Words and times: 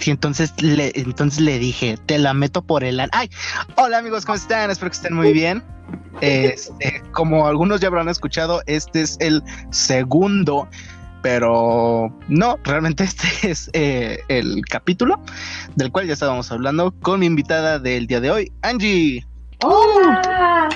Sí, 0.00 0.10
entonces 0.10 0.54
le, 0.62 0.92
entonces 0.94 1.40
le 1.40 1.58
dije, 1.58 1.98
te 2.06 2.18
la 2.18 2.32
meto 2.32 2.62
por 2.62 2.84
el... 2.84 3.00
Ay, 3.12 3.30
hola 3.76 3.98
amigos, 3.98 4.24
¿cómo 4.24 4.36
están? 4.36 4.70
Espero 4.70 4.90
que 4.90 4.96
estén 4.96 5.14
muy 5.14 5.34
bien. 5.34 5.62
Este, 6.22 7.02
como 7.12 7.46
algunos 7.46 7.80
ya 7.80 7.88
habrán 7.88 8.08
escuchado, 8.08 8.62
este 8.66 9.02
es 9.02 9.18
el 9.20 9.42
segundo, 9.70 10.68
pero 11.20 12.10
no, 12.28 12.56
realmente 12.64 13.04
este 13.04 13.50
es 13.50 13.70
eh, 13.74 14.20
el 14.28 14.62
capítulo 14.68 15.20
del 15.76 15.92
cual 15.92 16.06
ya 16.06 16.14
estábamos 16.14 16.50
hablando 16.50 16.94
con 17.02 17.20
mi 17.20 17.26
invitada 17.26 17.78
del 17.78 18.06
día 18.06 18.20
de 18.20 18.30
hoy, 18.30 18.52
Angie. 18.62 19.26
Hola, 19.62 20.70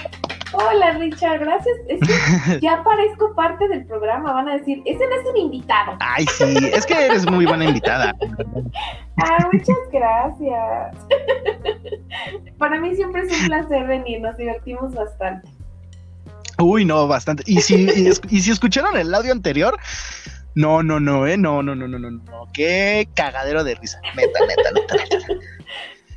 hola 0.55 0.93
Richard, 0.93 1.41
gracias. 1.41 1.77
Es 1.89 2.01
que 2.01 2.61
ya 2.63 2.83
parezco 2.83 3.35
parte 3.35 3.69
del 3.69 3.85
programa, 3.87 4.33
van 4.33 4.49
a 4.49 4.57
decir, 4.57 4.83
ese 4.85 5.07
no 5.07 5.15
es 5.15 5.27
un 5.31 5.37
invitado. 5.37 5.97
Ay, 6.01 6.27
sí, 6.27 6.71
es 6.73 6.87
que 6.87 7.07
eres 7.07 7.31
muy 7.31 7.47
buena 7.47 7.65
invitada. 7.65 8.15
Ah, 9.17 9.49
muchas 9.53 9.77
gracias. 9.93 10.97
Para 12.59 12.81
mí 12.81 12.97
siempre 12.97 13.23
es 13.23 13.41
un 13.41 13.47
placer 13.47 13.87
venir, 13.87 14.21
nos 14.21 14.37
divertimos 14.37 14.93
bastante. 14.93 15.49
Uy, 16.59 16.85
no, 16.85 17.07
bastante. 17.07 17.45
Y 17.47 17.61
si, 17.61 17.87
y, 17.87 18.41
si 18.41 18.51
escucharon 18.51 18.97
el 18.97 19.15
audio 19.15 19.31
anterior, 19.31 19.79
no, 20.57 20.83
no, 20.83 20.99
no, 20.99 21.29
eh, 21.29 21.37
no, 21.37 21.63
no, 21.63 21.77
no, 21.77 21.87
no, 21.87 21.99
no, 22.01 22.11
no, 22.11 22.49
qué 22.53 23.09
cagadero 23.15 23.63
de 23.63 23.77
risa, 23.77 24.01
neta, 24.17 24.41
neta, 24.49 24.71
neta, 24.73 24.95
neta. 24.97 25.47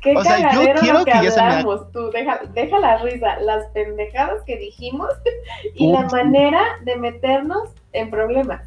Qué 0.02 0.14
o 0.16 0.22
sea, 0.22 0.52
yo 0.52 0.60
quiero 0.80 1.04
que, 1.04 1.10
ya 1.10 1.30
se 1.30 1.42
me... 1.42 1.64
tú, 1.92 2.10
deja, 2.10 2.40
deja 2.54 2.78
la 2.78 2.98
risa, 2.98 3.40
las 3.40 3.66
pendejadas 3.72 4.42
que 4.44 4.56
dijimos 4.56 5.10
y 5.74 5.92
la 5.92 6.02
manera 6.06 6.62
de 6.84 6.96
meternos 6.96 7.70
en 7.92 8.10
problemas. 8.10 8.62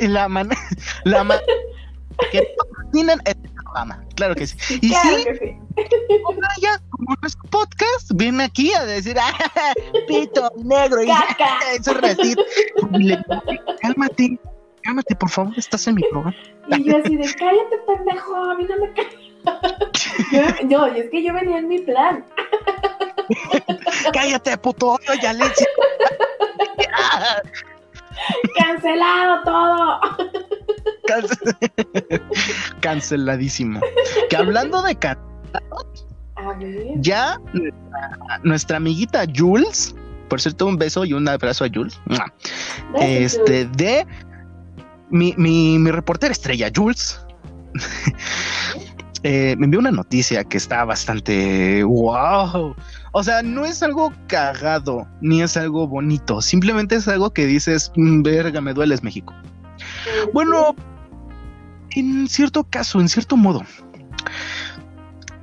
La 0.00 0.28
manera, 0.28 0.60
la 1.04 1.24
manera 1.24 1.46
que 2.30 2.46
tienen 2.92 3.18
el 3.24 3.36
programa, 3.50 4.04
claro 4.14 4.34
que 4.34 4.46
sí. 4.46 4.78
Y 4.80 4.90
claro 4.90 5.16
sí, 5.18 5.24
que 5.24 5.34
sí. 5.34 5.56
ya, 6.60 6.78
como 6.90 7.14
nuestro 7.20 7.50
podcast, 7.50 8.12
viene 8.14 8.44
aquí 8.44 8.72
a 8.74 8.84
decir, 8.84 9.16
ah, 9.18 9.32
pito 10.06 10.50
negro, 10.64 11.02
y 11.02 11.06
Caca. 11.06 11.58
eso 11.74 11.92
es 11.92 12.16
decir, 12.16 12.36
cálmate, 13.80 14.38
cálmate, 14.82 15.14
por 15.16 15.30
favor, 15.30 15.52
estás 15.56 15.86
en 15.86 15.96
mi 15.96 16.02
programa. 16.02 16.36
Y 16.68 16.84
yo 16.84 16.98
así 16.98 17.16
de, 17.16 17.34
cállate 17.34 17.78
pendejo, 17.86 18.34
a 18.36 18.54
mí 18.54 18.64
no 18.64 18.76
me 18.78 18.92
callas. 18.92 19.21
No, 20.68 20.94
y 20.96 21.00
es 21.00 21.10
que 21.10 21.22
yo 21.22 21.32
venía 21.34 21.58
en 21.58 21.68
mi 21.68 21.78
plan. 21.80 22.24
Cállate, 24.12 24.56
puto, 24.58 24.96
ya 25.22 25.32
le 25.32 25.44
Cancelado 28.58 29.42
todo. 29.44 30.00
Cance- 31.06 32.22
Canceladísimo. 32.80 33.80
Que 34.30 34.36
hablando 34.36 34.82
de 34.82 34.94
can 34.96 35.18
A 36.36 36.52
ver. 36.58 36.86
ya 36.96 37.38
nuestra, 38.42 38.76
amiguita 38.76 39.24
Jules, 39.34 39.94
por 40.28 40.40
cierto, 40.40 40.66
un 40.66 40.76
beso 40.76 41.04
y 41.04 41.12
un 41.12 41.28
abrazo 41.28 41.64
a 41.64 41.68
Jules. 41.72 42.00
Este, 43.00 43.66
de 43.66 44.06
mi, 45.10 45.34
mi, 45.36 45.78
mi 45.78 45.90
reportera 45.90 46.32
estrella, 46.32 46.70
Jules, 46.74 47.20
eh, 49.22 49.54
me 49.58 49.66
envió 49.66 49.80
una 49.80 49.92
noticia 49.92 50.44
que 50.44 50.56
está 50.56 50.84
bastante 50.84 51.84
wow. 51.84 52.74
O 53.12 53.22
sea, 53.22 53.42
no 53.42 53.64
es 53.64 53.82
algo 53.82 54.12
cagado, 54.26 55.06
ni 55.20 55.42
es 55.42 55.56
algo 55.56 55.86
bonito, 55.86 56.40
simplemente 56.40 56.96
es 56.96 57.06
algo 57.08 57.32
que 57.32 57.46
dices, 57.46 57.92
"Mm, 57.96 58.22
verga, 58.22 58.60
me 58.60 58.72
dueles 58.74 59.02
México. 59.02 59.34
Bueno, 60.32 60.74
en 61.90 62.28
cierto 62.28 62.64
caso, 62.64 63.00
en 63.00 63.08
cierto 63.08 63.36
modo. 63.36 63.62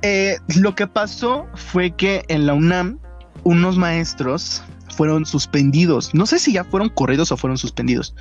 Eh, 0.02 0.38
lo 0.56 0.74
que 0.74 0.86
pasó 0.86 1.46
fue 1.54 1.90
que 1.90 2.24
en 2.28 2.46
la 2.46 2.54
UNAM 2.54 2.98
unos 3.44 3.76
maestros 3.76 4.62
fueron 4.96 5.24
suspendidos. 5.26 6.14
No 6.14 6.26
sé 6.26 6.38
si 6.38 6.52
ya 6.52 6.64
fueron 6.64 6.88
corridos 6.88 7.32
o 7.32 7.36
fueron 7.36 7.58
suspendidos. 7.58 8.14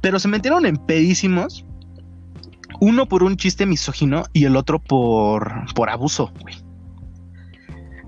Pero 0.00 0.18
se 0.18 0.28
metieron 0.28 0.66
en 0.66 0.76
pedísimos. 0.76 1.64
Uno 2.80 3.06
por 3.06 3.22
un 3.22 3.36
chiste 3.36 3.66
misógino 3.66 4.24
y 4.32 4.44
el 4.46 4.56
otro 4.56 4.78
por, 4.78 5.72
por 5.74 5.90
abuso, 5.90 6.32
güey. 6.40 6.56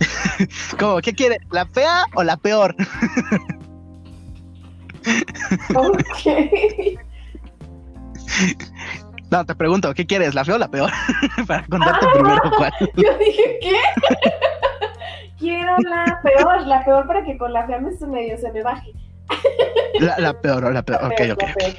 ¿Cómo? 0.79 1.01
¿Qué 1.01 1.13
quiere? 1.13 1.39
¿La 1.51 1.67
fea 1.67 2.05
o 2.15 2.23
la 2.23 2.37
peor? 2.37 2.75
Ok. 5.75 5.99
No, 9.31 9.45
te 9.45 9.55
pregunto, 9.55 9.93
¿qué 9.95 10.07
quieres? 10.07 10.35
¿La 10.35 10.45
fea 10.45 10.55
o 10.55 10.59
la 10.59 10.69
peor? 10.71 10.91
Para 11.47 11.67
contarte 11.67 12.07
primero 12.15 12.41
cuál. 12.57 12.73
Yo 12.97 13.19
dije, 13.19 13.59
¿qué? 13.61 13.77
Quiero 15.39 15.77
la 15.79 16.21
peor, 16.23 16.67
la 16.67 16.85
peor 16.85 17.07
para 17.07 17.25
que 17.25 17.37
con 17.37 17.53
la 17.53 17.67
fea 17.67 17.81
me 17.81 17.91
se 17.97 18.07
medio 18.07 18.39
se 18.39 18.53
me 18.53 18.63
baje. 18.63 18.93
La, 19.99 20.17
la 20.19 20.41
peor 20.41 20.67
o 20.67 20.71
la 20.71 20.83
peor. 20.85 21.03
La 21.03 21.09
Ok, 21.09 21.17
peor, 21.17 21.33
ok. 21.33 21.55
peor. 21.57 21.73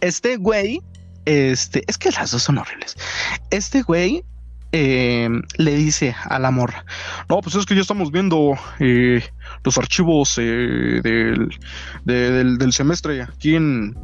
Este 0.00 0.36
güey, 0.36 0.80
este, 1.26 1.84
es 1.86 1.98
que 1.98 2.10
las 2.10 2.30
dos 2.30 2.42
son 2.42 2.56
horribles. 2.58 2.96
Este 3.50 3.82
güey 3.82 4.24
eh, 4.72 5.28
le 5.58 5.76
dice 5.76 6.14
a 6.24 6.38
la 6.38 6.50
morra, 6.50 6.84
no, 7.28 7.40
pues 7.40 7.54
es 7.54 7.66
que 7.66 7.74
ya 7.74 7.80
estamos 7.82 8.10
viendo 8.10 8.54
eh, 8.80 9.22
los 9.64 9.78
archivos 9.78 10.36
eh, 10.38 11.00
del, 11.02 11.48
de- 12.04 12.30
del, 12.30 12.58
del 12.58 12.72
semestre 12.72 13.22
aquí 13.22 13.54
en, 13.54 13.96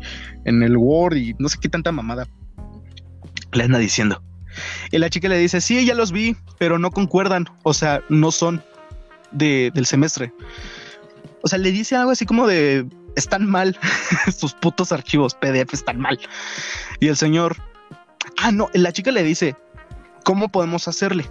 en 0.45 0.63
el 0.63 0.77
Word 0.77 1.17
y 1.17 1.35
no 1.39 1.49
sé 1.49 1.59
qué 1.61 1.69
tanta 1.69 1.91
mamada. 1.93 2.27
Le 3.53 3.65
anda 3.65 3.79
diciendo. 3.79 4.23
Y 4.91 4.99
la 4.99 5.11
chica 5.11 5.29
le 5.29 5.37
dice, 5.39 5.61
sí, 5.61 5.85
ya 5.85 5.95
los 5.95 6.13
vi, 6.13 6.37
pero 6.59 6.79
no 6.79 6.91
concuerdan, 6.91 7.47
o 7.65 7.75
sea, 7.75 8.03
no 8.09 8.31
son 8.31 8.63
de, 9.31 9.71
del 9.75 9.87
semestre. 9.87 10.33
O 11.43 11.49
sea, 11.49 11.59
le 11.59 11.73
dice 11.73 11.97
algo 11.97 12.11
así 12.13 12.25
como 12.25 12.47
de, 12.47 12.87
están 13.17 13.47
mal, 13.47 13.79
sus 14.37 14.55
putos 14.55 14.93
archivos 14.93 15.35
PDF 15.35 15.73
están 15.73 15.99
mal. 15.99 16.19
Y 17.01 17.09
el 17.09 17.17
señor, 17.17 17.57
ah, 18.39 18.53
no, 18.53 18.69
la 18.73 18.93
chica 18.93 19.11
le 19.11 19.23
dice, 19.23 19.57
¿cómo 20.25 20.49
podemos 20.49 20.89
hacerle? 20.89 21.31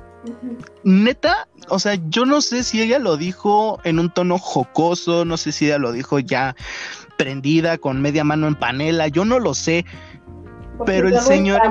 Neta, 0.84 1.48
o 1.70 1.80
sea, 1.80 1.98
yo 2.10 2.26
no 2.26 2.42
sé 2.42 2.64
si 2.64 2.82
ella 2.82 3.00
lo 3.00 3.18
dijo 3.18 3.80
en 3.84 3.98
un 3.98 4.12
tono 4.12 4.38
jocoso, 4.38 5.26
no 5.26 5.36
sé 5.38 5.52
si 5.52 5.66
ella 5.66 5.80
lo 5.80 5.92
dijo 5.92 6.20
ya 6.20 6.56
prendida 7.18 7.78
con 7.78 8.02
media 8.02 8.24
mano 8.24 8.48
en 8.48 8.56
panela, 8.56 9.08
yo 9.08 9.26
no 9.26 9.40
lo 9.40 9.54
sé, 9.54 9.86
Porque 10.78 10.94
Pero 10.94 11.08
el 11.08 11.20
señor 11.20 11.62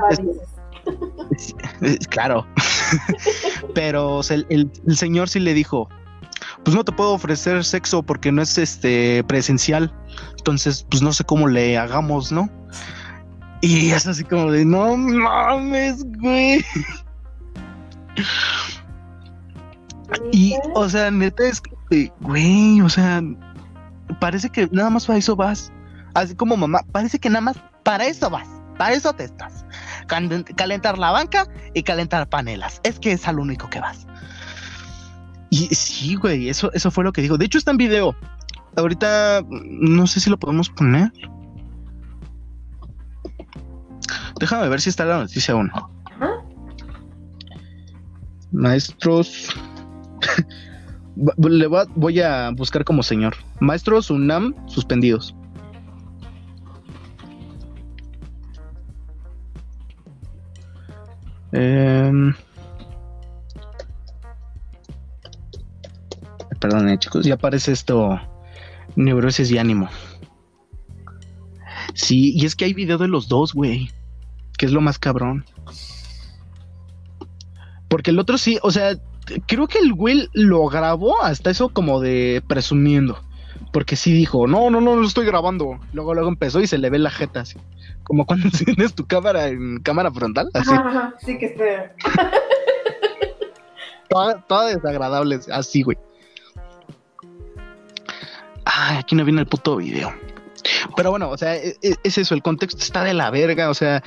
claro, 2.08 2.46
pero 3.74 4.20
el 4.28 4.96
señor 4.96 5.28
sí 5.28 5.38
le 5.38 5.54
dijo, 5.54 5.88
pues 6.64 6.74
no 6.76 6.84
te 6.84 6.92
puedo 6.92 7.12
ofrecer 7.12 7.64
sexo 7.64 8.02
porque 8.02 8.30
no 8.32 8.42
es 8.42 8.58
este 8.58 9.24
presencial, 9.24 9.92
entonces 10.36 10.86
pues 10.90 11.02
no 11.02 11.12
sé 11.12 11.24
cómo 11.24 11.48
le 11.48 11.76
hagamos, 11.78 12.30
¿no? 12.32 12.48
Y 13.62 13.90
es 13.90 14.06
así 14.06 14.24
como 14.24 14.50
de, 14.50 14.64
no 14.64 14.96
mames, 14.96 16.04
güey. 16.18 16.64
Y, 20.32 20.56
o 20.74 20.88
sea, 20.88 21.10
neta 21.10 21.44
es 21.44 21.60
que, 21.60 22.12
güey, 22.20 22.80
o 22.80 22.88
sea, 22.88 23.22
parece 24.18 24.50
que 24.50 24.68
nada 24.72 24.90
más 24.90 25.06
para 25.06 25.18
eso 25.18 25.36
vas. 25.36 25.72
Así 26.14 26.34
como 26.34 26.56
mamá, 26.56 26.80
parece 26.90 27.18
que 27.18 27.28
nada 27.28 27.42
más 27.42 27.56
para 27.84 28.06
eso 28.06 28.28
vas. 28.28 28.48
Para 28.76 28.94
eso 28.94 29.12
te 29.12 29.24
estás. 29.24 29.64
Calen- 30.08 30.44
Calentar 30.56 30.98
la 30.98 31.12
banca 31.12 31.46
y 31.74 31.82
calentar 31.84 32.28
panelas. 32.28 32.80
Es 32.82 32.98
que 32.98 33.12
es 33.12 33.28
al 33.28 33.38
único 33.38 33.70
que 33.70 33.78
vas. 33.80 34.06
Y 35.50 35.66
sí, 35.74 36.14
güey, 36.14 36.48
eso, 36.48 36.72
eso 36.72 36.90
fue 36.90 37.04
lo 37.04 37.12
que 37.12 37.22
dijo. 37.22 37.36
De 37.36 37.44
hecho, 37.44 37.58
está 37.58 37.72
en 37.72 37.76
video. 37.76 38.14
Ahorita 38.76 39.42
mm, 39.46 39.96
no 39.96 40.06
sé 40.06 40.20
si 40.20 40.30
lo 40.30 40.38
podemos 40.38 40.70
poner. 40.70 41.12
Déjame 44.38 44.68
ver 44.68 44.80
si 44.80 44.88
está 44.88 45.04
la 45.04 45.18
noticia 45.18 45.52
aún. 45.54 45.70
Ajá. 45.74 46.44
Maestros. 48.52 49.48
Le 51.16 51.66
voy 51.66 51.80
a, 51.80 51.84
voy 51.96 52.20
a 52.20 52.50
buscar 52.50 52.84
como 52.84 53.02
señor. 53.02 53.34
Maestros 53.58 54.10
UNAM 54.10 54.54
suspendidos. 54.68 55.34
Em, 61.52 62.32
Perdón, 66.60 66.98
chicos, 66.98 67.24
ya 67.24 67.34
aparece 67.34 67.72
esto. 67.72 68.20
Neurosis 68.96 69.50
y 69.50 69.58
ánimo. 69.58 69.88
Sí, 71.94 72.32
y 72.36 72.44
es 72.44 72.54
que 72.54 72.66
hay 72.66 72.74
video 72.74 72.98
de 72.98 73.08
los 73.08 73.28
dos, 73.28 73.54
güey. 73.54 73.90
Que 74.58 74.66
es 74.66 74.72
lo 74.72 74.80
más 74.80 74.98
cabrón. 74.98 75.44
Porque 77.88 78.10
el 78.10 78.18
otro 78.18 78.38
sí, 78.38 78.58
o 78.62 78.70
sea, 78.70 78.96
creo 79.46 79.66
que 79.66 79.78
el 79.78 79.94
güey 79.94 80.28
lo 80.32 80.66
grabó 80.66 81.22
hasta 81.22 81.50
eso 81.50 81.70
como 81.70 82.00
de 82.00 82.42
presumiendo. 82.46 83.18
Porque 83.72 83.96
sí 83.96 84.12
dijo, 84.12 84.46
no, 84.46 84.70
no, 84.70 84.80
no, 84.80 84.96
no 84.96 85.06
estoy 85.06 85.26
grabando. 85.26 85.80
Luego, 85.92 86.14
luego 86.14 86.28
empezó 86.28 86.60
y 86.60 86.66
se 86.66 86.78
le 86.78 86.90
ve 86.90 86.98
la 86.98 87.10
jeta 87.10 87.40
así. 87.40 87.58
como 88.02 88.26
cuando 88.26 88.50
tienes 88.64 88.94
tu 88.94 89.06
cámara 89.06 89.48
en 89.48 89.80
cámara 89.80 90.10
frontal. 90.10 90.50
Así. 90.52 90.72
Ajá, 90.72 91.14
sí 91.24 91.38
que 91.38 91.46
esté. 91.46 91.92
toda, 94.10 94.42
toda 94.46 94.66
desagradable, 94.66 95.40
así, 95.52 95.82
güey. 95.82 95.96
Ay, 98.64 98.98
aquí 98.98 99.14
no 99.14 99.24
viene 99.24 99.40
el 99.40 99.46
puto 99.46 99.76
video. 99.76 100.12
Pero 100.96 101.10
bueno, 101.10 101.30
o 101.30 101.38
sea, 101.38 101.56
e, 101.56 101.76
e, 101.82 101.94
es, 102.02 102.18
eso, 102.18 102.34
el 102.34 102.42
contexto 102.42 102.82
está 102.82 103.04
de 103.04 103.14
la 103.14 103.30
verga, 103.30 103.70
o 103.70 103.74
sea, 103.74 104.02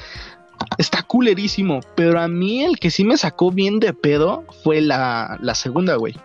está 0.78 1.04
culerísimo. 1.04 1.82
Pero 1.96 2.20
a 2.20 2.28
mí 2.28 2.64
el 2.64 2.80
que 2.80 2.92
sí 2.92 3.04
me 3.04 3.18
sacó 3.18 3.52
bien 3.52 3.80
de 3.80 3.94
pedo 3.94 4.46
fue 4.64 4.82
la, 4.82 5.38
la 5.42 5.56
segunda, 5.56 5.96
güey. 5.96 6.16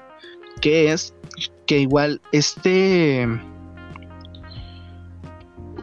Que 0.60 0.92
es 0.92 1.14
que 1.66 1.78
igual 1.80 2.20
este. 2.32 3.28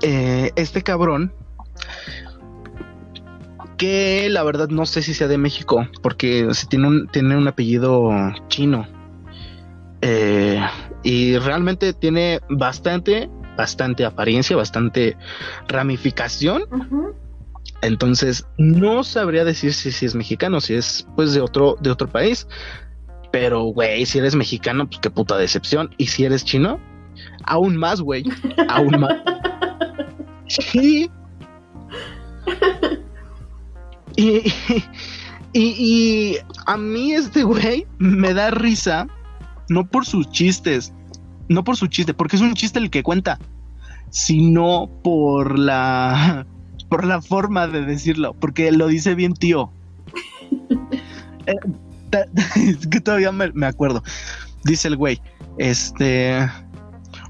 Eh, 0.02 0.52
este 0.56 0.84
cabrón. 0.84 1.34
Que 3.78 4.30
la 4.30 4.44
verdad 4.44 4.70
no 4.70 4.86
sé 4.86 5.02
si 5.02 5.14
sea 5.14 5.28
de 5.28 5.38
México. 5.38 5.88
Porque 6.02 6.48
tiene, 6.70 6.88
un, 6.88 7.08
tiene 7.08 7.36
un 7.36 7.48
apellido 7.48 8.12
chino. 8.48 8.88
Eh, 10.02 10.62
y 11.06 11.38
realmente 11.38 11.94
tiene 11.94 12.42
bastante, 12.50 13.30
bastante 13.56 14.04
apariencia, 14.04 14.58
bastante 14.58 15.16
ramificación. 15.68 16.64
Entonces, 17.84 18.48
no 18.58 19.04
sabría 19.04 19.46
decir 19.46 19.74
si, 19.74 19.92
si, 19.92 20.08
es 20.08 20.16
mexicano, 20.16 20.60
si 20.60 20.74
es 20.74 21.08
pues 21.16 21.34
de 21.34 21.42
otro, 21.42 21.78
de 21.80 21.92
otro 21.92 22.08
país. 22.08 22.48
Pero, 23.32 23.66
güey, 23.66 24.08
si 24.08 24.18
eres 24.18 24.36
mexicano, 24.36 24.88
pues 24.88 25.00
qué 25.00 25.12
puta 25.12 25.38
decepción. 25.38 25.94
Y 25.98 26.08
si 26.08 26.26
eres 26.26 26.44
chino, 26.44 26.80
aún 27.44 27.78
más, 27.78 28.02
güey. 28.02 28.26
aún 28.68 29.00
más. 29.00 29.16
Sí. 30.48 31.10
Y, 34.16 34.54
y, 35.54 35.62
y, 35.62 36.38
a 36.68 36.78
mí 36.78 37.14
este 37.14 37.44
güey 37.44 37.88
me 37.98 38.32
da 38.36 38.52
risa, 38.52 39.08
no 39.70 39.88
por 39.88 40.06
sus 40.06 40.30
chistes, 40.30 40.94
no 41.50 41.64
por 41.64 41.78
su 41.78 41.88
chiste, 41.88 42.14
porque 42.14 42.36
es 42.36 42.42
un 42.42 42.54
chiste 42.54 42.80
el 42.80 42.90
que 42.90 43.04
cuenta, 43.04 43.40
sino 44.10 44.90
por 45.04 45.58
la 45.60 46.46
por 46.90 47.06
la 47.06 47.22
forma 47.22 47.68
de 47.68 47.82
decirlo, 47.82 48.34
porque 48.34 48.72
lo 48.72 48.88
dice 48.88 49.16
bien 49.16 49.34
tío. 49.34 49.72
Eh, 51.48 51.54
es 52.56 52.88
que 52.88 53.02
todavía 53.02 53.32
me, 53.32 53.66
acuerdo. 53.68 54.04
Dice 54.64 54.88
el 54.88 54.98
güey, 54.98 55.22
este... 55.60 56.40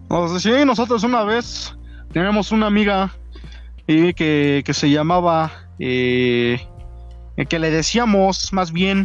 O 0.07 0.39
sí, 0.39 0.51
nosotros 0.65 1.03
una 1.03 1.25
vez 1.25 1.75
teníamos 2.13 2.53
una 2.53 2.67
amiga 2.67 3.13
y 3.87 4.13
que, 4.13 4.63
que 4.65 4.73
se 4.73 4.89
llamaba... 4.89 5.51
Eh, 5.79 6.61
que 7.49 7.59
le 7.59 7.69
decíamos 7.69 8.53
más 8.53 8.71
bien 8.71 9.03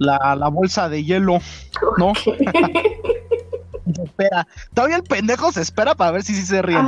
la, 0.00 0.34
la 0.34 0.48
bolsa 0.48 0.88
de 0.88 1.04
hielo, 1.04 1.38
¿no? 1.98 2.12
espera. 4.02 4.46
Todavía 4.74 4.96
el 4.96 5.02
pendejo 5.02 5.52
se 5.52 5.60
espera 5.60 5.94
para 5.94 6.10
ver 6.12 6.22
si 6.22 6.34
sí 6.34 6.42
se 6.42 6.62
ríe 6.62 6.78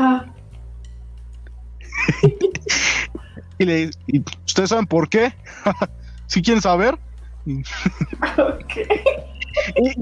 y 3.59 3.64
le 3.64 3.91
¿y 4.06 4.23
¿ustedes 4.47 4.70
saben 4.70 4.87
por 4.87 5.09
qué? 5.09 5.35
¿Sí 6.26 6.43
quieren 6.43 6.62
saber? 6.62 6.99
y, 7.44 7.62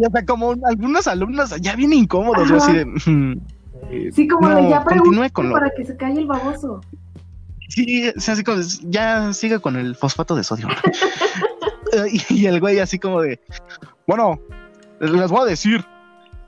hasta 0.07 0.25
como 0.25 0.55
algunos 0.65 1.07
alumnos 1.09 1.57
ya 1.61 1.75
bien 1.75 1.93
incómodos, 1.93 2.51
así 2.51 2.73
de. 2.73 2.85
Mm, 2.85 3.41
eh, 3.91 4.11
sí, 4.15 4.29
como 4.29 4.49
de 4.49 4.69
ya 4.69 4.85
continúe 4.85 5.31
con 5.33 5.51
para 5.51 5.71
que 5.71 5.85
se 5.85 5.97
calle 5.97 6.21
el 6.21 6.27
baboso. 6.27 6.81
Sí, 7.69 8.09
así 8.09 8.45
como, 8.45 8.61
ya 8.85 9.33
sigue 9.33 9.59
con 9.61 9.77
el 9.77 9.97
fosfato 9.97 10.37
de 10.37 10.45
sodio. 10.45 10.69
y, 12.31 12.47
el 12.47 12.61
güey 12.61 12.79
así 12.79 12.99
como 12.99 13.23
de, 13.23 13.41
bueno, 14.07 14.41
les 15.01 15.31
voy 15.31 15.43
a 15.43 15.45
decir, 15.45 15.85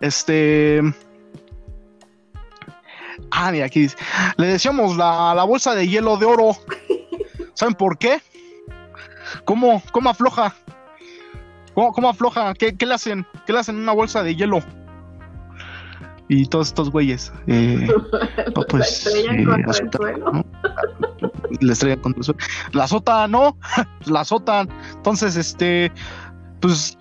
este... 0.01 0.83
Ah, 3.31 3.51
mira, 3.51 3.67
aquí 3.67 3.81
dice, 3.81 3.97
le 4.37 4.47
decíamos 4.47 4.97
la, 4.97 5.35
la 5.35 5.45
bolsa 5.45 5.75
de 5.75 5.89
hielo 5.89 6.17
de 6.17 6.27
oro. 6.27 6.57
¿Saben 7.55 7.75
por 7.75 7.97
qué? 7.99 8.21
¿Cómo, 9.45 9.83
cómo 9.93 10.11
afloja? 10.11 10.55
¿Cómo, 11.75 12.09
afloja? 12.09 12.53
¿Qué, 12.55 12.75
le 12.79 12.95
hacen? 12.95 13.27
¿Qué 13.47 13.53
le 13.53 13.61
hacen 13.61 13.77
una 13.77 13.93
bolsa 13.93 14.23
de 14.23 14.35
hielo? 14.35 14.63
Y 16.35 16.47
todos 16.47 16.69
estos 16.69 16.91
güeyes. 16.91 17.31
Eh, 17.47 17.87
pues, 18.71 19.07
eh, 19.07 19.45
la 21.61 21.73
estrella 21.73 22.01
contra 22.01 22.21
el 22.21 22.25
suelo. 22.25 22.41
La 22.73 22.89
sota, 22.89 23.29
¿no? 23.29 23.59
la 24.07 24.25
sota. 24.25 24.67
Entonces, 24.95 25.37
este, 25.37 25.93
pues, 26.61 26.97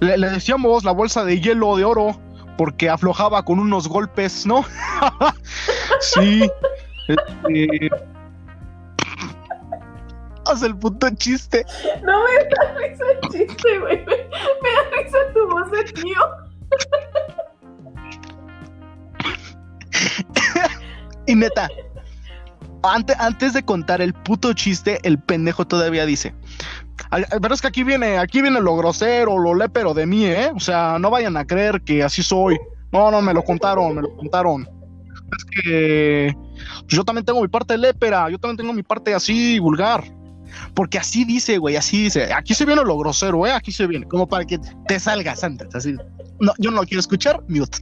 le, 0.00 0.18
decíamos 0.18 0.82
la 0.82 0.90
bolsa 0.90 1.24
de 1.24 1.40
hielo 1.40 1.76
de 1.76 1.84
oro 1.84 2.20
porque 2.58 2.90
aflojaba 2.90 3.44
con 3.44 3.60
unos 3.60 3.86
golpes, 3.86 4.44
¿no? 4.44 4.64
sí. 6.00 6.50
Este, 7.06 7.88
haz 10.46 10.64
el 10.64 10.76
puto 10.76 11.08
chiste. 11.10 11.64
No 12.02 12.24
me 12.24 12.44
da 12.44 12.74
risa 12.74 13.04
el 13.12 13.28
chiste, 13.30 13.78
güey. 13.78 14.04
Me, 14.04 14.16
da 14.16 14.96
risa 14.96 15.18
tu 15.32 15.48
voz 15.48 15.70
de 15.70 15.84
tío. 15.92 16.46
Y 21.26 21.34
neta, 21.34 21.68
antes, 22.82 23.16
antes 23.18 23.52
de 23.52 23.64
contar 23.64 24.00
el 24.00 24.14
puto 24.14 24.52
chiste, 24.52 25.00
el 25.02 25.18
pendejo 25.18 25.66
todavía 25.66 26.06
dice. 26.06 26.34
Pero 27.10 27.54
es 27.54 27.60
que 27.60 27.68
aquí 27.68 27.84
viene, 27.84 28.18
aquí 28.18 28.42
viene 28.42 28.60
lo 28.60 28.76
grosero, 28.76 29.38
lo 29.38 29.54
lépero 29.54 29.94
de 29.94 30.06
mí, 30.06 30.26
¿eh? 30.26 30.50
O 30.54 30.60
sea, 30.60 30.98
no 30.98 31.10
vayan 31.10 31.36
a 31.36 31.46
creer 31.46 31.82
que 31.82 32.02
así 32.02 32.22
soy. 32.22 32.58
No, 32.92 33.10
no, 33.10 33.20
me 33.20 33.34
lo 33.34 33.42
contaron, 33.42 33.94
me 33.94 34.02
lo 34.02 34.16
contaron. 34.16 34.68
Es 35.36 35.44
que 35.44 36.34
yo 36.86 37.04
también 37.04 37.24
tengo 37.24 37.42
mi 37.42 37.48
parte 37.48 37.76
lépera, 37.76 38.30
yo 38.30 38.38
también 38.38 38.56
tengo 38.56 38.72
mi 38.72 38.82
parte 38.82 39.14
así 39.14 39.58
vulgar. 39.58 40.04
Porque 40.74 40.98
así 40.98 41.24
dice, 41.24 41.58
güey, 41.58 41.76
así 41.76 42.04
dice. 42.04 42.32
Aquí 42.32 42.54
se 42.54 42.64
viene 42.64 42.82
lo 42.82 42.96
grosero, 42.98 43.46
¿eh? 43.46 43.52
Aquí 43.52 43.72
se 43.72 43.86
viene. 43.86 44.06
Como 44.06 44.26
para 44.26 44.44
que 44.44 44.58
te 44.86 44.98
salgas 44.98 45.44
antes. 45.44 45.74
Así. 45.74 45.94
No, 46.40 46.52
yo 46.58 46.70
no 46.70 46.80
lo 46.80 46.86
quiero 46.86 47.00
escuchar, 47.00 47.42
mute. 47.48 47.78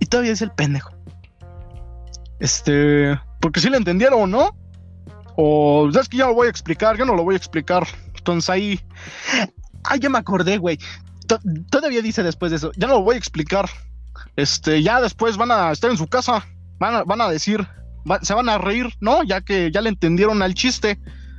Y 0.00 0.06
todavía 0.06 0.32
es 0.32 0.42
el 0.42 0.50
pendejo. 0.50 0.92
Este. 2.40 3.18
Porque 3.40 3.60
sí 3.60 3.70
le 3.70 3.76
entendieron, 3.76 4.30
¿no? 4.30 4.56
O 5.36 5.88
es 5.88 6.08
que 6.08 6.16
ya 6.16 6.26
lo 6.26 6.34
voy 6.34 6.48
a 6.48 6.50
explicar, 6.50 6.96
yo 6.96 7.04
no 7.04 7.14
lo 7.14 7.24
voy 7.24 7.34
a 7.34 7.38
explicar. 7.38 7.86
Entonces 8.16 8.50
ahí. 8.50 8.80
Ah, 9.84 9.96
ya 9.96 10.10
me 10.10 10.18
acordé, 10.18 10.58
güey. 10.58 10.78
Todavía 11.70 12.02
dice 12.02 12.22
después 12.22 12.50
de 12.50 12.56
eso, 12.56 12.72
ya 12.76 12.86
no 12.86 12.94
lo 12.94 13.02
voy 13.02 13.14
a 13.14 13.18
explicar. 13.18 13.68
Este, 14.36 14.82
ya 14.82 15.00
después 15.00 15.36
van 15.36 15.50
a 15.50 15.70
estar 15.70 15.90
en 15.90 15.96
su 15.96 16.06
casa, 16.06 16.44
van 16.78 16.94
a, 16.94 17.04
van 17.04 17.20
a 17.20 17.28
decir, 17.28 17.66
se 18.22 18.34
van 18.34 18.48
a 18.48 18.58
reír, 18.58 18.86
¿no? 19.00 19.22
Ya 19.22 19.40
que 19.40 19.70
ya 19.70 19.80
le 19.80 19.90
entendieron 19.90 20.42
al 20.42 20.54
chiste, 20.54 20.98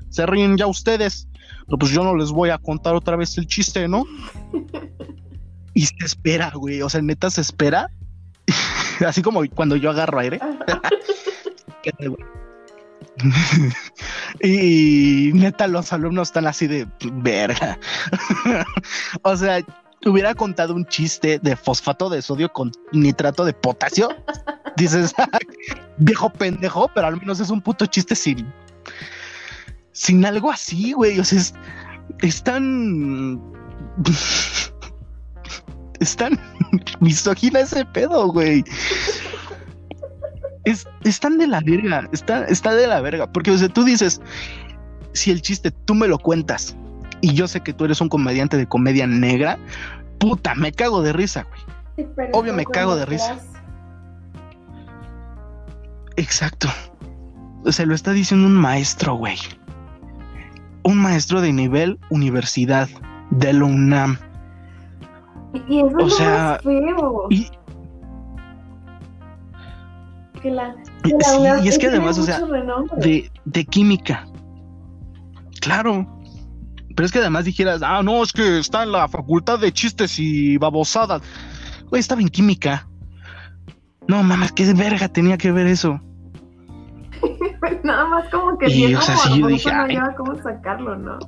se 0.10 0.26
ríen 0.26 0.58
ya 0.58 0.68
ustedes. 0.68 1.28
Pero 1.66 1.78
pues 1.78 1.92
yo 1.92 2.04
no 2.04 2.16
les 2.16 2.32
voy 2.32 2.50
a 2.50 2.58
contar 2.58 2.96
otra 2.96 3.16
vez 3.16 3.38
el 3.38 3.48
chiste, 3.48 3.88
¿no? 3.88 4.06
y 5.74 5.86
se 5.86 6.06
espera, 6.06 6.52
güey, 6.56 6.82
o 6.82 6.90
sea, 6.90 7.02
neta 7.02 7.30
se 7.30 7.42
espera. 7.42 7.92
Así 9.08 9.22
como 9.22 9.42
cuando 9.54 9.76
yo 9.76 9.92
agarro 9.92 10.20
aire. 10.20 10.40
y 14.42 15.32
neta, 15.34 15.68
los 15.68 15.94
alumnos 15.94 16.30
están 16.30 16.48
así 16.48 16.68
de 16.68 16.88
verga. 17.14 17.80
o 19.24 19.36
sea, 19.36 19.62
hubiera 20.06 20.36
contado 20.36 20.76
un 20.76 20.86
chiste 20.86 21.40
de 21.40 21.56
fosfato 21.56 22.10
de 22.10 22.22
sodio 22.22 22.52
con 22.52 22.72
nitrato 22.92 23.46
de 23.46 23.54
potasio. 23.54 24.10
Dices, 24.78 25.14
viejo 25.98 26.30
pendejo, 26.30 26.90
pero 26.94 27.08
al 27.08 27.20
menos 27.20 27.40
es 27.40 27.50
un 27.50 27.62
puto 27.62 27.86
chiste 27.86 28.16
sin, 28.16 28.52
sin 29.92 30.26
algo 30.26 30.52
así, 30.52 30.94
güey. 30.94 31.20
O 31.20 31.24
sea, 31.24 31.40
es, 31.40 31.54
es 32.22 32.44
tan. 32.44 33.42
Es 36.00 36.16
tan 36.16 36.40
misógina 37.00 37.62
ese 37.62 37.86
pedo, 37.86 38.28
güey. 38.28 38.64
Es, 40.66 40.88
es, 41.04 41.20
tan 41.20 41.38
de 41.38 41.48
la 41.48 41.62
verga, 41.62 42.08
está, 42.12 42.46
está 42.46 42.74
de 42.76 42.88
la 42.88 43.02
verga. 43.02 43.32
Porque, 43.32 43.52
o 43.52 43.58
sea, 43.58 43.70
tú 43.70 43.84
dices, 43.84 44.22
si 45.14 45.32
el 45.32 45.42
chiste 45.42 45.72
tú 45.72 45.96
me 45.96 46.08
lo 46.08 46.20
cuentas 46.20 46.76
y 47.22 47.34
yo 47.34 47.48
sé 47.48 47.62
que 47.62 47.74
tú 47.74 47.86
eres 47.86 48.02
un 48.02 48.10
comediante 48.10 48.58
de 48.58 48.68
comedia 48.68 49.08
negra, 49.08 49.58
puta, 50.20 50.56
me 50.56 50.72
cago 50.72 51.02
de 51.02 51.14
risa, 51.14 51.46
güey. 51.46 51.80
Obvio 52.34 52.54
me 52.54 52.66
cago 52.66 52.96
de 52.96 53.06
risa. 53.06 53.38
Exacto. 56.16 56.70
Se 57.66 57.86
lo 57.86 57.94
está 57.94 58.12
diciendo 58.12 58.48
un 58.48 58.56
maestro, 58.56 59.16
güey. 59.16 59.38
Un 60.84 60.98
maestro 60.98 61.42
de 61.42 61.52
nivel 61.52 62.00
universidad 62.10 62.88
de 63.32 63.54
la 63.54 63.66
UNAM. 63.66 64.18
Y 65.54 65.80
eso 65.80 65.98
o 65.98 66.10
sea, 66.10 66.60
feo. 66.64 67.28
Que 70.42 70.52
la, 70.52 70.74
sí, 71.04 71.14
y 71.64 71.68
es 71.68 71.78
que 71.78 71.88
además, 71.88 72.18
o 72.18 72.24
sea, 72.24 72.42
de, 72.98 73.30
de 73.46 73.66
química. 73.66 74.26
Claro. 75.60 76.08
Pero 76.96 77.06
es 77.06 77.12
que 77.12 77.20
además 77.20 77.46
dijeras, 77.46 77.82
ah, 77.84 78.02
no, 78.04 78.24
es 78.24 78.32
que 78.32 78.60
está 78.60 78.84
en 78.84 78.92
la 78.92 79.08
facultad 79.08 79.60
de 79.60 79.72
chistes 79.72 80.20
y 80.20 80.58
babosadas. 80.58 81.22
Güey, 81.90 82.00
estaba 82.00 82.22
en 82.22 82.30
química. 82.30 82.88
No 84.08 84.24
mames, 84.24 84.52
qué 84.52 84.74
verga 84.74 85.08
tenía 85.08 85.38
que 85.38 85.52
ver 85.52 85.68
eso. 85.68 86.00
Nada 87.84 88.06
más 88.06 88.30
como 88.30 88.58
que 88.58 88.70
y, 88.70 88.96
o 88.96 89.02
sea, 89.02 89.18
sí, 89.18 89.40
yo 89.40 89.48
dije, 89.48 89.72
no 89.72 90.16
cómo 90.18 90.36
sacarlo, 90.42 90.96
¿no? 90.96 91.20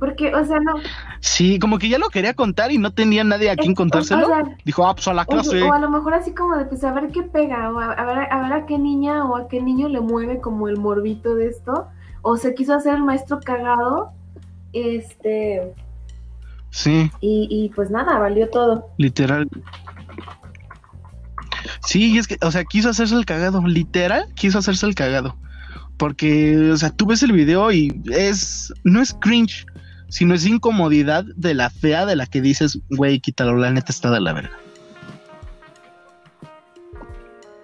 Porque, 0.00 0.34
o 0.34 0.44
sea, 0.44 0.58
no. 0.60 0.72
Sí, 1.20 1.58
como 1.58 1.78
que 1.78 1.90
ya 1.90 1.98
lo 1.98 2.08
quería 2.08 2.34
contar 2.34 2.72
y 2.72 2.78
no 2.78 2.92
tenía 2.92 3.22
nadie 3.22 3.50
a 3.50 3.56
quien 3.56 3.74
contárselo. 3.74 4.28
Dijo, 4.64 4.86
ah, 4.86 4.94
pues 4.94 5.06
a 5.06 5.12
la 5.12 5.26
clase. 5.26 5.62
O, 5.62 5.72
a 5.72 5.78
lo 5.78 5.90
mejor 5.90 6.14
así 6.14 6.32
como 6.32 6.56
de, 6.56 6.64
pues 6.64 6.82
a 6.82 6.92
ver 6.92 7.08
qué 7.12 7.22
pega, 7.22 7.70
o 7.70 7.78
a, 7.78 8.04
ver, 8.04 8.32
a 8.32 8.42
ver 8.42 8.52
a 8.54 8.66
qué 8.66 8.78
niña 8.78 9.24
o 9.26 9.36
a 9.36 9.46
qué 9.46 9.60
niño 9.60 9.88
le 9.88 10.00
mueve 10.00 10.40
como 10.40 10.68
el 10.68 10.78
morbito 10.78 11.34
de 11.34 11.48
esto. 11.48 11.86
O 12.22 12.38
se 12.38 12.54
quiso 12.54 12.74
hacer 12.74 12.94
el 12.94 13.04
maestro 13.04 13.40
cagado. 13.40 14.12
Este. 14.72 15.74
Sí. 16.70 17.10
Y, 17.20 17.46
y 17.50 17.68
pues 17.74 17.90
nada, 17.90 18.18
valió 18.18 18.48
todo. 18.48 18.88
Literal. 18.96 19.46
Sí, 21.84 22.16
es 22.16 22.26
que, 22.26 22.38
o 22.40 22.50
sea, 22.50 22.64
quiso 22.64 22.88
hacerse 22.88 23.14
el 23.14 23.26
cagado, 23.26 23.60
literal, 23.66 24.26
quiso 24.34 24.58
hacerse 24.58 24.86
el 24.86 24.94
cagado. 24.94 25.36
Porque, 25.96 26.70
o 26.70 26.76
sea, 26.78 26.90
tú 26.90 27.04
ves 27.04 27.22
el 27.22 27.32
video 27.32 27.70
y 27.70 28.00
es, 28.10 28.72
no 28.84 29.02
es 29.02 29.14
cringe, 29.20 29.66
sino 30.10 30.34
es 30.34 30.46
incomodidad 30.46 31.24
de 31.36 31.54
la 31.54 31.70
fea 31.70 32.04
de 32.06 32.16
la 32.16 32.26
que 32.26 32.40
dices, 32.40 32.78
güey, 32.90 33.20
quítalo, 33.20 33.56
la 33.56 33.70
neta 33.70 33.92
está 33.92 34.10
de 34.10 34.20
la 34.20 34.32
verga. 34.32 34.58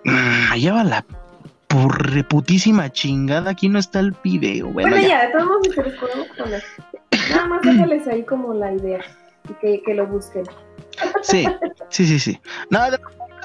Mm, 0.05 0.53
allá 0.53 0.73
va 0.73 0.85
la 0.85 1.05
por 1.67 2.11
reputísima 2.13 2.91
chingada, 2.91 3.51
aquí 3.51 3.69
no 3.69 3.79
está 3.79 4.01
el 4.01 4.15
video. 4.23 4.69
Bueno, 4.69 4.91
bueno 4.91 5.07
ya, 5.07 5.27
de 5.27 5.33
todos 5.33 5.67
se 5.75 5.83
los 5.83 5.95
podemos 5.95 6.29
poner. 6.39 6.63
Nada 7.31 7.47
más 7.47 7.63
déjales 7.65 8.07
ahí 8.07 8.23
como 8.23 8.55
la 8.55 8.73
idea 8.73 9.01
y 9.49 9.53
que, 9.55 9.83
que 9.85 9.95
lo 9.95 10.07
busquen. 10.07 10.45
Sí, 11.23 11.47
sí, 11.91 12.07
sí, 12.07 12.19
sí. 12.19 12.41
Nada, 12.71 12.99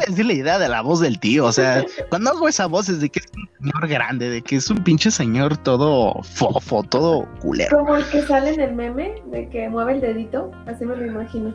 decir 0.08 0.26
la 0.26 0.34
idea 0.34 0.60
de 0.60 0.70
la 0.70 0.82
voz 0.82 1.00
del 1.00 1.20
tío. 1.20 1.46
O 1.46 1.52
sea, 1.52 1.84
cuando 2.10 2.32
hago 2.32 2.48
esa 2.48 2.66
voz 2.66 2.90
es 2.90 3.02
de 3.02 3.10
que 3.10 3.20
es 3.20 3.26
un 3.36 3.50
señor 3.60 3.88
grande, 3.88 4.30
de 4.30 4.42
que 4.42 4.58
es 4.58 4.70
un 4.70 4.84
pinche 4.84 5.12
señor 5.12 5.58
todo 5.58 6.22
fofo, 6.24 6.84
todo 6.84 7.28
culero. 7.42 7.78
Como 7.78 7.96
el 7.96 8.06
que 8.06 8.22
sale 8.24 8.54
en 8.54 8.62
el 8.62 8.74
meme, 8.74 9.22
de 9.28 9.50
que 9.50 9.70
mueve 9.70 9.94
el 9.94 10.02
dedito, 10.02 10.52
así 10.66 10.86
me 10.86 10.96
lo 10.96 11.06
imagino. 11.06 11.54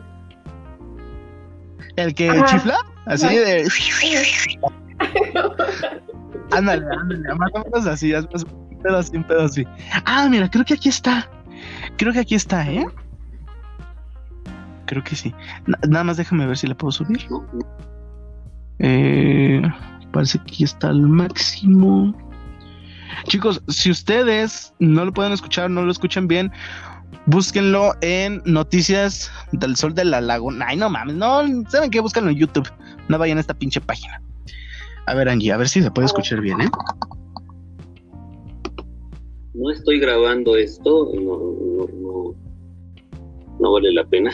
¿El 1.95 2.13
que 2.13 2.29
chifla? 2.45 2.77
Así 3.05 3.35
de. 3.35 3.67
ándale, 6.51 6.85
ándale, 6.85 7.35
más 7.35 7.49
o 7.53 7.63
menos 7.63 7.87
así, 7.87 8.13
un 8.13 8.27
pedo 8.83 8.97
así, 8.97 9.17
un 9.17 9.23
pedo 9.23 9.43
así. 9.43 9.65
Ah, 10.05 10.27
mira, 10.29 10.49
creo 10.49 10.63
que 10.65 10.75
aquí 10.75 10.89
está. 10.89 11.29
Creo 11.97 12.13
que 12.13 12.19
aquí 12.19 12.35
está, 12.35 12.69
¿eh? 12.69 12.85
Creo 14.85 15.03
que 15.03 15.15
sí. 15.15 15.33
nada 15.87 16.03
más 16.03 16.17
déjame 16.17 16.45
ver 16.45 16.57
si 16.57 16.67
la 16.67 16.75
puedo 16.75 16.91
subir. 16.91 17.27
Eh, 18.79 19.61
parece 20.11 20.39
que 20.39 20.63
está 20.63 20.89
al 20.89 21.01
máximo. 21.01 22.15
Chicos, 23.25 23.61
si 23.67 23.91
ustedes 23.91 24.73
no 24.79 25.05
lo 25.05 25.13
pueden 25.13 25.33
escuchar, 25.33 25.69
no 25.69 25.83
lo 25.83 25.91
escuchan 25.91 26.27
bien, 26.27 26.51
búsquenlo 27.25 27.93
en 28.01 28.41
Noticias 28.45 29.31
del 29.51 29.75
Sol 29.75 29.93
de 29.93 30.05
la 30.05 30.21
Laguna. 30.21 30.65
Ay, 30.69 30.77
no 30.77 30.89
mames, 30.89 31.15
no, 31.15 31.43
¿saben 31.69 31.89
qué? 31.89 31.99
Búsquenlo 31.99 32.29
en 32.29 32.37
YouTube. 32.37 32.69
No 33.09 33.17
vayan 33.17 33.37
a 33.37 33.41
esta 33.41 33.53
pinche 33.53 33.81
página. 33.81 34.21
A 35.07 35.13
ver, 35.13 35.29
Angie, 35.29 35.51
a 35.51 35.57
ver 35.57 35.69
si 35.69 35.81
se 35.81 35.91
puede 35.91 36.05
escuchar 36.05 36.41
bien, 36.41 36.61
¿eh? 36.61 36.69
No 39.53 39.71
estoy 39.71 39.99
grabando 39.99 40.55
esto, 40.55 41.09
no, 41.15 41.37
no, 42.01 42.35
no, 43.59 43.71
vale 43.71 43.91
la 43.91 44.05
pena. 44.05 44.31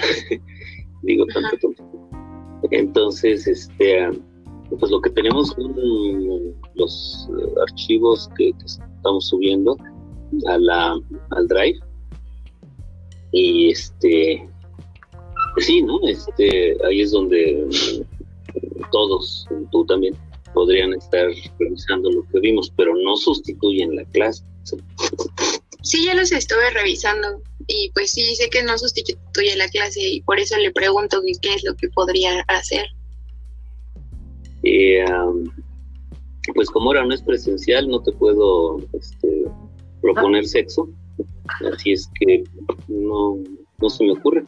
Digo 1.04 1.26
tanto 1.28 1.58
tonto. 1.62 2.10
Entonces, 2.72 3.48
este 3.48 4.10
pues 4.80 4.92
lo 4.92 5.02
que 5.02 5.10
tenemos 5.12 5.50
son 5.50 6.56
los 6.76 7.30
eh, 7.40 7.54
archivos 7.62 8.30
que, 8.38 8.54
estamos 8.66 9.28
subiendo 9.28 9.78
a 10.48 10.58
la, 10.58 11.00
al 11.32 11.48
Drive. 11.48 11.80
Y 13.32 13.72
este, 13.72 14.48
pues 15.54 15.66
sí, 15.66 15.82
¿no? 15.82 16.00
Este, 16.08 16.78
ahí 16.86 17.02
es 17.02 17.12
donde 17.12 17.68
mm, 17.68 18.92
todos, 18.92 19.48
tú 19.72 19.86
también, 19.86 20.16
podrían 20.54 20.94
estar 20.94 21.28
revisando 21.60 22.12
lo 22.12 22.24
que 22.30 22.40
vimos, 22.40 22.72
pero 22.78 22.94
no 22.96 23.18
sustituyen 23.18 23.96
la 23.96 24.06
clase. 24.06 24.44
Sí, 25.82 26.06
ya 26.06 26.14
los 26.14 26.32
estuve 26.32 26.70
revisando 26.70 27.42
y 27.68 27.92
pues 27.94 28.12
sí, 28.12 28.36
sé 28.36 28.50
que 28.50 28.64
no 28.64 28.78
sustituye 28.78 29.56
la 29.58 29.68
clase 29.68 30.00
y 30.02 30.22
por 30.22 30.40
eso 30.40 30.58
le 30.58 30.72
pregunto 30.72 31.22
qué 31.42 31.54
es 31.56 31.64
lo 31.64 31.76
que 31.76 31.90
podría 31.90 32.42
hacer. 32.48 32.86
Eh, 34.64 35.06
pues 36.56 36.70
como 36.70 36.88
ahora 36.88 37.06
no 37.06 37.14
es 37.14 37.22
presencial, 37.22 37.88
no 37.88 38.02
te 38.02 38.12
puedo 38.14 38.80
este, 38.94 39.46
proponer 40.02 40.46
sexo. 40.46 40.90
Así 41.74 41.94
es 41.94 42.10
que 42.20 42.44
no, 42.88 43.38
no 43.80 43.90
se 43.90 44.04
me 44.04 44.14
ocurre. 44.14 44.46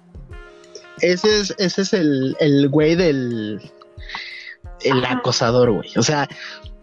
Ese 1.01 1.41
es, 1.41 1.55
ese 1.57 1.81
es 1.81 1.93
el, 1.93 2.35
el 2.39 2.69
güey 2.69 2.95
del 2.95 3.61
el 4.83 5.05
acosador, 5.05 5.71
güey. 5.71 5.89
O 5.97 6.03
sea, 6.03 6.27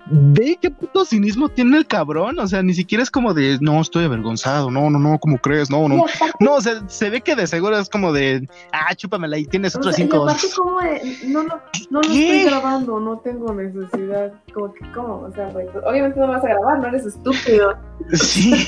ve 0.07 0.59
qué 0.61 0.71
puto 0.71 1.05
cinismo 1.05 1.49
tiene 1.49 1.79
el 1.79 1.87
cabrón. 1.87 2.39
O 2.39 2.47
sea, 2.47 2.63
ni 2.63 2.75
siquiera 2.75 3.03
es 3.03 3.11
como 3.11 3.35
de 3.35 3.59
no, 3.61 3.81
estoy 3.81 4.05
avergonzado, 4.05 4.71
no, 4.71 4.91
no, 4.91 4.99
no, 4.99 5.19
¿cómo 5.19 5.39
crees? 5.39 5.71
No, 5.71 5.89
no. 5.89 6.05
No, 6.41 6.55
o 6.55 6.61
sea, 6.61 6.83
se 6.89 7.11
ve 7.11 7.21
que 7.21 7.37
de 7.37 7.47
seguro 7.47 7.79
es 7.79 7.89
como 7.89 8.13
de 8.13 8.49
ah, 8.73 8.95
chúpamela 8.95 9.39
y 9.39 9.45
tienes 9.47 9.77
otros 9.77 9.95
cinco. 9.97 10.27
como 10.57 10.81
de 10.81 11.19
no, 11.27 11.43
no, 11.43 11.61
no 11.91 12.01
lo 12.01 12.09
estoy 12.09 12.45
grabando, 12.45 13.01
no 13.01 13.19
tengo 13.19 13.53
necesidad. 13.55 14.33
Como 14.53 14.73
que, 14.73 14.91
¿cómo? 14.93 15.21
O 15.21 15.33
sea, 15.33 15.49
pues, 15.51 15.69
obviamente 15.85 16.19
no 16.19 16.29
vas 16.29 16.45
a 16.45 16.49
grabar, 16.49 16.79
no 16.81 16.89
eres 16.89 17.07
estúpido. 17.07 17.75
Sí. 18.13 18.67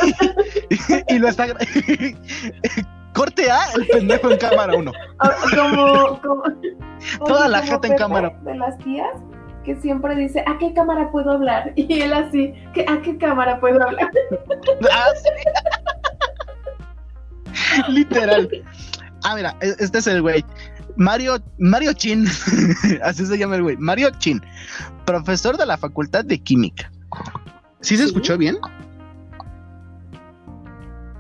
y 1.09 1.19
lo 1.19 1.29
está. 1.29 1.47
Corte 3.15 3.49
A, 3.49 3.71
el 3.77 3.87
pendejo 3.87 4.29
en 4.29 4.39
cámara 4.39 4.77
uno. 4.77 4.91
Ah, 5.21 5.31
como, 5.55 6.21
como, 6.21 6.43
Toda 7.25 7.47
la 7.47 7.63
gente 7.63 7.87
en 7.87 7.97
cámara. 7.97 8.37
De 8.43 8.57
las 8.57 8.77
tías 8.79 9.07
que 9.65 9.77
siempre 9.77 10.15
dice, 10.15 10.45
¿a 10.47 10.59
qué 10.59 10.73
cámara 10.73 11.11
puedo 11.11 11.33
hablar? 11.33 11.73
Y 11.77 12.01
él 12.01 12.13
así, 12.13 12.55
¿a 12.87 13.03
qué 13.03 13.17
cámara 13.19 13.61
puedo 13.61 13.83
hablar? 13.83 14.11
Ah, 17.77 17.89
Literal. 17.89 18.49
Ah, 19.25 19.35
mira, 19.35 19.57
e-, 19.61 19.75
este 19.79 19.99
es 19.99 20.07
el 20.07 20.23
güey. 20.23 20.45
Mario, 20.97 21.39
Mario 21.59 21.93
Chin, 21.93 22.27
así 23.03 23.27
se 23.27 23.39
llama 23.39 23.57
el 23.57 23.63
güey. 23.63 23.77
Mario 23.79 24.11
Chin, 24.19 24.41
profesor 25.05 25.57
de 25.57 25.67
la 25.67 25.77
Facultad 25.77 26.25
de 26.25 26.39
Química. 26.39 26.91
¿Sí 27.81 27.97
se 27.97 28.05
escuchó 28.05 28.39
bien? 28.39 28.57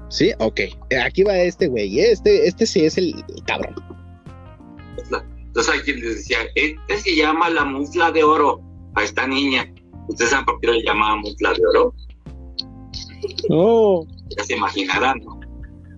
Sí, 0.08 0.32
ok. 0.38 0.60
Aquí 1.04 1.24
va 1.24 1.36
este 1.36 1.66
güey. 1.66 1.98
¿eh? 1.98 2.12
Este, 2.12 2.46
este 2.46 2.66
sí 2.66 2.84
es 2.84 2.96
el 2.98 3.24
cabrón. 3.46 3.74
Entonces 5.54 5.72
hay 5.72 5.80
quien 5.82 6.00
les 6.00 6.16
decía, 6.16 6.38
este 6.56 6.98
se 6.98 7.14
llama 7.14 7.48
la 7.48 7.64
musla 7.64 8.10
de 8.10 8.24
oro 8.24 8.60
a 8.96 9.04
esta 9.04 9.24
niña. 9.24 9.72
¿Ustedes 10.08 10.32
saben 10.32 10.46
por 10.46 10.58
qué 10.58 10.66
le 10.66 10.82
llamaba 10.82 11.14
musla 11.14 11.52
de 11.52 11.60
oro? 11.64 11.94
No. 13.48 14.00
Ya 14.36 14.42
se 14.42 14.56
imaginarán, 14.56 15.20
¿no? 15.20 15.38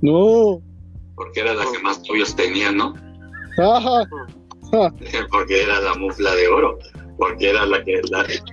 No. 0.03 0.63
Porque 1.15 1.41
era 1.41 1.55
la 1.55 1.65
que 1.73 1.79
más 1.79 2.03
novios 2.07 2.37
tenía, 2.37 2.71
¿no? 2.71 2.93
Ajá. 3.57 4.07
Porque 5.31 5.63
era 5.63 5.81
la 5.81 5.95
musla 5.95 6.35
de 6.35 6.49
oro. 6.49 6.79
Porque 7.17 7.49
era 7.49 7.65
la 7.65 7.83
que... 7.83 8.03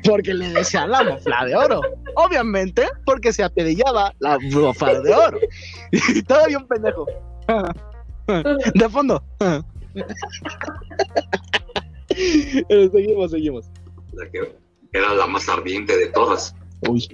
Porque 0.06 0.34
le 0.34 0.54
decía 0.54 0.88
la 0.88 1.04
mufla 1.04 1.44
de 1.44 1.54
oro. 1.54 1.82
Obviamente, 2.16 2.88
porque 3.06 3.34
se 3.34 3.44
apedillaba 3.44 4.14
la 4.20 4.40
mufla 4.40 5.02
de 5.02 5.14
oro. 5.14 5.38
Y 5.92 6.22
todavía 6.24 6.60
un 6.60 6.68
pendejo. 6.70 7.06
De 8.74 8.88
fondo. 8.88 9.22
Pero 12.68 12.92
seguimos, 12.92 13.32
seguimos. 13.32 13.66
La 14.14 14.30
que 14.30 14.56
era 14.94 15.14
la 15.14 15.28
más 15.28 15.50
ardiente 15.50 15.98
de 15.98 16.08
todas. 16.08 16.56
Uy. 16.88 17.08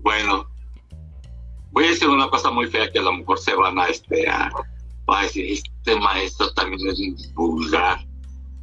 Bueno, 0.00 0.48
voy 1.70 1.84
a 1.84 1.90
decir 1.90 2.08
una 2.08 2.28
cosa 2.30 2.50
muy 2.50 2.66
fea 2.66 2.90
que 2.90 2.98
a 2.98 3.02
lo 3.02 3.12
mejor 3.12 3.38
se 3.38 3.54
van 3.54 3.78
a, 3.78 3.86
este, 3.86 4.28
a, 4.28 4.50
decir, 5.22 5.52
este 5.52 5.96
maestro 5.96 6.52
también 6.54 6.88
es 6.88 7.34
vulgar, 7.34 8.06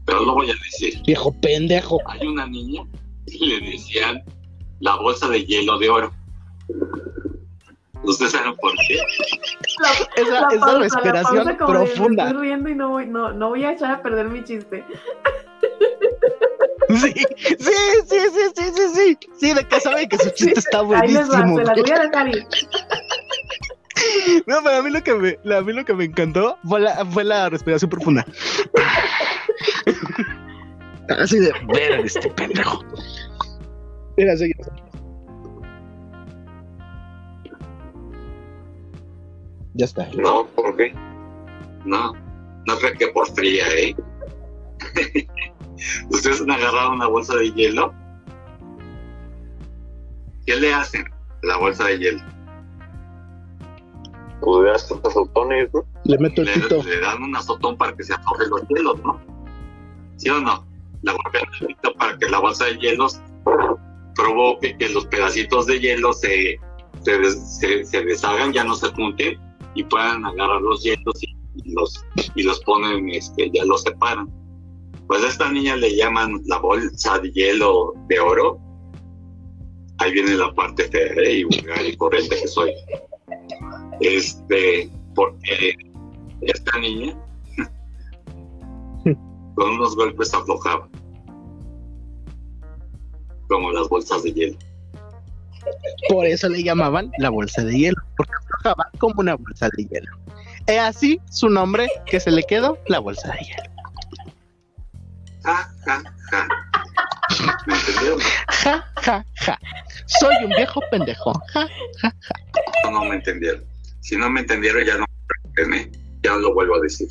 pero 0.06 0.24
lo 0.24 0.34
voy 0.34 0.50
a 0.50 0.56
decir. 0.56 1.02
Viejo 1.06 1.32
pendejo. 1.42 2.00
Hay 2.08 2.28
una 2.28 2.48
niña 2.48 2.84
y 3.28 3.46
le 3.46 3.72
decían 3.72 4.24
la 4.80 4.96
bolsa 4.98 5.28
de 5.30 5.46
hielo 5.46 5.78
de 5.78 5.90
oro. 5.90 6.12
¿Ustedes 8.06 8.32
saben 8.32 8.56
por 8.58 8.72
qué? 8.88 9.00
esa, 10.16 10.48
esa 10.52 10.78
respiración 10.80 11.58
profunda. 11.58 12.28
estoy 12.30 12.42
riendo 12.42 12.70
y 12.70 12.76
no 12.76 12.90
voy, 12.90 13.06
no, 13.08 13.32
no 13.34 13.50
voy 13.50 13.66
a 13.66 13.74
echar 13.74 13.92
a 13.92 14.02
perder 14.02 14.30
mi 14.30 14.44
chiste. 14.44 14.84
Sí, 16.88 17.12
sí, 17.12 17.26
sí, 17.58 17.72
sí, 18.08 18.20
sí, 18.56 18.64
sí, 18.76 18.84
sí. 18.94 19.18
Sí, 19.40 19.54
de 19.56 19.64
que 19.68 19.80
sabe 19.80 20.08
que 20.08 20.20
su 20.20 20.30
chiste 20.30 20.60
está 20.60 20.82
Ahí 20.82 21.12
les 21.14 21.28
va, 21.32 21.38
buenísimo. 21.42 21.58
se 21.58 21.64
las 21.66 21.82
voy 21.82 21.92
a 21.92 22.00
dejar 22.00 22.28
ir. 22.28 22.46
No, 24.46 24.58
pero 24.64 24.78
a 24.78 24.82
mí 24.84 24.92
lo 24.92 25.02
que 25.04 25.16
me, 25.16 25.40
la- 25.44 25.58
a 25.58 25.62
mí 25.64 25.74
lo 25.74 25.84
que 25.84 25.96
me 25.96 26.04
encantó 26.06 26.60
fue 26.64 26.82
la, 26.82 27.04
fue 27.08 27.24
la 27.24 27.50
respiración 27.50 27.90
profunda. 27.90 28.24
Así 31.10 31.40
de 31.40 31.52
ver 31.74 32.06
este 32.06 32.30
pendejo. 32.30 32.84
Mira, 34.18 34.38
sigue. 34.38 34.54
Ya 39.76 39.86
está. 39.86 40.08
No, 40.16 40.48
¿por 40.48 40.76
qué? 40.78 40.94
No, 41.86 42.14
no 42.66 42.78
creo 42.80 42.94
que 42.98 43.08
por 43.10 43.28
fría, 43.32 43.66
¿eh? 43.78 43.96
¿Ustedes 46.10 46.42
han 46.42 46.52
agarrado 46.52 46.94
una 46.94 47.08
bolsa 47.08 47.36
de 47.36 47.52
hielo? 47.52 47.94
¿Qué 50.46 50.56
le 50.56 50.74
hacen 50.74 51.04
a 51.06 51.46
la 51.48 51.58
bolsa 51.58 51.86
de 51.86 52.00
hielo? 52.00 52.24
Pues 54.42 54.64
le 54.64 54.70
das 54.72 54.92
azotones, 55.04 55.70
¿no? 55.74 55.86
Le 56.06 56.18
meto 56.20 56.42
el 56.42 56.48
Le, 56.48 56.54
pito. 56.54 56.84
le 56.84 57.00
dan 57.02 57.24
un 57.24 57.36
azotón 57.36 57.78
para 57.78 57.96
que 57.96 58.04
se 58.04 58.14
aflojen 58.14 58.50
los 58.50 58.62
hielos, 58.70 59.02
¿no? 59.04 59.20
¿Sí 60.18 60.30
o 60.30 60.40
no? 60.40 60.66
La 61.02 61.14
golpean 61.14 61.46
el 61.62 61.68
pito 61.68 61.94
para 61.96 62.18
que 62.18 62.30
la 62.30 62.40
bolsa 62.40 62.66
de 62.66 62.78
hielos 62.78 63.20
provoque 64.16 64.78
que 64.78 64.90
los 64.90 65.06
pedacitos 65.08 65.66
de 65.68 65.80
hielo 65.80 66.14
se, 66.14 66.60
se, 67.02 67.18
des- 67.20 67.58
se- 67.60 67.84
se 67.86 68.04
deshagan, 68.06 68.54
ya 68.54 68.64
no 68.64 68.76
se 68.76 68.88
junten 68.94 69.38
y 69.76 69.84
puedan 69.84 70.26
agarrar 70.26 70.62
los 70.62 70.84
hielos 70.84 71.22
y, 71.22 71.74
los, 71.74 72.04
y 72.34 72.44
los 72.44 72.60
ponen, 72.62 73.10
este, 73.10 73.52
ya 73.54 73.64
los 73.66 73.84
separan. 73.84 74.30
Pues 75.08 75.24
a 75.24 75.28
esta 75.28 75.52
niña 75.52 75.76
le 75.76 75.96
llaman 75.96 76.42
la 76.46 76.58
bolsa 76.58 77.20
de 77.20 77.32
hielo 77.32 77.94
de 78.08 78.20
oro. 78.20 78.60
Ahí 80.00 80.12
viene 80.12 80.36
la 80.36 80.54
parte 80.54 80.86
fea 80.86 81.14
¿eh? 81.18 81.40
y 81.40 81.44
vulgar 81.44 81.86
y 81.86 81.96
corriente 81.96 82.36
que 82.42 82.48
soy. 82.48 82.72
Este, 84.00 84.90
porque 85.14 85.76
esta 86.42 86.80
niña 86.80 87.16
con 89.56 89.70
unos 89.72 89.96
golpes 89.96 90.34
aflojaba. 90.34 90.90
Como 93.48 93.72
las 93.72 93.88
bolsas 93.90 94.24
de 94.24 94.34
hielo. 94.34 94.58
Por 96.10 96.26
eso 96.26 96.50
le 96.50 96.64
llamaban 96.64 97.12
la 97.18 97.30
bolsa 97.30 97.64
de 97.64 97.78
hielo, 97.78 97.98
porque 98.18 98.34
aflojaba 98.44 98.90
como 98.98 99.16
una 99.18 99.36
bolsa 99.36 99.70
de 99.76 99.86
hielo. 99.86 100.12
Es 100.68 100.80
así 100.80 101.20
su 101.30 101.50
nombre 101.50 101.88
que 102.06 102.20
se 102.20 102.32
le 102.32 102.44
quedó 102.44 102.78
la 102.88 103.00
bolsa 103.00 103.32
de 103.34 103.40
hielo. 103.40 103.64
Ja, 105.44 105.70
ja, 105.86 106.04
ja. 106.32 106.48
¿Me 107.68 107.74
entendieron? 107.76 108.20
Ja, 108.48 108.86
ja, 109.02 109.26
ja. 109.36 109.60
Soy 110.08 110.36
un 110.44 110.50
viejo 110.50 110.82
pendejo. 110.92 111.34
Ja. 111.54 111.68
No, 112.86 112.92
no 112.92 113.06
me 113.06 113.16
entendieron. 113.16 113.64
Si 114.02 114.16
no 114.16 114.30
me 114.30 114.42
entendieron, 114.42 114.84
ya 114.86 114.98
no 114.98 115.06
me 115.68 115.78
¿eh? 115.78 115.92
Ya 116.24 116.32
no 116.32 116.38
lo 116.40 116.54
vuelvo 116.54 116.76
a 116.76 116.80
decir. 116.80 117.08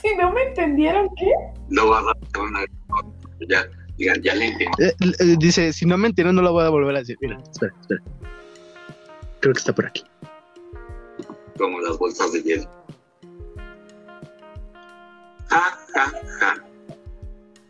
Si 0.00 0.14
no 0.16 0.32
me 0.32 0.42
entendieron, 0.44 1.08
¿qué? 1.16 1.30
Ya 3.48 3.66
digan, 4.00 4.22
ya 4.22 4.34
le 4.34 4.46
entendí. 4.46 4.84
Eh, 4.84 4.94
eh, 5.00 5.36
dice, 5.38 5.72
si 5.72 5.86
no 5.86 5.96
me 5.98 6.08
entienden, 6.08 6.36
no 6.36 6.42
lo 6.42 6.52
voy 6.52 6.64
a 6.64 6.70
volver 6.70 6.96
a 6.96 7.00
decir. 7.00 7.16
Mira, 7.20 7.38
espera, 7.52 7.72
espera. 7.80 8.02
Creo 9.40 9.54
que 9.54 9.58
está 9.58 9.74
por 9.74 9.86
aquí. 9.86 10.04
como 11.56 11.80
las 11.80 11.98
bolsas 11.98 12.32
de 12.32 12.42
hielo. 12.42 12.70
Ja, 15.50 15.78
ja, 15.94 16.12
ja. 16.38 16.64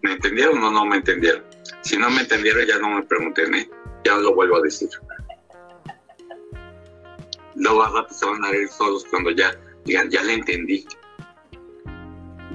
¿Me 0.03 0.13
entendieron 0.13 0.63
o 0.63 0.71
no 0.71 0.87
me 0.87 0.97
entendieron? 0.97 1.43
Si 1.83 1.97
no 1.97 2.09
me 2.11 2.21
entendieron, 2.21 2.67
ya 2.67 2.79
no 2.79 2.91
me 2.91 3.03
pregunten, 3.03 3.55
¿eh? 3.55 3.69
Ya 4.05 4.15
no 4.15 4.21
lo 4.21 4.35
vuelvo 4.35 4.57
a 4.57 4.63
decir. 4.63 4.89
Luego 7.57 7.83
a 7.83 7.91
rato 7.91 8.15
se 8.15 8.27
van 8.27 8.45
a 8.45 8.51
reír 8.51 8.69
solos 8.69 9.05
cuando 9.11 9.31
ya 9.33 9.53
digan, 9.85 10.09
ya 10.11 10.23
le 10.23 10.35
entendí. 10.35 10.87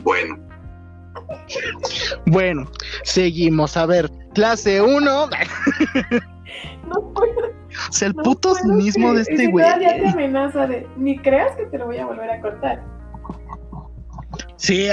Bueno, 0.04 0.45
Bueno, 2.26 2.70
seguimos. 3.04 3.78
A 3.78 3.86
ver, 3.86 4.12
clase 4.34 4.82
1. 4.82 5.02
No 6.88 7.14
puedo. 7.14 7.56
O 7.90 7.92
sea, 7.92 8.08
el 8.10 8.16
no 8.16 8.24
puto 8.24 8.56
cinismo 8.56 9.14
de 9.14 9.22
este 9.24 9.48
güey. 9.48 9.66
todavía 9.66 9.96
te 9.96 10.08
amenaza 10.08 10.68
de, 10.68 10.88
ni 10.98 11.18
creas 11.18 11.56
que 11.58 11.66
te 11.66 11.78
lo 11.78 11.88
voy 11.88 11.98
a 11.98 12.06
volver 12.06 12.30
a 12.30 12.40
cortar. 12.40 12.84
Sí, 14.58 14.88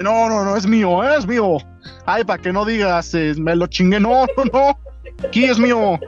no, 0.00 0.28
no, 0.28 0.44
no, 0.44 0.56
es 0.56 0.66
mío, 0.66 1.02
¿eh? 1.04 1.16
es 1.18 1.26
mío. 1.26 1.58
Ay, 2.06 2.24
para 2.24 2.40
que 2.40 2.52
no 2.52 2.64
digas, 2.64 3.14
eh, 3.14 3.34
me 3.38 3.56
lo 3.56 3.66
chingué. 3.66 4.00
No, 4.00 4.26
no, 4.36 4.44
no. 4.52 4.78
Aquí 5.26 5.44
es 5.44 5.58
mío. 5.58 5.98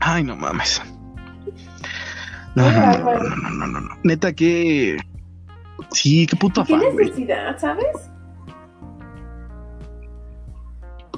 Ay, 0.00 0.24
no 0.24 0.36
mames. 0.36 0.82
No, 2.54 2.70
no, 2.70 2.98
no, 2.98 3.18
no, 3.50 3.66
no, 3.66 3.80
no. 3.80 3.98
Neta, 4.02 4.32
que. 4.32 4.98
Sí, 5.90 6.26
qué 6.26 6.36
puto 6.36 6.64
¿Qué 6.64 6.74
afán, 6.74 6.92
güey. 6.92 7.06
necesidad, 7.06 7.58
sabes? 7.58 8.10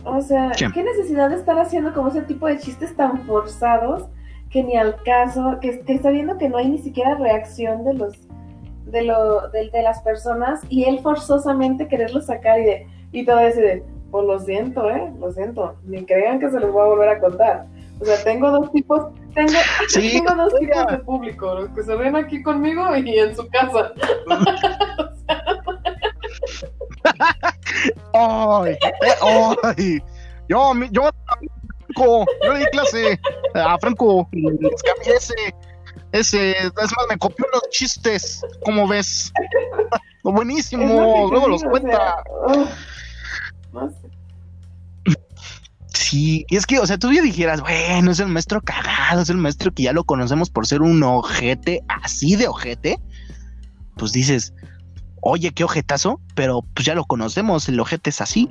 O 0.04 0.20
sea, 0.20 0.52
¿Qué? 0.56 0.70
¿Qué? 0.72 0.82
necesidad 0.82 1.30
de 1.30 1.36
estar 1.36 1.58
haciendo 1.58 1.92
como 1.94 2.08
ese 2.08 2.22
tipo 2.22 2.46
de 2.46 2.58
chistes 2.58 2.94
tan 2.96 3.26
forzados 3.26 4.04
que 4.50 4.62
ni 4.62 4.76
al 4.76 5.02
caso, 5.02 5.58
que, 5.60 5.80
que 5.80 5.94
está 5.94 6.10
viendo 6.10 6.38
que 6.38 6.48
no 6.48 6.58
hay 6.58 6.68
ni 6.68 6.78
siquiera 6.78 7.14
reacción 7.16 7.84
de 7.84 7.94
los 7.94 8.14
de 8.86 9.02
lo 9.02 9.48
de, 9.48 9.70
de 9.70 9.82
las 9.82 10.00
personas 10.02 10.60
y 10.68 10.84
él 10.84 11.00
forzosamente 11.00 11.88
quererlo 11.88 12.20
sacar 12.20 12.60
y 12.60 12.64
de 12.64 12.86
y 13.12 13.24
todo 13.24 13.40
ese 13.40 13.60
de 13.60 13.84
pues 14.10 14.26
lo 14.26 14.38
siento, 14.38 14.88
eh, 14.90 15.12
lo 15.18 15.32
siento, 15.32 15.74
ni 15.84 16.04
crean 16.04 16.38
que 16.38 16.48
se 16.48 16.60
los 16.60 16.70
voy 16.70 16.82
a 16.82 16.84
volver 16.84 17.08
a 17.08 17.18
contar. 17.18 17.66
O 18.00 18.04
sea, 18.04 18.22
tengo 18.24 18.50
dos 18.50 18.72
tipos, 18.72 19.06
tengo, 19.34 19.52
Sí, 19.88 20.12
tengo 20.12 20.34
dos 20.34 20.52
oiga. 20.54 20.80
tipos 20.80 20.92
de 20.92 20.98
público, 21.04 21.54
los 21.54 21.68
que 21.70 21.82
se 21.82 21.94
ven 21.96 22.16
aquí 22.16 22.42
conmigo 22.42 22.94
y 22.96 23.18
en 23.18 23.34
su 23.36 23.48
casa. 23.48 23.92
Ay, 28.12 28.72
eh, 28.72 29.58
ay. 29.62 30.02
Yo, 30.48 30.74
mi- 30.74 30.88
yo, 30.90 31.10
Franco, 31.94 32.24
yo 32.44 32.52
le 32.52 32.58
di 32.60 32.66
clase 32.66 33.20
a 33.54 33.78
Franco, 33.78 34.28
escamé 34.32 35.16
ese, 35.16 35.34
ese, 36.12 36.50
es 36.52 36.72
más, 36.74 37.06
me 37.08 37.16
copió 37.18 37.46
los 37.52 37.62
chistes, 37.70 38.42
¿cómo 38.64 38.86
ves? 38.88 39.32
Buenísimo, 40.22 40.82
Es 40.82 40.90
lo 40.90 41.04
que 41.14 41.30
luego 41.32 41.48
los 41.48 41.64
o 41.64 41.70
cuenta. 41.70 41.96
sea, 41.96 42.64
no 43.72 43.90
sé. 43.90 43.96
Sí, 46.04 46.44
y 46.50 46.56
es 46.56 46.66
que, 46.66 46.78
o 46.78 46.86
sea, 46.86 46.98
tú 46.98 47.10
ya 47.14 47.22
dijeras, 47.22 47.62
bueno, 47.62 48.10
es 48.10 48.20
el 48.20 48.28
maestro 48.28 48.60
cagado, 48.60 49.22
es 49.22 49.30
el 49.30 49.38
maestro 49.38 49.72
que 49.72 49.84
ya 49.84 49.94
lo 49.94 50.04
conocemos 50.04 50.50
por 50.50 50.66
ser 50.66 50.82
un 50.82 51.02
ojete, 51.02 51.82
así 51.88 52.36
de 52.36 52.46
ojete. 52.46 53.00
Pues 53.96 54.12
dices, 54.12 54.52
oye, 55.22 55.52
qué 55.52 55.64
ojetazo, 55.64 56.20
pero 56.34 56.60
pues 56.74 56.84
ya 56.84 56.94
lo 56.94 57.06
conocemos, 57.06 57.70
el 57.70 57.80
ojete 57.80 58.10
es 58.10 58.20
así. 58.20 58.50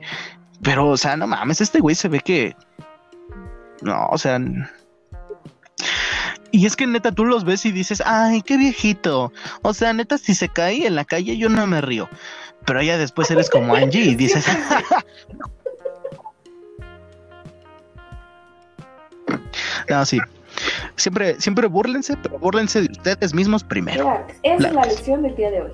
Pero, 0.63 0.87
o 0.87 0.97
sea, 0.97 1.15
no 1.15 1.27
mames, 1.27 1.61
este 1.61 1.79
güey 1.79 1.93
se 1.93 2.07
ve 2.07 2.21
que. 2.21 2.55
No, 3.83 4.07
o 4.09 4.17
sea. 4.17 4.39
Y 6.49 6.65
es 6.65 6.75
que 6.75 6.87
neta, 6.87 7.11
tú 7.11 7.23
los 7.23 7.43
ves 7.43 7.67
y 7.67 7.71
dices, 7.71 8.01
ay, 8.03 8.41
qué 8.41 8.57
viejito. 8.57 9.31
O 9.61 9.75
sea, 9.75 9.93
neta, 9.93 10.17
si 10.17 10.33
se 10.33 10.49
cae 10.49 10.87
en 10.87 10.95
la 10.95 11.05
calle, 11.05 11.37
yo 11.37 11.49
no 11.49 11.67
me 11.67 11.81
río. 11.81 12.09
Pero 12.65 12.81
ya 12.81 12.97
después 12.97 13.29
eres 13.29 13.51
como 13.51 13.75
Angie 13.75 14.05
y 14.05 14.15
dices, 14.15 14.43
No, 19.89 20.05
sí. 20.05 20.19
Siempre, 20.95 21.39
siempre 21.39 21.67
búrlense, 21.67 22.15
pero 22.21 22.37
búrlense 22.39 22.81
de 22.81 22.91
ustedes 22.91 23.33
mismos 23.33 23.63
primero. 23.63 24.25
Esa 24.43 24.67
es 24.67 24.73
la 24.73 24.83
lección 24.83 25.23
del 25.23 25.35
día 25.35 25.49
de 25.51 25.61
hoy. 25.61 25.71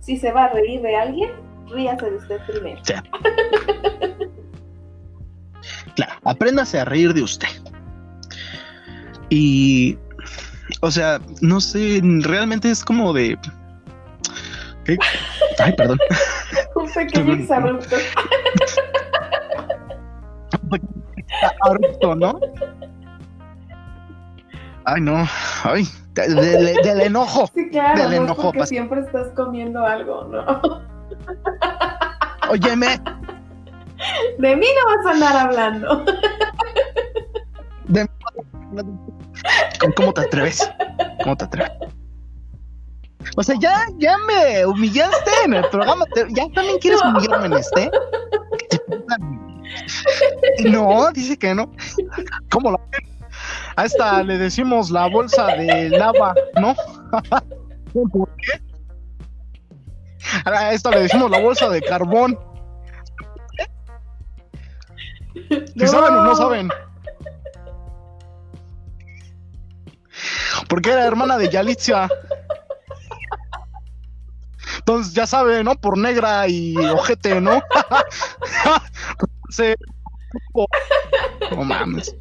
Si 0.00 0.16
se 0.16 0.32
va 0.32 0.44
a 0.44 0.48
reír 0.50 0.82
de 0.82 0.96
alguien, 0.96 1.30
ríase 1.70 2.10
de 2.10 2.16
usted 2.16 2.38
primero. 2.46 2.80
Claro, 5.94 6.12
apréndase 6.24 6.78
a 6.78 6.84
reír 6.84 7.12
de 7.12 7.22
usted. 7.22 7.48
Y, 9.30 9.98
o 10.80 10.90
sea, 10.90 11.20
no 11.40 11.60
sé, 11.60 12.00
realmente 12.02 12.70
es 12.70 12.84
como 12.84 13.12
de... 13.12 13.38
¿Qué? 14.84 14.96
Ay, 15.58 15.72
perdón. 15.72 15.98
Un 16.74 16.92
pequeño 16.92 17.34
exabrupto. 17.34 17.96
Abrupto, 21.62 22.14
¿no? 22.14 22.40
Ay, 24.90 25.02
no. 25.02 25.26
Ay, 25.64 25.86
de- 26.14 26.34
de- 26.34 26.74
del 26.82 27.00
enojo. 27.08 27.50
Sí, 27.54 27.68
claro, 27.70 28.00
Del 28.08 28.20
no 28.20 28.24
enojo, 28.24 28.42
porque 28.52 28.66
siempre 28.66 29.00
estás 29.00 29.28
comiendo 29.36 29.84
algo, 29.84 30.24
¿no? 30.24 30.80
Óyeme, 32.50 32.98
De 34.38 34.56
mí 34.56 34.66
no 34.66 34.96
vas 34.96 35.06
a 35.06 35.10
andar 35.10 35.36
hablando. 35.36 36.04
¿cómo 39.94 40.12
te 40.14 40.20
atreves? 40.22 40.70
¿Cómo 41.22 41.36
te 41.36 41.44
atreves? 41.44 41.72
O 43.36 43.42
sea, 43.42 43.56
ya, 43.60 43.84
ya 43.98 44.16
me 44.26 44.64
humillaste 44.64 45.30
en 45.44 45.52
el 45.54 45.68
programa. 45.68 46.06
Ya 46.30 46.48
también 46.54 46.78
quieres 46.78 47.02
humillarme 47.02 47.46
en 47.46 47.52
este. 47.54 47.90
No, 50.64 51.10
dice 51.12 51.38
que 51.38 51.54
no. 51.54 51.70
¿Cómo 52.50 52.72
la 52.72 52.78
A 53.78 53.84
esta 53.84 54.24
le 54.24 54.38
decimos 54.38 54.90
la 54.90 55.06
bolsa 55.06 55.46
de 55.54 55.88
lava, 55.90 56.34
¿no? 56.60 56.74
¿Por 57.92 58.28
qué? 58.36 58.60
A 60.44 60.72
esta 60.72 60.90
le 60.90 61.02
decimos 61.02 61.30
la 61.30 61.38
bolsa 61.38 61.68
de 61.68 61.80
carbón. 61.80 62.36
¿Si 65.76 65.86
saben 65.86 66.12
o 66.12 66.24
no 66.24 66.34
saben? 66.34 66.68
Porque 70.68 70.90
era 70.90 71.06
hermana 71.06 71.38
de 71.38 71.48
Yalitza. 71.48 72.08
Entonces 74.78 75.14
ya 75.14 75.24
sabe, 75.24 75.62
¿no? 75.62 75.76
Por 75.76 75.96
negra 75.96 76.48
y 76.48 76.76
ojete, 76.76 77.40
¿no? 77.40 77.62
Se... 79.50 79.76
No 81.52 81.62
mames. 81.62 82.12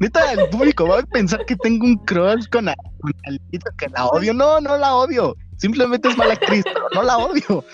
Neta, 0.00 0.32
el 0.32 0.48
público 0.50 0.86
va 0.86 0.98
a 1.00 1.02
pensar 1.02 1.44
que 1.46 1.56
tengo 1.56 1.86
un 1.86 1.96
crush 2.04 2.48
con, 2.50 2.68
a- 2.68 2.74
con 3.00 3.12
Alita, 3.26 3.70
que 3.78 3.88
la 3.88 4.06
odio. 4.06 4.32
No, 4.34 4.60
no 4.60 4.76
la 4.76 4.94
odio. 4.94 5.36
Simplemente 5.56 6.08
es 6.08 6.16
mala 6.16 6.34
actriz, 6.34 6.64
pero 6.64 6.86
no 6.94 7.02
la 7.02 7.18
odio. 7.18 7.64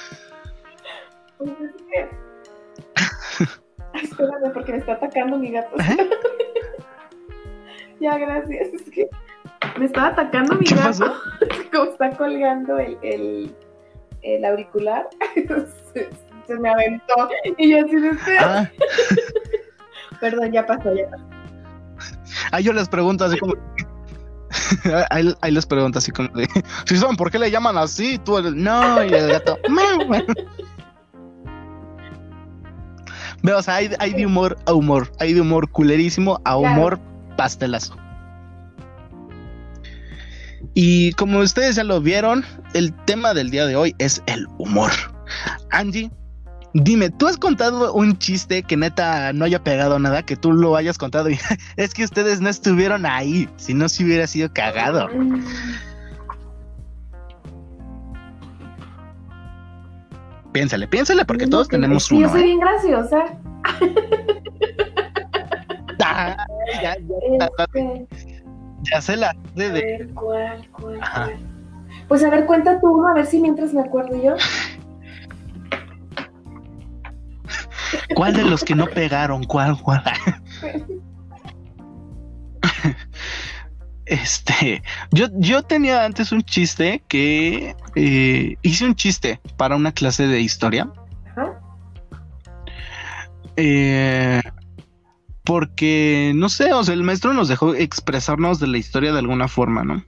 Ay, 3.93 4.05
espérame, 4.05 4.53
porque 4.53 4.73
me 4.73 4.79
está 4.79 4.93
atacando 4.95 5.39
mi 5.39 5.51
gato. 5.53 5.77
¿Eh? 5.79 6.11
ya, 8.01 8.19
gracias. 8.19 8.69
Es 8.75 8.91
que 8.91 9.09
me 9.79 9.87
estaba 9.87 10.09
atacando 10.09 10.55
mi 10.57 10.65
¿Qué 10.65 10.75
gato. 10.75 10.87
pasó? 10.89 11.15
Como 11.73 11.91
está 11.93 12.11
colgando 12.11 12.79
el, 12.79 12.99
el, 13.03 13.55
el 14.23 14.45
auricular, 14.45 15.09
se, 15.95 16.09
se 16.47 16.55
me 16.57 16.69
aventó. 16.69 17.29
Y 17.57 17.71
yo 17.71 17.85
así 17.85 17.97
de 17.97 18.11
Ah, 18.41 18.71
Perdón, 20.21 20.53
ya 20.53 20.65
pasó, 20.67 20.95
ya 20.95 21.09
pasó. 21.11 21.25
Ahí 22.53 22.65
yo 22.65 22.73
les 22.73 22.89
pregunto 22.89 23.25
así 23.25 23.39
como. 23.39 23.55
Ahí, 25.11 25.35
ahí 25.41 25.51
les 25.51 25.67
pregunto 25.67 25.99
así 25.99 26.13
como 26.13 26.29
de. 26.29 26.49
Si 26.87 26.97
saben 26.97 27.17
por 27.17 27.31
qué 27.31 27.39
le 27.39 27.51
llaman 27.51 27.77
así, 27.77 28.19
tú 28.19 28.39
el- 28.39 28.63
no, 28.63 29.03
y 29.05 29.13
el 29.13 29.29
gato. 29.29 29.59
Veo, 33.43 33.59
o 33.59 33.63
sea, 33.63 33.75
hay, 33.77 33.91
hay 33.99 34.13
de 34.15 34.25
humor 34.27 34.57
a 34.67 34.73
humor. 34.73 35.13
Hay 35.19 35.35
de 35.35 35.41
humor 35.41 35.69
culerísimo 35.71 36.41
a 36.45 36.57
humor 36.57 36.99
pastelazo. 37.37 37.97
Y 40.75 41.13
como 41.13 41.41
ustedes 41.41 41.77
ya 41.77 41.85
lo 41.85 42.01
vieron, 42.01 42.45
el 42.75 42.93
tema 43.05 43.35
del 43.35 43.51
día 43.51 43.67
de 43.67 43.77
hoy 43.77 43.95
es 43.99 44.23
el 44.27 44.47
humor. 44.59 44.91
Angie, 45.71 46.11
dime, 46.83 47.11
¿tú 47.11 47.27
has 47.27 47.37
contado 47.37 47.93
un 47.95 48.19
chiste 48.19 48.63
que 48.63 48.77
neta 48.77 49.33
no 49.33 49.45
haya 49.45 49.63
pegado 49.63 49.99
nada, 49.99 50.23
que 50.23 50.37
tú 50.37 50.53
lo 50.53 50.77
hayas 50.77 50.99
contado 50.99 51.31
y 51.31 51.39
es 51.77 51.95
que 51.95 52.05
ustedes 52.05 52.41
no 52.41 52.49
estuvieron 52.49 53.07
ahí, 53.07 53.49
si 53.57 53.75
no 53.75 53.89
se 53.89 54.05
hubiera 54.05 54.27
sido 54.27 54.53
cagado? 54.53 55.09
Piénsale, 60.53 60.89
piénsale, 60.89 61.25
porque 61.25 61.47
todos 61.47 61.69
tenemos 61.69 62.11
uno. 62.11 62.23
Yo 62.23 62.29
soy 62.31 62.41
¿eh? 62.41 62.45
bien 62.45 62.61
graciosa. 62.61 63.25
Ya, 65.99 66.37
ya, 66.83 66.93
Este, 66.93 68.07
ya 68.83 69.01
se 69.01 69.17
la 69.17 69.31
a 69.31 69.35
de, 69.55 69.71
de- 69.71 69.81
ver, 69.81 70.09
¿cuál, 70.15 70.69
cuál? 70.71 71.01
Pues 72.07 72.23
a 72.23 72.29
ver, 72.31 72.45
cuenta 72.45 72.79
tú 72.81 72.89
uno, 72.89 73.09
a 73.09 73.15
ver 73.15 73.25
si 73.27 73.41
mientras 73.41 73.73
me 73.73 73.81
acuerdo 73.81 74.23
yo. 74.23 74.35
¿Cuál 78.15 78.35
de 78.35 78.45
los 78.45 78.65
que 78.65 78.75
no 78.75 78.87
pegaron? 78.87 79.45
¿Cuál, 79.45 79.81
cuál? 79.81 80.03
Este, 84.07 84.85
yo, 85.11 85.27
yo 85.35 85.65
tenía 85.65 86.05
antes 86.05 86.31
un 86.31 86.43
chiste 86.43 87.03
que 87.09 87.75
eh, 87.97 88.55
hice 88.63 88.85
un 88.85 88.95
chiste 88.95 89.41
para 89.57 89.75
una 89.75 89.91
clase 89.91 90.29
de 90.29 90.41
historia. 90.41 90.89
Ajá. 91.33 91.61
eh, 93.57 94.41
porque, 95.43 96.33
no 96.35 96.49
sé, 96.49 96.73
o 96.73 96.83
sea, 96.85 96.95
el 96.95 97.03
maestro 97.03 97.33
nos 97.33 97.49
dejó 97.49 97.75
expresarnos 97.75 98.61
de 98.61 98.67
la 98.69 98.79
historia 98.79 99.13
de 99.13 99.19
alguna 99.21 99.49
forma, 99.49 99.85
¿no? 99.85 100.05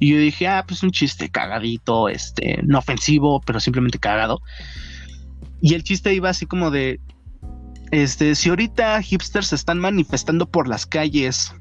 Y 0.00 0.12
yo 0.12 0.18
dije, 0.18 0.48
ah, 0.48 0.64
pues 0.66 0.82
un 0.82 0.90
chiste 0.90 1.28
cagadito, 1.28 2.08
este, 2.08 2.60
no 2.64 2.78
ofensivo, 2.78 3.40
pero 3.40 3.60
simplemente 3.60 3.98
cagado. 3.98 4.40
Y 5.60 5.74
el 5.74 5.82
chiste 5.82 6.14
iba 6.14 6.30
así 6.30 6.46
como 6.46 6.70
de, 6.70 7.00
este, 7.90 8.34
si 8.34 8.50
ahorita 8.50 9.02
hipsters 9.02 9.48
se 9.48 9.56
están 9.56 9.78
manifestando 9.78 10.48
por 10.48 10.68
las 10.68 10.86
calles 10.86 11.54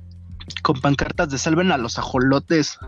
con 0.61 0.79
pancartas 0.79 1.29
de 1.29 1.37
salven 1.37 1.71
a 1.71 1.77
los 1.77 1.97
ajolotes 1.97 2.79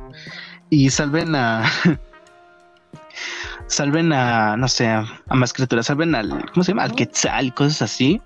y 0.69 0.89
salven 0.89 1.35
a, 1.35 1.69
salven 3.67 4.13
a, 4.13 4.57
no 4.57 4.67
sé, 4.67 4.87
a 4.87 5.05
más 5.27 5.53
criaturas, 5.53 5.87
salven 5.87 6.15
al, 6.15 6.45
¿cómo 6.51 6.63
se 6.63 6.71
llama? 6.71 6.83
Al 6.83 6.95
quetzal 6.95 7.47
y 7.47 7.51
cosas 7.51 7.81
así. 7.81 8.21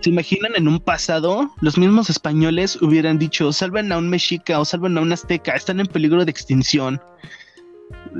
¿Se 0.00 0.10
imaginan 0.10 0.52
en 0.54 0.68
un 0.68 0.78
pasado 0.78 1.52
los 1.60 1.76
mismos 1.76 2.08
españoles 2.08 2.80
hubieran 2.80 3.18
dicho 3.18 3.52
salven 3.52 3.90
a 3.90 3.98
un 3.98 4.08
mexica 4.08 4.60
o 4.60 4.64
salven 4.64 4.96
a 4.96 5.00
un 5.00 5.12
azteca, 5.12 5.54
están 5.54 5.80
en 5.80 5.86
peligro 5.86 6.24
de 6.24 6.30
extinción? 6.30 7.00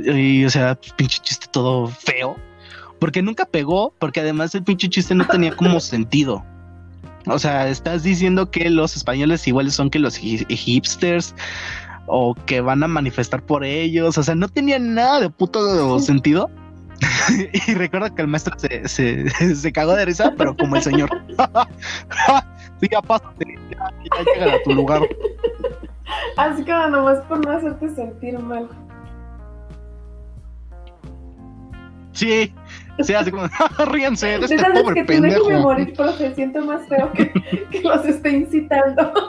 Y 0.04 0.44
o 0.44 0.50
sea, 0.50 0.78
pinche 0.96 1.20
chiste 1.22 1.46
todo 1.52 1.86
feo. 1.86 2.36
Porque 3.00 3.22
nunca 3.22 3.44
pegó, 3.46 3.92
porque 3.98 4.20
además 4.20 4.54
el 4.54 4.64
pinche 4.64 4.88
chiste 4.88 5.14
no 5.14 5.26
tenía 5.26 5.54
como 5.54 5.80
sentido. 5.80 6.44
O 7.26 7.38
sea, 7.38 7.68
estás 7.68 8.02
diciendo 8.02 8.50
que 8.50 8.70
los 8.70 8.96
españoles 8.96 9.46
iguales 9.46 9.74
son 9.74 9.90
que 9.90 9.98
los 9.98 10.16
hi- 10.18 10.46
hipsters 10.48 11.34
o 12.06 12.34
que 12.46 12.60
van 12.62 12.82
a 12.82 12.88
manifestar 12.88 13.42
por 13.42 13.64
ellos. 13.64 14.16
O 14.16 14.22
sea, 14.22 14.34
no 14.34 14.48
tenía 14.48 14.78
nada 14.78 15.20
de 15.20 15.30
puto 15.30 15.98
sentido. 16.00 16.50
y 17.66 17.74
recuerdo 17.74 18.12
que 18.14 18.22
el 18.22 18.28
maestro 18.28 18.58
se, 18.58 18.88
se, 18.88 19.28
se 19.54 19.72
cagó 19.72 19.94
de 19.94 20.06
risa, 20.06 20.32
pero 20.36 20.56
como 20.56 20.76
el 20.76 20.82
señor. 20.82 21.10
sí, 22.80 22.88
ya 22.90 23.02
pásate, 23.02 23.44
ya, 23.70 23.92
ya 24.16 24.24
llegan 24.34 24.54
a 24.54 24.62
tu 24.64 24.72
lugar. 24.72 25.02
Así 26.36 26.64
como 26.64 26.88
nomás 26.88 27.18
por 27.26 27.44
no 27.44 27.52
hacerte 27.52 27.94
sentir 27.94 28.38
mal. 28.38 28.68
Sí, 32.12 32.52
sí, 33.00 33.14
así 33.14 33.30
como, 33.30 33.48
ríense 33.90 34.38
de 34.38 34.46
este 34.46 34.56
pobre 34.72 34.94
que 34.94 35.04
tú 35.04 35.12
déjame 35.22 35.30
pendejo. 35.44 35.60
morir, 35.60 35.92
profe, 35.94 36.34
siento 36.34 36.64
más 36.64 36.86
feo 36.88 37.12
que, 37.12 37.32
que 37.70 37.80
los 37.82 38.04
esté 38.04 38.30
incitando. 38.30 39.12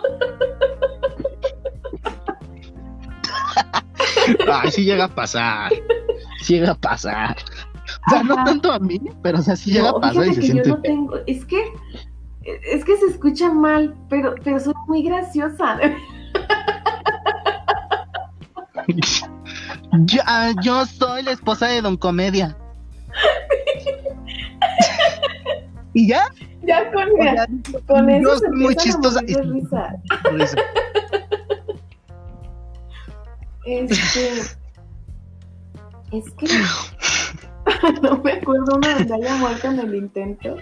Ay, 4.51 4.71
sí 4.71 4.84
llega 4.84 5.05
a 5.05 5.15
pasar. 5.15 5.71
Sí 6.41 6.55
llega 6.55 6.71
a 6.71 6.75
pasar. 6.75 7.36
O 8.08 8.10
sea, 8.12 8.23
no 8.23 8.36
Ajá. 8.36 8.45
tanto 8.45 8.71
a 8.71 8.79
mí, 8.79 8.99
pero 9.23 9.39
o 9.39 9.41
sea, 9.41 9.55
sí 9.55 9.71
llega 9.71 9.91
No, 9.91 9.91
a 9.91 10.01
pasar 10.01 10.27
y 10.27 10.34
se 10.36 10.41
que 10.41 10.47
yo 10.53 10.53
siente 10.53 10.69
no 10.69 10.75
feo. 10.75 10.82
tengo, 10.82 11.15
es 11.25 11.45
que 11.45 11.63
es 12.43 12.86
que 12.86 12.97
se 12.97 13.05
escucha 13.08 13.51
mal, 13.51 13.95
pero 14.10 14.36
pero 14.43 14.60
soy 14.60 14.73
muy 14.88 15.03
graciosa. 15.03 15.79
Yo, 19.91 20.21
yo 20.62 20.86
soy 20.86 21.23
la 21.23 21.32
esposa 21.32 21.67
de 21.67 21.82
Don 21.82 21.97
Comedia. 21.97 22.55
¿Y 25.93 26.08
ya? 26.08 26.25
ya 26.63 26.91
con, 26.91 27.10
O 27.10 27.23
sea, 27.23 27.47
con 27.88 28.10
eso 28.10 28.38
se 28.39 28.49
muy 28.49 28.75
chistosa. 28.75 29.21
de 29.21 29.41
risa. 29.41 29.95
Pues, 30.30 30.56
Este 33.65 34.30
es 36.12 36.32
que 36.38 36.47
no 38.02 38.17
me 38.23 38.32
acuerdo 38.34 38.78
una 38.78 38.95
haya 39.15 39.36
muerto 39.36 39.67
en 39.67 39.80
el 39.80 39.95
intento. 39.95 40.58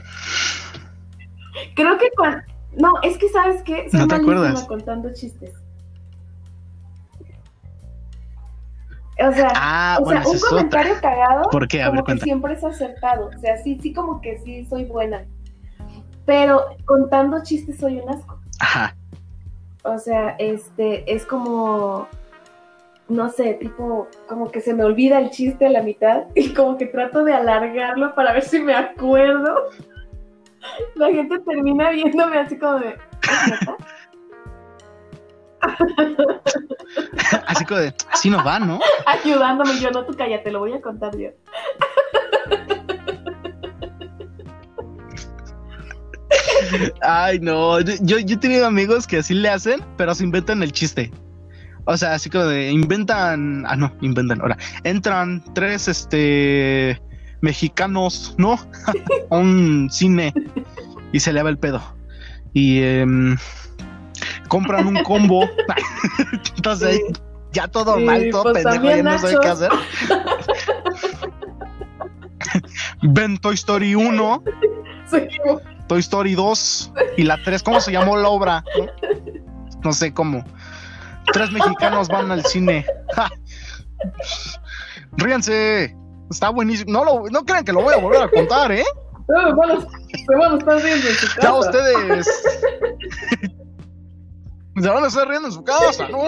Creo 1.75 1.97
que 1.97 2.09
cuando 2.15 2.41
no, 2.77 2.93
es 3.01 3.17
que 3.17 3.29
sabes 3.29 3.63
qué, 3.63 3.89
soy 3.89 4.01
¿No 4.01 4.07
te 4.07 4.15
malísima 4.15 4.33
acuerdas? 4.39 4.63
contando 4.67 5.13
chistes. 5.13 5.53
O 9.19 9.31
sea, 9.31 9.51
Ah, 9.55 9.97
o 9.99 10.03
bueno, 10.05 10.23
sea, 10.23 10.31
esa 10.31 10.31
un 10.31 10.37
otra. 10.37 10.49
comentario 10.49 11.01
cagado 11.01 11.49
¿Por 11.49 11.67
qué? 11.67 11.81
A 11.81 11.85
como 11.87 11.93
ver, 11.97 12.01
que 12.01 12.05
cuenta. 12.05 12.23
siempre 12.25 12.53
es 12.53 12.63
acertado. 12.63 13.29
O 13.35 13.39
sea, 13.39 13.57
sí, 13.57 13.79
sí 13.81 13.93
como 13.93 14.21
que 14.21 14.37
sí 14.39 14.65
soy 14.65 14.85
buena. 14.85 15.25
Pero 16.25 16.65
contando 16.85 17.41
chistes 17.43 17.77
soy 17.79 17.99
un 17.99 18.09
asco. 18.09 18.39
Ajá. 18.59 18.95
O 19.83 19.97
sea, 19.97 20.35
este, 20.39 21.11
es 21.13 21.25
como, 21.25 22.07
no 23.07 23.29
sé, 23.29 23.53
tipo, 23.53 24.07
como 24.27 24.51
que 24.51 24.59
se 24.61 24.73
me 24.73 24.83
olvida 24.83 25.17
el 25.19 25.29
chiste 25.29 25.65
a 25.65 25.69
la 25.69 25.81
mitad 25.81 26.23
y 26.35 26.53
como 26.53 26.77
que 26.77 26.85
trato 26.87 27.23
de 27.23 27.33
alargarlo 27.33 28.13
para 28.13 28.33
ver 28.33 28.43
si 28.43 28.59
me 28.59 28.73
acuerdo. 28.75 29.55
La 30.95 31.07
gente 31.07 31.39
termina 31.39 31.89
viéndome 31.91 32.37
así 32.39 32.57
como 32.57 32.79
de. 32.79 32.95
Así 37.47 37.65
como 37.65 37.79
de, 37.81 37.93
así 38.11 38.29
no 38.29 38.43
va, 38.43 38.59
¿no? 38.59 38.79
Ayudándome 39.05 39.79
yo, 39.79 39.91
no, 39.91 40.05
tú 40.05 40.13
cállate, 40.15 40.51
lo 40.51 40.59
voy 40.59 40.73
a 40.73 40.81
contar 40.81 41.17
yo. 41.17 41.29
Ay, 47.01 47.39
no. 47.39 47.79
Yo, 47.81 48.19
yo 48.19 48.35
he 48.35 48.37
tenido 48.37 48.65
amigos 48.65 49.07
que 49.07 49.17
así 49.17 49.33
le 49.33 49.49
hacen, 49.49 49.81
pero 49.97 50.13
se 50.15 50.23
inventan 50.23 50.63
el 50.63 50.71
chiste. 50.71 51.11
O 51.85 51.95
sea, 51.97 52.13
así 52.13 52.29
como 52.29 52.45
de 52.45 52.71
inventan. 52.71 53.65
Ah, 53.67 53.75
no, 53.75 53.91
inventan. 54.01 54.41
Ahora, 54.41 54.57
entran 54.83 55.43
tres 55.53 55.87
este 55.87 57.01
mexicanos, 57.41 58.35
¿no? 58.37 58.59
a 59.31 59.37
un 59.37 59.89
cine 59.91 60.33
y 61.11 61.19
se 61.19 61.31
le 61.33 61.43
va 61.43 61.49
el 61.49 61.57
pedo. 61.57 61.81
Y 62.53 62.81
em, 62.81 63.37
compran 64.47 64.87
un 64.87 65.03
combo. 65.03 65.47
Entonces, 66.55 67.01
ya 67.51 67.67
todo 67.67 67.97
Sí, 67.97 68.03
mal, 68.03 68.29
todo 68.31 68.43
pues 68.43 68.63
pendejo, 68.63 68.85
ya 68.85 69.03
no 69.03 69.19
sabe 69.19 69.37
qué 69.41 69.47
hacer. 69.47 69.71
Ven 73.01 73.37
Toy 73.37 73.55
Story 73.55 73.95
1, 73.95 74.43
Sí, 75.11 75.17
Toy 75.87 75.99
Story 75.99 76.35
2 76.35 76.93
y 77.17 77.23
la 77.23 77.41
3. 77.43 77.63
¿Cómo 77.63 77.79
se 77.79 77.91
llamó 77.91 78.17
la 78.17 78.27
obra? 78.27 78.63
No, 78.77 78.87
No 79.83 79.93
sé 79.93 80.13
cómo. 80.13 80.43
Tres 81.33 81.51
mexicanos 81.51 82.07
van 82.07 82.31
al 82.31 82.45
cine. 82.45 82.85
¡Ja! 83.13 83.29
Ríanse. 85.13 85.95
Está 86.29 86.49
buenísimo. 86.49 86.91
No, 86.91 87.03
lo, 87.03 87.29
no 87.29 87.45
crean 87.45 87.63
que 87.63 87.71
lo 87.71 87.81
voy 87.81 87.93
a 87.93 87.97
volver 87.97 88.21
a 88.21 88.27
contar, 88.29 88.71
¿eh? 88.71 88.83
no, 89.27 89.81
se 89.81 90.35
van 90.35 90.53
a 90.53 90.57
estar 90.57 90.77
riendo 90.81 91.07
en 91.07 91.15
su 91.15 91.27
casa. 91.27 91.41
Ya 91.41 91.53
ustedes. 91.53 92.43
Se 94.81 94.89
van 94.89 95.03
a 95.03 95.07
estar 95.07 95.27
riendo 95.27 95.47
en 95.47 95.53
su 95.53 95.63
casa, 95.63 96.07
no. 96.09 96.19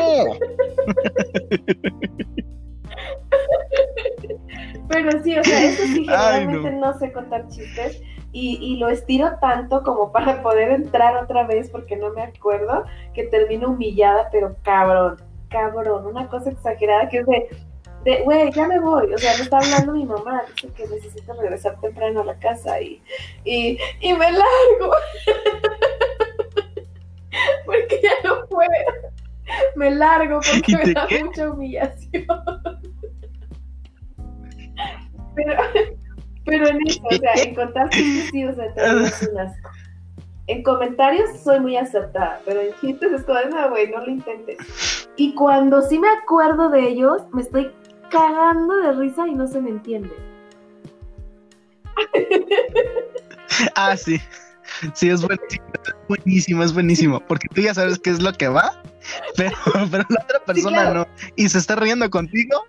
Pero 4.87 5.23
sí, 5.23 5.37
o 5.37 5.43
sea, 5.43 5.65
eso 5.65 5.83
sí, 5.83 6.07
Ay, 6.09 6.39
generalmente 6.41 6.71
no. 6.71 6.97
sé 6.97 7.11
contar 7.11 7.47
chistes 7.47 8.01
y, 8.31 8.57
y 8.61 8.77
lo 8.77 8.89
estiro 8.89 9.37
tanto 9.39 9.83
como 9.83 10.11
para 10.11 10.41
poder 10.41 10.71
entrar 10.71 11.15
otra 11.23 11.45
vez 11.45 11.69
porque 11.69 11.95
no 11.95 12.11
me 12.11 12.23
acuerdo 12.23 12.85
que 13.13 13.25
termino 13.25 13.69
humillada, 13.69 14.29
pero 14.31 14.55
cabrón, 14.63 15.17
cabrón, 15.49 16.07
una 16.07 16.27
cosa 16.27 16.49
exagerada 16.49 17.07
que 17.09 17.19
es 17.19 17.25
de, 17.27 17.49
de, 18.03 18.23
güey, 18.23 18.51
ya 18.51 18.67
me 18.67 18.79
voy, 18.79 19.13
o 19.13 19.17
sea, 19.17 19.35
me 19.37 19.43
está 19.43 19.59
hablando 19.59 19.93
mi 19.93 20.05
mamá, 20.05 20.43
dice 20.55 20.73
que 20.73 20.87
necesito 20.87 21.33
regresar 21.33 21.79
temprano 21.81 22.21
a 22.21 22.25
la 22.25 22.39
casa 22.39 22.81
y, 22.81 23.01
y, 23.43 23.77
y 23.99 24.13
me 24.13 24.31
largo. 24.31 24.93
Me 29.75 29.91
largo 29.91 30.39
porque 30.41 30.71
¿Y 30.71 30.75
me 30.75 30.93
da 30.93 31.07
qué? 31.07 31.23
mucha 31.23 31.49
humillación. 31.49 32.25
Pero, 35.35 35.53
pero 36.43 36.67
en 36.67 36.79
eso, 36.85 37.01
o 37.09 37.15
sea, 37.15 37.33
en 37.35 37.55
contar 37.55 37.93
sí, 37.93 38.45
o 38.45 38.53
sea, 38.53 38.73
también 38.73 39.05
es 39.05 39.29
un 39.31 39.39
asco. 39.39 39.69
En 40.47 40.63
comentarios 40.63 41.29
soy 41.41 41.59
muy 41.61 41.77
acertada, 41.77 42.41
pero 42.43 42.59
en 42.59 42.73
chistes 42.81 43.13
es 43.13 43.23
como, 43.23 43.39
no, 43.49 43.69
güey, 43.69 43.89
no 43.89 44.03
lo 44.03 44.09
intentes. 44.09 45.07
Y 45.15 45.33
cuando 45.35 45.81
sí 45.83 45.97
me 45.99 46.09
acuerdo 46.09 46.69
de 46.69 46.89
ellos, 46.89 47.21
me 47.31 47.43
estoy 47.43 47.71
cagando 48.09 48.75
de 48.77 48.91
risa 48.93 49.27
y 49.27 49.35
no 49.35 49.47
se 49.47 49.61
me 49.61 49.69
entiende. 49.69 50.11
Ah, 53.75 53.95
sí. 53.95 54.19
Sí, 54.93 55.09
es 55.09 55.21
buenísimo, 55.21 55.65
es 55.73 56.07
buenísimo, 56.07 56.63
es 56.63 56.73
buenísimo. 56.73 57.19
Porque 57.27 57.47
tú 57.53 57.61
ya 57.61 57.73
sabes 57.73 57.99
qué 57.99 58.09
es 58.11 58.21
lo 58.21 58.31
que 58.33 58.47
va, 58.47 58.81
pero, 59.35 59.51
pero 59.91 60.03
la 60.09 60.23
otra 60.23 60.39
persona 60.45 60.81
claro. 60.83 60.99
no. 61.01 61.07
Y 61.35 61.49
se 61.49 61.57
está 61.57 61.75
riendo 61.75 62.09
contigo 62.09 62.63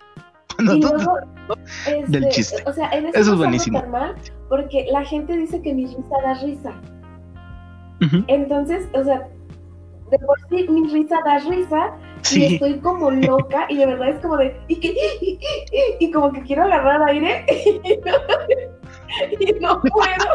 cuando 0.55 0.75
Y 0.75 0.79
tú. 0.81 0.87
luego, 0.93 1.17
este, 1.87 2.05
Del 2.07 2.29
chiste. 2.29 2.63
O 2.65 2.73
sea, 2.73 2.89
en 2.91 3.07
eso, 3.07 3.17
Eso 3.19 3.31
es 3.33 3.37
buenísimo. 3.37 3.81
mal, 3.87 4.15
porque 4.49 4.85
la 4.91 5.03
gente 5.05 5.35
dice 5.37 5.61
que 5.61 5.73
mi 5.73 5.85
risa 5.85 6.15
da 6.23 6.33
risa. 6.41 6.73
Entonces, 8.27 8.87
o 8.93 9.03
sea, 9.03 9.27
de 10.09 10.19
por 10.19 10.37
sí 10.49 10.67
mi 10.69 10.89
risa 10.91 11.19
da 11.23 11.37
risa 11.39 11.91
y 12.33 12.55
estoy 12.55 12.79
como 12.79 13.11
loca 13.11 13.65
y 13.69 13.77
de 13.77 13.85
verdad 13.85 14.09
es 14.09 14.19
como 14.21 14.37
de 14.37 14.59
y, 14.67 14.79
que, 14.79 14.87
y, 15.21 15.39
y- 15.71 16.05
y 16.05 16.11
como 16.11 16.33
que 16.33 16.41
quiero 16.41 16.63
agarrar 16.63 17.01
aire 17.09 17.45
y 19.39 19.53
no, 19.53 19.57
y 19.57 19.59
no 19.59 19.81
puedo. 19.81 20.25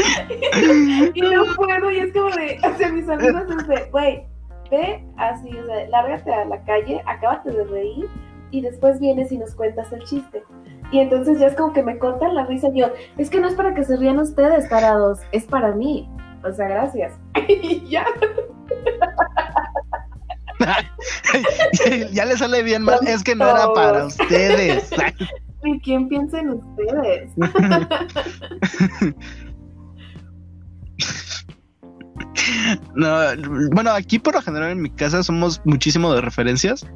Y 1.14 1.20
no 1.20 1.44
puedo 1.56 1.90
y 1.90 1.98
es 1.98 2.12
como 2.12 2.30
de 2.30 2.58
hacia 2.62 2.92
mis 2.92 3.08
amigos 3.08 3.42
es 3.50 3.68
de 3.68 3.90
güey 3.90 4.26
ve 4.70 5.04
así 5.16 5.50
o 5.56 5.66
sea 5.66 5.88
lárgate 5.88 6.32
a 6.32 6.44
la 6.44 6.62
calle 6.64 7.02
acábate 7.06 7.50
de 7.50 7.64
reír 7.64 8.08
y 8.50 8.60
después 8.62 8.98
vienes 9.00 9.30
y 9.32 9.38
nos 9.38 9.54
cuentas 9.54 9.92
el 9.92 10.02
chiste 10.04 10.42
y 10.90 11.00
entonces 11.00 11.38
ya 11.38 11.48
es 11.48 11.54
como 11.54 11.72
que 11.72 11.82
me 11.82 11.98
cortan 11.98 12.34
la 12.34 12.46
risa 12.46 12.68
y 12.72 12.80
yo 12.80 12.86
es 13.18 13.30
que 13.30 13.40
no 13.40 13.48
es 13.48 13.54
para 13.54 13.74
que 13.74 13.84
se 13.84 13.96
rían 13.96 14.18
ustedes 14.18 14.68
parados 14.68 15.20
es 15.32 15.44
para 15.44 15.72
mí 15.72 16.08
o 16.44 16.52
sea 16.52 16.68
gracias. 16.68 17.12
Y 17.48 17.88
ya. 17.88 18.06
Ya 22.12 22.24
le 22.24 22.36
sale 22.36 22.62
bien 22.62 22.82
mal. 22.82 23.00
Es 23.06 23.24
que 23.24 23.34
no 23.34 23.48
era 23.48 23.72
para 23.72 24.04
ustedes. 24.06 24.90
¿Y 25.64 25.78
quién 25.80 26.08
piensa 26.08 26.40
en 26.40 26.50
ustedes? 26.50 27.30
No, 32.94 33.16
bueno, 33.72 33.90
aquí 33.92 34.18
por 34.18 34.34
lo 34.34 34.42
general 34.42 34.72
en 34.72 34.82
mi 34.82 34.90
casa 34.90 35.22
somos 35.22 35.60
muchísimo 35.64 36.12
de 36.14 36.20
referencias. 36.20 36.86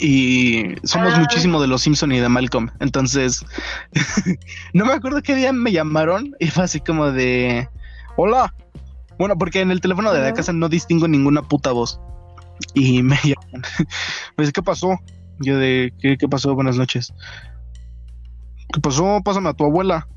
Y 0.00 0.74
somos 0.82 1.14
Ah. 1.14 1.20
muchísimo 1.20 1.60
de 1.60 1.68
los 1.68 1.82
Simpson 1.82 2.10
y 2.12 2.18
de 2.18 2.28
Malcolm. 2.28 2.70
Entonces, 2.80 3.44
no 4.74 4.84
me 4.84 4.92
acuerdo 4.92 5.22
qué 5.22 5.34
día 5.34 5.52
me 5.52 5.70
llamaron 5.72 6.34
y 6.40 6.48
fue 6.48 6.64
así 6.64 6.80
como 6.80 7.12
de 7.12 7.68
hola. 8.16 8.52
Bueno, 9.18 9.36
porque 9.38 9.60
en 9.60 9.70
el 9.70 9.80
teléfono 9.80 10.12
de 10.12 10.20
la 10.20 10.34
casa 10.34 10.52
no 10.52 10.68
distingo 10.68 11.06
ninguna 11.08 11.42
puta 11.42 11.70
voz. 11.72 12.00
Y 12.74 13.02
me 13.02 13.16
llaman. 13.24 13.62
Dice, 14.36 14.52
¿qué 14.52 14.62
pasó? 14.62 14.98
Yo 15.38 15.58
de, 15.58 15.92
¿qué, 16.00 16.16
qué 16.16 16.28
pasó? 16.28 16.54
Buenas 16.54 16.76
noches. 16.76 17.12
¿Qué 18.72 18.80
pasó? 18.80 19.20
Pásame 19.24 19.50
a 19.50 19.54
tu 19.54 19.64
abuela. 19.64 20.08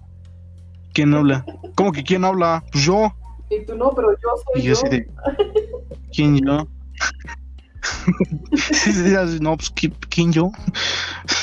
¿Quién 0.93 1.13
habla? 1.13 1.45
¿Cómo 1.75 1.91
que 1.91 2.03
quién 2.03 2.25
habla? 2.25 2.63
Pues 2.71 2.83
yo. 2.85 3.13
Y 3.49 3.65
tú 3.65 3.75
no, 3.75 3.91
pero 3.95 4.11
yo 4.11 4.29
soy 4.53 4.61
Y 4.61 4.65
yo 4.65 4.73
así 4.73 4.87
de, 4.89 5.07
¿quién 6.13 6.37
yo? 6.39 6.67
No, 9.41 9.55
pues 9.55 9.73
¿qui- 9.73 9.93
¿quién 10.09 10.31
yo? 10.33 10.51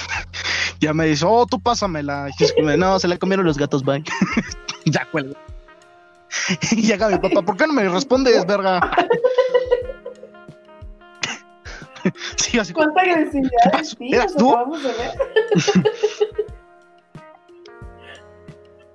ya 0.80 0.92
me 0.92 1.06
dice, 1.06 1.24
oh, 1.26 1.46
tú 1.46 1.58
pásamela. 1.60 2.28
Y 2.38 2.44
es 2.44 2.52
como, 2.52 2.70
no, 2.76 2.98
se 2.98 3.08
la 3.08 3.16
comieron 3.16 3.46
los 3.46 3.56
gatos, 3.58 3.82
bye. 3.84 4.04
ya 4.84 5.06
cuelgo. 5.10 5.34
y 6.72 6.82
llega 6.82 7.08
mi 7.08 7.18
papá, 7.18 7.42
¿por 7.42 7.56
qué 7.56 7.66
no 7.66 7.72
me 7.72 7.88
respondes, 7.88 8.44
verga? 8.46 8.80
sí, 12.37 12.59
así 12.59 12.73
como, 12.73 12.92
¿Cuánta 12.92 13.12
agresividad 13.12 13.51
¿Qué 13.73 13.79
en 13.79 13.97
ti? 13.97 14.14
¿Eras 14.14 14.35
Nos 14.35 14.42
acabamos 14.53 14.83
de 14.83 14.88
ver. 14.88 15.11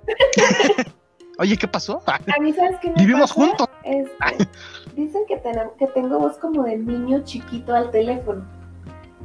oye, 1.40 1.58
¿qué 1.58 1.68
pasó? 1.68 2.02
A 2.06 2.20
mí, 2.42 2.54
¿sabes 2.54 2.78
qué 2.82 2.90
me 2.90 2.96
Vivimos 2.96 3.32
pasa? 3.32 3.34
juntos. 3.34 3.68
Este, 3.84 4.48
dicen 4.96 5.24
que, 5.28 5.42
tenem- 5.42 5.72
que 5.78 5.88
tengo 5.88 6.20
voz 6.20 6.38
como 6.38 6.64
de 6.64 6.78
niño 6.78 7.24
chiquito 7.24 7.74
al 7.74 7.90
teléfono. 7.92 8.46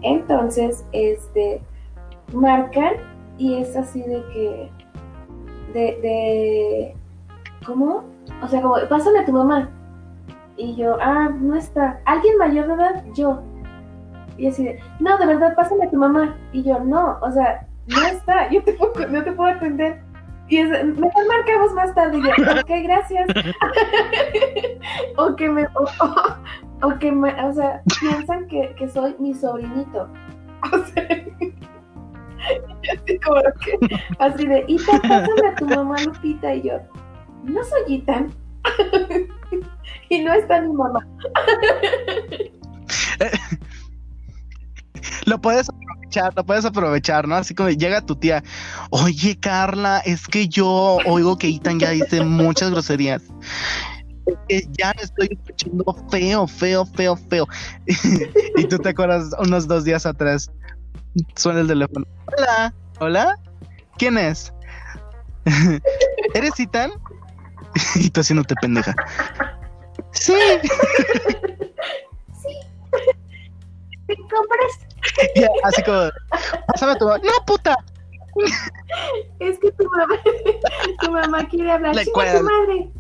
Entonces, 0.03 0.85
este, 0.93 1.61
marcan 2.33 2.95
y 3.39 3.61
es 3.61 3.77
así 3.77 4.01
de 4.03 4.23
que, 4.33 4.71
de, 5.73 5.81
de, 6.01 6.97
¿cómo? 7.67 8.05
O 8.43 8.49
sea, 8.49 8.61
como, 8.63 8.77
pásame 8.89 9.21
a 9.21 9.25
tu 9.25 9.33
mamá. 9.33 9.71
Y 10.57 10.75
yo, 10.77 10.97
ah, 11.01 11.29
no 11.39 11.55
está. 11.55 12.01
¿Alguien 12.07 12.39
mayor 12.39 12.67
de 12.69 12.75
edad? 12.75 13.05
Yo. 13.15 13.43
Y 14.39 14.49
así 14.49 14.65
de, 14.65 14.81
no, 15.01 15.17
de 15.19 15.27
verdad, 15.27 15.55
pásame 15.57 15.85
a 15.87 15.91
tu 15.91 15.97
mamá. 15.97 16.37
Y 16.53 16.63
yo, 16.63 16.79
no, 16.81 17.19
o 17.21 17.31
sea, 17.31 17.67
no 17.87 18.07
está, 18.07 18.51
yo 18.51 18.63
te 18.63 18.73
puedo, 18.75 19.09
no 19.09 19.23
te 19.23 19.33
puedo 19.33 19.51
atender. 19.51 20.03
Y 20.49 20.59
es, 20.59 20.69
mejor 20.69 21.27
marcamos 21.27 21.73
más 21.75 21.95
tarde. 21.95 22.19
Y 22.19 22.23
yo, 22.23 22.31
ok, 22.31 22.71
gracias. 22.85 23.29
o 25.17 25.35
que 25.35 25.49
me, 25.49 25.67
o, 26.83 26.99
que 26.99 27.11
me, 27.11 27.33
o 27.43 27.53
sea, 27.53 27.83
piensan 28.01 28.47
que, 28.47 28.75
que 28.79 28.89
soy 28.89 29.15
mi 29.19 29.35
sobrinito. 29.35 30.09
O 30.73 30.79
sea, 30.87 31.07
así 32.89 33.19
así 34.19 34.47
de, 34.47 34.65
Ita, 34.69 35.01
pásame 35.03 35.49
a 35.49 35.55
tu 35.55 35.67
mamá 35.67 35.97
Lupita. 36.05 36.55
Y 36.55 36.63
yo, 36.63 36.81
no 37.45 37.63
soy 37.63 37.83
Itan. 37.95 38.33
y 40.09 40.25
no 40.25 40.33
está 40.33 40.61
mi 40.61 40.73
mamá. 40.73 41.07
Lo 45.27 45.41
puedes 45.41 45.69
aprovechar, 45.69 46.33
lo 46.37 46.47
puedes 46.47 46.65
aprovechar, 46.65 47.27
¿no? 47.27 47.35
Así 47.35 47.53
como 47.53 47.69
llega 47.69 48.01
tu 48.01 48.15
tía, 48.15 48.45
oye 48.91 49.39
Carla, 49.39 49.99
es 50.05 50.27
que 50.29 50.49
yo 50.49 50.99
oigo 51.05 51.37
que 51.37 51.49
Itan 51.49 51.81
ya 51.81 51.91
dice 51.91 52.25
muchas 52.25 52.71
groserías. 52.71 53.23
que 54.49 54.67
ya 54.79 54.93
me 54.97 55.03
estoy 55.03 55.29
escuchando 55.33 55.97
feo, 56.11 56.47
feo, 56.47 56.87
feo, 56.87 57.17
feo. 57.17 57.49
y 58.57 58.65
tú 58.67 58.79
te 58.79 58.91
acuerdas 58.91 59.31
unos 59.41 59.67
dos 59.67 59.85
días 59.85 60.07
atrás, 60.07 60.49
suena 61.35 61.61
el 61.61 61.67
teléfono. 61.67 62.07
Hola, 62.39 62.73
hola, 63.01 63.37
¿quién 63.99 64.19
es? 64.19 64.53
¿Eres 66.35 66.61
Itan? 66.61 66.93
y 67.97 68.11
tú 68.11 68.21
haciéndote 68.21 68.55
pendeja. 68.61 68.95
Sí. 70.13 70.35
¿Te 74.07 74.15
compras? 74.15 74.87
Ya, 75.37 75.49
así 75.65 75.83
como, 75.83 76.11
pásame 76.69 76.97
tu. 76.97 77.07
No, 77.07 77.19
puta. 77.47 77.77
Es 79.41 79.59
que 79.59 79.73
tu 79.73 79.85
mamá, 79.85 80.15
tu 81.01 81.11
mamá 81.11 81.49
quiere 81.49 81.73
hablar. 81.73 81.97
Cuelga. 82.13 82.39
tu 82.39 82.45
madre. 82.45 82.91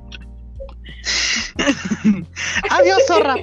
Adiós, 2.69 3.03
zorra. 3.07 3.35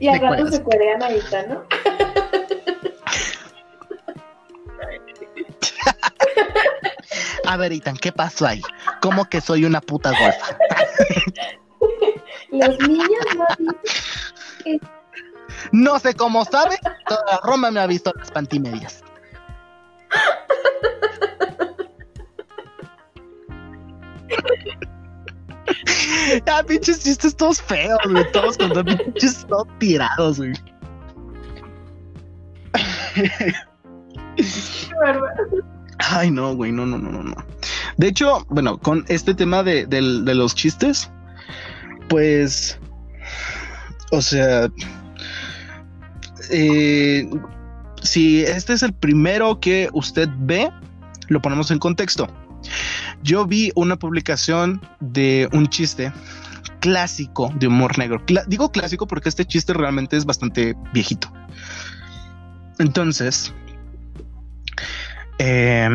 Y 0.00 0.08
al 0.08 0.20
rato 0.20 0.46
se 0.50 0.62
cuerean 0.62 1.02
ahorita, 1.02 1.46
¿no? 1.46 1.62
A 7.46 7.56
ver, 7.56 7.72
Itan, 7.72 7.96
¿qué 7.96 8.12
pasó 8.12 8.46
ahí? 8.46 8.62
¿Cómo 9.00 9.24
que 9.24 9.40
soy 9.40 9.64
una 9.64 9.80
puta 9.80 10.10
golfa? 10.10 10.56
Los 12.52 12.78
niños 12.88 13.08
no 13.36 13.44
dicen 14.64 14.80
No 15.72 15.98
sé 15.98 16.14
cómo 16.14 16.44
sabe, 16.44 16.78
toda 17.06 17.40
Roma 17.44 17.70
me 17.70 17.80
ha 17.80 17.86
visto 17.86 18.12
las 18.16 18.30
pantimedias. 18.30 19.02
Ah, 26.46 26.62
pinches 26.66 27.02
chistes 27.02 27.34
todos 27.36 27.60
feos. 27.62 27.98
Todos 28.32 28.56
con 28.58 28.70
pinches 28.84 29.46
todos 29.46 29.66
tirados, 29.78 30.38
güey. 30.38 30.52
Ay, 35.98 36.30
no, 36.30 36.54
güey, 36.54 36.72
no, 36.72 36.86
no, 36.86 36.98
no, 36.98 37.22
no. 37.22 37.34
De 37.96 38.08
hecho, 38.08 38.44
bueno, 38.48 38.78
con 38.78 39.04
este 39.08 39.34
tema 39.34 39.62
de, 39.62 39.86
del- 39.86 40.24
de 40.24 40.34
los 40.34 40.54
chistes, 40.54 41.10
pues, 42.10 42.76
o 44.10 44.20
sea, 44.20 44.68
eh, 46.50 47.30
si 48.02 48.42
este 48.42 48.72
es 48.72 48.82
el 48.82 48.92
primero 48.92 49.60
que 49.60 49.88
usted 49.92 50.28
ve, 50.40 50.70
lo 51.28 51.40
ponemos 51.40 51.70
en 51.70 51.78
contexto. 51.78 52.26
Yo 53.22 53.46
vi 53.46 53.70
una 53.76 53.96
publicación 53.96 54.82
de 54.98 55.48
un 55.52 55.68
chiste 55.68 56.12
clásico 56.80 57.52
de 57.54 57.68
humor 57.68 57.96
negro. 57.96 58.20
Digo 58.48 58.72
clásico 58.72 59.06
porque 59.06 59.28
este 59.28 59.44
chiste 59.44 59.72
realmente 59.72 60.16
es 60.16 60.24
bastante 60.24 60.74
viejito. 60.92 61.32
Entonces, 62.80 63.54
eh, 65.42 65.88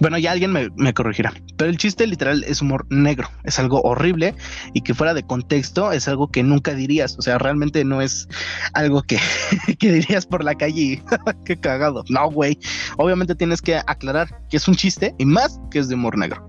bueno, 0.00 0.16
ya 0.16 0.32
alguien 0.32 0.50
me, 0.52 0.94
corregirá, 0.94 1.34
pero 1.58 1.68
el 1.68 1.76
chiste 1.76 2.06
literal 2.06 2.42
es 2.44 2.62
humor 2.62 2.86
negro, 2.88 3.28
es 3.44 3.58
algo 3.58 3.82
horrible 3.82 4.34
y 4.72 4.80
que 4.80 4.94
fuera 4.94 5.12
de 5.12 5.24
contexto 5.24 5.92
es 5.92 6.08
algo 6.08 6.30
que 6.30 6.42
nunca 6.42 6.72
dirías, 6.72 7.18
o 7.18 7.22
sea, 7.22 7.36
realmente 7.36 7.84
no 7.84 8.00
es 8.00 8.28
algo 8.72 9.02
que, 9.02 9.18
que 9.78 9.92
dirías 9.92 10.24
por 10.24 10.42
la 10.42 10.54
calle 10.54 10.80
y 10.80 11.02
qué 11.44 11.60
cagado. 11.60 12.02
No, 12.08 12.30
güey, 12.30 12.58
obviamente 12.96 13.34
tienes 13.34 13.60
que 13.60 13.76
aclarar 13.76 14.40
que 14.48 14.56
es 14.56 14.66
un 14.68 14.74
chiste 14.74 15.14
y 15.18 15.26
más 15.26 15.60
que 15.70 15.80
es 15.80 15.88
de 15.88 15.94
humor 15.94 16.16
negro. 16.16 16.48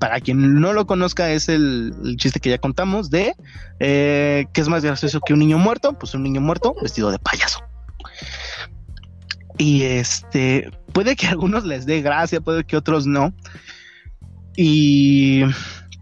Para 0.00 0.20
quien 0.20 0.60
no 0.60 0.72
lo 0.72 0.84
conozca, 0.86 1.30
es 1.30 1.48
el, 1.48 1.94
el 2.04 2.16
chiste 2.16 2.40
que 2.40 2.50
ya 2.50 2.58
contamos 2.58 3.08
de 3.08 3.34
eh, 3.78 4.46
que 4.52 4.60
es 4.60 4.68
más 4.68 4.84
gracioso 4.84 5.20
que 5.24 5.32
un 5.32 5.38
niño 5.38 5.58
muerto, 5.58 5.96
pues 5.96 6.12
un 6.14 6.24
niño 6.24 6.40
muerto 6.40 6.74
vestido 6.82 7.12
de 7.12 7.20
payaso. 7.20 7.60
Y 9.58 9.82
este, 9.82 10.70
puede 10.92 11.16
que 11.16 11.26
a 11.26 11.30
algunos 11.32 11.64
les 11.64 11.86
dé 11.86 12.02
gracia, 12.02 12.40
puede 12.40 12.64
que 12.64 12.76
otros 12.76 13.06
no. 13.06 13.32
¿Y 14.56 15.42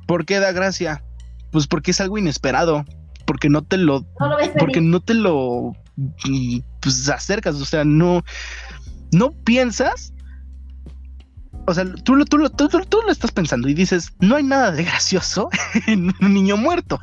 por 0.06 0.24
qué 0.26 0.38
da 0.38 0.52
gracia? 0.52 1.02
Pues 1.50 1.66
porque 1.66 1.90
es 1.92 2.00
algo 2.00 2.18
inesperado, 2.18 2.84
porque 3.26 3.48
no 3.48 3.62
te 3.62 3.76
lo, 3.76 4.06
No 4.20 4.28
lo 4.28 4.36
ves 4.36 4.50
porque 4.58 4.80
no 4.80 5.00
te 5.00 5.14
lo 5.14 5.72
pues, 6.80 7.08
acercas, 7.08 7.56
o 7.56 7.64
sea, 7.64 7.84
no, 7.84 8.24
no 9.12 9.30
piensas. 9.44 10.12
O 11.66 11.72
sea, 11.72 11.84
tú, 12.04 12.14
lo- 12.14 12.26
tú, 12.26 12.36
lo- 12.38 12.50
tú, 12.50 12.68
tú- 12.68 12.84
tú 12.86 12.98
lo 13.06 13.10
estás 13.10 13.30
pensando 13.32 13.68
y 13.68 13.74
dices, 13.74 14.12
no 14.20 14.36
hay 14.36 14.42
nada 14.42 14.70
de 14.70 14.84
gracioso 14.84 15.48
en 15.86 16.12
un 16.20 16.34
niño 16.34 16.56
muerto. 16.56 17.00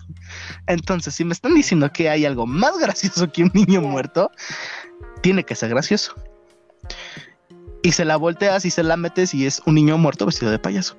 Entonces, 0.67 1.15
si 1.15 1.25
me 1.25 1.33
están 1.33 1.55
diciendo 1.55 1.91
que 1.91 2.09
hay 2.09 2.25
algo 2.25 2.45
más 2.45 2.77
gracioso 2.77 3.31
que 3.31 3.43
un 3.43 3.51
niño 3.53 3.81
muerto, 3.81 4.29
tiene 5.23 5.43
que 5.43 5.55
ser 5.55 5.69
gracioso. 5.69 6.13
Y 7.83 7.93
se 7.93 8.05
la 8.05 8.15
volteas 8.15 8.65
y 8.65 8.69
se 8.69 8.83
la 8.83 8.95
metes 8.95 9.33
y 9.33 9.45
es 9.45 9.61
un 9.65 9.75
niño 9.75 9.97
muerto 9.97 10.25
vestido 10.25 10.51
de 10.51 10.59
payaso. 10.59 10.97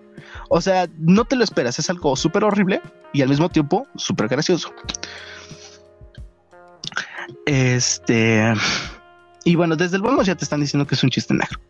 O 0.49 0.61
sea, 0.61 0.89
no 0.99 1.25
te 1.25 1.37
lo 1.37 1.45
esperas, 1.45 1.79
es 1.79 1.89
algo 1.91 2.17
súper 2.17 2.45
horrible 2.45 2.81
y 3.13 3.23
al 3.23 3.29
mismo 3.29 3.49
tiempo 3.49 3.87
súper 3.95 4.29
gracioso. 4.29 4.73
Este. 7.47 8.53
Y 9.45 9.55
bueno, 9.57 9.77
desde 9.77 9.97
el 9.97 10.03
vamos 10.03 10.27
ya 10.27 10.35
te 10.35 10.45
están 10.45 10.61
diciendo 10.61 10.87
que 10.87 10.95
es 10.95 11.03
un 11.03 11.11
chiste 11.11 11.35
negro. 11.35 11.61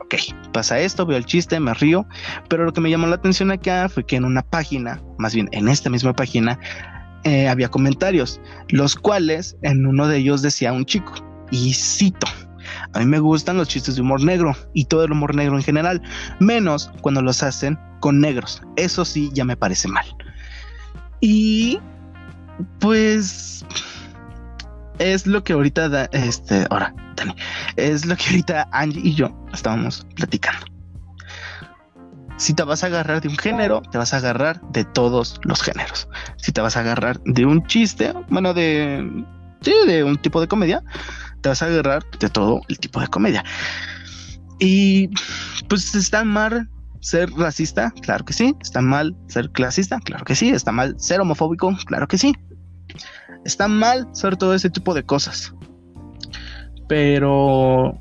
Ok, 0.00 0.14
pasa 0.52 0.78
esto, 0.78 1.04
veo 1.04 1.16
el 1.16 1.24
chiste, 1.24 1.58
me 1.58 1.74
río, 1.74 2.06
pero 2.48 2.64
lo 2.64 2.72
que 2.72 2.80
me 2.80 2.90
llamó 2.90 3.06
la 3.08 3.16
atención 3.16 3.50
acá 3.50 3.88
fue 3.88 4.04
que 4.04 4.16
en 4.16 4.24
una 4.24 4.42
página, 4.42 5.02
más 5.18 5.34
bien 5.34 5.48
en 5.52 5.68
esta 5.68 5.90
misma 5.90 6.14
página, 6.14 6.60
eh, 7.24 7.48
había 7.48 7.68
comentarios, 7.68 8.40
los 8.68 8.94
cuales 8.94 9.56
en 9.62 9.84
uno 9.84 10.06
de 10.06 10.18
ellos 10.18 10.42
decía 10.42 10.72
un 10.72 10.84
chico, 10.84 11.12
y 11.50 11.72
cito, 11.72 12.28
a 12.96 13.00
mí 13.00 13.06
me 13.06 13.18
gustan 13.18 13.56
los 13.56 13.68
chistes 13.68 13.96
de 13.96 14.02
humor 14.02 14.22
negro 14.22 14.56
y 14.72 14.86
todo 14.86 15.04
el 15.04 15.12
humor 15.12 15.34
negro 15.34 15.56
en 15.56 15.62
general, 15.62 16.02
menos 16.40 16.90
cuando 17.02 17.22
los 17.22 17.42
hacen 17.42 17.78
con 18.00 18.20
negros, 18.20 18.62
eso 18.76 19.04
sí 19.04 19.30
ya 19.32 19.44
me 19.44 19.56
parece 19.56 19.88
mal. 19.88 20.06
Y 21.20 21.78
pues 22.80 23.64
es 24.98 25.26
lo 25.26 25.44
que 25.44 25.52
ahorita 25.52 25.88
da, 25.88 26.04
este, 26.12 26.66
ahora, 26.70 26.94
Dani, 27.16 27.34
es 27.76 28.06
lo 28.06 28.16
que 28.16 28.24
ahorita 28.30 28.68
Angie 28.72 29.02
y 29.04 29.14
yo 29.14 29.30
estábamos 29.52 30.06
platicando. 30.14 30.66
Si 32.38 32.52
te 32.52 32.62
vas 32.64 32.84
a 32.84 32.88
agarrar 32.88 33.22
de 33.22 33.28
un 33.28 33.36
género, 33.36 33.82
te 33.90 33.96
vas 33.96 34.12
a 34.12 34.18
agarrar 34.18 34.60
de 34.70 34.84
todos 34.84 35.40
los 35.42 35.62
géneros. 35.62 36.08
Si 36.36 36.52
te 36.52 36.60
vas 36.60 36.76
a 36.76 36.80
agarrar 36.80 37.18
de 37.24 37.46
un 37.46 37.66
chiste, 37.66 38.12
bueno, 38.28 38.52
de 38.52 39.24
sí, 39.62 39.72
de 39.86 40.04
un 40.04 40.16
tipo 40.16 40.40
de 40.40 40.48
comedia, 40.48 40.82
te 41.46 41.50
vas 41.50 41.62
a 41.62 41.66
agarrar 41.66 42.04
de 42.18 42.28
todo 42.28 42.60
el 42.68 42.76
tipo 42.80 42.98
de 42.98 43.06
comedia. 43.06 43.44
Y 44.58 45.10
pues 45.68 45.94
está 45.94 46.24
mal 46.24 46.68
ser 46.98 47.30
racista, 47.30 47.92
claro 48.02 48.24
que 48.24 48.32
sí. 48.32 48.56
Está 48.60 48.80
mal 48.80 49.14
ser 49.28 49.52
clasista, 49.52 50.00
claro 50.00 50.24
que 50.24 50.34
sí. 50.34 50.48
Está 50.50 50.72
mal 50.72 50.98
ser 50.98 51.20
homofóbico, 51.20 51.72
claro 51.86 52.08
que 52.08 52.18
sí. 52.18 52.34
Está 53.44 53.68
mal 53.68 54.08
ser 54.10 54.36
todo 54.36 54.54
ese 54.54 54.70
tipo 54.70 54.92
de 54.92 55.04
cosas. 55.04 55.54
Pero 56.88 57.96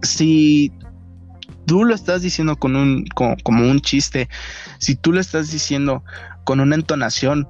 si 0.00 0.72
tú 1.66 1.84
lo 1.84 1.94
estás 1.94 2.22
diciendo 2.22 2.56
con 2.56 2.76
un 2.76 3.04
co- 3.14 3.36
como 3.44 3.70
un 3.70 3.80
chiste, 3.80 4.30
si 4.78 4.96
tú 4.96 5.12
lo 5.12 5.20
estás 5.20 5.50
diciendo 5.50 6.02
con 6.44 6.60
una 6.60 6.76
entonación 6.76 7.46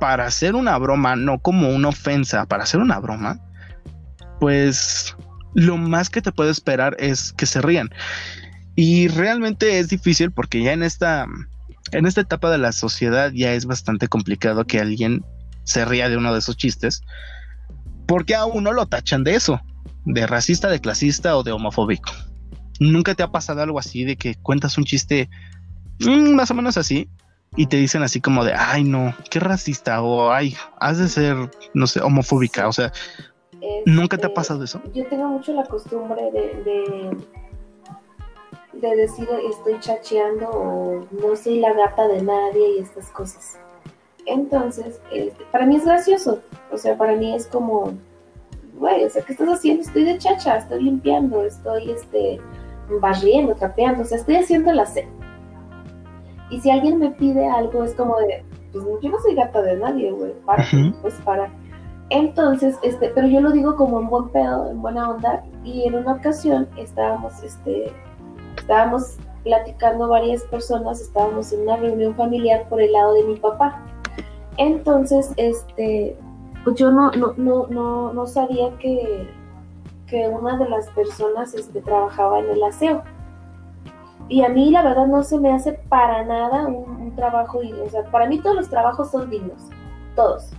para 0.00 0.26
hacer 0.26 0.56
una 0.56 0.76
broma, 0.76 1.14
no 1.14 1.38
como 1.38 1.68
una 1.68 1.86
ofensa, 1.86 2.46
para 2.46 2.64
hacer 2.64 2.80
una 2.80 2.98
broma, 2.98 3.38
pues 4.40 5.14
lo 5.54 5.76
más 5.76 6.10
que 6.10 6.22
te 6.22 6.32
puedo 6.32 6.50
esperar 6.50 6.96
es 6.98 7.32
que 7.32 7.46
se 7.46 7.60
rían. 7.60 7.90
Y 8.74 9.08
realmente 9.08 9.78
es 9.78 9.88
difícil 9.88 10.32
porque 10.32 10.62
ya 10.62 10.72
en 10.72 10.82
esta 10.82 11.26
en 11.92 12.06
esta 12.06 12.20
etapa 12.20 12.50
de 12.50 12.58
la 12.58 12.72
sociedad 12.72 13.30
ya 13.32 13.52
es 13.52 13.66
bastante 13.66 14.08
complicado 14.08 14.64
que 14.64 14.80
alguien 14.80 15.24
se 15.64 15.84
ría 15.84 16.08
de 16.08 16.16
uno 16.16 16.32
de 16.32 16.38
esos 16.38 16.56
chistes 16.56 17.02
porque 18.06 18.34
a 18.34 18.44
uno 18.44 18.72
lo 18.72 18.86
tachan 18.86 19.22
de 19.22 19.36
eso, 19.36 19.60
de 20.04 20.26
racista, 20.26 20.68
de 20.68 20.80
clasista 20.80 21.36
o 21.36 21.44
de 21.44 21.52
homofóbico. 21.52 22.12
¿Nunca 22.80 23.14
te 23.14 23.22
ha 23.22 23.30
pasado 23.30 23.62
algo 23.62 23.78
así 23.78 24.04
de 24.04 24.16
que 24.16 24.34
cuentas 24.36 24.78
un 24.78 24.84
chiste 24.84 25.28
mm, 26.00 26.34
más 26.34 26.50
o 26.50 26.54
menos 26.54 26.76
así 26.76 27.08
y 27.56 27.66
te 27.66 27.76
dicen 27.76 28.02
así 28.02 28.20
como 28.20 28.44
de, 28.44 28.54
ay 28.54 28.84
no, 28.84 29.14
qué 29.30 29.38
racista 29.38 30.02
o 30.02 30.32
ay, 30.32 30.56
has 30.80 30.98
de 30.98 31.08
ser, 31.08 31.36
no 31.74 31.86
sé, 31.86 32.00
homofóbica? 32.00 32.66
O 32.66 32.72
sea, 32.72 32.92
¿nunca 33.86 34.16
te 34.16 34.24
ha 34.24 34.28
Este, 34.28 34.34
pasado 34.34 34.64
eso? 34.64 34.80
Yo 34.92 35.06
tengo 35.06 35.28
mucho 35.28 35.52
la 35.52 35.64
costumbre 35.64 36.30
de, 36.30 36.62
de, 36.64 37.16
de 38.72 38.96
decir 38.96 39.28
estoy 39.50 39.78
chacheando 39.80 40.48
o 40.48 41.06
no 41.10 41.36
soy 41.36 41.60
la 41.60 41.72
gata 41.72 42.08
de 42.08 42.22
nadie 42.22 42.76
y 42.76 42.78
estas 42.80 43.10
cosas. 43.10 43.58
Entonces, 44.26 45.00
este, 45.12 45.44
para 45.50 45.66
mí 45.66 45.76
es 45.76 45.84
gracioso. 45.84 46.40
O 46.70 46.78
sea, 46.78 46.96
para 46.96 47.16
mí 47.16 47.34
es 47.34 47.46
como, 47.46 47.92
güey, 48.74 49.04
o 49.04 49.10
sea, 49.10 49.22
¿qué 49.22 49.32
estás 49.32 49.48
haciendo? 49.48 49.82
Estoy 49.82 50.04
de 50.04 50.18
chacha, 50.18 50.58
estoy 50.58 50.82
limpiando, 50.82 51.42
estoy 51.44 51.90
este, 51.90 52.40
barriendo, 53.00 53.54
trapeando, 53.54 54.02
o 54.02 54.04
sea, 54.04 54.18
estoy 54.18 54.36
haciendo 54.36 54.72
la 54.72 54.86
cena. 54.86 55.10
Y 56.50 56.60
si 56.60 56.70
alguien 56.70 56.98
me 56.98 57.10
pide 57.10 57.48
algo, 57.48 57.84
es 57.84 57.94
como 57.94 58.18
de, 58.18 58.44
pues 58.72 58.84
yo 59.02 59.10
no 59.10 59.20
soy 59.20 59.34
gata 59.34 59.62
de 59.62 59.76
nadie, 59.76 60.10
güey, 60.10 60.32
para, 60.44 60.64
pues 61.00 61.14
para. 61.24 61.50
Entonces, 62.10 62.76
este, 62.82 63.08
pero 63.10 63.28
yo 63.28 63.40
lo 63.40 63.52
digo 63.52 63.76
como 63.76 64.00
en 64.00 64.08
buen 64.08 64.28
pedo, 64.30 64.70
en 64.70 64.82
buena 64.82 65.10
onda, 65.10 65.42
y 65.64 65.84
en 65.84 65.94
una 65.94 66.14
ocasión 66.14 66.68
estábamos, 66.76 67.42
este, 67.42 67.92
estábamos 68.56 69.16
platicando 69.44 70.08
varias 70.08 70.42
personas, 70.44 71.00
estábamos 71.00 71.52
en 71.52 71.62
una 71.62 71.76
reunión 71.76 72.14
familiar 72.16 72.68
por 72.68 72.80
el 72.80 72.92
lado 72.92 73.14
de 73.14 73.24
mi 73.24 73.36
papá. 73.36 73.80
Entonces, 74.56 75.32
este, 75.36 76.16
pues 76.64 76.76
yo 76.76 76.90
no, 76.90 77.12
no, 77.12 77.32
no, 77.36 77.66
no, 77.68 78.12
no 78.12 78.26
sabía 78.26 78.76
que, 78.78 79.30
que 80.06 80.28
una 80.28 80.58
de 80.58 80.68
las 80.68 80.88
personas 80.90 81.54
este, 81.54 81.80
trabajaba 81.80 82.40
en 82.40 82.50
el 82.50 82.62
aseo. 82.64 83.02
Y 84.28 84.42
a 84.42 84.48
mí 84.48 84.70
la 84.70 84.82
verdad 84.82 85.06
no 85.06 85.22
se 85.22 85.38
me 85.38 85.52
hace 85.52 85.72
para 85.88 86.24
nada 86.24 86.66
un, 86.66 87.14
trabajo, 87.16 87.62
y- 87.62 87.72
o 87.72 87.88
sea, 87.88 88.04
para 88.10 88.26
mí 88.26 88.40
todos 88.40 88.56
los 88.56 88.68
trabajos 88.68 89.10
son 89.10 89.30
dignos, 89.30 89.68
todos. 90.14 90.50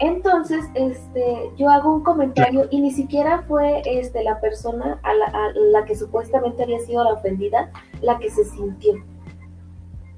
Entonces, 0.00 0.64
este, 0.74 1.50
yo 1.56 1.68
hago 1.70 1.92
un 1.92 2.04
comentario 2.04 2.68
y 2.70 2.80
ni 2.80 2.92
siquiera 2.92 3.42
fue 3.48 3.82
este, 3.84 4.22
la 4.22 4.40
persona 4.40 5.00
a 5.02 5.12
la, 5.14 5.84
que 5.84 5.96
supuestamente 5.96 6.62
había 6.62 6.78
sido 6.80 7.02
la 7.02 7.14
ofendida 7.14 7.70
la 8.00 8.18
que 8.18 8.30
se 8.30 8.44
sintió. 8.44 8.94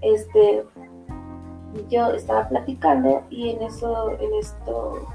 Este, 0.02 0.64
yo 1.88 2.10
estaba 2.10 2.48
platicando 2.48 3.22
y 3.30 3.50
en 3.50 3.62
eso, 3.62 4.10
en 4.20 4.34
esto, 4.34 5.06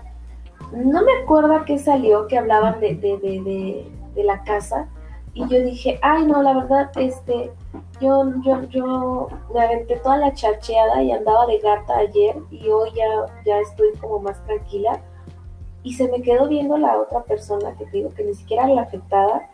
no 0.72 1.04
me 1.04 1.12
acuerdo 1.24 1.54
a 1.56 1.66
qué 1.66 1.78
salió 1.78 2.28
que 2.28 2.38
hablaban 2.38 2.80
de, 2.80 2.96
de, 2.96 3.18
de, 3.20 3.92
de 4.16 4.24
la 4.24 4.44
casa 4.44 4.88
y 5.36 5.42
yo 5.50 5.62
dije, 5.62 6.00
ay 6.02 6.26
no, 6.26 6.42
la 6.42 6.54
verdad, 6.54 6.90
este, 6.96 7.52
yo, 8.00 8.24
yo, 8.42 8.64
yo 8.70 9.28
me 9.54 9.62
aventé 9.62 9.98
toda 9.98 10.18
la 10.18 10.34
chacheada 10.34 11.04
y 11.04 11.12
andaba 11.12 11.46
de 11.46 11.60
gata 11.60 11.98
ayer 11.98 12.38
y 12.50 12.70
hoy 12.70 12.90
ya, 12.96 13.06
ya 13.46 13.60
estoy 13.60 13.92
como 14.00 14.20
más 14.20 14.42
tranquila 14.46 15.02
y 15.84 15.94
se 15.94 16.08
me 16.10 16.22
quedó 16.22 16.48
viendo 16.48 16.78
la 16.78 16.98
otra 16.98 17.22
persona 17.24 17.76
que 17.78 17.86
te 17.86 17.98
digo 17.98 18.12
que 18.12 18.24
ni 18.24 18.34
siquiera 18.34 18.64
era 18.64 18.76
la 18.76 18.82
afectada 18.84 19.50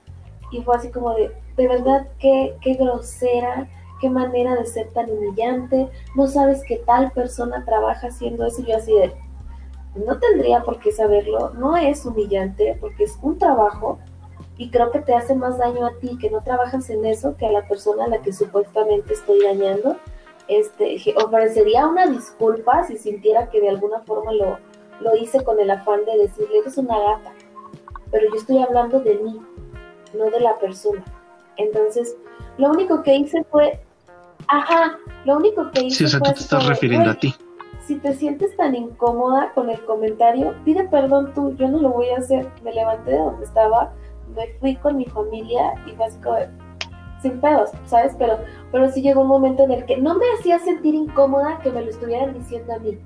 y 0.52 0.62
fue 0.62 0.76
así 0.76 0.92
como 0.92 1.16
de, 1.16 1.32
de 1.58 1.68
verdad, 1.68 2.08
qué, 2.20 2.56
qué 2.62 2.76
grosera, 2.76 3.68
qué 4.00 4.10
manera 4.10 4.54
de 4.54 4.66
ser 4.68 4.88
tan 4.90 5.10
humillante, 5.10 5.90
no 6.16 6.28
sabes 6.28 6.64
que 6.64 6.78
tal 6.78 7.12
persona 7.12 7.66
trabaja 7.66 8.08
haciendo 8.08 8.46
eso 8.46 8.62
y 8.62 8.66
yo 8.66 8.78
así 8.78 8.94
de, 8.94 9.16
no 9.96 10.20
tendría 10.20 10.62
por 10.62 10.80
qué 10.80 10.92
saberlo, 10.92 11.50
no 11.56 11.76
es 11.76 12.06
humillante 12.06 12.78
porque 12.80 13.06
es 13.06 13.18
un 13.24 13.40
trabajo 13.40 13.98
y 14.58 14.70
creo 14.70 14.92
que 14.92 15.00
te 15.00 15.14
hace 15.16 15.34
más 15.36 15.58
daño 15.58 15.86
a 15.86 15.94
ti 16.00 16.18
que 16.20 16.30
no 16.30 16.42
trabajas 16.44 16.90
en 16.90 17.06
eso 17.06 17.36
que 17.38 17.48
a 17.48 17.52
la 17.52 17.68
persona 17.68 18.06
a 18.06 18.08
la 18.08 18.22
que 18.22 18.32
supuestamente 18.34 19.14
estoy 19.14 19.42
dañando. 19.44 19.98
Este, 20.48 20.98
ofrecería 21.16 21.88
una 21.88 22.08
disculpa 22.08 22.84
si 22.84 22.98
sintiera 22.98 23.50
que 23.50 23.62
de 23.62 23.70
alguna 23.70 24.00
forma 24.02 24.32
lo, 24.34 24.58
lo 25.00 25.16
hice 25.16 25.44
con 25.44 25.60
el 25.60 25.72
afán 25.72 26.04
de 26.06 26.18
decirle, 26.18 26.60
eres 26.60 26.78
una 26.78 26.98
gata, 27.00 27.32
pero 28.12 28.30
yo 28.30 28.36
estoy 28.36 28.60
hablando 28.62 29.00
de 29.00 29.16
mí, 29.16 29.42
no 30.18 30.26
de 30.26 30.40
la 30.42 30.58
persona. 30.60 31.04
Entonces, 31.58 32.16
lo 32.58 32.70
único 32.70 33.02
que 33.02 33.16
hice 33.16 33.44
fue, 33.50 33.80
ajá, 34.48 34.98
lo 35.26 35.38
único 35.38 35.72
que 35.72 35.84
hice 35.84 35.96
Sí, 35.98 36.04
o 36.06 36.08
sea, 36.10 36.20
fue 36.20 36.30
tú 36.30 36.36
te 36.36 36.42
estás 36.42 36.66
refiriendo 36.68 37.06
"Güey, 37.06 37.16
a 37.16 37.20
ti. 37.20 37.36
si 37.88 37.96
te 38.00 38.14
sientes 38.14 38.56
tan 38.58 38.76
incómoda 38.76 39.54
con 39.54 39.70
el 39.70 39.80
comentario, 39.86 40.54
pide 40.66 40.84
perdón 40.90 41.34
tú, 41.34 41.56
yo 41.56 41.68
no 41.70 41.80
lo 41.80 41.90
voy 41.90 42.10
a 42.10 42.18
hacer. 42.18 42.48
Me 42.64 42.74
levanté 42.74 43.12
de 43.12 43.18
donde 43.20 43.46
estaba, 43.46 43.94
me 44.36 44.48
fui 44.60 44.76
con 44.76 44.98
mi 44.98 45.06
familia 45.06 45.74
y 45.86 45.92
fue 45.92 46.10
sin 47.22 47.40
pedos, 47.40 47.70
¿sabes? 47.86 48.16
Pero, 48.18 48.40
pero 48.72 48.90
sí 48.92 49.02
llegó 49.02 49.22
un 49.22 49.28
momento 49.28 49.64
en 49.64 49.72
el 49.72 49.86
que 49.86 49.98
no 49.98 50.16
me 50.16 50.26
hacía 50.38 50.60
sentir 50.60 50.96
incómoda 50.96 51.60
que 51.62 51.72
me 51.72 51.82
lo 51.82 51.90
estuvieran 51.90 52.34
diciendo 52.34 52.74
a 52.74 52.80
mí. 52.80 52.98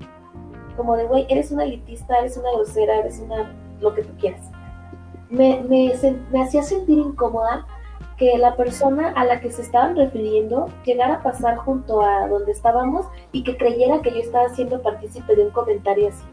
Como 0.77 0.95
de, 0.95 1.05
güey, 1.05 1.25
eres 1.29 1.51
una 1.51 1.63
elitista, 1.63 2.19
eres 2.19 2.37
una 2.37 2.51
grosera, 2.51 2.97
eres 2.99 3.19
una, 3.19 3.53
lo 3.81 3.93
que 3.93 4.03
tú 4.03 4.13
quieras. 4.19 4.49
Me, 5.29 5.61
me, 5.63 5.93
me 6.31 6.41
hacía 6.41 6.63
sentir 6.63 6.97
incómoda 6.97 7.65
que 8.17 8.37
la 8.37 8.55
persona 8.55 9.09
a 9.15 9.25
la 9.25 9.41
que 9.41 9.51
se 9.51 9.61
estaban 9.61 9.95
refiriendo 9.95 10.69
llegara 10.85 11.15
a 11.15 11.23
pasar 11.23 11.57
junto 11.57 12.01
a 12.01 12.27
donde 12.27 12.51
estábamos 12.51 13.05
y 13.31 13.43
que 13.43 13.57
creyera 13.57 14.01
que 14.01 14.11
yo 14.11 14.19
estaba 14.19 14.47
siendo 14.49 14.81
partícipe 14.81 15.35
de 15.35 15.45
un 15.45 15.51
comentario 15.51 16.07
así. 16.07 16.23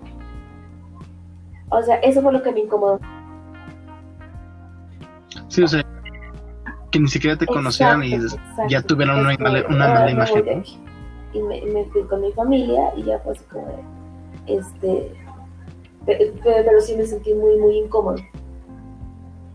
O 1.71 1.83
sea, 1.83 1.97
eso 1.97 2.23
fue 2.23 2.33
lo 2.33 2.43
que 2.43 2.53
me 2.53 2.61
incomodó. 2.61 3.01
Sí, 5.53 5.63
o 5.63 5.69
sea, 5.69 5.85
que 6.91 6.99
ni 6.99 7.09
siquiera 7.09 7.37
te 7.37 7.47
conocieran 7.47 8.03
y 8.03 8.15
Exacto, 8.15 8.63
ya 8.69 8.81
tuvieran 8.81 9.21
una 9.21 9.37
mala- 9.39 9.61
de, 9.61 9.67
una 9.67 9.85
"Ah, 9.85 9.89
mala 9.95 10.05
me 10.07 10.11
imagen, 10.13 10.35
voy 10.39 10.45
de 10.49 10.55
¿no? 10.57 10.61
aquí". 10.63 10.79
Y 11.35 11.43
me, 11.43 11.61
me 11.73 11.85
fui 11.87 12.03
con 12.05 12.23
mi 12.23 12.33
familia 12.33 12.91
y 12.97 13.03
ya 13.05 13.19
fue 13.19 13.33
así 13.35 13.45
como 13.53 13.67
este, 14.47 15.13
pe- 16.07 16.33
pe- 16.43 16.63
pero 16.65 16.81
sí 16.81 16.97
me 16.97 17.05
sentí 17.05 17.35
muy, 17.35 17.57
muy 17.59 17.77
incómodo. 17.81 18.17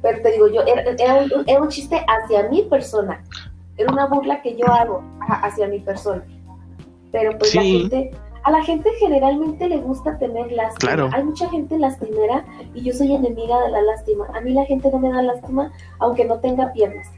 Pero 0.04 0.22
te 0.22 0.32
digo, 0.34 0.48
yo, 0.50 0.62
era, 0.62 0.82
era 0.84 1.24
un, 1.36 1.44
era 1.48 1.62
un 1.62 1.70
chiste 1.70 2.00
hacia 2.08 2.48
mi 2.50 2.62
persona. 2.64 3.24
Era 3.76 3.92
una 3.92 4.06
burla 4.06 4.40
que 4.44 4.56
yo 4.56 4.68
hago 4.72 5.04
hacia 5.28 5.68
mi 5.68 5.80
persona. 5.80 6.24
Pero 7.12 7.38
pues 7.40 7.56
la 7.56 7.62
Sí. 7.62 7.80
gente, 7.90 8.12
a 8.48 8.52
la 8.52 8.64
gente 8.64 8.90
generalmente 8.98 9.68
le 9.68 9.76
gusta 9.76 10.18
tener 10.18 10.50
lástima. 10.54 10.94
Claro. 10.94 11.10
Hay 11.12 11.22
mucha 11.26 11.50
gente 11.50 11.78
lastimera 11.78 12.46
y 12.74 12.82
yo 12.82 12.94
soy 12.94 13.14
enemiga 13.14 13.60
de 13.60 13.72
la 13.72 13.82
lástima. 13.82 14.26
A 14.34 14.40
mí 14.40 14.54
la 14.54 14.64
gente 14.64 14.90
no 14.90 15.00
me 15.00 15.10
da 15.12 15.22
lástima 15.22 15.70
aunque 16.00 16.24
no 16.24 16.40
tenga 16.40 16.72
piernas. 16.72 17.12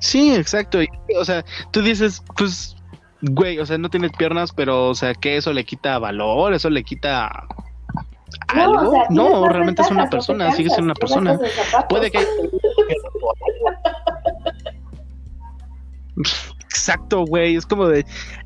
Sí, 0.00 0.34
exacto. 0.34 0.80
o 1.16 1.24
sea, 1.24 1.44
tú 1.70 1.80
dices, 1.80 2.24
pues, 2.36 2.76
güey, 3.22 3.60
o 3.60 3.66
sea, 3.66 3.78
no 3.78 3.88
tienes 3.88 4.10
piernas, 4.18 4.50
pero, 4.52 4.88
o 4.88 4.94
sea, 4.96 5.14
que 5.14 5.36
eso 5.36 5.52
le 5.52 5.64
quita 5.64 6.00
valor, 6.00 6.54
eso 6.54 6.70
le 6.70 6.82
quita 6.82 7.46
algo. 8.48 8.82
No, 8.82 8.88
o 8.88 8.90
sea, 8.90 9.06
tienes 9.06 9.10
no, 9.10 9.48
realmente 9.48 9.82
es 9.82 9.90
una 9.92 10.10
persona, 10.10 10.50
sigue 10.50 10.70
siendo 10.70 10.86
una 10.86 10.94
persona. 10.94 11.38
Puede 11.88 12.10
que 12.10 12.18
Exacto, 16.16 17.24
güey, 17.24 17.56
es 17.56 17.66
como 17.66 17.86
de 17.86 18.04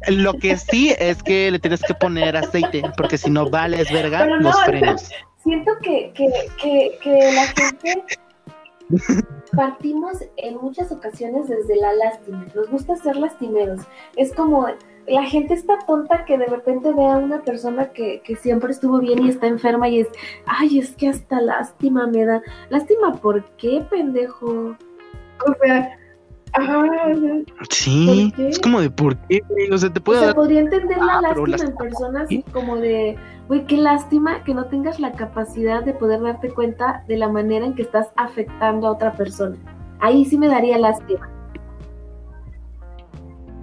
lo 0.08 0.34
que 0.34 0.56
sí 0.56 0.94
es 0.98 1.22
que 1.22 1.50
le 1.50 1.58
tienes 1.58 1.82
que 1.82 1.94
poner 1.94 2.36
aceite, 2.36 2.82
porque 2.96 3.18
si 3.18 3.30
no 3.30 3.48
vales 3.48 3.90
verga 3.90 4.20
Pero 4.20 4.36
no, 4.36 4.50
los 4.50 4.64
frenos. 4.64 5.10
Siento 5.42 5.72
que, 5.82 6.12
que, 6.14 6.28
que, 6.60 6.98
que 7.02 7.32
la 7.32 7.46
gente 7.46 8.04
partimos 9.54 10.18
en 10.36 10.56
muchas 10.56 10.92
ocasiones 10.92 11.48
desde 11.48 11.76
la 11.76 11.92
lástima. 11.94 12.46
Nos 12.54 12.68
gusta 12.70 12.96
ser 12.96 13.16
lastimeros. 13.16 13.80
Es 14.16 14.32
como 14.32 14.66
la 15.06 15.24
gente 15.24 15.54
está 15.54 15.78
tonta 15.86 16.24
que 16.24 16.36
de 16.36 16.46
repente 16.46 16.92
ve 16.92 17.06
a 17.06 17.16
una 17.16 17.42
persona 17.42 17.90
que, 17.92 18.20
que 18.22 18.36
siempre 18.36 18.72
estuvo 18.72 18.98
bien 19.00 19.24
y 19.24 19.30
está 19.30 19.46
enferma 19.46 19.88
y 19.88 20.00
es, 20.00 20.08
ay, 20.46 20.78
es 20.78 20.90
que 20.96 21.08
hasta 21.08 21.40
lástima 21.40 22.06
me 22.06 22.24
da. 22.24 22.42
Lástima, 22.68 23.14
¿por 23.14 23.44
qué, 23.56 23.84
pendejo? 23.88 24.76
O 25.46 25.54
sea, 25.62 25.98
ajá, 26.55 26.84
Sí, 27.70 28.32
es 28.38 28.59
como 28.59 28.80
de 28.80 28.90
por 28.90 29.16
qué, 29.28 29.40
güey? 29.49 29.70
o 29.70 29.78
sea, 29.78 29.92
te 29.92 30.01
O 30.01 30.05
puede 30.05 30.18
sea, 30.20 30.26
dar 30.28 30.36
podría 30.36 30.61
entender 30.61 30.99
la 30.99 31.18
Ah, 31.18 31.22
lástima 31.22 31.57
en 31.57 31.76
personas 31.76 32.28
¿Sí? 32.28 32.44
como 32.53 32.76
de, 32.76 33.16
güey, 33.49 33.64
qué 33.66 33.76
lástima 33.76 34.42
que 34.44 34.55
no 34.55 34.64
tengas 34.66 34.99
la 35.01 35.12
capacidad 35.12 35.82
de 35.84 35.92
poder 35.94 36.20
darte 36.22 36.51
cuenta 36.51 37.05
de 37.09 37.16
la 37.16 37.28
manera 37.28 37.64
en 37.66 37.74
que 37.74 37.82
estás 37.82 38.09
afectando 38.16 38.86
a 38.88 38.92
otra 38.92 39.12
persona. 39.12 39.57
Ahí 40.01 40.24
sí 40.24 40.38
me 40.38 40.49
daría 40.49 40.78
lástima. 40.78 41.28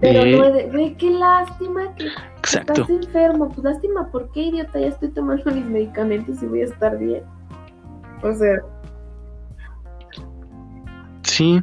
Pero 0.02 0.22
Eh. 0.22 0.38
no 0.38 0.52
de, 0.52 0.70
güey, 0.70 0.96
qué 0.98 1.10
lástima 1.10 1.94
que 1.96 2.08
exacto. 2.38 2.74
estás 2.74 2.90
enfermo. 2.90 3.48
Pues 3.50 3.64
lástima, 3.64 4.08
¿por 4.12 4.30
qué, 4.32 4.44
idiota? 4.44 4.80
Ya 4.80 4.88
estoy 4.88 5.10
tomando 5.10 5.44
mis 5.52 5.66
medicamentos 5.66 6.44
y 6.44 6.46
voy 6.48 6.62
a 6.62 6.66
estar 6.66 6.98
bien. 6.98 7.24
O 8.22 8.34
sea, 8.34 8.58
Sí. 11.36 11.62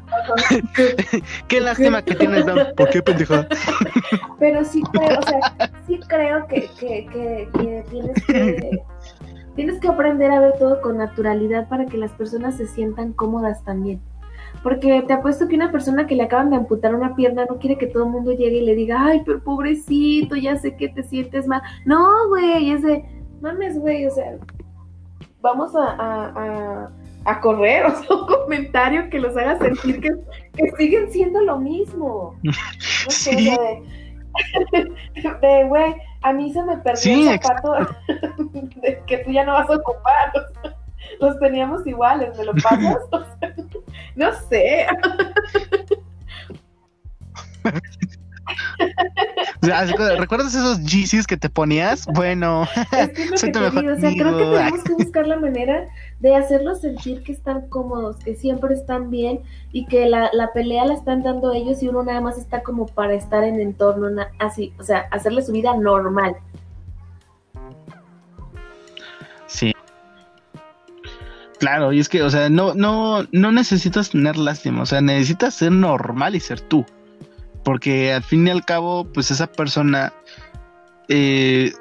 Qué 1.49 1.61
lástima 1.61 2.03
que 2.03 2.15
tienes 2.15 2.45
Down. 2.45 2.75
¿Por 2.77 2.91
qué, 2.91 3.03
pendeja? 3.03 3.47
Pero 4.39 4.65
sí 4.65 4.83
creo, 4.93 5.19
o 5.19 5.23
sea, 5.23 5.73
sí 5.87 5.99
creo 6.09 6.47
que, 6.47 6.69
que, 6.79 7.07
que, 7.07 7.85
tienes 7.91 8.27
que 8.27 8.83
tienes 9.57 9.81
que 9.81 9.89
aprender 9.89 10.31
a 10.31 10.41
ver 10.41 10.59
todo 10.59 10.83
con 10.83 10.99
naturalidad 10.99 11.69
para 11.69 11.87
que 11.87 11.97
las 11.97 12.13
personas 12.13 12.57
se 12.57 12.67
sientan 12.67 13.15
cómodas 13.15 13.65
también. 13.65 14.03
Porque 14.63 15.03
te 15.07 15.13
apuesto 15.15 15.49
que 15.49 15.57
una 15.57 15.73
persona 15.73 16.07
que 16.07 16.17
le 16.17 16.25
acaban 16.25 16.51
de 16.51 16.57
amputar 16.57 16.95
una 16.95 17.15
pierna 17.17 17.47
no 17.49 17.59
quiere 17.59 17.79
que 17.79 17.87
todo 17.87 18.05
el 18.05 18.11
mundo 18.11 18.33
llegue 18.33 18.59
y 18.59 18.67
le 18.67 18.75
diga, 18.75 19.03
ay, 19.07 19.23
pero 19.25 19.43
pobrecito, 19.43 20.37
ya 20.37 20.57
sé 20.57 20.77
que 20.77 20.91
te 20.91 21.03
sientes 21.03 21.47
mal. 21.47 21.63
No, 21.87 22.29
güey, 22.29 22.73
es 22.73 22.83
de, 22.83 23.05
mames, 23.41 23.79
güey, 23.79 24.07
o 24.07 24.11
sea, 24.11 24.37
vamos 25.41 25.73
a, 25.75 26.91
a 27.25 27.41
correr, 27.41 27.87
o 27.87 27.91
sea, 27.91 28.17
un 28.17 28.27
comentario 28.27 29.09
que 29.11 29.19
los 29.21 29.37
haga 29.37 29.59
sentir 29.59 30.01
que, 30.01 30.11
que 30.55 30.71
siguen 30.79 31.11
siendo 31.13 31.41
lo 31.43 31.59
mismo. 31.59 32.39
No 32.43 33.11
sé, 33.11 33.33
Sí. 33.33 33.57
de, 35.43 35.65
güey, 35.69 35.95
a 36.23 36.33
mí 36.33 36.53
se 36.53 36.63
me 36.63 36.77
perdió 36.79 36.97
Sí, 37.03 37.29
el 37.29 37.39
zapato 37.41 37.75
de 38.77 39.03
que 39.07 39.19
tú 39.19 39.31
ya 39.31 39.45
no 39.45 39.53
vas 39.53 39.69
a 39.69 39.77
ocupar. 39.77 40.33
los 41.21 41.39
teníamos 41.39 41.87
iguales, 41.87 42.37
¿me 42.39 42.45
lo 42.45 42.55
pasas? 42.55 42.97
no 44.17 44.33
sé. 44.49 44.87
¿Recuerdas 50.19 50.55
esos 50.55 50.81
GCs 50.81 51.27
que 51.27 51.37
te 51.37 51.49
ponías? 51.49 52.07
Bueno, 52.07 52.67
soy 53.37 53.53
tu 53.53 53.61
mejor 53.61 53.87
O 53.91 54.01
sea, 54.01 54.11
creo 54.11 54.37
que 54.37 54.45
tenemos 54.45 54.85
que 54.85 54.93
buscar 54.95 55.27
la 55.27 55.39
manera 55.39 55.89
de 56.21 56.37
hacerlos 56.37 56.81
sentir 56.81 57.23
que 57.23 57.33
están 57.33 57.69
cómodos, 57.69 58.17
que 58.17 58.35
siempre 58.35 58.75
están 58.75 59.11
bien 59.11 59.41
y 59.73 59.87
que 59.87 60.09
la, 60.09 60.31
la 60.33 60.53
pelea 60.53 60.85
la 60.85 60.95
están 60.95 61.23
dando 61.23 61.53
ellos 61.53 61.83
y 61.83 61.89
uno 61.89 62.03
nada 62.03 62.21
más 62.21 62.39
está 62.39 62.63
como 62.63 62.87
para 62.87 63.15
estar 63.15 63.45
en 63.45 63.61
entorno 63.61 64.09
así, 64.39 64.73
o 64.79 64.85
sea, 64.85 65.07
hacerle 65.11 65.43
su 65.43 65.53
vida 65.53 65.77
normal. 65.77 66.37
Sí. 69.47 69.73
Claro, 71.59 71.93
y 71.93 72.01
es 72.01 72.09
que, 72.09 72.23
o 72.23 72.31
sea, 72.31 72.49
no, 72.49 72.75
no, 72.75 73.25
no 73.31 73.53
necesitas 73.53 74.11
tener 74.11 74.37
lástima, 74.37 74.83
o 74.83 74.87
sea, 74.87 75.01
necesitas 75.01 75.55
ser 75.55 75.71
normal 75.71 76.35
y 76.35 76.41
ser 76.41 76.61
tú. 76.61 76.85
Porque 77.65 78.13
al 78.13 78.23
fin 78.23 78.47
y 78.47 78.51
al 78.51 78.65
cabo, 78.65 79.05
pues 79.05 79.31
esa 79.31 79.47
persona 79.47 80.13
eh, 81.09 81.73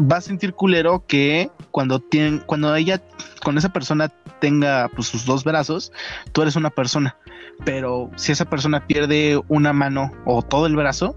va 0.00 0.18
a 0.18 0.20
sentir 0.20 0.54
culero 0.54 1.04
que 1.06 1.50
cuando 1.70 2.00
tienen, 2.00 2.40
cuando 2.40 2.74
ella, 2.74 3.02
con 3.42 3.58
esa 3.58 3.72
persona 3.72 4.08
tenga 4.40 4.88
pues, 4.94 5.08
sus 5.08 5.24
dos 5.24 5.44
brazos, 5.44 5.92
tú 6.32 6.42
eres 6.42 6.56
una 6.56 6.70
persona. 6.70 7.16
Pero 7.64 8.10
si 8.16 8.32
esa 8.32 8.44
persona 8.44 8.86
pierde 8.86 9.40
una 9.48 9.72
mano 9.72 10.12
o 10.24 10.42
todo 10.42 10.66
el 10.66 10.76
brazo, 10.76 11.16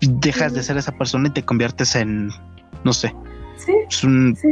dejas 0.00 0.54
de 0.54 0.62
ser 0.62 0.76
esa 0.76 0.92
persona 0.92 1.28
y 1.28 1.32
te 1.32 1.44
conviertes 1.44 1.94
en, 1.96 2.30
no 2.84 2.92
sé, 2.92 3.14
es 3.56 4.04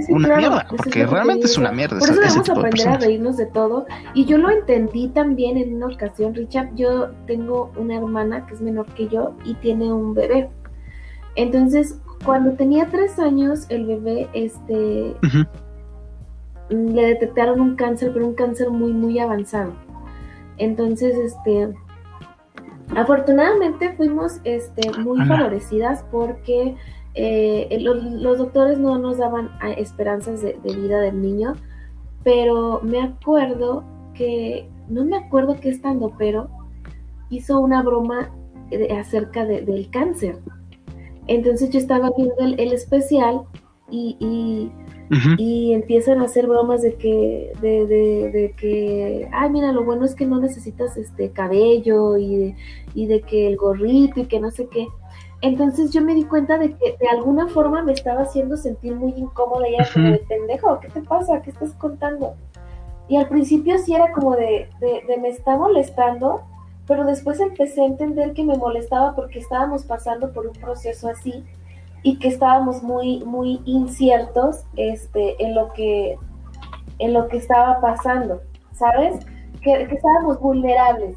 una 0.09 0.37
mierda, 0.37 0.67
porque 0.69 1.07
realmente 1.07 1.47
es 1.47 1.59
una 1.59 1.73
mierda. 1.73 1.99
Por 1.99 2.11
eso 2.11 2.21
debemos 2.21 2.49
aprender 2.49 2.89
a 2.89 2.97
reírnos 2.99 3.37
de 3.37 3.47
todo. 3.47 3.87
Y 4.15 4.25
yo 4.25 4.39
lo 4.39 4.51
entendí 4.51 5.09
también 5.09 5.57
en 5.57 5.75
una 5.75 5.87
ocasión, 5.87 6.35
Richard. 6.35 6.75
Yo 6.75 7.11
tengo 7.27 7.73
una 7.77 7.97
hermana 7.97 8.47
que 8.47 8.55
es 8.55 8.61
menor 8.61 8.87
que 8.95 9.09
yo 9.09 9.35
y 9.45 9.55
tiene 9.55 9.93
un 9.93 10.15
bebé. 10.15 10.49
Entonces, 11.35 11.99
cuando 12.25 12.53
tenía 12.53 12.89
tres 12.89 13.19
años, 13.19 13.67
el 13.69 13.87
bebé, 13.87 14.29
este, 14.33 15.15
le 16.69 17.07
detectaron 17.07 17.61
un 17.61 17.77
cáncer, 17.77 18.11
pero 18.13 18.27
un 18.27 18.35
cáncer 18.35 18.71
muy, 18.71 18.93
muy 18.93 19.19
avanzado. 19.19 19.73
Entonces, 20.59 21.17
este, 21.17 21.73
afortunadamente 22.97 23.95
fuimos, 23.97 24.41
este, 24.45 24.91
muy 25.01 25.27
favorecidas 25.27 26.05
porque 26.11 26.77
eh, 27.15 27.79
los, 27.81 28.39
doctores 28.39 28.79
no 28.79 28.99
nos 28.99 29.19
daban 29.19 29.51
ah, 29.61 29.73
esperanzas 29.73 30.43
de, 30.43 30.57
vida 30.63 31.01
del 31.01 31.21
niño, 31.21 31.55
pero 32.25 32.81
me 32.83 33.03
acuerdo 33.03 33.85
que, 34.15 34.69
no 34.89 35.05
me 35.05 35.17
acuerdo 35.17 35.59
qué 35.61 35.71
estando, 35.71 36.13
pero 36.19 36.49
hizo 37.31 37.61
una 37.61 37.83
broma 37.83 38.31
acerca 38.99 39.45
del 39.45 39.91
cáncer. 39.91 40.39
Entonces 41.27 41.71
yo 41.71 41.79
estaba 41.79 42.11
viendo 42.17 42.35
el, 42.41 42.73
especial 42.73 43.43
y, 43.91 44.17
y, 45.39 45.73
empiezan 45.73 46.21
a 46.21 46.25
hacer 46.25 46.47
bromas 46.47 46.81
de 46.81 46.95
que, 46.95 47.53
de, 47.61 47.87
de, 47.87 48.55
que, 48.57 49.29
ay, 49.33 49.51
mira, 49.51 49.73
lo 49.73 49.85
bueno 49.85 50.07
es 50.07 50.15
que 50.15 50.25
no 50.25 50.41
necesitas 50.41 50.97
este 50.97 51.31
cabello 51.31 52.17
y 52.17 52.55
y 52.95 53.07
de 53.07 53.21
que 53.23 53.47
el 53.49 53.57
gorrito 53.57 54.21
y 54.21 54.27
que 54.27 54.41
no 54.41 54.51
sé 54.51 54.69
qué. 54.69 54.87
Entonces 55.43 55.91
yo 55.91 56.01
me 56.03 56.15
di 56.15 56.25
cuenta 56.25 56.57
de 56.57 56.73
que 56.77 56.97
de 57.01 57.09
alguna 57.09 57.49
forma 57.49 57.83
me 57.83 57.93
estaba 57.93 58.23
haciendo 58.23 58.57
sentir 58.57 58.95
muy 58.95 59.13
incómoda 59.17 59.69
y 59.69 59.75
era 59.75 59.89
como 59.93 60.11
de 60.11 60.19
pendejo, 60.19 60.79
¿qué 60.79 60.89
te 60.89 61.03
pasa? 61.03 61.43
¿Qué 61.43 61.51
estás 61.51 61.73
contando? 61.75 62.37
Y 63.09 63.17
al 63.17 63.29
principio 63.29 63.77
sí 63.79 63.93
era 63.93 64.13
como 64.13 64.37
de, 64.37 64.69
de, 64.81 65.17
me 65.19 65.29
está 65.29 65.57
molestando, 65.57 66.43
pero 66.87 67.05
después 67.05 67.41
empecé 67.41 67.83
a 67.83 67.87
entender 67.87 68.35
que 68.35 68.45
me 68.45 68.57
molestaba 68.57 69.17
porque 69.17 69.41
estábamos 69.41 69.85
pasando 69.85 70.33
por 70.33 70.47
un 70.47 70.53
proceso 70.53 71.09
así 71.09 71.45
y 72.05 72.21
que 72.21 72.29
estábamos 72.29 72.85
muy, 72.85 73.25
muy 73.25 73.61
inciertos 73.65 74.65
este, 74.77 75.45
en, 75.45 75.57
lo 75.57 75.73
que, 75.73 76.17
en 77.01 77.13
lo 77.15 77.27
que 77.27 77.39
estaba 77.39 77.81
pasando, 77.81 78.43
¿sabes? 78.73 79.27
Que, 79.61 79.89
que 79.89 79.95
estábamos 79.97 80.39
vulnerables. 80.39 81.17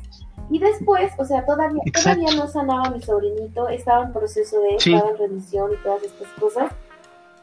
Y 0.49 0.59
después, 0.59 1.11
o 1.17 1.25
sea, 1.25 1.45
todavía, 1.45 1.81
todavía 1.91 2.35
no 2.35 2.47
sanaba 2.47 2.89
mi 2.91 3.01
sobrinito, 3.01 3.67
estaba 3.67 4.05
en 4.05 4.13
proceso 4.13 4.59
de, 4.61 4.75
estaba 4.75 5.09
en 5.09 5.17
remisión 5.17 5.71
y 5.73 5.83
todas 5.83 6.03
estas 6.03 6.27
cosas. 6.39 6.71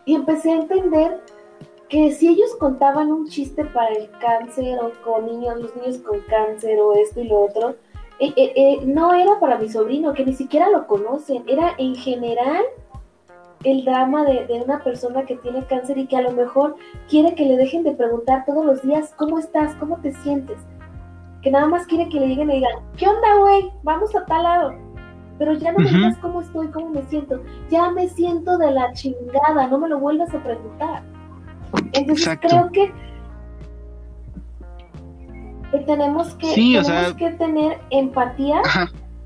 Y 0.05 0.15
empecé 0.15 0.53
a 0.53 0.57
entender 0.57 1.21
que 1.89 2.13
si 2.13 2.29
ellos 2.29 2.55
contaban 2.59 3.13
un 3.13 3.29
chiste 3.29 3.65
para 3.65 3.91
el 3.91 4.09
cáncer 4.19 4.79
o 4.81 4.93
con 5.05 5.27
niños, 5.27 5.61
los 5.61 5.77
niños 5.77 5.99
con 5.99 6.21
cáncer 6.21 6.81
o 6.81 6.95
esto 6.95 7.21
y 7.21 7.29
lo 7.29 7.43
otro, 7.43 7.77
eh, 8.19 8.33
eh, 8.37 8.53
eh, 8.55 8.81
no 8.87 9.13
era 9.13 9.39
para 9.41 9.59
mi 9.59 9.69
sobrino, 9.69 10.15
que 10.15 10.25
ni 10.25 10.33
siquiera 10.33 10.71
lo 10.71 10.87
conocen, 10.87 11.45
era 11.47 11.75
en 11.77 11.95
general 11.97 12.65
el 13.65 13.85
drama 13.85 14.25
de, 14.25 14.47
de, 14.47 14.63
una 14.63 14.83
persona 14.83 15.25
que 15.25 15.37
tiene 15.37 15.67
cáncer 15.67 15.99
y 15.99 16.07
que 16.07 16.17
a 16.17 16.23
lo 16.23 16.33
mejor 16.33 16.77
quiere 17.09 17.35
que 17.35 17.45
le 17.45 17.57
dejen 17.57 17.83
de 17.83 17.93
preguntar 17.93 18.45
todos 18.45 18.65
los 18.65 18.83
días, 18.83 19.13
¿cómo 19.17 19.39
estás? 19.39 19.75
¿Cómo 19.75 19.99
te 19.99 20.13
sientes? 20.23 20.59
Que 21.43 21.51
nada 21.51 21.67
más 21.67 21.87
quiere 21.87 22.09
que 22.09 22.21
le 22.21 22.29
lleguen 22.29 22.51
y 22.51 22.55
digan, 22.55 22.73
¿qué 22.97 23.07
onda, 23.07 23.37
güey? 23.41 23.71
Vamos 23.83 24.15
a 24.15 24.25
tal 24.27 24.45
lado. 24.45 24.75
Pero 25.39 25.55
ya 25.55 25.73
no 25.73 25.79
me 25.81 25.91
digas 25.91 26.17
cómo 26.19 26.41
estoy, 26.41 26.69
cómo 26.69 26.91
me 26.91 27.03
siento. 27.05 27.43
Ya 27.69 27.91
me 27.91 28.09
siento 28.09 28.57
de 28.59 28.71
la 28.71 28.93
chingada, 28.93 29.67
no 29.67 29.79
me 29.79 29.89
lo 29.89 29.99
vuelvas 29.99 30.33
a 30.33 30.43
preguntar. 30.43 31.03
Entonces 31.93 32.39
creo 32.41 32.71
que, 32.71 32.93
tenemos 35.87 36.35
que, 36.35 36.55
tenemos 36.55 37.15
que 37.15 37.31
tener 37.31 37.81
empatía 37.91 38.63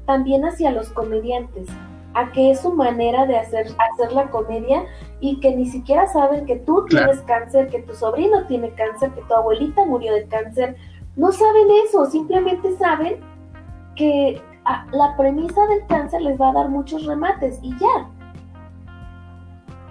también 0.06 0.44
hacia 0.44 0.70
los 0.70 0.88
comediantes, 0.90 1.68
a 2.14 2.30
que 2.32 2.52
es 2.52 2.60
su 2.60 2.72
manera 2.72 3.26
de 3.26 3.36
hacer, 3.36 3.66
hacer 3.66 4.12
la 4.12 4.30
comedia 4.30 4.84
y 5.20 5.40
que 5.40 5.54
ni 5.54 5.66
siquiera 5.66 6.06
saben 6.06 6.46
que 6.46 6.56
tú 6.56 6.86
tienes 6.88 7.20
cáncer, 7.22 7.68
que 7.68 7.82
tu 7.82 7.94
sobrino 7.94 8.46
tiene 8.46 8.70
cáncer, 8.70 9.10
que 9.10 9.22
tu 9.22 9.34
abuelita 9.34 9.84
murió 9.84 10.14
de 10.14 10.26
cáncer, 10.28 10.76
no 11.16 11.32
saben 11.32 11.66
eso, 11.86 12.04
simplemente 12.06 12.76
saben 12.76 13.20
que 13.94 14.40
ah, 14.66 14.86
la 14.92 15.16
premisa 15.16 15.66
del 15.66 15.86
cáncer 15.86 16.20
les 16.22 16.38
va 16.38 16.50
a 16.50 16.52
dar 16.52 16.68
muchos 16.68 17.06
remates 17.06 17.58
y 17.62 17.70
ya. 17.78 18.10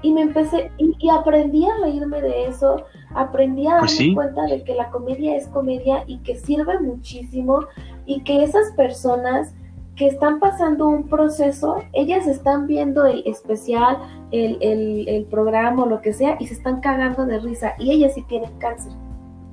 Y 0.04 0.14
me 0.14 0.22
empecé, 0.22 0.72
y, 0.78 1.10
aprendí 1.10 1.66
a 1.66 1.76
reírme 1.82 2.22
de 2.22 2.46
eso, 2.46 2.84
aprendí 3.16 3.66
a 3.66 3.80
pues 3.80 3.98
darme 3.98 4.14
cuenta 4.14 4.44
de 4.44 4.64
que 4.64 4.76
la 4.76 4.92
comedia 4.92 5.36
es 5.36 5.48
comedia 5.48 6.04
y 6.06 6.20
que 6.20 6.36
sirve 6.36 6.80
muchísimo 6.80 7.62
y 8.06 8.22
que 8.24 8.44
esas 8.44 8.72
personas 8.74 9.56
que 9.96 10.06
están 10.06 10.40
pasando 10.40 10.88
un 10.88 11.08
proceso, 11.08 11.78
ellas 11.94 12.28
están 12.28 12.68
viendo 12.68 13.06
el 13.06 13.24
especial, 13.26 13.98
el, 14.30 14.58
el, 14.62 15.08
el 15.08 15.26
programa 15.26 15.84
o 15.84 15.86
lo 15.88 16.02
que 16.02 16.14
sea 16.14 16.38
y 16.40 16.46
se 16.46 16.54
están 16.54 16.82
cagando 16.82 17.26
de 17.26 17.40
risa 17.40 17.74
y 17.80 17.92
ellas 17.92 18.14
sí 18.14 18.22
tienen 18.28 18.52
cáncer 18.60 18.92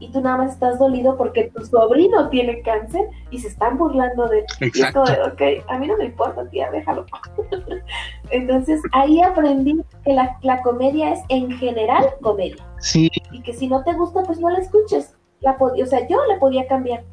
y 0.03 0.11
tú 0.11 0.21
nada 0.21 0.39
más 0.39 0.55
estás 0.55 0.81
dolido 0.81 1.17
porque 1.17 1.53
tu 1.55 1.65
sobrino 1.65 2.29
tiene 2.29 2.61
cáncer 2.63 3.03
y 3.31 3.39
se 3.39 3.47
están 3.47 3.79
burlando 3.79 4.27
de 4.27 4.45
Exacto. 4.59 5.05
Y 5.07 5.61
ok, 5.61 5.65
a 5.69 5.79
mí 5.79 5.87
no 5.87 5.97
me 5.97 6.07
importa, 6.07 6.45
tía, 6.49 6.73
déjalo. 6.73 7.07
Entonces 8.31 8.83
ahí 8.93 9.23
aprendí 9.23 9.81
que 10.05 10.13
la, 10.13 10.37
la, 10.43 10.61
comedia 10.63 11.13
es 11.13 11.21
en 11.29 11.53
general 11.53 12.05
comedia. 12.21 12.65
Sí. 12.81 13.09
Y 13.31 13.43
que 13.43 13.53
si 13.53 13.69
no 13.69 13.85
te 13.85 13.93
gusta, 13.93 14.25
pues 14.25 14.41
no 14.41 14.51
la 14.51 14.59
escuches. 14.59 15.15
La 15.39 15.57
o 15.61 15.87
sea, 15.87 16.09
yo 16.09 16.19
le 16.27 16.39
podía 16.39 16.67
cambiar. 16.67 17.05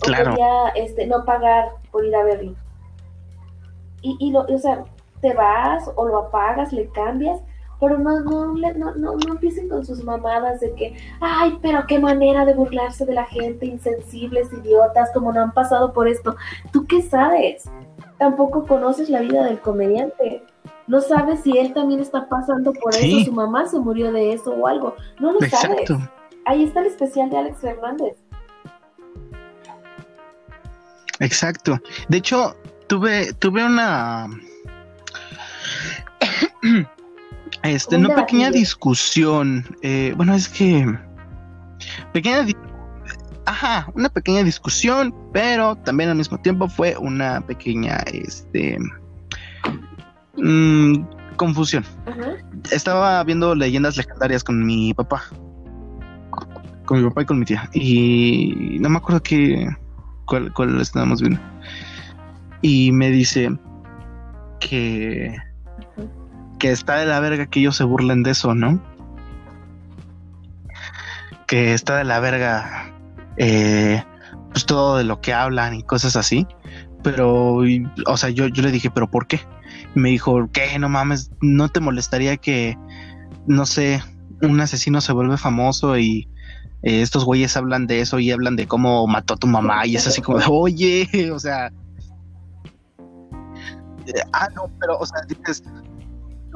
O 0.00 0.06
claro. 0.06 0.30
podía 0.30 0.68
este, 0.76 1.06
no 1.06 1.26
pagar 1.26 1.72
por 1.90 2.06
ir 2.06 2.16
a 2.16 2.24
verlo. 2.24 2.54
Y, 4.00 4.16
y 4.18 4.30
lo, 4.30 4.46
o 4.46 4.58
sea, 4.58 4.84
te 5.20 5.34
vas 5.34 5.90
o 5.94 6.06
lo 6.06 6.16
apagas, 6.18 6.72
le 6.72 6.88
cambias 6.88 7.42
pero 7.80 7.98
no, 7.98 8.20
no, 8.20 8.54
no, 8.54 8.94
no, 8.94 9.16
no 9.16 9.32
empiecen 9.32 9.68
con 9.68 9.84
sus 9.84 10.02
mamadas 10.02 10.60
de 10.60 10.72
que, 10.74 10.96
ay, 11.20 11.58
pero 11.60 11.86
qué 11.86 11.98
manera 11.98 12.44
de 12.44 12.54
burlarse 12.54 13.04
de 13.04 13.14
la 13.14 13.26
gente, 13.26 13.66
insensibles, 13.66 14.52
idiotas, 14.52 15.10
como 15.12 15.32
no 15.32 15.42
han 15.42 15.52
pasado 15.52 15.92
por 15.92 16.08
esto. 16.08 16.36
¿Tú 16.72 16.86
qué 16.86 17.02
sabes? 17.02 17.64
Tampoco 18.18 18.66
conoces 18.66 19.10
la 19.10 19.20
vida 19.20 19.44
del 19.44 19.60
comediante. 19.60 20.42
No 20.86 21.00
sabes 21.00 21.40
si 21.42 21.58
él 21.58 21.74
también 21.74 22.00
está 22.00 22.28
pasando 22.28 22.72
por 22.72 22.94
eso, 22.94 23.24
su 23.24 23.32
mamá 23.32 23.66
se 23.66 23.78
murió 23.78 24.12
de 24.12 24.32
eso 24.32 24.52
o 24.52 24.66
algo. 24.66 24.94
No 25.20 25.32
lo 25.32 25.40
sabes. 25.40 25.90
Ahí 26.44 26.64
está 26.64 26.80
el 26.80 26.86
especial 26.86 27.28
de 27.28 27.38
Alex 27.38 27.58
Fernández. 27.58 28.16
Exacto. 31.18 31.80
De 32.08 32.18
hecho, 32.18 32.54
tuve, 32.86 33.32
tuve 33.34 33.64
una 33.64 34.28
Este, 37.62 37.96
una 37.96 38.14
pequeña 38.14 38.50
discusión. 38.50 39.64
Eh, 39.82 40.14
bueno, 40.16 40.34
es 40.34 40.48
que. 40.48 40.86
Pequeña. 42.12 42.46
Ajá, 43.46 43.88
una 43.94 44.08
pequeña 44.08 44.42
discusión, 44.42 45.14
pero 45.32 45.76
también 45.76 46.10
al 46.10 46.16
mismo 46.16 46.38
tiempo 46.38 46.68
fue 46.68 46.96
una 46.96 47.40
pequeña. 47.40 47.98
Este. 48.12 48.78
Mm, 50.36 51.04
confusión. 51.36 51.84
Estaba 52.70 53.22
viendo 53.24 53.54
leyendas 53.54 53.96
legendarias 53.96 54.42
con 54.42 54.64
mi 54.64 54.92
papá. 54.94 55.22
con 56.84 57.02
mi 57.02 57.08
papá 57.08 57.22
y 57.22 57.24
con 57.24 57.38
mi 57.38 57.44
tía. 57.44 57.68
Y 57.72 58.78
no 58.80 58.88
me 58.88 58.98
acuerdo 58.98 59.22
qué, 59.22 59.68
cuál, 60.26 60.52
cuál 60.52 60.80
estábamos 60.80 61.20
viendo. 61.20 61.40
Y 62.62 62.92
me 62.92 63.10
dice 63.10 63.56
que, 64.60 65.36
que 66.58 66.70
está 66.70 66.96
de 66.96 67.06
la 67.06 67.20
verga 67.20 67.46
que 67.46 67.60
ellos 67.60 67.76
se 67.76 67.84
burlen 67.84 68.22
de 68.22 68.32
eso, 68.32 68.54
¿no? 68.54 68.82
Que 71.46 71.74
está 71.74 71.96
de 71.96 72.04
la 72.04 72.20
verga 72.20 72.92
eh, 73.36 74.02
pues 74.50 74.66
todo 74.66 74.96
de 74.96 75.04
lo 75.04 75.20
que 75.20 75.34
hablan 75.34 75.74
y 75.74 75.82
cosas 75.82 76.16
así. 76.16 76.46
Pero, 77.02 77.58
o 78.06 78.16
sea, 78.16 78.30
yo, 78.30 78.48
yo 78.48 78.62
le 78.62 78.72
dije, 78.72 78.90
¿pero 78.90 79.10
por 79.10 79.26
qué? 79.26 79.40
Y 79.94 80.00
me 80.00 80.08
dijo, 80.08 80.48
¿qué? 80.52 80.78
No 80.78 80.88
mames, 80.88 81.30
¿no 81.40 81.68
te 81.68 81.80
molestaría 81.80 82.36
que, 82.36 82.76
no 83.46 83.66
sé, 83.66 84.02
un 84.42 84.60
asesino 84.60 85.00
se 85.00 85.12
vuelve 85.12 85.36
famoso 85.36 85.96
y 85.98 86.28
eh, 86.82 87.02
estos 87.02 87.24
güeyes 87.24 87.56
hablan 87.56 87.86
de 87.86 88.00
eso 88.00 88.18
y 88.18 88.30
hablan 88.30 88.56
de 88.56 88.66
cómo 88.66 89.06
mató 89.06 89.34
a 89.34 89.36
tu 89.36 89.46
mamá 89.46 89.86
y 89.86 89.96
es 89.96 90.06
así 90.06 90.20
como 90.20 90.38
de, 90.38 90.46
oye, 90.48 91.30
o 91.32 91.38
sea... 91.38 91.66
eh, 94.06 94.22
ah, 94.32 94.48
no, 94.54 94.70
pero, 94.80 94.98
o 94.98 95.06
sea, 95.06 95.20
dices, 95.28 95.62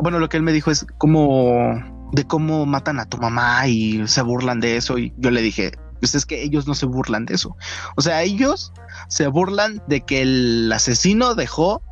bueno, 0.02 0.18
lo 0.18 0.28
que 0.28 0.36
él 0.36 0.42
me 0.42 0.52
dijo 0.52 0.70
es 0.70 0.86
como 0.98 1.74
de 2.12 2.26
cómo 2.26 2.66
matan 2.66 2.98
a 3.00 3.08
tu 3.08 3.18
mamá 3.18 3.66
y 3.66 4.06
se 4.08 4.22
burlan 4.22 4.60
de 4.60 4.76
eso 4.76 4.98
y 4.98 5.14
yo 5.16 5.30
le 5.30 5.42
dije, 5.42 5.72
pues 6.00 6.14
es 6.14 6.26
que 6.26 6.42
ellos 6.42 6.66
no 6.66 6.74
se 6.74 6.86
burlan 6.86 7.26
de 7.26 7.34
eso. 7.34 7.56
O 7.96 8.02
sea, 8.02 8.22
ellos 8.22 8.72
se 9.08 9.28
burlan 9.28 9.82
de 9.86 10.00
que 10.00 10.22
el 10.22 10.72
asesino 10.72 11.34
dejó 11.34 11.82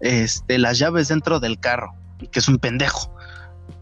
este, 0.00 0.58
las 0.58 0.78
llaves 0.78 1.08
dentro 1.08 1.40
del 1.40 1.60
carro 1.60 1.94
que 2.28 2.38
es 2.38 2.48
un 2.48 2.58
pendejo. 2.58 3.14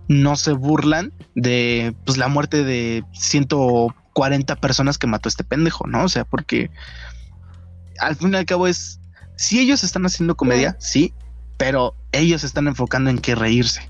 No 0.08 0.36
se 0.36 0.52
burlan 0.52 1.12
de 1.34 1.94
pues, 2.04 2.18
la 2.18 2.28
muerte 2.28 2.64
de 2.64 3.04
140 3.12 4.56
personas 4.56 4.98
que 4.98 5.06
mató 5.06 5.28
este 5.28 5.44
pendejo, 5.44 5.86
¿no? 5.86 6.04
O 6.04 6.08
sea, 6.08 6.24
porque 6.24 6.70
al 8.00 8.16
fin 8.16 8.32
y 8.32 8.36
al 8.36 8.46
cabo 8.46 8.66
es, 8.66 9.00
si 9.36 9.60
ellos 9.60 9.84
están 9.84 10.06
haciendo 10.06 10.36
comedia, 10.36 10.76
sí, 10.78 11.12
pero 11.58 11.94
ellos 12.12 12.44
están 12.44 12.66
enfocando 12.68 13.10
en 13.10 13.18
que 13.18 13.34
reírse. 13.34 13.82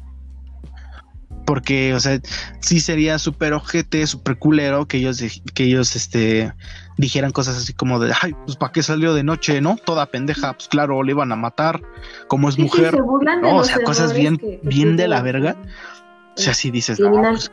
Porque, 1.47 1.95
o 1.95 2.01
sea, 2.01 2.21
sí 2.61 2.81
sería 2.81 3.19
súper 3.19 3.53
ojete, 3.55 4.07
súper 4.07 4.39
culero 4.39 4.87
que 4.87 4.99
ellos, 4.99 5.23
que 5.55 5.65
ellos, 5.65 5.97
este, 5.97 6.53
dijeran 6.99 7.31
cosas 7.31 7.57
así 7.57 7.73
como 7.73 7.99
de, 8.01 8.13
ay, 8.21 8.35
pues 8.45 8.57
para 8.59 8.73
qué 8.73 8.83
salió 8.83 9.15
de 9.15 9.23
noche, 9.23 9.61
¿no? 9.63 9.77
Toda 9.77 10.05
pendeja, 10.07 10.53
pues 10.55 10.69
claro, 10.69 11.03
le 11.03 11.13
iban 11.13 11.33
a 11.33 11.37
matar, 11.37 11.81
como 12.27 12.49
es 12.51 12.57
Sí, 12.57 12.63
sí, 12.63 12.67
mujer. 12.67 12.91
se 12.91 12.97
No, 13.41 13.57
o 13.57 13.65
sea, 13.65 13.83
cosas 13.83 14.13
bien- 14.13 14.37
que- 14.37 14.59
que 14.61 14.69
bien 14.69 14.97
de 14.97 15.09
la 15.09 15.23
verga. 15.23 15.57
O 16.37 16.41
sea, 16.41 16.53
si 16.53 16.71
dices, 16.71 17.01
no, 17.01 17.09
criminal. 17.09 17.35
pues, 17.37 17.51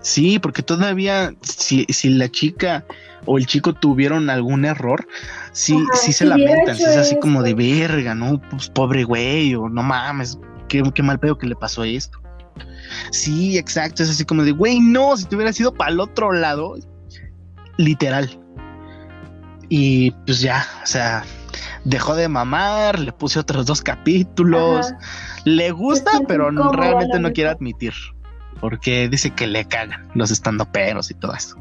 sí, 0.00 0.38
porque 0.38 0.62
todavía, 0.62 1.32
si, 1.42 1.84
si 1.88 2.10
la 2.10 2.28
chica 2.28 2.84
o 3.26 3.38
el 3.38 3.46
chico 3.46 3.72
tuvieron 3.72 4.30
algún 4.30 4.64
error, 4.64 5.06
sí, 5.52 5.74
Ajá, 5.74 5.98
sí 5.98 6.12
se 6.12 6.24
lamentan, 6.24 6.76
sí 6.76 6.84
es 6.84 6.96
así 6.96 7.18
como 7.18 7.42
de 7.42 7.54
verga, 7.54 8.14
¿no? 8.14 8.40
Pues 8.50 8.68
pobre 8.68 9.04
güey, 9.04 9.54
o 9.54 9.68
no 9.68 9.82
mames, 9.82 10.38
qué, 10.68 10.82
qué 10.94 11.02
mal 11.02 11.18
pedo 11.18 11.38
que 11.38 11.46
le 11.46 11.56
pasó 11.56 11.84
esto. 11.84 12.18
Sí, 13.10 13.58
exacto, 13.58 14.02
es 14.02 14.10
así 14.10 14.24
como 14.24 14.44
de, 14.44 14.52
güey, 14.52 14.80
no, 14.80 15.16
si 15.16 15.24
te 15.24 15.36
hubiera 15.36 15.52
sido 15.52 15.72
para 15.74 15.90
el 15.90 16.00
otro 16.00 16.32
lado, 16.32 16.76
literal. 17.76 18.40
Y 19.68 20.10
pues 20.26 20.40
ya, 20.40 20.66
o 20.82 20.86
sea, 20.86 21.24
dejó 21.84 22.14
de 22.14 22.28
mamar, 22.28 22.98
le 22.98 23.12
puse 23.12 23.38
otros 23.38 23.66
dos 23.66 23.82
capítulos, 23.82 24.86
Ajá. 24.86 24.98
le 25.44 25.70
gusta, 25.70 26.10
pero 26.28 26.52
incómodo, 26.52 26.72
realmente 26.72 27.18
no 27.18 27.32
quiere 27.32 27.50
admitir, 27.50 27.92
porque 28.60 29.08
dice 29.08 29.30
que 29.30 29.46
le 29.46 29.64
cagan 29.64 30.08
los 30.14 30.30
estandoperos 30.30 31.10
y 31.10 31.14
todo 31.14 31.34
eso. 31.34 31.56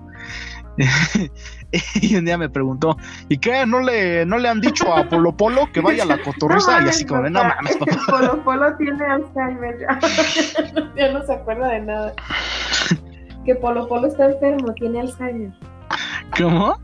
y 2.02 2.16
un 2.16 2.26
día 2.26 2.38
me 2.38 2.50
preguntó, 2.50 2.98
¿y 3.30 3.38
qué? 3.38 3.66
¿No 3.66 3.80
le, 3.80 4.26
no 4.26 4.38
le 4.38 4.50
han 4.50 4.60
dicho 4.62 4.94
a 4.94 5.08
Polo 5.08 5.32
Polo 5.36 5.72
que 5.72 5.82
vaya 5.82 6.04
a 6.04 6.06
la 6.08 6.18
cotorriza? 6.24 6.84
y 6.84 6.90
así 6.90 7.06
como 7.06 7.30
no 7.30 7.44
mames, 7.44 7.78
papá. 7.78 7.98
Polo 8.10 8.44
Polo 8.44 8.76
tiene 8.78 9.06
Alzheimer 9.06 9.78
ya. 9.80 10.00
ya 10.96 11.12
no 11.14 11.26
se 11.26 11.34
acuerda 11.34 11.68
de 11.70 11.82
nada. 11.82 12.14
Que 13.46 13.56
Polo 13.56 13.88
Polo 13.88 14.08
está 14.08 14.26
enfermo, 14.26 14.74
tiene 14.74 15.02
Alzheimer. 15.02 15.52
¿Cómo? 16.38 16.78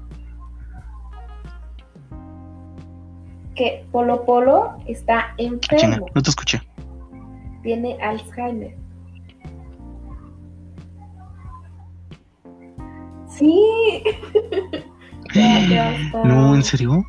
Que 3.56 3.86
Polo 3.92 4.24
Polo 4.26 4.78
está 4.88 5.20
Ah, 5.20 5.34
enfermo, 5.38 6.06
no 6.14 6.22
te 6.22 6.30
escuché. 6.30 6.62
tiene 7.64 7.98
Alzheimer. 8.02 8.76
Sí. 13.40 14.04
ya, 15.34 15.68
ya 15.68 15.96
está. 15.96 16.24
No, 16.24 16.54
¿en 16.56 16.64
serio? 16.64 17.04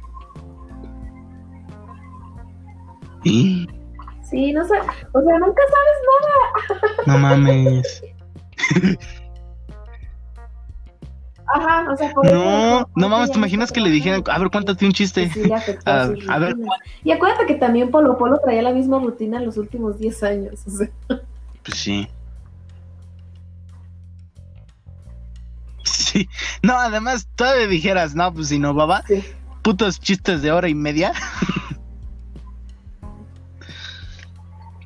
¿Y? 3.25 3.67
Sí, 4.23 4.53
no 4.53 4.65
sé. 4.65 4.75
O 5.13 5.21
sea, 5.23 5.39
nunca 5.39 5.63
sabes 5.71 7.07
No 7.07 7.19
mames. 7.19 8.03
Ajá, 11.53 11.91
o 11.91 11.97
sea, 11.97 12.13
por 12.13 12.25
No, 12.33 12.89
no 12.95 13.09
mames, 13.09 13.33
¿te 13.33 13.39
imaginas 13.39 13.73
que 13.73 13.81
le 13.81 13.91
dijeran, 13.91 14.23
a 14.31 14.39
ver, 14.39 14.51
cuéntate 14.51 14.87
un 14.87 14.93
chiste? 14.93 15.29
Sí, 15.31 15.43
le 15.43 15.55
afectó 15.55 15.91
A- 15.91 16.07
sus 16.07 16.29
a 16.29 16.39
ver. 16.39 16.55
Y 17.03 17.11
acuérdate 17.11 17.47
que 17.47 17.55
también 17.57 17.91
Polo 17.91 18.17
Polo 18.17 18.39
traía 18.39 18.63
la 18.63 18.73
misma 18.73 19.01
rutina 19.01 19.39
en 19.39 19.47
los 19.47 19.57
últimos 19.57 19.99
10 19.99 20.23
años. 20.23 20.65
O 20.67 20.71
sea, 20.71 20.89
Pues 21.65 21.77
sí. 21.79 22.09
Sí. 26.11 26.29
No, 26.63 26.79
además, 26.79 27.29
todavía 27.37 27.67
dijeras, 27.67 28.15
no, 28.15 28.33
pues 28.33 28.49
si 28.49 28.59
no, 28.59 28.75
baba, 28.75 29.03
sí. 29.07 29.23
putos 29.63 30.01
chistes 30.01 30.43
de 30.43 30.51
hora 30.51 30.69
y 30.69 30.75
media. 30.75 31.13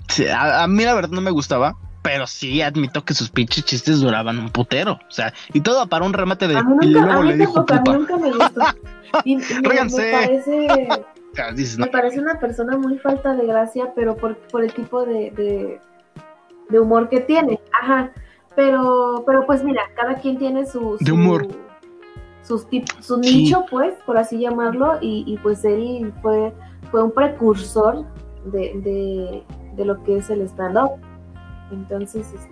Sí, 0.09 0.27
a, 0.29 0.63
a 0.65 0.69
mí 0.69 0.85
la 0.85 0.95
verdad 0.95 1.11
no 1.11 1.21
me 1.21 1.31
gustaba, 1.31 1.77
pero 2.03 2.27
sí 2.27 2.61
admito 2.63 3.05
que 3.05 3.15
sus 3.15 3.31
pinches 3.31 3.65
chistes 3.65 4.01
duraban 4.01 4.39
un 4.39 4.51
putero. 4.51 4.93
O 4.93 5.11
sea, 5.11 5.33
y 5.53 5.61
todo 5.61 5.87
para 5.89 6.05
un 6.05 6.13
remate 6.13 6.47
de. 6.47 6.57
A 6.59 6.63
mí 6.63 6.77
y 6.83 6.87
nunca, 6.91 7.03
a 7.03 7.07
luego 7.07 7.23
mí 7.23 7.29
le 7.31 7.37
dijo 7.39 7.65
a 7.69 7.93
nunca 7.93 8.17
me 8.19 8.31
gustó. 8.31 8.61
Y, 9.25 9.37
me, 9.37 9.45
me 9.63 9.69
Ríanse. 9.69 10.11
parece, 10.11 10.89
Dices, 11.55 11.79
no, 11.79 11.87
me 11.87 11.93
parece 11.93 12.19
una 12.21 12.39
persona 12.41 12.77
muy 12.77 12.99
falta 12.99 13.35
de 13.35 13.47
gracia, 13.47 13.93
pero 13.95 14.17
por, 14.17 14.37
por 14.49 14.65
el 14.65 14.73
tipo 14.75 15.05
de, 15.05 15.31
de, 15.31 15.81
de 16.69 16.81
humor 16.81 17.09
que 17.09 17.21
tiene. 17.21 17.61
Ajá. 17.81 18.11
Pero, 18.57 19.25
pero 19.27 19.45
pues 19.47 19.65
mira, 19.65 19.83
cada 19.97 20.15
quien 20.17 20.39
tiene 20.39 20.65
su, 20.67 20.97
De 21.01 21.07
su- 21.07 21.15
humor. 21.15 21.49
sus 22.43 22.69
tip- 22.69 22.89
su 23.01 23.21
Sí. 23.23 23.45
nicho, 23.45 23.65
pues, 23.71 23.95
por 24.07 24.17
así 24.19 24.39
llamarlo, 24.39 24.99
y, 25.01 25.25
y 25.27 25.39
pues 25.39 25.65
él 25.65 26.13
fue, 26.23 26.53
fue 26.91 27.03
un 27.03 27.11
precursor 27.13 28.05
de, 28.45 28.73
de, 28.85 29.43
de 29.75 29.85
lo 29.85 30.03
que 30.05 30.19
es 30.19 30.31
el 30.31 30.43
stand-up. 30.43 30.93
Entonces, 31.73 32.33
este, 32.33 32.49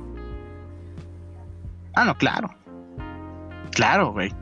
Ah, 1.95 2.05
no, 2.07 2.15
claro. 2.17 2.49
Claro, 3.73 4.13
güey. 4.13 4.33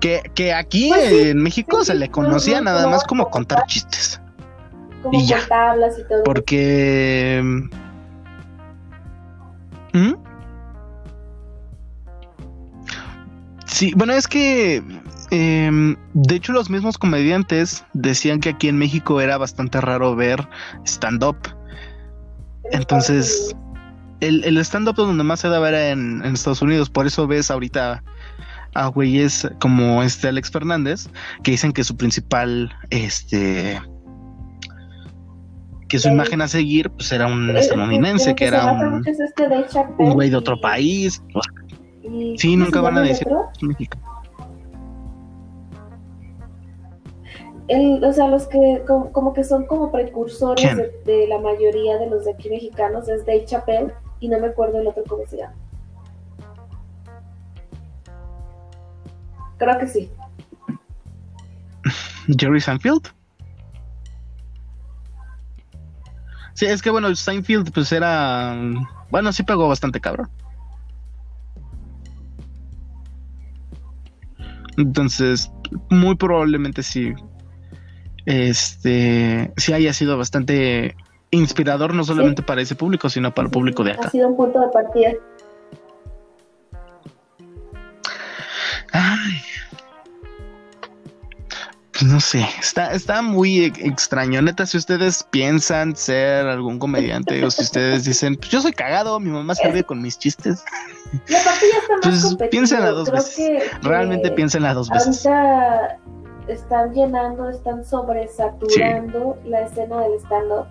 Que, 0.00 0.22
que 0.34 0.52
aquí 0.54 0.88
Pues 0.88 1.08
sí, 1.08 1.28
en 1.28 1.42
México 1.42 1.80
sí, 1.80 1.86
se 1.86 1.94
le 1.94 2.10
conocía 2.10 2.58
no, 2.60 2.64
nada 2.64 2.86
más 2.88 3.04
como 3.04 3.28
contar 3.30 3.64
chistes. 3.66 4.20
como 5.02 5.18
Y 5.18 5.26
ya. 5.26 5.38
y 5.40 6.08
todo. 6.08 6.22
Porque. 6.24 7.42
¿Mm? 9.92 10.14
Sí, 13.66 13.92
bueno, 13.96 14.12
es 14.12 14.26
que. 14.26 14.82
em, 15.30 15.96
de 16.12 16.34
hecho, 16.34 16.52
los 16.52 16.70
mismos 16.70 16.98
comediantes 16.98 17.84
decían 17.92 18.40
que 18.40 18.50
aquí 18.50 18.68
en 18.68 18.78
México 18.78 19.20
era 19.20 19.38
bastante 19.38 19.80
raro 19.80 20.14
ver 20.16 20.46
stand-up. 20.84 21.36
En 22.72 22.80
entonces-. 22.80 23.54
El, 24.20 24.44
el 24.44 24.58
stand-up 24.58 24.96
donde 24.96 25.24
más 25.24 25.40
se 25.40 25.48
da 25.48 25.66
era 25.66 25.90
en, 25.90 26.22
en 26.24 26.34
Estados 26.34 26.60
Unidos. 26.60 26.90
Por 26.90 27.06
eso 27.06 27.26
ves 27.26 27.50
ahorita 27.50 28.02
a 28.74 28.86
güeyes 28.88 29.48
como 29.60 30.02
este 30.02 30.28
Alex 30.28 30.50
Fernández 30.50 31.08
que 31.42 31.52
dicen 31.52 31.72
que 31.72 31.84
su 31.84 31.96
principal. 31.96 32.74
Este. 32.90 33.80
Que 35.90 35.98
su 35.98 36.08
imagen 36.08 36.40
a 36.40 36.46
seguir 36.48 36.88
pues 36.90 37.10
era 37.12 37.26
un 37.26 37.50
el 37.50 37.56
estadounidense, 37.56 38.34
que 38.34 38.46
era 38.46 38.72
un, 38.72 39.02
un 39.98 40.12
güey 40.14 40.30
de 40.30 40.36
otro 40.36 40.60
país. 40.60 41.22
O 41.34 41.42
sea, 41.42 41.52
Sí, 42.38 42.52
¿cómo 42.54 42.64
nunca 42.64 42.80
van 42.80 42.98
a 42.98 43.00
decir- 43.02 43.26
mexicano. 43.60 44.04
El- 47.68 48.02
o 48.04 48.12
sea, 48.12 48.26
los 48.28 48.46
que 48.48 48.82
como, 48.86 49.12
como 49.12 49.32
que 49.32 49.44
son 49.44 49.66
como 49.66 49.92
precursores 49.92 50.76
de 51.04 51.26
la 51.28 51.38
mayoría 51.38 51.98
de 51.98 52.08
los 52.08 52.24
de 52.24 52.32
aquí 52.32 52.48
mexicanos 52.50 53.08
es 53.08 53.24
Dave 53.26 53.44
Chappelle 53.44 53.92
y 54.20 54.28
no 54.28 54.38
me 54.40 54.48
acuerdo 54.48 54.80
el 54.80 54.86
otro 54.88 55.04
cómo 55.08 55.24
se 55.26 55.36
llama. 55.38 55.54
Creo 59.58 59.78
que 59.78 59.86
sí. 59.86 60.10
Jerry 62.38 62.60
Sanfield. 62.60 63.08
Sí, 66.60 66.66
es 66.66 66.82
que 66.82 66.90
bueno, 66.90 67.14
Seinfeld 67.16 67.72
pues 67.72 67.90
era... 67.90 68.54
Bueno, 69.10 69.32
sí 69.32 69.42
pegó 69.44 69.66
bastante 69.66 69.98
cabrón. 69.98 70.28
Entonces, 74.76 75.50
muy 75.88 76.16
probablemente 76.16 76.82
sí. 76.82 77.14
Este, 78.26 79.50
sí 79.56 79.72
haya 79.72 79.94
sido 79.94 80.18
bastante 80.18 80.96
inspirador, 81.30 81.94
no 81.94 82.04
solamente 82.04 82.42
para 82.42 82.60
ese 82.60 82.74
público, 82.74 83.08
sino 83.08 83.32
para 83.32 83.46
el 83.46 83.52
público 83.52 83.82
de 83.82 83.92
acá. 83.92 84.08
Ha 84.08 84.10
sido 84.10 84.28
un 84.28 84.36
punto 84.36 84.60
de 84.60 84.68
partida. 84.68 85.12
No 92.02 92.20
sé, 92.20 92.44
está, 92.60 92.92
está 92.92 93.22
muy 93.22 93.64
e- 93.64 93.72
extraño. 93.86 94.40
Neta, 94.42 94.66
si 94.66 94.76
ustedes 94.78 95.22
piensan 95.24 95.94
ser 95.96 96.46
algún 96.46 96.78
comediante 96.78 97.44
o 97.44 97.50
si 97.50 97.62
ustedes 97.62 98.04
dicen, 98.04 98.36
pues 98.36 98.50
yo 98.50 98.60
soy 98.60 98.72
cagado, 98.72 99.18
mi 99.20 99.30
mamá 99.30 99.54
se 99.54 99.68
ríe 99.68 99.84
con 99.84 100.00
mis 100.02 100.18
chistes, 100.18 100.62
Y 101.28 101.34
aparte 101.34 101.66
ya 101.72 101.78
está 101.78 102.08
más 102.08 102.36
Pues, 102.36 102.50
piénsenla 102.50 102.90
dos 102.90 103.08
Creo 103.08 103.22
veces. 103.22 103.36
que- 103.36 103.70
realmente 103.82 104.30
piénsenla 104.30 104.74
dos 104.74 104.88
veces. 104.90 105.26
Ahorita 105.26 105.98
están 106.48 106.92
llenando, 106.94 107.48
están 107.50 107.84
sobresaturando 107.84 109.38
la 109.44 109.62
escena 109.62 110.00
del 110.02 110.14
stand-up. 110.20 110.66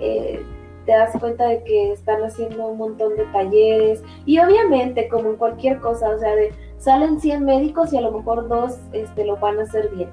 Eh, 0.00 0.44
te 0.86 0.92
das 0.92 1.10
cuenta 1.20 1.44
de 1.46 1.62
que 1.64 1.92
están 1.92 2.22
haciendo 2.22 2.66
un 2.68 2.78
montón 2.78 3.14
de 3.16 3.24
talleres 3.26 4.00
y 4.24 4.38
obviamente 4.38 5.06
como 5.08 5.30
en 5.30 5.36
cualquier 5.36 5.80
cosa, 5.80 6.08
o 6.08 6.18
sea, 6.18 6.34
de, 6.34 6.50
salen 6.78 7.20
100 7.20 7.44
médicos 7.44 7.92
y 7.92 7.98
a 7.98 8.00
lo 8.00 8.12
mejor 8.12 8.48
dos 8.48 8.76
este, 8.92 9.26
lo 9.26 9.36
van 9.36 9.58
a 9.58 9.64
hacer 9.64 9.90
bien. 9.94 10.08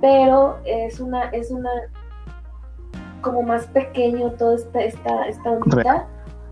Pero 0.00 0.58
es 0.64 1.00
una, 1.00 1.24
es 1.30 1.50
una 1.50 1.70
como 3.20 3.42
más 3.42 3.66
pequeño 3.66 4.30
todo 4.32 4.54
esta, 4.54 4.80
esta, 4.80 5.26
esta 5.26 5.50
ondita. 5.50 6.06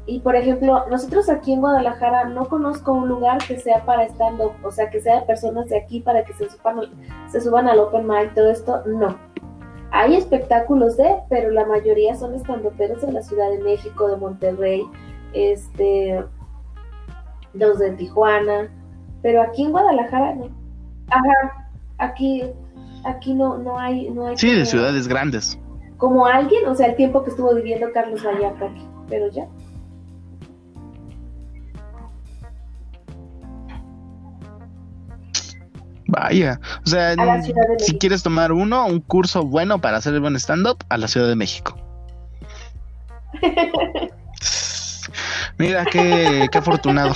Y 0.08 0.20
por 0.20 0.36
ejemplo, 0.36 0.84
nosotros 0.88 1.28
aquí 1.28 1.52
en 1.52 1.60
Guadalajara 1.60 2.24
no 2.26 2.48
conozco 2.48 2.92
un 2.92 3.08
lugar 3.08 3.38
que 3.38 3.58
sea 3.58 3.84
para 3.84 4.04
stand-up, 4.04 4.52
o 4.62 4.70
sea, 4.70 4.88
que 4.88 5.00
sea 5.00 5.20
de 5.20 5.26
personas 5.26 5.68
de 5.68 5.78
aquí 5.78 6.00
para 6.00 6.24
que 6.24 6.32
se 6.34 6.48
suban, 6.48 6.78
al- 6.78 6.92
se 7.28 7.40
suban 7.40 7.68
al 7.68 7.78
open 7.80 8.06
mic, 8.06 8.32
todo 8.34 8.50
esto, 8.50 8.82
no. 8.86 9.16
Hay 9.90 10.14
espectáculos 10.14 10.96
de, 10.96 11.16
pero 11.28 11.50
la 11.50 11.64
mayoría 11.64 12.14
son 12.14 12.34
stand-uperos 12.34 13.02
de 13.02 13.12
la 13.12 13.22
Ciudad 13.22 13.50
de 13.50 13.58
México, 13.64 14.06
de 14.08 14.16
Monterrey, 14.16 14.84
este, 15.32 16.24
los 17.54 17.78
de 17.78 17.90
Tijuana, 17.92 18.68
pero 19.22 19.42
aquí 19.42 19.64
en 19.64 19.72
Guadalajara 19.72 20.34
no. 20.36 20.48
Ajá, 21.10 21.68
aquí, 21.98 22.44
aquí 23.06 23.34
no, 23.34 23.58
no 23.58 23.78
hay, 23.78 24.10
no 24.10 24.26
hay 24.26 24.36
Sí, 24.36 24.50
de 24.52 24.66
ciudades 24.66 25.08
grandes. 25.08 25.58
como 25.96 26.26
alguien, 26.26 26.66
o 26.66 26.74
sea, 26.74 26.86
el 26.88 26.96
tiempo 26.96 27.22
que 27.24 27.30
estuvo 27.30 27.54
viviendo 27.54 27.86
Carlos 27.92 28.22
Vallarta 28.24 28.66
aquí, 28.66 28.86
pero 29.08 29.28
ya. 29.30 29.46
Vaya, 36.08 36.60
o 36.84 36.88
sea, 36.88 37.16
si 37.78 37.98
quieres 37.98 38.22
tomar 38.22 38.52
uno, 38.52 38.86
un 38.86 39.00
curso 39.00 39.42
bueno 39.42 39.80
para 39.80 39.96
hacer 39.96 40.14
el 40.14 40.20
buen 40.20 40.36
stand-up, 40.36 40.78
a 40.88 40.98
la 40.98 41.08
Ciudad 41.08 41.26
de 41.26 41.34
México. 41.34 41.76
Mira, 45.58 45.84
qué, 45.86 46.48
qué 46.52 46.58
afortunado. 46.58 47.14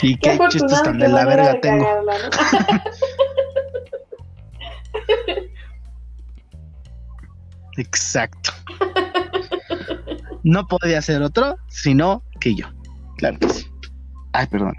Y 0.00 0.16
Qué 0.16 0.30
qué, 0.30 0.38
chistes 0.48 0.72
afortunado 0.72 0.82
tan 0.84 0.98
de 0.98 1.08
la 1.08 1.24
verga 1.26 1.60
tengo. 1.60 1.84
cagarla, 1.84 2.14
¿no? 2.14 2.30
Exacto. 7.78 8.50
No 10.42 10.66
podía 10.66 11.02
ser 11.02 11.22
otro, 11.22 11.58
sino 11.68 12.22
que 12.40 12.54
yo. 12.54 12.66
Claro 13.18 13.38
que 13.38 13.48
sí. 13.48 13.66
Ay, 14.32 14.46
perdón. 14.46 14.74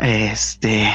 Este. 0.00 0.88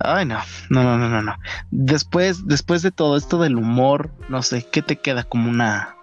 Ay, 0.00 0.24
no. 0.26 0.38
No, 0.70 0.82
no, 0.84 0.96
no, 0.98 1.08
no, 1.08 1.22
no. 1.22 1.34
Después, 1.70 2.46
después 2.46 2.82
de 2.82 2.90
todo 2.90 3.16
esto 3.16 3.38
del 3.40 3.56
humor, 3.56 4.12
no 4.28 4.42
sé, 4.42 4.64
¿qué 4.70 4.82
te 4.82 4.96
queda 4.96 5.24
como 5.24 5.50
una. 5.50 5.96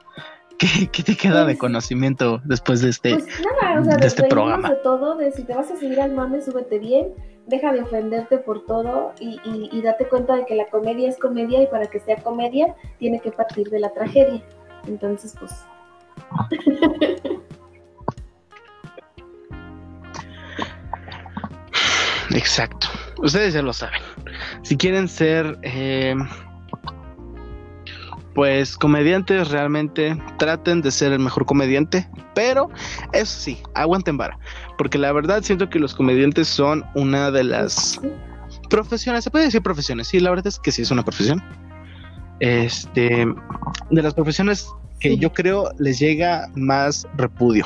¿Qué, 0.57 0.87
qué 0.91 1.03
te 1.03 1.15
queda 1.17 1.39
de 1.41 1.53
Pues- 1.53 1.59
conocimiento 1.59 2.41
después 2.45 2.81
de 2.81 2.89
este? 2.89 3.13
Pues 3.15 3.27
nada, 3.61 3.81
o 3.81 3.83
sea, 3.83 3.97
de 3.97 4.07
este 4.07 4.23
programa. 4.23 4.69
de 4.69 4.75
todo, 4.77 5.17
de 5.17 5.31
si 5.31 5.43
te 5.43 5.53
vas 5.53 5.69
a 5.69 5.77
subir 5.77 5.99
al 5.99 6.13
mame, 6.13 6.41
súbete 6.41 6.79
bien, 6.79 7.07
deja 7.47 7.71
de 7.73 7.81
ofenderte 7.81 8.37
por 8.37 8.65
todo 8.65 9.13
y, 9.19 9.39
y, 9.43 9.69
y 9.71 9.81
date 9.81 10.07
cuenta 10.07 10.35
de 10.35 10.45
que 10.45 10.55
la 10.55 10.65
comedia 10.67 11.09
es 11.09 11.17
comedia 11.17 11.61
y 11.61 11.67
para 11.67 11.87
que 11.87 11.99
sea 11.99 12.17
comedia 12.17 12.75
tiene 12.99 13.19
que 13.19 13.31
partir 13.31 13.69
de 13.69 13.79
la 13.79 13.93
tragedia. 13.93 14.41
Entonces, 14.87 15.35
pues, 15.39 15.51
Exacto. 22.31 22.87
Ustedes 23.17 23.53
ya 23.53 23.61
lo 23.61 23.73
saben. 23.73 24.01
Si 24.61 24.75
quieren 24.75 25.07
ser, 25.07 25.57
eh, 25.63 26.15
pues, 28.35 28.77
comediantes, 28.77 29.49
realmente 29.49 30.15
traten 30.37 30.81
de 30.81 30.91
ser 30.91 31.13
el 31.13 31.19
mejor 31.19 31.45
comediante. 31.45 32.07
Pero, 32.35 32.69
eso 33.13 33.39
sí, 33.39 33.57
aguanten 33.73 34.17
vara. 34.17 34.37
Porque 34.77 34.97
la 34.97 35.11
verdad 35.13 35.41
siento 35.41 35.69
que 35.69 35.79
los 35.79 35.95
comediantes 35.95 36.49
son 36.49 36.83
una 36.95 37.31
de 37.31 37.45
las 37.45 37.99
profesiones. 38.69 39.23
¿Se 39.23 39.31
puede 39.31 39.45
decir 39.45 39.61
profesiones? 39.61 40.07
Sí, 40.09 40.19
la 40.19 40.29
verdad 40.29 40.47
es 40.47 40.59
que 40.59 40.71
sí 40.71 40.81
es 40.81 40.91
una 40.91 41.03
profesión. 41.03 41.41
Este, 42.41 43.25
de 43.89 44.01
las 44.01 44.13
profesiones 44.13 44.67
que 44.99 45.17
yo 45.17 45.31
creo 45.31 45.71
les 45.79 45.99
llega 45.99 46.49
más 46.55 47.07
repudio. 47.15 47.65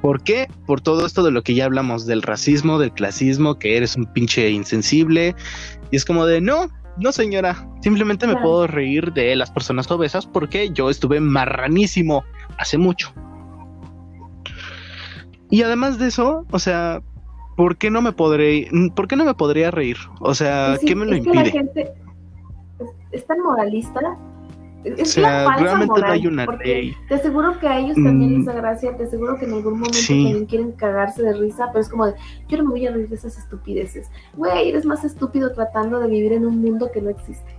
¿Por 0.00 0.22
qué? 0.22 0.48
Por 0.66 0.80
todo 0.80 1.06
esto 1.06 1.24
de 1.24 1.32
lo 1.32 1.42
que 1.42 1.54
ya 1.54 1.64
hablamos, 1.64 2.06
del 2.06 2.22
racismo, 2.22 2.78
del 2.78 2.92
clasismo, 2.92 3.58
que 3.58 3.76
eres 3.76 3.96
un 3.96 4.04
pinche 4.04 4.48
insensible. 4.50 5.34
Y 5.90 5.96
es 5.96 6.04
como 6.04 6.24
de, 6.24 6.40
no, 6.40 6.70
no 6.98 7.12
señora, 7.12 7.68
simplemente 7.80 8.26
me 8.26 8.34
Claro. 8.34 8.46
puedo 8.48 8.66
reír 8.66 9.12
de 9.12 9.34
las 9.36 9.50
personas 9.50 9.90
obesas 9.90 10.26
porque 10.26 10.70
yo 10.70 10.90
estuve 10.90 11.20
marranísimo 11.20 12.24
hace 12.58 12.78
mucho. 12.78 13.12
Y 15.50 15.62
además 15.62 15.98
de 15.98 16.08
eso, 16.08 16.44
o 16.50 16.58
sea, 16.58 17.02
¿por 17.56 17.76
qué 17.76 17.90
no 17.90 18.02
me 18.02 18.12
podré, 18.12 18.68
por 18.96 19.06
qué 19.08 19.16
no 19.16 19.24
me 19.24 19.34
podría 19.34 19.70
reír? 19.70 19.96
O 20.20 20.34
sea, 20.34 20.68
Pues 20.70 20.80
sí, 20.80 20.86
¿qué 20.86 20.96
me 20.96 21.06
lo 21.06 21.14
es 21.14 21.22
que 21.24 21.30
la 21.30 21.36
impide? 21.46 21.50
gente 21.52 21.92
es 23.12 23.26
tan 23.26 23.40
moralista. 23.42 24.00
Es 24.84 25.00
O 25.00 25.20
sea, 25.20 25.56
realmente 25.56 25.86
no 25.86 25.92
moral, 25.94 26.10
hay 26.12 26.26
una 26.26 26.46
ley. 26.62 26.94
Te 27.08 27.14
aseguro 27.14 27.58
que 27.58 27.66
a 27.66 27.78
ellos 27.78 27.94
también 27.94 28.32
Mm. 28.34 28.36
les 28.36 28.44
da 28.46 28.52
gracia, 28.52 28.96
te 28.96 29.04
aseguro 29.04 29.38
que 29.38 29.46
en 29.46 29.54
algún 29.54 29.72
momento 29.74 29.96
Sí. 29.98 30.24
también 30.24 30.46
quieren 30.46 30.72
cagarse 30.72 31.22
de 31.22 31.32
risa, 31.32 31.68
pero 31.72 31.80
es 31.80 31.88
como 31.88 32.06
de, 32.06 32.14
yo 32.48 32.58
no 32.58 32.64
me 32.64 32.70
voy 32.70 32.86
a 32.86 32.92
reír 32.92 33.08
de 33.08 33.14
esas 33.16 33.38
estupideces. 33.38 34.08
Güey, 34.34 34.68
eres 34.68 34.84
más 34.84 35.02
estúpido 35.04 35.52
tratando 35.54 35.98
de 36.00 36.08
vivir 36.08 36.32
en 36.34 36.44
un 36.46 36.60
mundo 36.60 36.90
que 36.92 37.00
no 37.00 37.08
existe. 37.10 37.50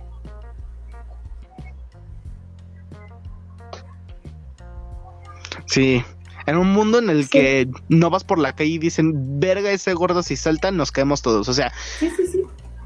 Sí. 5.66 6.02
En 6.46 6.56
un 6.58 6.72
mundo 6.72 6.98
en 6.98 7.10
el 7.10 7.24
Sí. 7.24 7.30
que 7.30 7.68
no 7.88 8.08
vas 8.10 8.22
por 8.24 8.38
la 8.38 8.54
calle 8.54 8.70
y 8.70 8.78
dicen, 8.78 9.40
verga 9.40 9.70
ese 9.70 9.92
gordo 9.94 10.22
si 10.22 10.36
saltan, 10.36 10.76
nos 10.76 10.92
caemos 10.92 11.22
todos. 11.22 11.48
O 11.48 11.52
sea, 11.52 11.72
sí. 11.98 12.10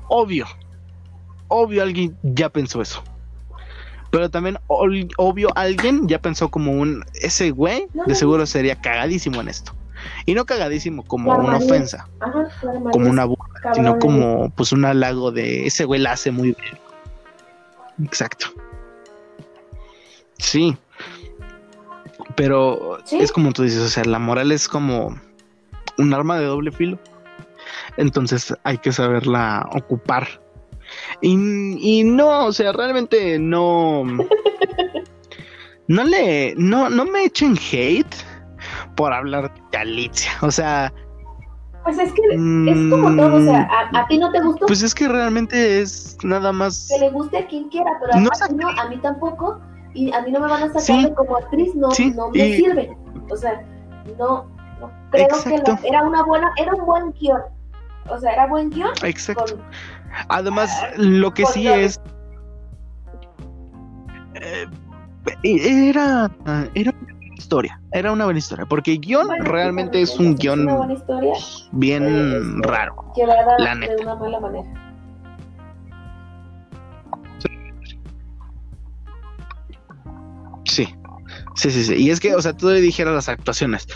obvio. 0.08 0.46
Obvio 1.48 1.82
alguien 1.82 2.16
ya 2.22 2.48
pensó 2.48 2.80
eso. 2.80 3.02
Pero 4.10 4.28
también 4.28 4.58
obvio 4.66 5.50
alguien 5.56 6.08
ya 6.08 6.20
pensó 6.20 6.50
como 6.50 6.72
un 6.72 7.04
ese 7.14 7.50
güey 7.52 7.86
de 8.06 8.14
seguro 8.14 8.44
sería 8.46 8.76
cagadísimo 8.80 9.40
en 9.40 9.48
esto. 9.48 9.72
Y 10.26 10.34
no 10.34 10.46
cagadísimo 10.46 11.04
como 11.04 11.32
una 11.34 11.58
ofensa, 11.58 12.08
Ajá, 12.20 12.48
como 12.92 13.10
una 13.10 13.24
burla, 13.26 13.74
sino 13.74 13.98
como 13.98 14.50
pues 14.50 14.72
un 14.72 14.84
halago 14.84 15.30
de 15.30 15.66
ese 15.66 15.84
güey 15.84 16.00
la 16.00 16.12
hace 16.12 16.30
muy 16.30 16.56
bien. 16.58 16.78
Exacto. 18.04 18.46
Sí. 20.38 20.76
Pero 22.34 22.98
Sí. 23.04 23.18
es 23.18 23.30
como 23.30 23.52
tú 23.52 23.62
dices, 23.62 23.80
o 23.82 23.88
sea, 23.88 24.04
la 24.04 24.18
moral 24.18 24.52
es 24.52 24.68
como 24.68 25.14
un 25.98 26.14
arma 26.14 26.38
de 26.38 26.46
doble 26.46 26.72
filo. 26.72 26.98
Entonces 27.96 28.54
hay 28.64 28.78
que 28.78 28.92
saberla 28.92 29.68
ocupar. 29.72 30.40
Y, 31.20 32.00
y 32.00 32.04
no, 32.04 32.46
o 32.46 32.52
sea, 32.52 32.72
realmente 32.72 33.38
no. 33.38 34.04
No 35.88 36.04
le. 36.04 36.54
No, 36.56 36.88
no 36.88 37.04
me 37.04 37.24
echen 37.24 37.56
hate 37.72 38.14
por 38.96 39.12
hablar 39.12 39.52
de 39.72 39.78
Alicia. 39.78 40.30
O 40.42 40.50
sea, 40.50 40.92
Pues 41.84 41.98
es 41.98 42.12
que 42.12 42.22
es 42.32 42.90
como 42.90 43.16
todo, 43.16 43.36
o 43.36 43.40
sea, 43.44 43.68
a, 43.92 44.00
a 44.00 44.06
ti 44.06 44.18
no 44.18 44.30
te 44.30 44.40
gustó, 44.40 44.66
Mm. 44.66 44.68
pues 44.68 44.82
es 44.82 44.94
que 44.94 45.08
realmente 45.08 45.80
es 45.80 46.16
nada 46.22 46.52
más. 46.52 46.88
que 46.92 47.00
le 47.00 47.10
guste 47.10 47.38
a 47.38 47.46
quien 47.46 47.68
quiera, 47.70 47.90
pero 48.00 48.14
a, 48.14 48.20
No 48.20 48.28
a 48.30 48.32
es 48.34 48.48
ti 48.48 48.54
no, 48.54 48.68
a 48.68 48.88
mí 48.88 48.98
tampoco, 48.98 49.60
y 49.94 50.12
a 50.12 50.20
mí 50.22 50.30
no 50.30 50.40
me 50.40 50.48
van 50.48 50.62
a 50.62 50.66
sacar 50.68 50.82
Sí. 50.82 51.04
de 51.04 51.14
como 51.14 51.36
actriz, 51.38 51.74
no, 51.74 51.90
Sí, 51.90 52.12
no 52.14 52.30
me 52.30 52.46
y- 52.48 52.56
sirve. 52.56 52.96
O 53.30 53.36
sea, 53.36 53.62
no, 54.18 54.46
no 54.78 54.90
creo 55.10 55.24
Exacto. 55.26 55.50
que 55.50 55.88
la- 55.88 55.88
era 55.88 56.02
una 56.04 56.22
buena, 56.24 56.52
era 56.58 56.74
un 56.74 56.84
buen 56.84 57.12
guion. 57.12 57.40
O 58.08 58.18
sea, 58.18 58.32
era 58.32 58.46
buen 58.46 58.70
guion 58.70 58.90
Exacto. 59.02 59.44
con 59.56 59.62
Además, 60.28 60.70
lo 60.96 61.32
que 61.32 61.46
sí 61.46 61.66
es. 61.68 62.00
eh, 64.34 64.66
Era, 65.42 66.30
era 66.74 66.92
una 66.92 67.34
historia, 67.34 67.80
era 67.92 68.12
una 68.12 68.24
buena 68.24 68.38
historia, 68.38 68.66
porque 68.66 68.96
guion 68.96 69.26
Bueno, 69.26 69.44
realmente 69.44 70.02
es 70.02 70.18
un 70.18 70.34
buena 70.34 70.38
guion 70.38 71.02
bien 71.72 72.62
raro. 72.62 73.12
llevada 73.16 73.58
La 73.58 73.74
de 73.74 73.96
una 74.02 74.14
mala 74.14 74.40
manera. 74.40 74.90
Sí, 80.64 80.88
sí, 81.56 81.70
sí, 81.70 81.84
sí. 81.84 81.94
Y 81.94 82.10
es 82.10 82.20
que, 82.20 82.34
o 82.34 82.42
sea, 82.42 82.56
tú 82.56 82.68
le 82.68 82.80
dijeras 82.80 83.14
las 83.14 83.28
actuaciones. 83.28 83.88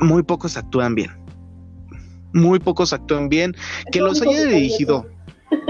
Muy 0.00 0.22
pocos 0.22 0.56
actúan 0.56 0.94
bien. 0.94 1.10
Muy 2.32 2.58
pocos 2.58 2.92
actúan 2.94 3.28
bien. 3.28 3.54
Que 3.90 4.00
los 4.00 4.22
haya 4.22 4.46
dirigido 4.46 5.06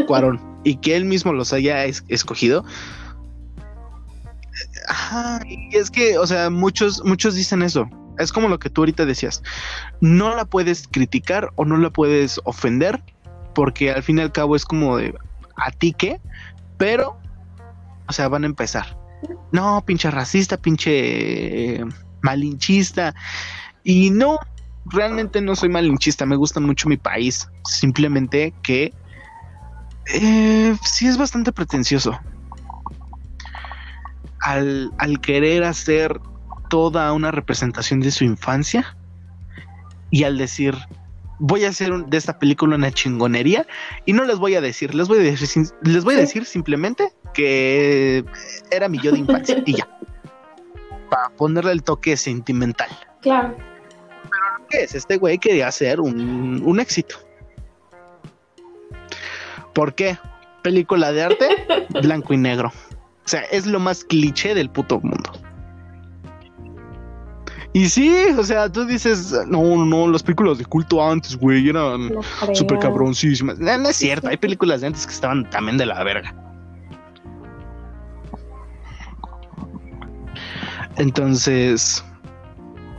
Cuarón 0.06 0.40
y 0.64 0.76
que 0.76 0.96
él 0.96 1.04
mismo 1.04 1.32
los 1.32 1.52
haya 1.52 1.84
es- 1.84 2.04
escogido. 2.08 2.64
Ajá, 4.88 5.40
y 5.46 5.76
es 5.76 5.90
que, 5.90 6.18
o 6.18 6.26
sea, 6.26 6.50
muchos, 6.50 7.02
muchos 7.04 7.34
dicen 7.34 7.62
eso. 7.62 7.88
Es 8.18 8.32
como 8.32 8.48
lo 8.48 8.58
que 8.58 8.68
tú 8.68 8.82
ahorita 8.82 9.06
decías. 9.06 9.42
No 10.00 10.34
la 10.36 10.44
puedes 10.44 10.86
criticar 10.88 11.50
o 11.56 11.64
no 11.64 11.76
la 11.78 11.90
puedes 11.90 12.40
ofender, 12.44 13.02
porque 13.54 13.90
al 13.90 14.02
fin 14.02 14.18
y 14.18 14.22
al 14.22 14.32
cabo 14.32 14.54
es 14.56 14.64
como 14.64 14.96
de 14.96 15.14
a 15.56 15.70
ti 15.70 15.94
qué, 15.96 16.20
pero, 16.76 17.18
o 18.08 18.12
sea, 18.12 18.28
van 18.28 18.44
a 18.44 18.46
empezar. 18.46 18.98
No, 19.52 19.82
pinche 19.86 20.10
racista, 20.10 20.56
pinche 20.56 21.76
eh, 21.76 21.84
malinchista. 22.20 23.14
Y 23.84 24.10
no, 24.10 24.38
realmente 24.86 25.40
no 25.40 25.56
soy 25.56 25.68
malinchista, 25.68 26.26
me 26.26 26.36
gusta 26.36 26.60
mucho 26.60 26.88
mi 26.88 26.96
país. 26.96 27.48
Simplemente 27.64 28.52
que 28.62 28.92
eh, 30.06 30.76
sí 30.84 31.06
es 31.06 31.16
bastante 31.18 31.52
pretencioso. 31.52 32.18
Al, 34.40 34.90
al 34.98 35.20
querer 35.20 35.62
hacer 35.64 36.20
toda 36.68 37.12
una 37.12 37.30
representación 37.30 38.00
de 38.00 38.10
su 38.10 38.24
infancia 38.24 38.96
y 40.10 40.24
al 40.24 40.36
decir 40.38 40.76
voy 41.38 41.64
a 41.64 41.68
hacer 41.68 41.92
un- 41.92 42.08
de 42.10 42.16
esta 42.16 42.38
película 42.38 42.76
una 42.76 42.90
chingonería 42.90 43.66
y 44.04 44.12
no 44.12 44.24
les 44.24 44.38
voy 44.38 44.54
a 44.56 44.60
decir, 44.60 44.94
les 44.94 45.06
voy 45.08 45.18
a 45.18 45.22
decir, 45.22 45.66
les 45.82 46.04
voy 46.04 46.14
a 46.14 46.18
decir 46.18 46.44
simplemente 46.44 47.12
que 47.34 48.24
era 48.70 48.88
mi 48.88 48.98
yo 49.00 49.12
de 49.12 49.18
infancia 49.18 49.62
y 49.64 49.76
ya. 49.76 49.88
Para 51.10 51.28
ponerle 51.36 51.72
el 51.72 51.82
toque 51.82 52.16
sentimental. 52.16 52.88
Claro. 53.20 53.56
¿Qué 54.70 54.84
es? 54.84 54.94
Este 54.94 55.18
güey 55.18 55.38
quería 55.38 55.68
hacer 55.68 56.00
un, 56.00 56.62
un 56.64 56.80
éxito. 56.80 57.16
¿Por 59.72 59.94
qué? 59.94 60.18
Película 60.62 61.12
de 61.12 61.22
arte, 61.22 61.48
blanco 62.02 62.34
y 62.34 62.36
negro. 62.36 62.72
O 63.24 63.28
sea, 63.28 63.42
es 63.42 63.66
lo 63.66 63.78
más 63.78 64.04
cliché 64.04 64.54
del 64.54 64.70
puto 64.70 65.00
mundo. 65.00 65.32
Y 67.74 67.88
sí, 67.88 68.14
o 68.36 68.44
sea, 68.44 68.70
tú 68.70 68.84
dices, 68.84 69.34
no, 69.48 69.84
no, 69.86 70.08
las 70.08 70.22
películas 70.22 70.58
de 70.58 70.66
culto 70.66 71.02
antes, 71.02 71.36
güey, 71.36 71.70
eran 71.70 72.10
súper 72.52 72.78
cabroncísimas. 72.78 73.58
No, 73.58 73.78
no 73.78 73.88
es 73.88 73.96
cierto, 73.96 74.28
hay 74.28 74.36
películas 74.36 74.82
de 74.82 74.88
antes 74.88 75.06
que 75.06 75.12
estaban 75.12 75.48
también 75.48 75.78
de 75.78 75.86
la 75.86 76.04
verga. 76.04 76.34
Entonces, 80.96 82.04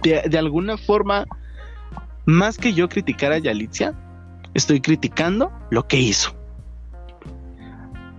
de, 0.01 0.23
de 0.27 0.37
alguna 0.39 0.75
forma, 0.75 1.25
más 2.25 2.57
que 2.57 2.73
yo 2.73 2.89
criticar 2.89 3.31
a 3.31 3.37
Yalitza, 3.37 3.93
estoy 4.55 4.81
criticando 4.81 5.51
lo 5.69 5.87
que 5.87 5.97
hizo. 5.97 6.35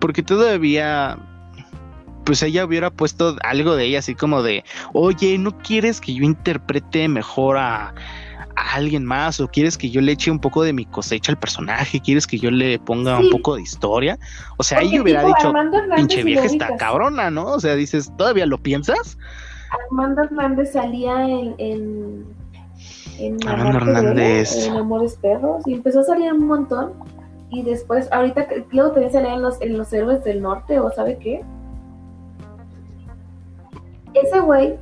Porque 0.05 0.23
todavía, 0.23 1.17
pues 2.25 2.43
ella 2.43 2.67
hubiera 2.67 2.91
puesto 2.91 3.37
algo 3.43 3.75
de 3.75 3.87
ella, 3.87 4.01
así 4.01 4.15
como 4.15 4.43
de, 4.43 4.63
oye, 4.93 5.39
¿no 5.39 5.57
quieres 5.61 5.99
que 5.99 6.13
yo 6.13 6.25
interprete 6.25 7.09
mejor 7.09 7.57
a, 7.57 7.95
a 8.55 8.75
alguien 8.75 9.07
más? 9.07 9.41
¿O 9.41 9.49
quieres 9.49 9.79
que 9.79 9.89
yo 9.89 10.03
le 10.03 10.13
eche 10.13 10.31
un 10.31 10.41
poco 10.41 10.63
de 10.63 10.75
mi 10.75 10.85
cosecha 10.85 11.33
al 11.33 11.39
personaje? 11.39 12.01
¿Quieres 12.01 12.27
que 12.27 12.39
yo 12.39 12.51
le 12.51 12.79
ponga 12.81 13.17
Sí. 13.17 13.25
un 13.25 13.31
poco 13.31 13.57
de 13.57 13.63
historia? 13.63 14.19
O 14.59 14.63
sea, 14.63 14.77
Porque 14.81 14.91
ella 14.93 15.03
hubiera 15.03 15.25
dicho, 15.25 15.55
pinche 15.97 16.23
vieja 16.23 16.45
está 16.45 16.77
cabrona, 16.77 17.31
¿no? 17.31 17.47
O 17.47 17.61
sea, 17.61 17.75
dices, 17.75 18.13
¿todavía 18.19 18.45
lo 18.45 18.59
piensas? 18.59 19.17
Armando 19.89 20.25
Hernández 20.25 20.73
salía 20.75 21.27
en, 21.27 21.55
en, 21.57 22.25
en 23.21 23.49
Armando 23.49 24.21
en 24.21 24.77
Amores 24.77 25.17
Perros, 25.23 25.63
y 25.65 25.73
empezó 25.73 26.01
a 26.01 26.05
salir 26.05 26.31
un 26.31 26.47
montón. 26.47 26.93
Y 27.51 27.63
después, 27.63 28.11
ahorita, 28.11 28.47
luego 28.73 28.91
también 28.93 29.13
salía 29.13 29.35
en 29.35 29.43
los, 29.43 29.61
en 29.61 29.79
los 29.79 29.93
Héroes 29.93 30.25
del 30.25 30.43
Norte, 30.43 30.81
o 30.81 30.91
¿sabe 30.91 31.19
qué? 31.19 31.45
Ese 34.15 34.41
güey, 34.41 34.77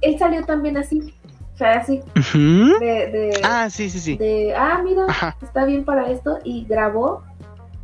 él 0.00 0.18
salió 0.18 0.44
también 0.44 0.76
así, 0.76 1.14
o 1.54 1.56
sea, 1.56 1.78
así, 1.78 2.00
de, 2.34 2.80
de, 2.80 3.40
Ah, 3.44 3.68
sí, 3.70 3.90
sí, 3.90 4.00
sí. 4.00 4.16
de, 4.16 4.54
ah, 4.56 4.80
mira, 4.82 5.04
Ajá. 5.08 5.36
está 5.42 5.64
bien 5.64 5.84
para 5.84 6.10
esto, 6.10 6.38
y 6.44 6.64
grabó, 6.64 7.22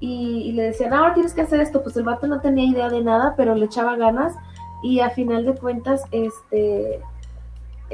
y, 0.00 0.42
y 0.48 0.52
le 0.52 0.64
decían, 0.64 0.92
"Ah, 0.92 0.98
ahora 0.98 1.14
tienes 1.14 1.34
que 1.34 1.42
hacer 1.42 1.60
esto, 1.60 1.82
pues 1.82 1.96
el 1.96 2.04
vato 2.04 2.26
no 2.26 2.40
tenía 2.40 2.64
idea 2.64 2.88
de 2.88 3.02
nada, 3.02 3.34
pero 3.36 3.54
le 3.54 3.66
echaba 3.66 3.96
ganas, 3.96 4.34
y 4.82 5.00
a 5.00 5.10
final 5.10 5.44
de 5.44 5.54
cuentas, 5.54 6.02
este, 6.10 7.00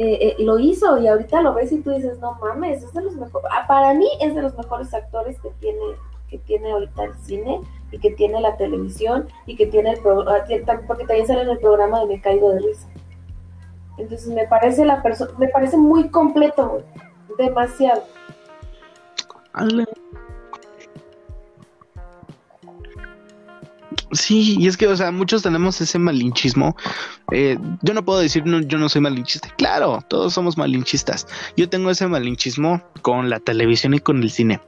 eh, 0.03 0.29
eh, 0.29 0.37
lo 0.39 0.59
hizo, 0.59 0.97
y 0.97 1.09
ahorita 1.09 1.43
lo 1.43 1.53
ves 1.53 1.73
y 1.73 1.83
tú 1.83 1.91
dices, 1.91 2.19
no 2.21 2.33
mames, 2.41 2.83
es 2.83 2.91
de 2.95 3.03
los 3.03 3.17
mejores, 3.17 3.51
para 3.69 3.93
mí 3.93 4.09
es 4.23 4.35
de 4.35 4.41
los 4.41 4.57
mejores 4.57 4.95
actores 4.95 5.39
que 5.43 5.51
tiene, 5.61 5.79
que 6.31 6.39
tiene 6.39 6.73
ahorita 6.73 7.05
el 7.05 7.15
cine, 7.17 7.61
y 7.93 7.99
que 7.99 8.13
tiene 8.13 8.41
la 8.41 8.57
televisión, 8.57 9.29
y 9.45 9.57
que 9.57 9.67
tiene 9.67 9.93
el 9.93 10.01
programa, 10.01 10.43
porque 10.87 11.05
también 11.05 11.27
sale 11.27 11.43
en 11.43 11.51
el 11.51 11.59
programa 11.59 12.01
de 12.01 12.07
Me 12.07 12.21
Caigo 12.23 12.51
de 12.51 12.61
Risa. 12.61 12.89
Entonces 13.99 14.29
me 14.29 14.47
parece 14.49 14.87
la 14.87 15.03
persona, 15.03 15.33
me 15.37 15.49
parece 15.49 15.77
muy 15.77 16.09
completo, 16.09 16.83
demasiado. 17.37 18.03
Sí, 24.13 24.57
y 24.59 24.67
es 24.67 24.77
que, 24.77 24.89
o 24.89 24.97
sea, 24.97 25.13
muchos 25.13 25.43
tenemos 25.43 25.81
ese 25.81 25.99
malinchismo. 25.99 26.77
Eh, 27.33 27.59
yo 27.83 27.95
no 27.95 28.05
puedo 28.05 28.19
decir, 28.19 28.45
no, 28.45 28.61
yo 28.61 28.77
no 28.79 28.89
soy 28.89 29.01
malinchista. 29.01 29.49
Claro, 29.57 30.01
todos 30.09 30.33
somos 30.33 30.57
malinchistas. 30.59 31.27
Yo 31.57 31.69
tengo 31.69 31.91
ese 31.91 32.07
malinchismo 32.09 32.83
con 33.03 33.31
la 33.31 33.39
televisión 33.39 33.95
y 33.95 34.01
con 34.01 34.23
el 34.23 34.31
cine. 34.31 34.61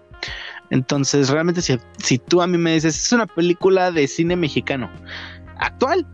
Entonces, 0.70 1.28
realmente, 1.28 1.60
si, 1.60 1.78
si 1.98 2.18
tú 2.18 2.40
a 2.40 2.46
mí 2.46 2.56
me 2.56 2.74
dices, 2.74 2.96
es 2.96 3.12
una 3.12 3.26
película 3.26 3.90
de 3.90 4.06
cine 4.06 4.36
mexicano 4.36 4.90
actual, 5.58 6.06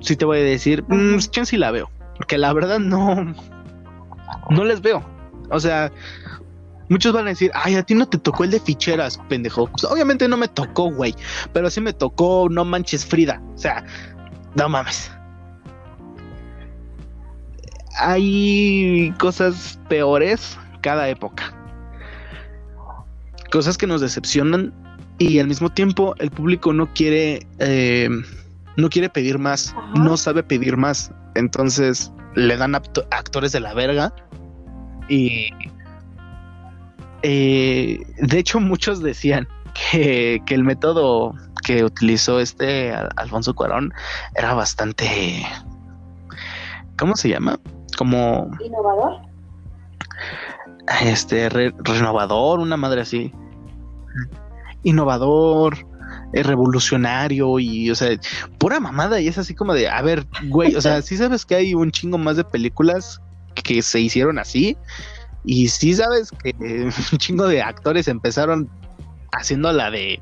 sí 0.00 0.16
te 0.16 0.24
voy 0.24 0.38
a 0.38 0.42
decir, 0.42 0.82
mm, 0.88 1.18
chance 1.30 1.54
y 1.54 1.58
la 1.58 1.70
veo. 1.70 1.90
Porque 2.16 2.38
la 2.38 2.52
verdad 2.52 2.78
no, 2.78 3.34
no 4.50 4.64
les 4.64 4.80
veo. 4.80 5.04
O 5.50 5.60
sea, 5.60 5.92
Muchos 6.90 7.12
van 7.12 7.26
a 7.26 7.30
decir, 7.30 7.52
ay, 7.54 7.76
a 7.76 7.84
ti 7.84 7.94
no 7.94 8.06
te 8.08 8.18
tocó 8.18 8.42
el 8.42 8.50
de 8.50 8.58
ficheras, 8.58 9.16
pendejo. 9.28 9.68
Pues, 9.68 9.84
obviamente 9.84 10.26
no 10.26 10.36
me 10.36 10.48
tocó, 10.48 10.90
güey. 10.90 11.14
Pero 11.52 11.70
sí 11.70 11.80
me 11.80 11.92
tocó 11.92 12.48
No 12.50 12.64
Manches 12.64 13.06
Frida. 13.06 13.40
O 13.54 13.58
sea, 13.58 13.84
no 14.56 14.68
mames. 14.68 15.08
Hay 17.96 19.14
cosas 19.20 19.78
peores 19.88 20.58
cada 20.80 21.08
época. 21.08 21.54
Cosas 23.52 23.78
que 23.78 23.86
nos 23.86 24.00
decepcionan 24.00 24.74
y 25.18 25.38
al 25.38 25.46
mismo 25.46 25.70
tiempo 25.70 26.16
el 26.18 26.32
público 26.32 26.72
no 26.72 26.92
quiere, 26.92 27.46
eh, 27.60 28.08
no 28.76 28.88
quiere 28.88 29.08
pedir 29.08 29.38
más, 29.38 29.74
Ajá. 29.76 29.92
no 29.94 30.16
sabe 30.16 30.42
pedir 30.42 30.76
más. 30.76 31.12
Entonces 31.36 32.10
le 32.34 32.56
dan 32.56 32.74
actores 32.74 33.52
de 33.52 33.60
la 33.60 33.74
verga 33.74 34.12
y 35.08 35.50
eh, 37.22 37.98
de 38.18 38.38
hecho, 38.38 38.60
muchos 38.60 39.02
decían 39.02 39.46
que, 39.92 40.40
que 40.46 40.54
el 40.54 40.64
método 40.64 41.34
que 41.64 41.84
utilizó 41.84 42.40
este 42.40 42.92
Al- 42.92 43.10
Alfonso 43.16 43.54
Cuarón 43.54 43.92
era 44.34 44.54
bastante. 44.54 45.46
¿Cómo 46.98 47.16
se 47.16 47.28
llama? 47.28 47.58
Como 47.96 48.50
Innovador. 48.64 49.22
este 51.02 51.48
re- 51.48 51.74
renovador, 51.78 52.60
una 52.60 52.76
madre 52.76 53.02
así. 53.02 53.32
Innovador, 54.82 55.76
eh, 56.32 56.42
revolucionario 56.42 57.58
y, 57.58 57.90
o 57.90 57.94
sea, 57.94 58.08
pura 58.58 58.80
mamada. 58.80 59.20
Y 59.20 59.28
es 59.28 59.38
así 59.38 59.54
como 59.54 59.74
de, 59.74 59.88
a 59.88 60.00
ver, 60.02 60.26
güey, 60.48 60.74
o 60.74 60.80
sea, 60.80 61.02
sí 61.02 61.16
sabes 61.16 61.44
que 61.44 61.54
hay 61.54 61.74
un 61.74 61.90
chingo 61.90 62.18
más 62.18 62.36
de 62.36 62.44
películas 62.44 63.20
que 63.54 63.82
se 63.82 64.00
hicieron 64.00 64.38
así. 64.38 64.76
Y 65.44 65.68
sí 65.68 65.94
sabes 65.94 66.30
que 66.42 66.54
un 66.60 67.18
chingo 67.18 67.46
de 67.46 67.62
actores 67.62 68.08
empezaron 68.08 68.68
haciendo 69.32 69.72
la 69.72 69.90
de 69.90 70.20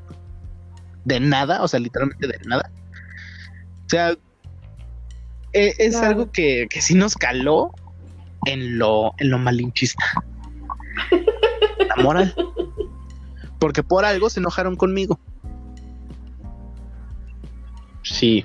de 1.05 1.21
nada, 1.21 1.62
o 1.62 1.69
sea, 1.69 1.81
literalmente 1.81 2.27
de 2.27 2.39
nada. 2.47 2.71
O 3.87 3.89
sea, 3.89 4.11
e- 5.55 5.75
es 5.79 5.93
Claro. 5.97 6.07
algo 6.07 6.31
que, 6.33 6.66
que 6.69 6.83
sí 6.83 6.95
nos 6.95 7.14
caló 7.14 7.71
en 8.45 8.79
lo, 8.79 9.12
en 9.19 9.31
lo 9.31 9.39
malinchista. 9.39 10.05
La 11.97 12.03
moral. 12.03 12.35
Porque 13.59 13.83
por 13.83 14.05
algo 14.05 14.29
se 14.29 14.41
enojaron 14.41 14.77
conmigo. 14.77 15.19
Sí. 18.03 18.45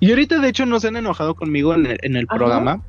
Y 0.00 0.10
ahorita, 0.10 0.38
de 0.40 0.48
hecho, 0.48 0.66
no 0.66 0.80
se 0.80 0.88
han 0.88 0.96
enojado 0.96 1.34
conmigo 1.34 1.74
en 1.74 1.86
el, 1.86 1.98
en 2.02 2.16
el 2.16 2.26
programa, 2.26 2.82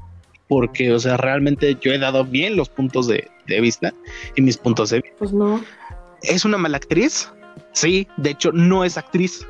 porque, 0.52 0.92
o 0.92 1.00
sea, 1.00 1.16
realmente 1.16 1.78
yo 1.80 1.94
he 1.94 1.98
dado 1.98 2.26
bien 2.26 2.58
los 2.58 2.68
puntos 2.68 3.08
de, 3.08 3.26
de 3.48 3.62
vista 3.62 3.94
y 4.36 4.42
mis 4.42 4.58
puntos 4.58 4.90
de 4.90 4.98
vista. 5.00 5.16
Pues 5.18 5.32
no. 5.32 5.62
¿Es 6.24 6.44
una 6.44 6.58
mala 6.58 6.76
actriz? 6.76 7.32
Sí, 7.72 8.06
de 8.18 8.32
hecho, 8.32 8.52
no 8.52 8.84
es 8.84 8.98
actriz. 8.98 9.48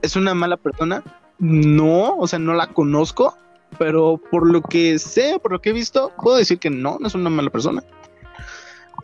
¿Es 0.00 0.16
una 0.16 0.32
mala 0.32 0.56
persona? 0.56 1.02
No, 1.38 2.16
o 2.16 2.26
sea, 2.26 2.38
no 2.38 2.54
la 2.54 2.68
conozco, 2.68 3.36
pero 3.78 4.18
por 4.30 4.50
lo 4.50 4.62
que 4.62 4.98
sé, 4.98 5.38
por 5.38 5.52
lo 5.52 5.60
que 5.60 5.68
he 5.68 5.74
visto, 5.74 6.10
puedo 6.22 6.38
decir 6.38 6.58
que 6.58 6.70
no, 6.70 6.96
no 6.98 7.06
es 7.06 7.14
una 7.14 7.28
mala 7.28 7.50
persona. 7.50 7.84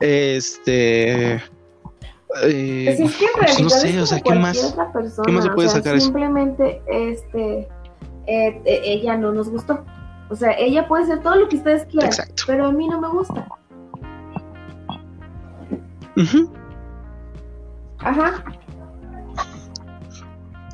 Este. 0.00 1.34
eh, 1.34 1.40
Pues 2.86 3.00
es 3.00 3.16
que 3.16 3.24
en 3.26 3.32
pues 3.34 3.44
realidad 3.44 3.60
no 3.60 3.68
sé, 3.68 3.90
es 3.90 3.96
o 3.98 4.06
sea, 4.06 4.20
¿qué 4.20 4.34
más? 4.34 4.74
persona, 4.94 5.26
qué 5.26 5.32
más 5.32 5.44
se 5.44 5.50
puede 5.50 5.68
o 5.68 5.70
sea, 5.72 5.80
sacar 5.80 5.96
eso? 5.96 6.06
Simplemente, 6.06 6.80
este, 6.88 7.68
eh, 8.26 8.62
eh, 8.64 8.80
ella 8.82 9.18
no 9.18 9.32
nos 9.32 9.50
gustó. 9.50 9.84
O 10.28 10.34
sea, 10.36 10.52
ella 10.58 10.86
puede 10.88 11.06
ser 11.06 11.20
todo 11.22 11.36
lo 11.36 11.48
que 11.48 11.56
ustedes 11.56 11.84
quieran, 11.86 12.08
Exacto. 12.08 12.42
pero 12.46 12.66
a 12.66 12.72
mí 12.72 12.88
no 12.88 13.00
me 13.00 13.08
gusta. 13.08 13.46
ujú. 16.16 16.50
Ajá. 17.98 18.42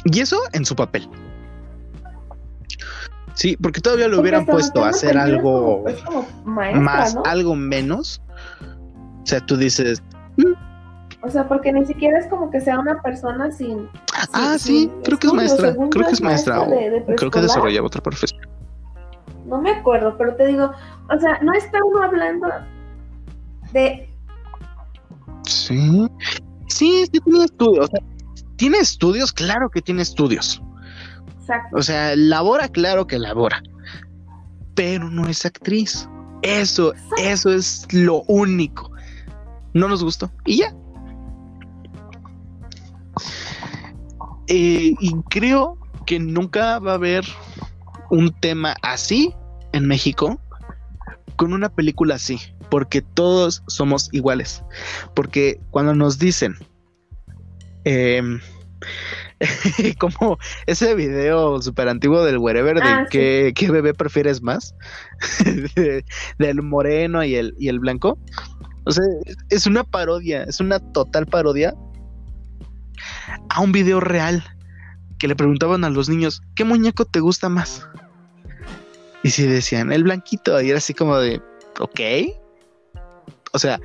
Y 0.05 0.21
eso 0.21 0.39
en 0.53 0.65
su 0.65 0.75
papel. 0.75 1.09
Sí, 3.35 3.57
porque 3.57 3.81
todavía 3.81 4.09
lo 4.09 4.17
Porque 4.17 4.21
hubieran 4.23 4.47
puesto 4.47 4.85
a 4.85 4.91
hacer 4.91 5.17
es 5.17 5.23
algo 5.23 5.77
como- 5.83 5.89
es 5.89 6.03
como 6.03 6.27
maestra, 6.45 6.81
más, 6.81 7.15
¿no? 7.15 7.23
algo 7.25 7.55
menos. 7.57 8.21
O 9.23 9.27
sea, 9.27 9.41
tú 9.41 9.57
dices, 9.57 10.03
O 11.25 11.31
sea, 11.31 11.47
porque 11.49 11.73
ni 11.73 11.87
siquiera 11.87 12.19
es 12.19 12.27
como 12.27 12.51
que 12.51 12.61
sea 12.61 12.79
una 12.81 13.01
persona 13.01 13.51
sin. 13.53 13.89
ah, 14.33 14.57
sí, 14.59 14.91
sin 14.91 15.03
creo 15.03 15.19
que 15.19 15.29
es 15.29 15.33
maestra, 15.33 15.75
creo 15.91 16.07
que 16.07 16.13
es 16.13 16.21
maestra 16.21 16.61
o 16.63 16.69
de- 16.71 16.91
de 16.91 17.15
creo 17.17 17.31
que 17.31 17.41
desarrollaba 17.41 17.87
otra 17.87 18.03
profesión. 18.03 18.41
No 19.47 19.61
me 19.61 19.71
acuerdo, 19.71 20.17
pero 20.17 20.35
te 20.37 20.47
digo, 20.47 20.73
o 21.11 21.21
sea, 21.21 21.39
no 21.43 21.53
está 21.53 21.79
uno 21.85 22.03
hablando 22.03 22.49
de. 23.73 24.09
Sí, 25.45 26.09
sí, 26.69 27.05
sí 27.13 27.21
tiene 27.21 27.45
estudios. 27.45 27.87
O 27.87 27.89
sea, 27.89 28.01
tiene 28.57 28.79
estudios, 28.79 29.33
claro 29.33 29.71
que 29.71 29.83
tiene 29.83 30.03
estudios. 30.03 30.63
Exacto. 31.41 31.77
O 31.77 31.83
sea, 31.83 32.15
labora, 32.17 32.69
claro 32.69 33.07
que 33.07 33.19
labora. 33.19 33.63
Pero 34.75 35.11
no 35.11 35.27
es 35.29 35.45
actriz. 35.45 36.09
Eso, 36.43 36.93
eso 37.19 37.51
es 37.53 37.87
lo 37.93 38.23
único. 38.23 38.91
No 39.75 39.89
nos 39.89 40.05
gustó. 40.05 40.31
Y 40.45 40.59
ya. 40.59 40.75
Eh, 44.49 44.95
y 44.99 45.15
creo 45.31 45.79
que 46.07 46.19
nunca 46.19 46.79
va 46.79 46.93
a 46.93 46.95
haber 46.95 47.25
un 48.13 48.31
tema 48.41 48.77
así 48.83 49.35
en 49.73 49.87
México 49.87 50.39
con 51.37 51.55
una 51.55 51.71
película 51.71 52.17
así. 52.17 52.39
Porque 52.71 53.01
todos 53.01 53.63
somos 53.69 54.09
iguales. 54.13 54.63
Porque 55.15 55.59
cuando 55.71 55.95
nos 55.95 56.19
dicen 56.19 56.57
em, 57.85 58.39
como 59.99 60.39
ese 60.67 60.95
video 60.95 61.61
súper 61.63 61.89
antiguo 61.89 62.23
del 62.23 62.37
wherever 62.39 62.77
de 62.83 62.83
Ah, 62.83 63.03
sí. 63.05 63.09
qué, 63.11 63.53
qué 63.55 63.71
bebé 63.71 63.95
prefieres 63.95 64.43
más 64.43 64.75
De- 65.75 66.05
del 66.39 66.63
moreno 66.63 67.25
y 67.25 67.35
el, 67.37 67.55
y 67.59 67.69
el 67.69 67.79
blanco 67.81 68.19
o 68.85 68.91
sea 68.93 69.05
es 69.49 69.67
una 69.67 69.85
parodia 69.85 70.45
es 70.45 70.61
una 70.61 70.79
total 70.93 71.27
parodia 71.27 71.75
a 73.49 73.61
un 73.61 73.73
video 73.73 74.01
real 74.01 74.45
que 75.19 75.29
le 75.29 75.37
preguntaban 75.37 75.85
a 75.85 75.91
los 75.91 76.09
niños 76.09 76.43
¿qué 76.55 76.65
muñeco 76.65 77.05
te 77.05 77.21
gusta 77.21 77.49
más? 77.49 77.87
Y 79.23 79.31
si 79.31 79.47
decían 79.47 79.93
el 79.93 80.05
blanquito 80.05 80.61
y 80.61 80.71
era 80.71 80.79
así 80.79 80.95
como 80.95 81.19
de 81.19 81.41
ok 81.79 82.01
o 83.53 83.59
sea 83.59 83.81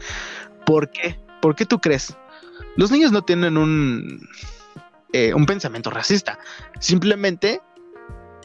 ¿por 0.65 0.91
qué? 0.91 1.19
¿por 1.41 1.55
qué 1.55 1.65
tú 1.65 1.79
crees? 1.79 2.15
los 2.75 2.91
niños 2.91 3.11
no 3.11 3.23
tienen 3.23 3.57
un 3.57 4.27
eh, 5.13 5.33
un 5.33 5.45
pensamiento 5.45 5.89
racista. 5.89 6.38
Simplemente 6.79 7.61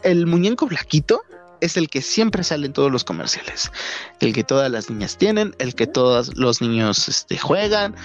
el 0.05 0.27
muñeco 0.27 0.69
flaquito 0.69 1.23
es 1.61 1.77
el 1.77 1.89
que 1.89 2.03
siempre 2.03 2.45
sale 2.45 2.67
en 2.67 2.73
todos 2.73 2.91
los 2.91 3.05
comerciales. 3.05 3.73
El 4.21 4.33
que 4.33 4.45
todas 4.45 4.71
las 4.71 4.89
niñas 4.89 5.19
tienen, 5.19 5.55
el 5.59 5.75
que 5.75 5.87
todos 5.87 6.37
los 6.37 6.61
niños 6.61 7.09
este, 7.09 7.37
juegan. 7.37 7.97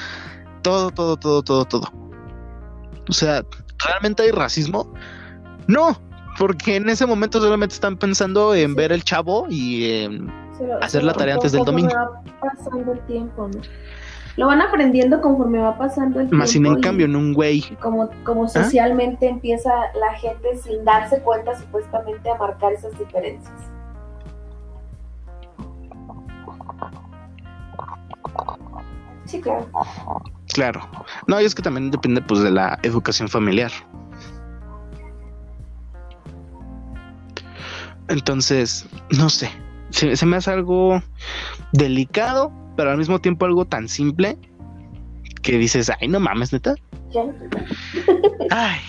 Todo, 0.63 0.91
todo, 0.91 1.17
todo, 1.17 1.43
todo, 1.43 1.65
todo. 1.65 1.93
O 3.09 3.13
sea, 3.13 3.45
¿realmente 3.77 4.23
hay 4.23 4.31
racismo? 4.31 4.91
No, 5.67 6.01
porque 6.37 6.75
en 6.75 6.89
ese 6.89 7.05
momento 7.05 7.39
solamente 7.39 7.73
están 7.75 7.97
pensando 7.97 8.53
en 8.55 8.75
ver 8.75 8.91
el 8.91 9.03
chavo 9.03 9.45
y 9.49 9.91
en 10.01 10.31
Se 10.57 10.65
lo- 10.67 10.83
Hacer 10.83 11.03
la 11.03 11.13
tarea 11.13 11.35
antes 11.35 11.51
del 11.51 11.63
domingo. 11.65 11.91
va 11.93 12.21
pasando 12.39 12.91
el 12.93 12.99
tiempo, 13.01 13.47
¿no? 13.47 13.61
Lo 14.37 14.45
van 14.45 14.61
aprendiendo 14.61 15.19
conforme 15.19 15.57
va 15.59 15.75
pasando 15.79 16.19
el 16.19 16.29
más 16.29 16.51
sin 16.51 16.61
tiempo. 16.61 16.77
en 16.77 16.79
y- 16.79 16.81
cambio 16.83 17.05
en 17.07 17.15
un 17.15 17.33
güey. 17.33 17.61
como, 17.81 18.09
como 18.23 18.47
socialmente 18.47 19.27
empieza 19.27 19.71
la 19.99 20.13
gente 20.19 20.55
sin 20.63 20.85
darse 20.85 21.19
cuenta 21.21 21.57
supuestamente 21.59 22.29
a 22.29 22.35
marcar 22.35 22.73
esas 22.73 22.97
diferencias. 22.99 23.51
Sí, 29.25 29.41
claro. 29.41 29.67
Claro. 30.53 30.81
No, 31.27 31.41
y 31.41 31.45
es 31.45 31.53
que 31.53 31.61
también 31.61 31.91
depende 31.91 32.21
pues 32.21 32.41
de 32.41 32.51
la 32.51 32.79
educación 32.83 33.27
familiar. 33.27 33.71
Entonces, 38.09 38.87
no 39.17 39.29
sé. 39.29 39.49
Se, 39.89 40.15
se 40.15 40.25
me 40.25 40.37
hace 40.37 40.51
algo 40.51 41.01
delicado, 41.71 42.51
pero 42.75 42.91
al 42.91 42.97
mismo 42.97 43.19
tiempo 43.19 43.45
algo 43.45 43.65
tan 43.65 43.87
simple 43.87 44.37
que 45.41 45.57
dices, 45.57 45.91
ay, 46.01 46.07
no 46.07 46.19
mames, 46.19 46.51
neta. 46.51 46.75
Ya, 47.11 47.21
Ay, 48.49 48.79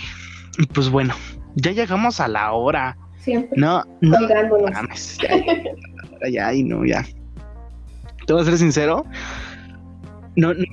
pues 0.73 0.89
bueno, 0.91 1.15
ya 1.55 1.71
llegamos 1.73 2.21
a 2.21 2.27
la 2.29 2.51
hora. 2.53 2.97
siempre 3.21 3.59
No, 3.61 3.85
no 4.01 4.19
mames. 4.73 5.19
Ya, 5.19 5.37
ya, 6.31 6.53
ya, 6.53 6.65
no, 6.65 6.85
ya. 6.85 7.05
Te 8.27 8.33
voy 8.33 8.43
a 8.43 8.45
ser 8.45 8.59
sincero. 8.59 9.05
No, 10.37 10.53
no- 10.55 10.65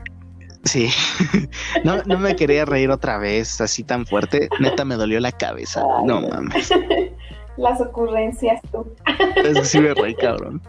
sí. 0.64 0.89
No, 1.84 2.02
no 2.06 2.18
me 2.18 2.36
quería 2.36 2.66
reír 2.66 2.89
otra 2.89 3.18
vez 3.20 3.62
así 3.62 3.84
tan 3.84 4.06
fuerte. 4.08 4.50
Neta 4.60 4.86
me 4.86 4.96
dolió 4.96 5.20
la 5.20 5.32
cabeza. 5.32 5.84
No 6.04 6.22
mames. 6.22 6.72
Las 7.58 7.80
ocurrencias 7.82 8.62
tú. 8.72 8.95
Es 9.36 9.58
que 9.58 9.66
sí 9.66 9.80
me 9.80 9.93
reí, 9.93 10.16
cabrón. 10.16 10.62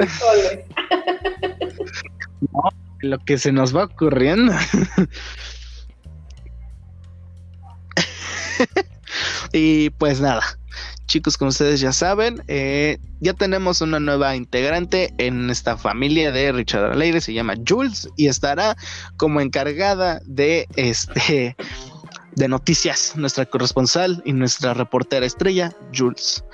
Ay, 0.00 0.08
soles. 0.08 0.64
Lo 3.00 3.18
que 3.18 3.38
se 3.38 3.52
nos 3.52 3.74
va 3.74 3.84
ocurriendo. 3.84 4.52
y 9.52 9.90
pues 9.90 10.20
nada. 10.20 10.42
Chicos, 11.06 11.38
como 11.38 11.48
ustedes 11.48 11.80
ya 11.80 11.92
saben, 11.92 12.42
eh, 12.48 12.98
ya 13.20 13.32
tenemos 13.32 13.80
una 13.80 13.98
nueva 13.98 14.36
integrante 14.36 15.14
en 15.16 15.48
esta 15.48 15.78
familia 15.78 16.30
de 16.32 16.52
Richard 16.52 16.92
Alegre, 16.92 17.22
se 17.22 17.32
llama 17.32 17.54
Jules 17.66 18.10
y 18.16 18.26
estará 18.26 18.76
como 19.16 19.40
encargada 19.40 20.20
de 20.26 20.68
este 20.76 21.56
de 22.38 22.48
noticias, 22.48 23.14
nuestra 23.16 23.46
corresponsal 23.46 24.22
y 24.24 24.32
nuestra 24.32 24.72
reportera 24.72 25.26
estrella, 25.26 25.74
Jules. 25.94 26.44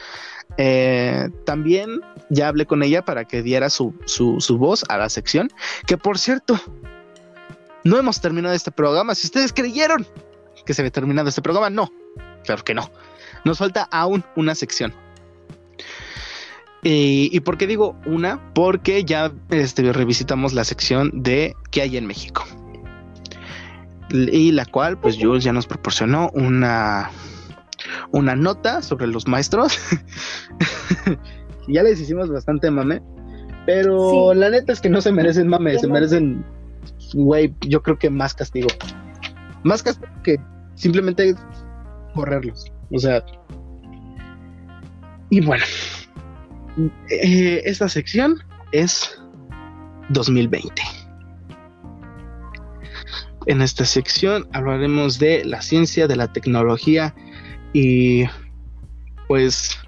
Eh, 0.57 1.29
también 1.45 2.01
ya 2.31 2.49
hablé 2.49 2.65
con 2.65 2.83
ella 2.83 3.05
para 3.05 3.25
que 3.25 3.43
diera 3.43 3.69
su, 3.69 3.95
su, 4.07 4.41
su 4.41 4.57
voz 4.57 4.85
a 4.89 4.97
la 4.97 5.11
sección, 5.11 5.51
que 5.87 5.99
por 5.99 6.19
cierto, 6.19 6.59
no 7.85 7.99
hemos 7.99 8.21
terminado 8.21 8.55
este 8.55 8.71
programa. 8.71 9.15
Si 9.15 9.27
ustedes 9.27 9.53
creyeron 9.53 10.07
que 10.65 10.73
se 10.73 10.81
había 10.81 10.91
terminado 10.91 11.29
este 11.29 11.43
programa, 11.43 11.69
no, 11.69 11.93
claro 12.45 12.65
que 12.65 12.75
no. 12.75 12.91
Nos 13.45 13.59
falta 13.59 13.87
aún 13.91 14.25
una 14.37 14.55
sección. 14.55 14.95
Y, 16.83 17.29
¿Y 17.31 17.41
por 17.41 17.59
qué 17.59 17.67
digo 17.67 17.95
una? 18.07 18.53
Porque 18.55 19.05
ya 19.05 19.33
este, 19.51 19.93
revisitamos 19.93 20.55
la 20.55 20.65
sección 20.65 21.11
de 21.23 21.55
qué 21.71 21.83
hay 21.83 21.99
en 21.99 22.07
México. 22.07 22.47
Y 24.11 24.53
la 24.53 24.65
cual, 24.67 24.99
pues 24.99 25.17
Jules 25.21 25.45
ya 25.45 25.53
nos 25.53 25.67
proporcionó 25.67 26.31
una, 26.35 27.11
una 28.13 28.35
nota 28.37 28.83
sobre 28.83 29.07
los 29.07 29.27
maestros. 29.27 29.79
ya 31.69 31.83
les 31.83 32.01
hicimos 32.01 32.29
bastante 32.31 32.71
mame. 32.71 33.03
Pero 33.67 34.33
Sí. 34.33 34.39
la 34.39 34.51
neta 34.51 34.73
es 34.73 34.81
que 34.81 34.91
no 34.91 35.01
se 35.01 35.11
merecen 35.11 35.49
mame, 35.49 35.79
se 35.79 35.89
merecen, 35.89 36.45
güey, 37.15 37.55
yo 37.63 37.83
creo 37.83 37.99
que 37.99 38.11
más 38.11 38.35
castigo. 38.35 38.69
Más 39.63 39.83
castigo 39.83 40.13
que 40.23 40.37
simplemente 40.75 41.35
correrlos. 42.15 42.71
O 42.93 42.99
sea. 42.99 43.25
Y 45.31 45.41
bueno. 45.41 45.65
eh, 47.09 47.63
esta 47.65 47.89
sección 47.89 48.37
es 48.73 49.19
2020. 50.11 50.83
En 53.47 53.61
esta 53.61 53.85
sección 53.85 54.49
hablaremos 54.53 55.19
de 55.19 55.45
la 55.45 55.61
ciencia, 55.61 56.07
de 56.07 56.17
la 56.17 56.33
tecnología 56.33 57.15
y 57.73 58.25
pues 59.29 59.79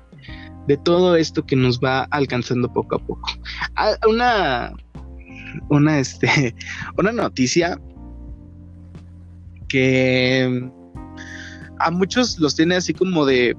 de 0.67 0.77
todo 0.77 1.17
esto 1.17 1.45
que 1.47 1.57
nos 1.57 1.79
va 1.81 2.05
alcanzando 2.11 2.73
poco 2.73 2.97
a 2.97 2.99
poco. 2.99 3.31
Ah, 3.77 3.97
una 4.09 4.73
una 5.71 5.99
este 5.99 6.55
una 6.99 7.13
noticia 7.13 7.81
que 9.69 10.71
a 11.79 11.91
muchos 11.91 12.39
los 12.39 12.57
tiene 12.57 12.77
así 12.77 12.93
como 12.93 13.25
de 13.25 13.57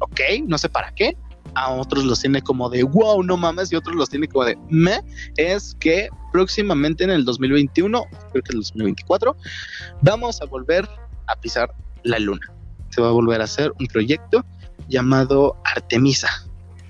ok, 0.00 0.20
no 0.46 0.58
sé 0.58 0.68
para 0.68 0.92
qué, 0.94 1.16
a 1.54 1.70
otros 1.72 2.04
los 2.04 2.20
tiene 2.20 2.42
como 2.42 2.68
de 2.70 2.82
wow, 2.82 3.22
no 3.22 3.36
mames, 3.36 3.72
y 3.72 3.76
otros 3.76 3.96
los 3.96 4.08
tiene 4.08 4.28
como 4.28 4.44
de 4.44 4.58
me, 4.68 5.00
es 5.36 5.76
que 5.80 6.08
próximamente 6.32 7.04
en 7.04 7.10
el 7.10 7.24
2021, 7.24 8.04
creo 8.32 8.42
que 8.42 8.52
el 8.52 8.58
2024, 8.58 9.36
vamos 10.02 10.40
a 10.40 10.46
volver 10.46 10.88
a 11.26 11.36
pisar 11.36 11.74
la 12.02 12.18
luna. 12.18 12.46
Se 12.90 13.00
va 13.00 13.08
a 13.08 13.12
volver 13.12 13.40
a 13.40 13.44
hacer 13.44 13.72
un 13.78 13.86
proyecto 13.86 14.44
llamado 14.88 15.56
Artemisa, 15.64 16.28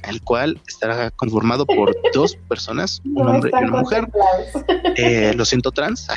el 0.08 0.22
cual 0.22 0.60
estará 0.66 1.10
conformado 1.10 1.66
por 1.66 1.94
dos 2.14 2.36
personas, 2.48 3.00
un 3.04 3.28
hombre 3.28 3.50
y 3.52 3.64
una 3.64 3.80
mujer. 3.80 4.08
Eh, 4.96 5.32
lo 5.36 5.44
siento 5.44 5.70
trans, 5.70 6.08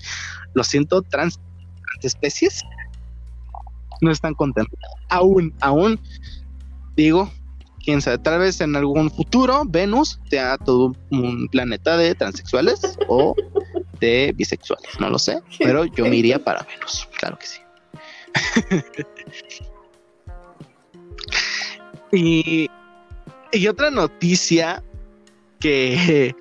lo 0.54 0.64
siento 0.64 1.02
trans 1.02 1.38
especies. 2.02 2.62
No 4.00 4.12
están 4.12 4.34
contentos. 4.34 4.78
Aún, 5.08 5.54
aún 5.60 6.00
digo, 6.94 7.30
quién 7.88 8.02
sabe, 8.02 8.18
tal 8.18 8.38
vez 8.40 8.60
en 8.60 8.76
algún 8.76 9.10
futuro 9.10 9.62
Venus 9.66 10.20
sea 10.28 10.58
todo 10.58 10.94
un 11.08 11.48
planeta 11.48 11.96
de 11.96 12.14
transexuales 12.14 12.98
o 13.08 13.34
de 13.98 14.34
bisexuales, 14.36 15.00
no 15.00 15.08
lo 15.08 15.18
sé, 15.18 15.40
pero 15.58 15.86
yo 15.86 16.04
me 16.04 16.16
iría 16.16 16.38
para 16.38 16.64
Venus, 16.64 17.08
claro 17.18 17.38
que 17.38 17.46
sí. 17.46 17.60
y, 22.12 22.70
y, 23.52 23.68
otra 23.68 23.90
noticia 23.90 24.84
que, 25.58 26.36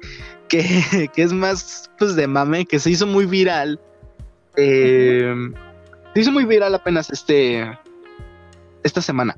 que, 0.50 1.10
que, 1.16 1.24
es 1.24 1.32
más 1.32 1.90
pues 1.98 2.18
de 2.18 2.28
mame, 2.28 2.66
que 2.66 2.78
se 2.78 2.90
hizo 2.90 3.08
muy 3.08 3.26
viral, 3.26 3.80
eh, 4.58 5.34
se 6.14 6.20
hizo 6.20 6.32
muy 6.34 6.44
viral 6.44 6.76
apenas 6.76 7.10
este 7.10 7.80
esta 8.84 9.02
semana 9.02 9.38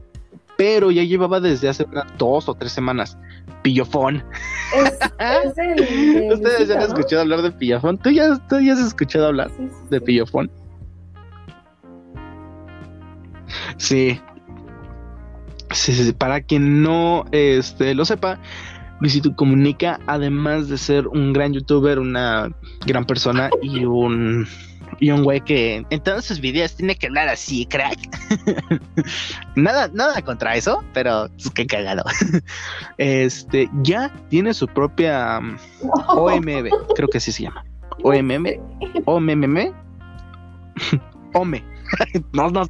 pero 0.59 0.91
ya 0.91 1.03
llevaba 1.03 1.39
desde 1.39 1.69
hace 1.69 1.85
unas 1.85 2.05
dos 2.17 2.49
o 2.49 2.53
tres 2.53 2.73
semanas. 2.73 3.17
Pillofón. 3.61 4.21
Ustedes 6.33 6.67
ya 6.67 6.75
han 6.75 6.81
escuchado 6.81 7.21
hablar 7.21 7.41
de 7.43 7.51
Pillofón. 7.53 7.97
¿Tú 7.97 8.09
ya, 8.09 8.33
has 8.33 8.79
escuchado 8.85 9.27
hablar 9.27 9.49
de 9.89 10.01
Pillofón? 10.01 10.51
Sí. 13.77 14.19
Sí, 15.71 15.93
sí, 15.93 16.11
Para 16.11 16.41
quien 16.41 16.83
no 16.83 17.23
este, 17.31 17.95
lo 17.95 18.03
sepa, 18.03 18.37
Luisito 18.99 19.33
Comunica, 19.37 20.01
además 20.07 20.67
de 20.67 20.77
ser 20.77 21.07
un 21.07 21.31
gran 21.31 21.53
youtuber, 21.53 21.99
una 21.99 22.53
gran 22.85 23.05
persona 23.05 23.49
y 23.61 23.85
un 23.85 24.45
y 24.99 25.11
un 25.11 25.23
güey 25.23 25.41
que 25.41 25.85
en 25.89 26.03
todos 26.03 26.25
sus 26.25 26.39
videos 26.39 26.75
tiene 26.75 26.95
que 26.95 27.07
hablar 27.07 27.29
así, 27.29 27.65
crack. 27.65 27.97
nada, 29.55 29.89
nada 29.93 30.21
contra 30.21 30.55
eso, 30.55 30.83
pero 30.93 31.25
es 31.37 31.49
que 31.51 31.65
cagado. 31.65 32.03
este, 32.97 33.69
ya 33.81 34.11
tiene 34.29 34.53
su 34.53 34.67
propia 34.67 35.39
um, 35.39 35.57
OMB, 36.07 36.69
creo 36.95 37.07
que 37.07 37.17
así 37.17 37.31
se 37.31 37.43
llama. 37.43 37.63
OMM, 38.03 38.45
OMM, 39.05 39.73
OME. 41.33 41.63
no, 42.33 42.49
no. 42.49 42.63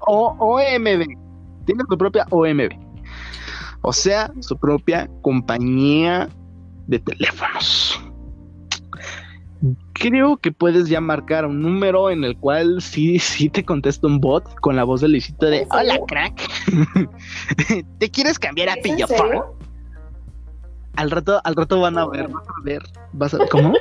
O 0.00 0.36
OMB. 0.38 1.06
Tiene 1.64 1.84
su 1.88 1.98
propia 1.98 2.26
OMB. 2.30 2.70
O 3.82 3.92
sea, 3.92 4.32
su 4.40 4.56
propia 4.56 5.08
compañía 5.22 6.28
de 6.86 6.98
teléfonos 6.98 8.00
creo 9.92 10.36
que 10.36 10.52
puedes 10.52 10.88
ya 10.88 11.00
marcar 11.00 11.46
un 11.46 11.60
número 11.60 12.10
en 12.10 12.24
el 12.24 12.36
cual 12.36 12.80
sí, 12.82 13.18
sí 13.18 13.48
te 13.48 13.64
contesta 13.64 14.06
un 14.06 14.20
bot 14.20 14.44
con 14.60 14.76
la 14.76 14.84
voz 14.84 15.00
del 15.00 15.12
Luisito 15.12 15.46
de 15.46 15.66
Hola 15.70 15.98
crack. 16.06 16.40
¿Te 17.98 18.10
quieres 18.10 18.38
cambiar 18.38 18.70
a 18.70 18.76
Pillofón? 18.82 19.42
Al 20.96 21.10
rato, 21.10 21.40
al 21.44 21.54
rato 21.54 21.80
van 21.80 21.96
a 21.96 22.06
ver, 22.06 22.28
vas 22.28 22.48
a 22.48 22.62
ver, 22.62 22.82
vas 23.12 23.34
a 23.34 23.38
¿cómo? 23.50 23.72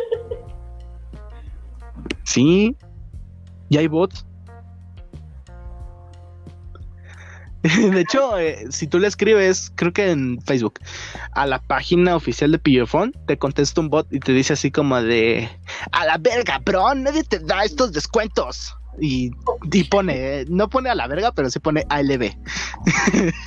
sí, 2.24 2.76
ya 3.70 3.82
hay 3.82 3.88
bots. 3.88 4.26
De 7.92 8.02
hecho, 8.02 8.38
eh, 8.40 8.66
si 8.72 8.88
tú 8.88 8.98
le 8.98 9.08
escribes, 9.08 9.72
creo 9.76 9.94
que 9.94 10.10
en 10.10 10.42
Facebook, 10.42 10.80
a 11.34 11.46
la 11.46 11.60
página 11.60 12.16
oficial 12.16 12.52
de 12.52 12.60
Pillofón, 12.60 13.14
te 13.28 13.38
contesta 13.38 13.82
un 13.82 13.90
bot 13.90 14.08
y 14.12 14.20
te 14.20 14.34
dice 14.34 14.54
así 14.54 14.72
como 14.72 15.02
de 15.02 15.50
a 15.92 16.06
la 16.06 16.18
verga, 16.18 16.60
bro, 16.60 16.96
nadie 16.96 17.24
te 17.24 17.40
da 17.40 17.64
estos 17.64 17.92
descuentos. 17.92 18.76
Y, 19.00 19.32
pone, 19.90 20.46
no 20.50 20.70
pone 20.70 20.90
a 20.90 20.96
la 20.96 21.08
verga, 21.08 21.32
pero 21.32 21.50
se 21.50 21.62
pone 21.62 21.86
ALB. 21.90 22.36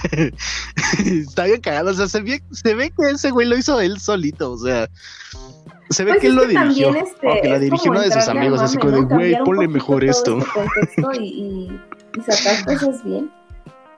Está 1.05 1.45
bien 1.45 1.61
cagado, 1.61 1.91
o 1.91 1.95
sea, 1.95 2.09
se 2.09 2.23
ve, 2.23 2.41
que 2.91 3.11
ese 3.11 3.31
güey 3.31 3.47
lo 3.47 3.57
hizo 3.57 3.79
él 3.81 4.01
solito, 4.01 4.53
o 4.53 4.59
sea, 4.59 4.89
se 5.91 6.05
ve 6.05 6.13
pues 6.13 6.23
que 6.23 6.27
él 6.29 6.35
lo 6.37 6.47
dirigió. 6.47 6.95
Este, 6.95 7.29
o 7.29 7.43
que 7.43 7.49
lo 7.51 7.61
dirigió 7.61 7.91
uno 7.91 8.01
de 8.01 8.13
sus 8.13 8.27
amigos, 8.29 8.61
así 8.61 8.79
como 8.79 8.93
de, 8.93 9.03
güey, 9.03 9.37
ponle 9.45 9.69
mejor 9.69 10.03
esto. 10.03 10.39
Este 10.81 11.03
y, 11.23 11.79
y 12.17 12.33
sacar 12.33 12.65
cosas 12.65 13.05
bien. 13.05 13.31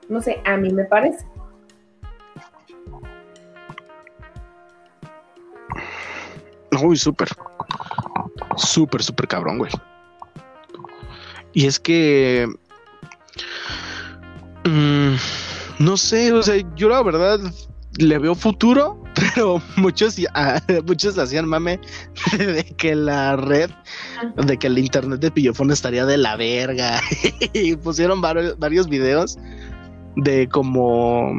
No 0.09 0.21
sé, 0.21 0.41
a 0.45 0.57
mí 0.57 0.71
me 0.71 0.85
parece. 0.85 1.25
Uy, 6.81 6.97
súper. 6.97 7.29
Súper, 8.55 9.03
súper 9.03 9.27
cabrón, 9.27 9.57
güey. 9.57 9.71
Y 11.53 11.65
es 11.65 11.79
que... 11.79 12.47
Mm, 14.63 15.15
no 15.79 15.97
sé, 15.97 16.33
o 16.33 16.43
sea, 16.43 16.55
yo 16.75 16.89
la 16.89 17.01
verdad 17.01 17.39
le 17.97 18.19
veo 18.19 18.35
futuro, 18.35 19.01
pero 19.15 19.61
muchos, 19.75 20.17
muchos 20.85 21.17
hacían 21.17 21.47
mame 21.47 21.79
de 22.37 22.63
que 22.77 22.95
la 22.95 23.35
red, 23.35 23.71
de 24.35 24.57
que 24.57 24.67
el 24.67 24.77
internet 24.77 25.19
de 25.19 25.31
pillofón 25.31 25.71
estaría 25.71 26.05
de 26.05 26.17
la 26.17 26.35
verga. 26.35 27.01
y 27.53 27.75
pusieron 27.75 28.21
varios, 28.21 28.57
varios 28.59 28.87
videos 28.87 29.37
de 30.17 30.49
como 30.49 31.31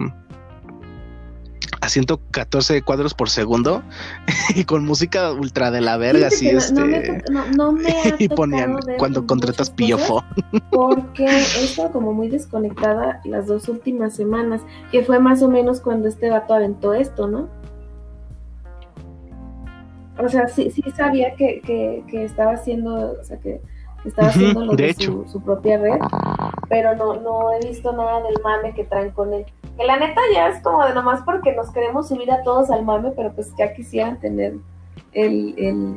a 1.81 1.89
114 1.89 2.83
cuadros 2.83 3.15
por 3.15 3.29
segundo 3.29 3.83
y 4.55 4.65
con 4.65 4.85
música 4.85 5.33
ultra 5.33 5.71
de 5.71 5.81
la 5.81 5.97
verga, 5.97 6.29
así 6.29 6.49
este. 6.49 7.23
No, 7.57 7.73
me, 7.73 7.83
y 8.19 8.29
ponían 8.29 8.79
cuando 8.99 9.27
contratas 9.27 9.71
Pillofón. 9.71 10.25
Porque 10.71 11.25
he 11.25 11.65
estado 11.65 11.93
como 11.93 12.13
muy 12.13 12.29
desconectada 12.29 13.21
las 13.25 13.47
dos 13.47 13.69
últimas 13.69 14.15
semanas, 14.15 14.63
que 14.91 15.05
fue 15.05 15.19
más 15.19 15.43
o 15.43 15.49
menos 15.49 15.81
cuando 15.81 16.09
este 16.09 16.31
vato 16.31 16.55
aventó 16.55 16.95
esto, 16.95 17.29
¿no? 17.29 17.49
O 20.19 20.29
sea, 20.29 20.49
sí, 20.49 20.71
sí 20.73 20.83
sabía 20.97 21.35
que, 21.37 21.61
que, 21.61 22.03
que 22.09 22.25
estaba 22.25 22.53
haciendo, 22.53 23.17
o 23.21 23.25
sea, 23.25 23.39
que 23.39 23.61
estaba 24.05 24.29
haciendo 24.29 24.65
lo 24.65 24.75
de, 24.75 24.95
Su, 24.95 25.43
propia 25.43 25.79
red, 25.79 25.99
pero 26.69 26.95
no, 26.97 27.17
no 27.21 27.53
he 27.53 27.67
visto 27.67 27.93
nada 27.93 28.23
del 28.23 28.37
mame 28.43 28.75
que 28.75 28.85
traen 28.85 29.11
con 29.11 29.33
él. 29.35 29.45
Que 29.77 29.85
la 29.85 29.99
neta 29.99 30.21
ya 30.33 30.49
es 30.49 30.63
como 30.63 30.85
de 30.85 30.95
nomás 30.95 31.23
porque 31.23 31.55
nos 31.55 31.71
queremos 31.71 32.09
subir 32.09 32.31
a 32.31 32.43
todos 32.43 32.71
al 32.71 32.85
mame, 32.85 33.11
pero 33.17 33.33
pues 33.33 33.53
ya 33.59 33.75
quisieran 33.75 34.19
tener 34.21 34.55
el, 35.13 35.55
el, 35.59 35.97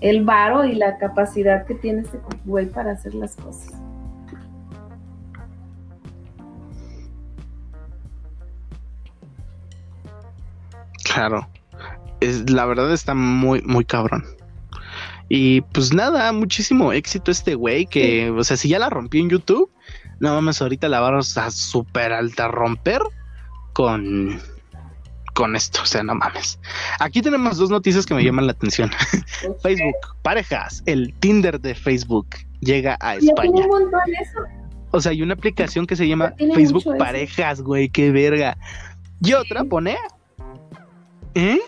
el 0.00 0.24
varo 0.24 0.64
y 0.64 0.74
la 0.74 0.98
capacidad 0.98 1.66
que 1.66 1.74
tiene 1.74 2.02
este 2.02 2.20
güey 2.44 2.66
para 2.66 2.92
hacer 2.92 3.14
las 3.14 3.36
cosas. 3.36 3.72
Claro. 11.04 11.48
Es, 12.20 12.50
la 12.50 12.66
verdad 12.66 12.92
está 12.92 13.14
muy, 13.14 13.62
muy 13.62 13.84
cabrón. 13.84 14.35
Y 15.28 15.60
pues 15.60 15.92
nada, 15.92 16.32
muchísimo 16.32 16.92
éxito 16.92 17.30
este 17.30 17.54
güey 17.54 17.86
que, 17.86 18.30
o 18.30 18.44
sea, 18.44 18.56
si 18.56 18.68
ya 18.68 18.78
la 18.78 18.90
rompió 18.90 19.20
en 19.20 19.30
YouTube, 19.30 19.70
no 20.20 20.34
mames, 20.34 20.62
ahorita 20.62 20.88
la 20.88 21.00
vamos 21.00 21.36
a 21.36 21.50
super 21.50 22.12
alta 22.12 22.48
romper 22.48 23.02
con, 23.72 24.40
con 25.34 25.56
esto, 25.56 25.82
o 25.82 25.86
sea, 25.86 26.02
no 26.02 26.14
mames. 26.14 26.60
Aquí 27.00 27.22
tenemos 27.22 27.56
dos 27.58 27.70
noticias 27.70 28.06
que 28.06 28.14
me 28.14 28.24
llaman 28.24 28.46
la 28.46 28.52
atención. 28.52 28.90
Facebook, 29.62 30.16
parejas, 30.22 30.82
el 30.86 31.12
Tinder 31.14 31.60
de 31.60 31.74
Facebook 31.74 32.28
llega 32.60 32.96
a 33.00 33.16
España. 33.16 33.66
O 34.92 35.00
sea, 35.00 35.10
hay 35.10 35.22
una 35.22 35.34
aplicación 35.34 35.86
que 35.86 35.96
se 35.96 36.06
llama 36.06 36.34
Facebook 36.54 36.96
Parejas, 36.96 37.60
güey, 37.60 37.88
qué 37.88 38.10
verga. 38.12 38.56
Y 39.20 39.32
otra 39.32 39.64
pone... 39.64 39.96
¿Eh? 41.34 41.58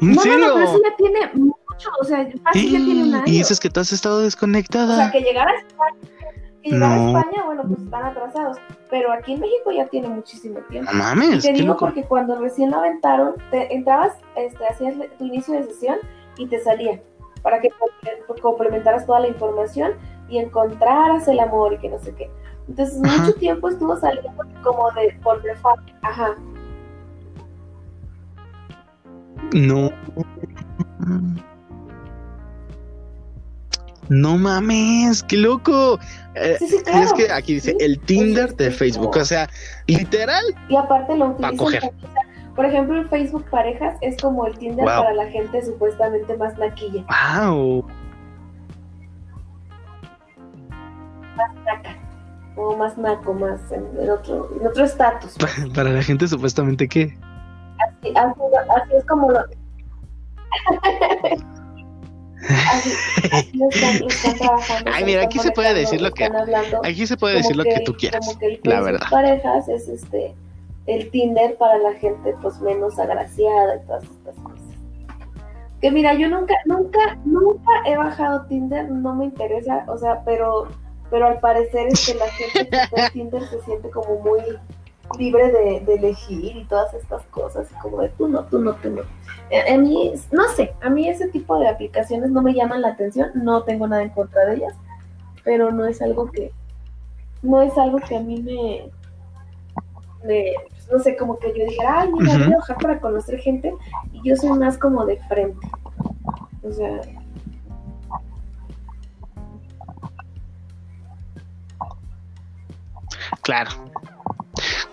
No, 0.00 0.14
No, 0.24 0.36
no, 0.38 0.54
pero 0.54 0.64
eso 0.64 0.80
ya 0.84 0.96
tiene 0.96 1.30
mucho, 1.34 1.88
o 2.00 2.04
sea, 2.04 2.26
fácil 2.44 2.70
ya 2.72 2.78
tiene 2.78 3.02
un 3.04 3.14
año. 3.14 3.24
Y 3.26 3.30
dices 3.38 3.60
que 3.60 3.70
tú 3.70 3.80
has 3.80 3.92
estado 3.92 4.16
O 4.16 4.18
sea, 4.18 4.24
desconectada. 4.24 5.10
que 5.12 5.20
llegar 5.20 5.48
a 5.48 5.52
España, 5.58 5.96
que 6.62 6.70
llegar 6.70 6.92
a 6.92 6.96
No. 6.96 7.18
España, 7.18 7.44
bueno, 7.44 7.62
pues 7.66 7.80
están 7.80 8.02
atrasados. 8.04 8.56
Pero 8.90 9.12
aquí 9.12 9.32
en 9.34 9.40
México 9.40 9.70
ya 9.72 9.86
tiene 9.86 10.08
muchísimo 10.08 10.60
tiempo. 10.70 10.90
No 10.92 10.98
Y 10.98 11.02
mames, 11.02 11.42
te 11.42 11.48
qué 11.48 11.54
digo 11.54 11.68
loco. 11.68 11.86
porque 11.86 12.04
cuando 12.04 12.36
recién 12.40 12.70
lo 12.70 12.78
aventaron, 12.78 13.34
te 13.50 13.74
entrabas, 13.74 14.12
este, 14.36 14.66
hacías 14.66 14.94
tu 15.18 15.24
inicio 15.26 15.54
de 15.54 15.64
sesión 15.64 15.98
y 16.36 16.46
te 16.46 16.58
salía 16.62 17.00
para 17.42 17.60
que 17.60 17.68
comple- 17.70 18.40
complementaras 18.40 19.04
toda 19.06 19.20
la 19.20 19.28
información 19.28 19.92
y 20.28 20.38
encontraras 20.38 21.28
el 21.28 21.38
amor 21.40 21.74
y 21.74 21.78
que 21.78 21.88
no 21.90 21.98
sé 21.98 22.14
qué. 22.14 22.30
Entonces, 22.68 22.98
Ajá. 23.04 23.22
mucho 23.22 23.34
tiempo 23.34 23.68
estuvo 23.68 23.96
saliendo 23.98 24.30
como 24.62 24.90
de 24.92 25.14
por 25.22 25.42
default. 25.42 25.82
Ajá. 26.02 26.34
No. 29.54 29.90
No 34.08 34.36
mames, 34.36 35.22
qué 35.22 35.36
loco. 35.38 35.98
Eh, 36.34 36.56
Sí, 36.58 36.68
sí, 36.68 36.76
Es 36.76 36.82
claro. 36.82 37.14
que 37.16 37.32
aquí 37.32 37.54
dice 37.54 37.74
el 37.80 37.98
Tinder 38.00 38.50
es 38.50 38.56
de 38.58 38.70
Facebook. 38.70 39.16
O 39.16 39.24
sea, 39.24 39.48
literal. 39.86 40.44
Y 40.68 40.76
aparte 40.76 41.16
lo 41.16 41.28
utilizan. 41.30 41.56
coger. 41.56 41.90
por 42.54 42.64
ejemplo, 42.66 42.98
el 42.98 43.08
Facebook 43.08 43.44
Parejas 43.50 43.96
es 44.02 44.20
como 44.20 44.46
el 44.46 44.56
Tinder 44.58 44.84
Wow. 44.84 45.02
para 45.04 45.14
la 45.14 45.26
gente 45.28 45.64
supuestamente 45.64 46.36
más 46.36 46.56
naquilla, 46.58 47.04
Wow. 47.56 47.86
naca, 51.36 51.96
o 52.56 52.76
más 52.76 52.96
naco, 52.98 53.32
más 53.34 53.60
en, 53.72 53.84
en 54.00 54.10
otro 54.10 54.50
en 54.60 54.66
otro 54.66 54.84
estatus. 54.84 55.34
Para 55.74 55.90
la 55.90 56.02
gente 56.02 56.28
supuestamente 56.28 56.86
qué. 56.88 57.16
Así, 58.14 58.94
es 58.96 59.04
como 59.06 59.30
lo. 59.30 59.40
así, 62.72 62.90
están, 63.70 64.36
trabajando. 64.38 64.90
Ay, 64.92 65.04
mira, 65.04 65.22
aquí 65.24 65.38
se 65.38 65.50
puede 65.52 65.74
decir 65.74 66.00
lo 66.00 66.10
que- 66.12 66.24
hablando 66.24 66.80
Aquí 66.84 67.06
se 67.06 67.16
puede 67.16 67.36
decir 67.36 67.56
lo 67.56 67.64
que 67.64 67.80
tú 67.84 67.94
quieras. 67.94 68.26
Como 68.26 68.38
que 68.38 68.46
el 68.46 68.60
la 68.64 68.80
verdad. 68.80 69.06
parejas 69.10 69.68
es 69.68 69.88
este 69.88 70.34
el 70.86 71.10
Tinder 71.10 71.56
para 71.56 71.78
la 71.78 71.94
gente 71.94 72.34
pues 72.42 72.60
menos 72.60 72.98
agraciada 72.98 73.76
y 73.76 73.86
todas 73.86 74.04
estas 74.04 74.36
cosas. 74.36 74.60
Que 75.80 75.90
mira, 75.90 76.14
yo 76.14 76.28
nunca, 76.28 76.54
nunca, 76.66 77.18
nunca 77.24 77.70
he 77.86 77.96
bajado 77.96 78.46
Tinder, 78.46 78.90
no 78.90 79.14
me 79.14 79.26
interesa, 79.26 79.84
o 79.88 79.98
sea, 79.98 80.22
pero, 80.24 80.68
pero 81.10 81.26
al 81.26 81.40
parecer 81.40 81.88
es 81.88 82.06
que 82.06 82.14
la 82.14 82.28
gente 82.28 82.68
que 82.68 82.76
está 82.76 83.06
en 83.06 83.12
Tinder 83.12 83.42
se 83.48 83.60
siente 83.62 83.90
como 83.90 84.18
muy 84.20 84.40
libre 85.18 85.50
de, 85.52 85.80
de 85.80 85.94
elegir 85.94 86.56
y 86.56 86.64
todas 86.64 86.92
estas 86.94 87.22
cosas, 87.26 87.70
y 87.70 87.74
como 87.80 88.00
de 88.00 88.08
tú 88.10 88.28
no, 88.28 88.44
tú 88.44 88.58
no, 88.58 88.74
tú 88.74 88.90
no. 88.90 89.02
A, 89.02 89.74
a 89.74 89.76
mí, 89.76 90.12
no 90.32 90.48
sé, 90.48 90.74
a 90.80 90.90
mí 90.90 91.08
ese 91.08 91.28
tipo 91.28 91.58
de 91.58 91.68
aplicaciones 91.68 92.30
no 92.30 92.42
me 92.42 92.54
llaman 92.54 92.82
la 92.82 92.88
atención, 92.88 93.30
no 93.34 93.62
tengo 93.62 93.86
nada 93.86 94.02
en 94.02 94.10
contra 94.10 94.44
de 94.46 94.56
ellas, 94.56 94.74
pero 95.44 95.70
no 95.70 95.84
es 95.86 96.00
algo 96.02 96.30
que, 96.30 96.52
no 97.42 97.62
es 97.62 97.76
algo 97.76 97.98
que 97.98 98.16
a 98.16 98.20
mí 98.20 98.42
me, 98.42 98.90
me 100.24 100.52
no 100.90 100.98
sé, 100.98 101.16
como 101.16 101.38
que 101.38 101.48
yo 101.56 101.64
dijera, 101.64 102.00
ay, 102.00 102.12
mira, 102.12 102.38
voy 102.38 102.52
a 102.52 102.56
bajar 102.56 102.76
para 102.78 103.00
conocer 103.00 103.38
gente, 103.38 103.74
y 104.12 104.28
yo 104.28 104.36
soy 104.36 104.58
más 104.58 104.78
como 104.78 105.04
de 105.06 105.18
frente. 105.28 105.66
O 106.62 106.72
sea, 106.72 107.00
Claro. 113.44 113.70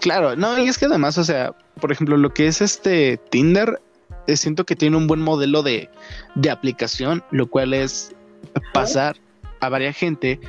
Claro, 0.01 0.35
no, 0.35 0.57
y 0.57 0.67
es 0.67 0.79
que 0.79 0.85
además, 0.85 1.17
o 1.19 1.23
sea, 1.23 1.55
por 1.79 1.91
ejemplo, 1.91 2.17
lo 2.17 2.33
que 2.33 2.47
es 2.47 2.59
este 2.59 3.17
Tinder, 3.29 3.79
eh, 4.25 4.35
siento 4.35 4.65
que 4.65 4.75
tiene 4.75 4.97
un 4.97 5.05
buen 5.05 5.21
modelo 5.21 5.61
de, 5.61 5.89
de 6.35 6.49
aplicación, 6.49 7.23
lo 7.29 7.47
cual 7.47 7.73
es 7.73 8.13
pasar 8.73 9.15
a 9.59 9.69
varias 9.69 9.95
gente, 9.95 10.39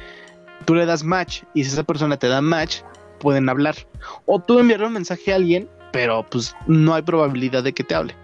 tú 0.64 0.74
le 0.74 0.86
das 0.86 1.04
match 1.04 1.42
y 1.54 1.64
si 1.64 1.70
esa 1.70 1.84
persona 1.84 2.16
te 2.16 2.28
da 2.28 2.40
match, 2.40 2.78
pueden 3.20 3.48
hablar. 3.50 3.76
O 4.24 4.40
tú 4.40 4.58
enviar 4.58 4.82
un 4.82 4.94
mensaje 4.94 5.32
a 5.32 5.36
alguien, 5.36 5.68
pero 5.92 6.26
pues 6.30 6.56
no 6.66 6.94
hay 6.94 7.02
probabilidad 7.02 7.62
de 7.62 7.74
que 7.74 7.84
te 7.84 7.94
hable. 7.94 8.16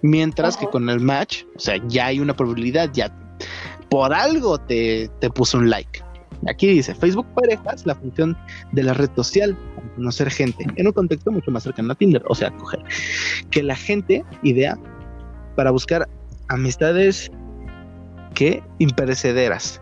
Mientras 0.00 0.56
que 0.56 0.66
con 0.68 0.88
el 0.88 1.00
match, 1.00 1.44
o 1.54 1.60
sea, 1.60 1.76
ya 1.86 2.06
hay 2.06 2.20
una 2.20 2.34
probabilidad, 2.34 2.90
ya 2.94 3.14
por 3.90 4.14
algo 4.14 4.58
te, 4.58 5.10
te 5.20 5.28
puso 5.28 5.58
un 5.58 5.68
like. 5.68 6.02
Aquí 6.48 6.66
dice 6.66 6.94
Facebook 6.94 7.26
Parejas, 7.34 7.86
la 7.86 7.94
función 7.94 8.36
de 8.72 8.82
la 8.82 8.94
red 8.94 9.10
social, 9.16 9.56
conocer 9.96 10.30
gente 10.30 10.66
en 10.76 10.86
un 10.86 10.92
contexto 10.92 11.32
mucho 11.32 11.50
más 11.50 11.62
cercano 11.62 11.92
a 11.92 11.94
Tinder, 11.94 12.22
o 12.28 12.34
sea, 12.34 12.50
coger. 12.52 12.80
Que 13.50 13.62
la 13.62 13.76
gente 13.76 14.24
idea 14.42 14.78
para 15.56 15.70
buscar 15.70 16.08
amistades 16.48 17.30
que 18.34 18.62
imperecederas. 18.78 19.80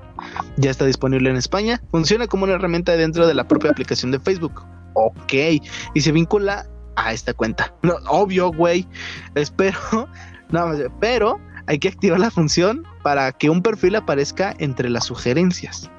Ya 0.57 0.71
está 0.71 0.87
disponible 0.87 1.29
en 1.29 1.37
España, 1.37 1.83
funciona 1.91 2.27
como 2.27 2.45
una 2.45 2.55
herramienta 2.55 2.97
dentro 2.97 3.27
de 3.27 3.35
la 3.35 3.47
propia 3.47 3.71
aplicación 3.71 4.12
de 4.12 4.21
Facebook. 4.21 4.65
Ok, 4.95 5.33
y 5.95 6.01
se 6.01 6.12
vincula 6.12 6.66
a 6.97 7.12
esta 7.12 7.35
cuenta. 7.35 7.75
Obvio, 8.09 8.53
güey. 8.53 8.87
Espero, 9.35 9.79
no, 10.51 10.66
pero 11.01 11.41
hay 11.66 11.79
que 11.79 11.89
activar 11.89 12.21
la 12.21 12.31
función 12.31 12.85
para 13.03 13.33
que 13.33 13.51
un 13.51 13.62
perfil 13.62 13.97
aparezca 13.97 14.55
entre 14.59 14.89
las 14.89 15.05
sugerencias. 15.05 15.91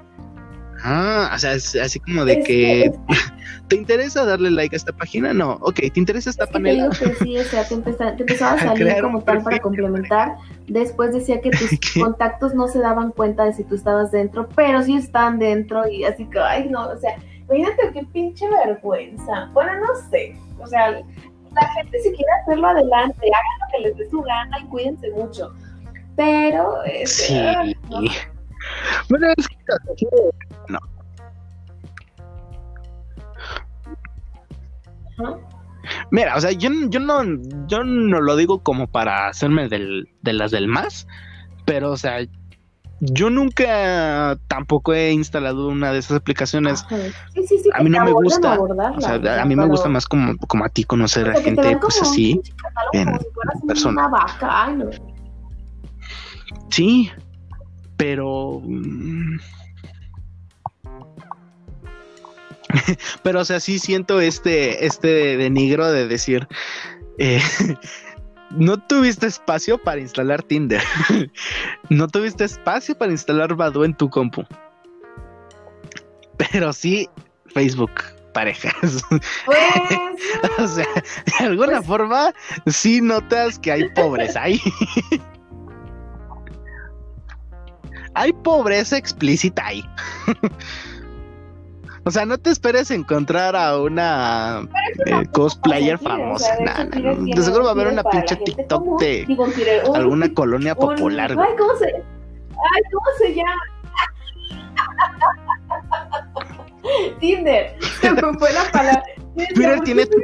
Ah, 0.84 1.32
o 1.34 1.38
sea, 1.40 1.54
es 1.54 1.76
así 1.76 2.00
como 2.00 2.26
de 2.26 2.34
Es 2.40 2.48
que, 2.48 2.92
que- 2.92 2.94
¿te 3.68 3.76
interesa 3.76 4.26
darle 4.26 4.52
like 4.52 4.76
a 4.76 4.78
esta 4.78 4.92
página? 4.94 5.34
No, 5.34 5.54
ok, 5.62 5.76
¿te 5.76 6.00
interesa 6.00 6.30
esta 6.30 6.44
es 6.44 6.50
que 6.50 6.54
te 6.54 6.60
panela? 6.60 6.90
digo 6.90 7.12
que 7.12 7.16
sí, 7.24 7.38
o 7.38 7.44
sea, 7.44 7.68
te, 7.68 7.76
empeza- 7.76 8.16
te 8.16 8.24
empezaba 8.24 8.54
a 8.54 8.60
salir 8.64 9.02
como 9.02 9.22
tal 9.24 9.42
para 9.44 9.60
complementar. 9.60 10.36
Después 10.68 11.14
decía 11.14 11.40
que 11.42 11.50
tus 11.52 11.70
¿Qué? 11.94 12.02
contactos 12.02 12.54
no 12.54 12.68
se 12.68 12.80
daban 12.80 13.12
cuenta 13.12 13.46
de 13.46 13.54
si 13.54 13.64
tú 13.64 13.76
estabas 13.76 14.12
dentro, 14.12 14.48
pero 14.56 14.82
sí 14.84 14.96
están 14.98 15.40
dentro 15.40 15.88
y 15.88 16.04
así 16.04 16.26
que, 16.26 16.40
ay, 16.40 16.68
no, 16.70 16.88
o 16.90 16.98
sea, 16.98 17.16
imagínate 17.46 17.92
qué 17.94 18.04
pinche 18.14 18.46
vergüenza. 18.50 19.50
Bueno, 19.54 19.72
no 19.80 20.10
sé, 20.10 20.36
o 20.60 20.68
sea, 20.68 20.92
la 20.92 21.68
gente 21.76 22.00
si 22.00 22.10
quiere 22.10 22.32
hacerlo 22.44 22.68
adelante, 22.68 23.18
hagan 23.28 23.60
lo 23.62 23.72
que 23.72 23.88
les 23.88 23.98
dé 23.98 24.10
su 24.10 24.22
gana 24.22 24.60
y 24.60 24.66
cuídense 24.66 25.10
mucho. 25.12 25.54
Pero, 26.18 26.84
este, 26.84 27.24
Sí. 27.24 27.76
no, 27.90 28.02
Bueno, 29.10 29.28
es 29.38 29.48
que 29.48 30.06
no. 30.70 30.80
Mira, 36.12 36.36
o 36.36 36.42
sea, 36.42 36.52
yo, 36.52 36.70
yo 36.90 37.00
no, 37.00 37.24
yo 37.68 37.84
no 37.84 38.20
lo 38.22 38.36
digo 38.36 38.60
como 38.64 38.88
para 38.88 39.28
hacerme 39.28 39.70
del, 39.70 40.10
de 40.22 40.34
las 40.34 40.52
del 40.52 40.68
más, 40.68 41.08
pero 41.66 41.92
o 41.92 41.98
sea, 41.98 42.20
yo 43.00 43.30
nunca 43.30 44.38
tampoco 44.48 44.94
he 44.94 45.12
instalado 45.12 45.68
una 45.68 45.92
de 45.92 46.00
esas 46.00 46.18
aplicaciones. 46.18 46.84
Ajá. 46.86 46.98
Sí, 47.34 47.46
sí, 47.48 47.60
sí, 47.60 47.70
A 47.74 47.84
mí 47.84 47.90
no 47.90 48.04
me 48.04 48.12
gusta. 48.12 48.54
abordarla, 48.54 48.98
O 48.98 49.02
sea, 49.02 49.42
a 49.42 49.46
mí 49.46 49.56
me 49.56 49.68
gusta 49.68 49.90
más 49.90 50.06
como, 50.06 50.38
como 50.48 50.66
a 50.66 50.70
ti 50.70 50.84
conocer 50.84 51.30
a 51.30 51.36
gente 51.36 51.78
pues 51.80 52.02
así. 52.02 52.42
en 52.94 53.06
como 53.06 53.20
si 53.20 53.26
fueras 53.34 53.62
persona. 53.68 54.08
una 54.08 54.08
vaca, 54.08 54.64
ay, 54.66 54.76
no. 54.78 54.86
Sí, 56.70 57.12
pero... 57.98 58.62
mm, 58.64 59.38
pero, 63.24 63.42
o 63.42 63.46
sea, 63.46 63.60
sí 63.60 63.80
siento 63.80 64.20
este, 64.20 64.86
este 64.86 65.38
denigro 65.38 65.92
de 65.92 66.08
decir, 66.08 66.48
eh, 67.18 67.42
no 68.52 68.78
tuviste 68.78 69.28
espacio 69.28 69.78
para 69.78 70.02
instalar 70.02 70.44
Tinder, 70.44 70.82
no 71.90 72.08
tuviste 72.08 72.44
espacio 72.44 72.98
para 72.98 73.12
instalar 73.12 73.56
Badoo 73.56 73.86
en 73.86 73.96
tu 73.96 74.10
compu, 74.10 74.44
pero 76.38 76.74
sí 76.74 77.10
Facebook 77.48 77.92
parejas. 78.34 79.02
Pues, 79.46 80.60
o 80.60 80.68
sea, 80.68 80.88
de 81.40 81.46
alguna 81.46 81.78
Pues- 81.78 81.88
forma, 81.88 82.34
sí 82.68 83.00
notas 83.02 83.58
que 83.58 83.72
hay 83.72 83.90
pobres 83.90 84.36
ahí. 84.36 84.60
Hay 88.16 88.34
pobreza 88.34 88.98
explícita 88.98 89.66
ahí. 89.68 89.84
o 92.06 92.12
sea, 92.12 92.26
no 92.26 92.38
te 92.38 92.50
esperes 92.50 92.92
encontrar 92.92 93.56
a 93.56 93.78
una 93.80 94.62
eh, 95.06 95.26
cosplayer 95.32 95.98
Tinder, 96.00 96.16
o 96.16 96.20
famosa. 96.22 96.56
sea, 96.56 96.86
de 96.86 97.00
Nah, 97.02 97.14
no. 97.36 97.42
seguro 97.42 97.64
va 97.64 97.70
a 97.70 97.74
haber 97.74 97.88
una 97.88 98.04
pinche 98.04 98.36
TikTok 98.38 99.00
de 99.00 99.26
Digo, 99.28 99.44
un 99.44 99.52
Tinder- 99.54 99.90
un- 99.90 99.96
alguna 99.96 100.30
colonia 100.34 100.76
popular. 100.76 101.32
Ay, 101.32 101.56
¿cómo 101.58 101.76
se, 101.78 101.86
ay, 101.88 102.82
¿cómo 102.92 103.06
se 103.20 103.36
llama? 103.36 103.62
Tinder. 107.20 107.76
Se 108.02 108.12
me 108.12 108.22
fue 108.38 108.54
la 108.54 108.64
palabra. 108.72 109.04
Twitter 109.36 109.82
tiene 109.82 110.06
¿Por 110.06 110.22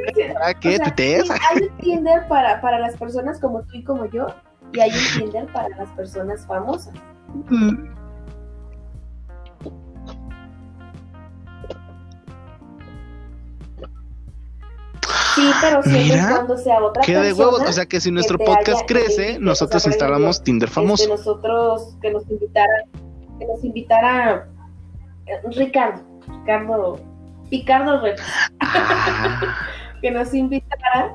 qué 0.60 0.78
Twitter 0.78 1.22
sí, 1.26 1.32
Hay 1.50 1.62
un 1.64 1.76
Tinder 1.78 2.26
para, 2.28 2.60
para 2.62 2.78
las 2.78 2.96
personas 2.96 3.38
como 3.40 3.62
tú 3.64 3.76
y 3.76 3.84
como 3.84 4.06
yo, 4.06 4.26
y 4.72 4.80
hay 4.80 4.90
un 4.90 5.20
Tinder 5.30 5.46
para 5.52 5.68
las 5.70 5.88
personas 5.90 6.46
famosas. 6.46 6.94
Sí, 7.50 7.76
Sí, 15.34 15.50
pero 15.62 15.82
siempre 15.82 16.02
Mira, 16.04 16.28
cuando 16.30 16.58
sea 16.58 16.78
otra 16.84 17.02
Qué 17.02 17.16
de 17.16 17.32
huevos. 17.32 17.62
O 17.62 17.72
sea 17.72 17.86
que 17.86 18.00
si 18.00 18.10
nuestro 18.10 18.38
podcast 18.38 18.80
haya- 18.82 18.86
crece, 18.86 19.38
nosotros 19.40 19.86
instalamos 19.86 20.42
Tinder 20.42 20.68
famoso. 20.68 21.04
este, 21.04 21.16
nosotros, 21.16 21.96
que 22.02 22.10
nos 22.10 22.28
invitara, 22.30 22.84
que 23.38 23.46
nos 23.46 23.64
invitara 23.64 24.48
eh, 25.26 25.40
Ricardo, 25.56 26.02
Ricardo, 26.28 27.00
Picardo 27.48 28.00
Rep, 28.02 28.18
Ah, 28.60 29.40
que 30.02 30.10
nos 30.10 30.34
invitara, 30.34 31.14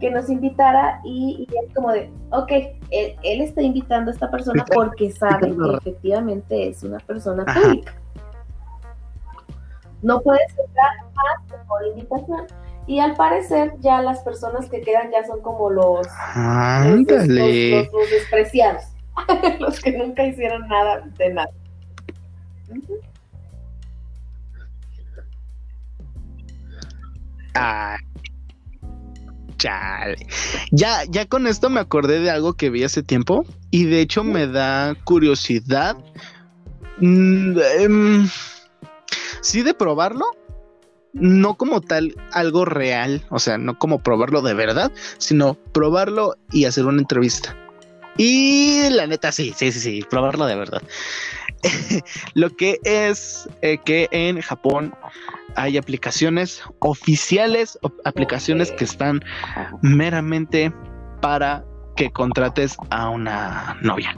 que 0.00 0.10
nos 0.10 0.28
invitara 0.30 1.00
y, 1.04 1.46
y 1.48 1.54
es 1.66 1.74
como 1.74 1.92
de, 1.92 2.10
ok, 2.30 2.50
él, 2.90 3.16
él 3.22 3.40
está 3.42 3.62
invitando 3.62 4.10
a 4.10 4.14
esta 4.14 4.30
persona 4.30 4.64
porque 4.74 5.10
sabe 5.12 5.54
que 5.54 5.76
efectivamente 5.78 6.68
es 6.68 6.82
una 6.82 6.98
persona 6.98 7.44
Ajá. 7.46 7.60
pública. 7.60 7.94
No 10.02 10.20
puedes 10.22 10.48
entrar 10.58 10.90
más 11.14 11.60
por 11.68 11.86
invitación. 11.86 12.46
Y 12.86 12.98
al 12.98 13.14
parecer 13.14 13.74
ya 13.80 14.00
las 14.02 14.20
personas 14.20 14.68
que 14.70 14.80
quedan 14.80 15.10
ya 15.12 15.24
son 15.26 15.42
como 15.42 15.70
los, 15.70 16.06
los, 16.06 17.06
los- 17.28 17.92
los 17.92 18.10
despreciados, 18.10 18.82
los 19.60 19.78
que 19.80 19.92
nunca 19.96 20.24
hicieron 20.24 20.66
nada 20.66 21.02
de 21.18 21.34
nada. 21.34 21.50
Ah, 27.54 27.96
chale. 29.60 30.26
Ya, 30.72 31.04
ya 31.08 31.26
con 31.26 31.46
esto 31.46 31.70
me 31.70 31.80
acordé 31.80 32.18
de 32.20 32.30
algo 32.30 32.54
que 32.54 32.70
vi 32.70 32.82
hace 32.82 33.02
tiempo 33.02 33.44
y 33.70 33.84
de 33.84 34.00
hecho 34.00 34.24
me 34.24 34.46
da 34.46 34.96
curiosidad. 35.04 35.96
Mm, 36.98 37.58
em, 37.78 38.28
sí 39.42 39.62
de 39.62 39.74
probarlo, 39.74 40.24
no 41.12 41.54
como 41.54 41.80
tal 41.80 42.14
algo 42.32 42.64
real, 42.64 43.24
o 43.30 43.38
sea, 43.38 43.58
no 43.58 43.78
como 43.78 44.02
probarlo 44.02 44.42
de 44.42 44.54
verdad, 44.54 44.90
sino 45.18 45.54
probarlo 45.54 46.34
y 46.50 46.64
hacer 46.64 46.86
una 46.86 47.00
entrevista. 47.00 47.56
Y 48.16 48.88
la 48.90 49.06
neta, 49.06 49.32
sí, 49.32 49.54
sí, 49.56 49.72
sí, 49.72 49.80
sí, 49.80 50.04
probarlo 50.08 50.46
de 50.46 50.56
verdad. 50.56 50.82
Lo 52.34 52.50
que 52.50 52.78
es 52.84 53.48
eh, 53.62 53.78
que 53.84 54.08
en 54.10 54.40
Japón 54.40 54.94
hay 55.56 55.76
aplicaciones 55.76 56.62
oficiales, 56.80 57.78
aplicaciones 58.04 58.72
que 58.72 58.84
están 58.84 59.20
meramente 59.82 60.72
para 61.20 61.64
que 61.96 62.10
contrates 62.10 62.76
a 62.90 63.08
una 63.10 63.76
novia. 63.82 64.16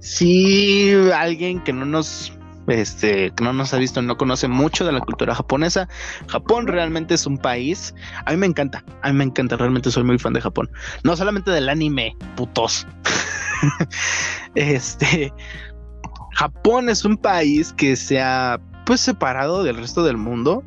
Si 0.00 0.92
alguien 1.14 1.62
que 1.62 1.72
no 1.72 1.84
nos 1.84 2.32
este 2.68 3.32
que 3.34 3.44
no 3.44 3.52
nos 3.52 3.74
ha 3.74 3.78
visto 3.78 4.02
no 4.02 4.16
conoce 4.16 4.46
mucho 4.48 4.84
de 4.84 4.92
la 4.92 5.00
cultura 5.00 5.34
japonesa, 5.34 5.88
Japón 6.28 6.66
realmente 6.66 7.14
es 7.14 7.26
un 7.26 7.38
país, 7.38 7.94
a 8.24 8.30
mí 8.30 8.36
me 8.36 8.46
encanta, 8.46 8.84
a 9.02 9.08
mí 9.08 9.18
me 9.18 9.24
encanta, 9.24 9.56
realmente 9.56 9.90
soy 9.90 10.04
muy 10.04 10.18
fan 10.18 10.32
de 10.32 10.40
Japón, 10.40 10.70
no 11.02 11.16
solamente 11.16 11.50
del 11.50 11.68
anime, 11.68 12.16
putos. 12.36 12.86
este 14.54 15.32
Japón 16.32 16.88
es 16.88 17.04
un 17.04 17.16
país 17.16 17.72
que 17.72 17.96
se 17.96 18.20
ha 18.20 18.60
pues 18.84 19.00
separado 19.00 19.62
del 19.62 19.76
resto 19.76 20.02
del 20.02 20.16
mundo 20.16 20.64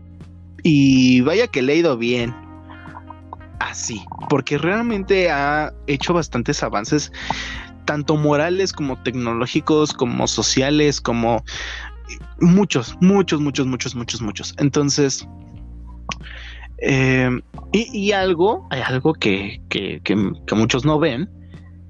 y 0.64 1.22
vaya 1.22 1.48
que 1.48 1.62
le 1.62 1.74
ha 1.74 1.76
ido 1.76 1.98
bien 1.98 2.34
así, 3.60 4.04
porque 4.30 4.58
realmente 4.58 5.30
ha 5.30 5.74
hecho 5.88 6.14
bastantes 6.14 6.64
avances 6.64 7.12
tanto 7.86 8.18
morales 8.18 8.74
como 8.74 8.98
tecnológicos, 9.04 9.94
como 9.94 10.28
sociales, 10.28 11.00
como 11.00 11.44
muchos, 12.40 12.98
muchos, 13.02 13.40
muchos, 13.40 13.68
muchos, 13.68 13.96
muchos, 13.96 14.22
muchos. 14.22 14.56
Entonces, 14.58 15.28
eh, 16.80 17.30
y, 17.72 18.12
algo, 18.12 18.68
hay 18.72 18.82
algo 18.82 19.14
que, 19.14 19.62
que, 19.70 20.02
que 20.04 20.56
muchos 20.56 20.86
no 20.86 21.00
ven 21.00 21.30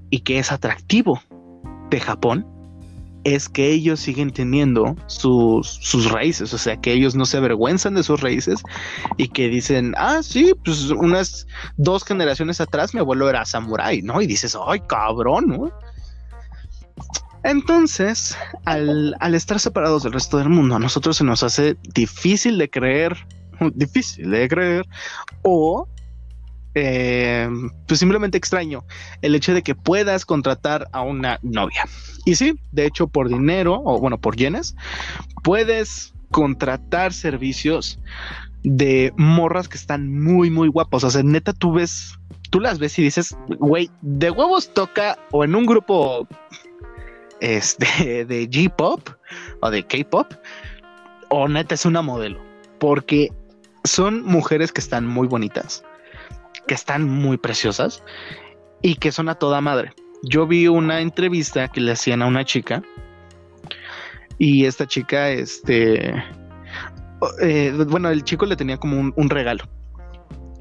y 0.10 0.20
que 0.20 0.40
es 0.40 0.52
atractivo 0.52 1.22
de 1.90 2.00
Japón, 2.00 2.46
es 3.26 3.50
que 3.50 3.72
ellos 3.72 4.00
siguen 4.00 4.32
teniendo 4.32 4.96
sus, 5.08 5.68
sus 5.82 6.12
raíces, 6.12 6.54
o 6.54 6.58
sea, 6.60 6.78
que 6.78 6.94
ellos 6.94 7.16
no 7.16 7.26
se 7.26 7.38
avergüenzan 7.38 7.96
de 7.96 8.04
sus 8.04 8.22
raíces 8.22 8.62
y 9.18 9.30
que 9.30 9.50
dicen, 9.50 9.96
ah, 9.98 10.22
sí, 10.22 10.54
pues 10.64 10.92
unas 10.92 11.48
dos 11.76 12.06
generaciones 12.06 12.62
atrás 12.62 12.94
mi 12.94 13.00
abuelo 13.00 13.28
era 13.28 13.44
samurái, 13.44 14.04
¿no? 14.04 14.22
Y 14.22 14.28
dices, 14.28 14.56
ay, 14.68 14.80
cabrón. 14.88 15.72
Entonces, 17.44 18.38
al, 18.66 19.16
al 19.20 19.34
estar 19.34 19.60
separados 19.60 20.04
del 20.04 20.14
resto 20.14 20.38
del 20.38 20.50
mundo, 20.50 20.76
a 20.76 20.80
nosotros 20.80 21.18
se 21.18 21.24
nos 21.24 21.42
hace 21.42 21.78
difícil 21.96 22.60
de 22.60 22.70
creer, 22.70 23.18
difícil 23.74 24.30
de 24.30 24.48
creer, 24.48 24.86
o 25.42 25.88
eh, 26.76 27.50
pues 27.88 28.00
simplemente 28.00 28.38
extraño 28.38 28.84
el 29.22 29.34
hecho 29.34 29.54
de 29.54 29.64
que 29.64 29.76
puedas 29.76 30.26
contratar 30.26 30.88
a 30.92 31.02
una 31.02 31.40
novia. 31.42 31.86
Y 32.26 32.36
sí, 32.36 32.60
de 32.72 32.86
hecho, 32.86 33.08
por 33.08 33.30
dinero, 33.30 33.82
o 33.84 34.00
bueno, 34.00 34.20
por 34.20 34.36
yenes, 34.36 34.76
puedes 35.44 36.14
contratar 36.32 37.14
servicios 37.14 38.00
de 38.64 39.14
morras 39.16 39.70
que 39.70 39.78
están 39.78 40.12
muy, 40.12 40.50
muy 40.50 40.68
guapas. 40.68 41.04
O 41.04 41.10
sea, 41.10 41.24
neta, 41.24 41.54
tú 41.54 41.74
ves, 41.74 42.20
tú 42.50 42.60
las 42.60 42.80
ves 42.80 42.98
y 43.00 43.04
dices, 43.04 43.38
güey, 43.60 43.90
de 44.02 44.32
huevos 44.32 44.74
toca 44.74 45.18
o 45.32 45.44
en 45.44 45.56
un 45.56 45.66
grupo 45.66 46.28
este, 47.40 48.26
de 48.26 48.50
G-pop 48.50 49.10
o 49.62 49.70
de 49.70 49.86
K-pop, 49.86 50.34
o 51.30 51.48
neta 51.48 51.76
es 51.76 51.86
una 51.86 52.02
modelo, 52.02 52.42
porque 52.80 53.32
son 53.84 54.24
mujeres 54.24 54.72
que 54.72 54.82
están 54.82 55.06
muy 55.06 55.28
bonitas, 55.28 55.84
que 56.68 56.74
están 56.74 57.08
muy 57.08 57.38
preciosas 57.38 58.04
y 58.82 58.96
que 58.96 59.12
son 59.12 59.30
a 59.30 59.36
toda 59.36 59.62
madre. 59.62 59.94
Yo 60.24 60.48
vi 60.48 60.68
una 60.68 61.02
entrevista 61.02 61.68
que 61.68 61.82
le 61.82 61.92
hacían 61.92 62.22
a 62.22 62.28
una 62.28 62.46
chica 62.46 62.82
y 64.38 64.66
esta 64.66 64.88
chica, 64.88 65.30
este, 65.30 66.14
eh, 67.42 67.86
bueno, 67.88 68.10
el 68.10 68.24
chico 68.24 68.46
le 68.46 68.56
tenía 68.56 68.78
como 68.78 69.14
un, 69.16 69.30
regalo. 69.30 69.66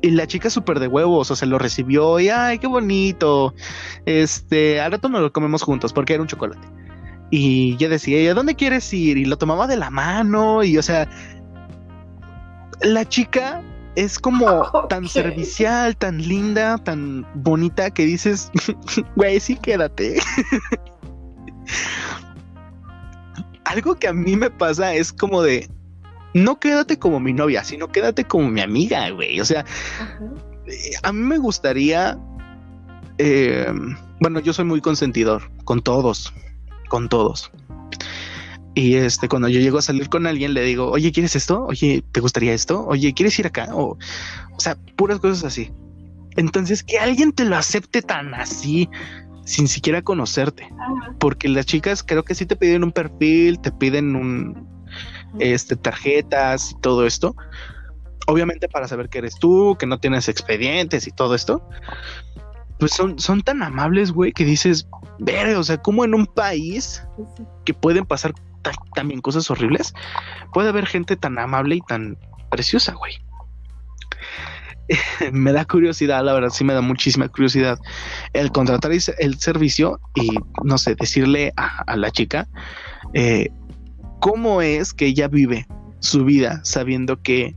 Y 0.02 0.10
la 0.10 0.26
chica 0.26 0.50
súper 0.50 0.80
de 0.80 0.86
huevos, 0.86 1.30
o 1.30 1.36
sea, 1.36 1.48
lo 1.48 1.58
recibió 1.58 2.20
y 2.20 2.28
ay, 2.28 2.58
qué 2.58 2.66
bonito. 2.66 3.54
Este, 4.04 4.80
al 4.80 4.92
rato 4.92 5.08
nos 5.08 5.22
lo 5.22 5.32
comemos 5.32 5.62
juntos 5.62 5.92
porque 5.92 6.14
era 6.14 6.22
un 6.22 6.28
chocolate. 6.28 6.66
Y 7.30 7.76
yo 7.78 7.88
decía, 7.88 8.22
¿y 8.22 8.28
a 8.28 8.34
dónde 8.34 8.54
quieres 8.54 8.92
ir? 8.92 9.16
Y 9.16 9.24
lo 9.24 9.38
tomaba 9.38 9.66
de 9.66 9.76
la 9.76 9.90
mano 9.90 10.62
y, 10.62 10.76
o 10.76 10.82
sea, 10.82 11.08
la 12.82 13.08
chica 13.08 13.62
es 13.96 14.18
como 14.18 14.70
tan 14.88 15.08
servicial, 15.08 15.96
tan 15.96 16.18
linda, 16.18 16.78
tan 16.78 17.26
bonita 17.34 17.90
que 17.90 18.04
dices, 18.04 18.50
güey, 19.16 19.40
sí, 19.40 19.56
quédate. 19.56 20.20
Algo 23.64 23.94
que 23.96 24.08
a 24.08 24.12
mí 24.12 24.36
me 24.36 24.50
pasa 24.50 24.94
es 24.94 25.12
como 25.12 25.42
de, 25.42 25.68
no 26.34 26.60
quédate 26.60 26.98
como 26.98 27.18
mi 27.20 27.32
novia, 27.32 27.64
sino 27.64 27.88
quédate 27.88 28.24
como 28.24 28.50
mi 28.50 28.60
amiga, 28.60 29.08
güey. 29.10 29.40
O 29.40 29.44
sea, 29.44 29.64
Ajá. 30.00 30.20
a 31.02 31.12
mí 31.12 31.20
me 31.20 31.38
gustaría, 31.38 32.18
eh, 33.18 33.72
bueno, 34.20 34.40
yo 34.40 34.52
soy 34.52 34.66
muy 34.66 34.80
consentidor 34.80 35.42
con 35.64 35.80
todos, 35.82 36.32
con 36.88 37.08
todos. 37.08 37.50
Y 38.74 38.96
este, 38.96 39.28
cuando 39.28 39.48
yo 39.48 39.60
llego 39.60 39.78
a 39.78 39.82
salir 39.82 40.08
con 40.08 40.26
alguien, 40.26 40.52
le 40.52 40.62
digo, 40.62 40.90
oye, 40.90 41.12
¿quieres 41.12 41.36
esto? 41.36 41.64
Oye, 41.64 42.02
¿te 42.10 42.20
gustaría 42.20 42.52
esto? 42.52 42.84
Oye, 42.86 43.14
¿quieres 43.14 43.38
ir 43.38 43.46
acá? 43.46 43.68
O, 43.72 43.96
o 44.52 44.60
sea, 44.60 44.76
puras 44.96 45.20
cosas 45.20 45.44
así. 45.44 45.70
Entonces, 46.36 46.82
que 46.82 46.98
alguien 46.98 47.32
te 47.32 47.44
lo 47.44 47.56
acepte 47.56 48.02
tan 48.02 48.34
así, 48.34 48.88
sin 49.44 49.68
siquiera 49.68 50.02
conocerte. 50.02 50.68
Porque 51.20 51.48
las 51.48 51.66
chicas 51.66 52.02
creo 52.02 52.24
que 52.24 52.34
sí 52.34 52.46
te 52.46 52.56
piden 52.56 52.82
un 52.82 52.90
perfil, 52.90 53.60
te 53.60 53.70
piden 53.70 54.16
un, 54.16 54.66
este, 55.38 55.76
tarjetas 55.76 56.72
y 56.72 56.80
todo 56.80 57.06
esto. 57.06 57.36
Obviamente 58.26 58.68
para 58.68 58.88
saber 58.88 59.08
que 59.08 59.18
eres 59.18 59.36
tú, 59.38 59.76
que 59.78 59.86
no 59.86 59.98
tienes 59.98 60.28
expedientes 60.28 61.06
y 61.06 61.12
todo 61.12 61.34
esto. 61.34 61.68
Pues 62.78 62.92
son, 62.92 63.18
son 63.18 63.42
tan 63.42 63.62
amables, 63.62 64.10
güey, 64.10 64.32
que 64.32 64.44
dices, 64.44 64.88
ver, 65.18 65.54
o 65.56 65.62
sea, 65.62 65.78
como 65.78 66.04
en 66.04 66.14
un 66.14 66.26
país 66.26 67.04
que 67.64 67.72
pueden 67.72 68.04
pasar 68.04 68.34
también 68.94 69.20
cosas 69.20 69.50
horribles, 69.50 69.94
puede 70.52 70.68
haber 70.68 70.86
gente 70.86 71.16
tan 71.16 71.38
amable 71.38 71.76
y 71.76 71.80
tan 71.80 72.18
preciosa, 72.50 72.94
güey. 72.94 73.14
me 75.32 75.52
da 75.52 75.64
curiosidad, 75.64 76.22
la 76.24 76.34
verdad, 76.34 76.50
sí 76.50 76.64
me 76.64 76.74
da 76.74 76.82
muchísima 76.82 77.28
curiosidad 77.28 77.78
el 78.32 78.52
contratar 78.52 78.92
el 78.92 79.38
servicio 79.38 80.00
y, 80.14 80.30
no 80.62 80.78
sé, 80.78 80.94
decirle 80.94 81.52
a, 81.56 81.82
a 81.86 81.96
la 81.96 82.10
chica 82.10 82.46
eh, 83.14 83.48
cómo 84.20 84.62
es 84.62 84.92
que 84.92 85.06
ella 85.06 85.28
vive 85.28 85.66
su 86.00 86.24
vida 86.24 86.60
sabiendo 86.64 87.22
que 87.22 87.54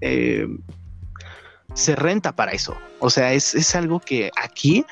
eh, 0.00 0.46
se 1.74 1.96
renta 1.96 2.34
para 2.34 2.52
eso. 2.52 2.76
O 2.98 3.10
sea, 3.10 3.32
es, 3.32 3.54
es 3.54 3.74
algo 3.74 4.00
que 4.00 4.30
aquí, 4.42 4.84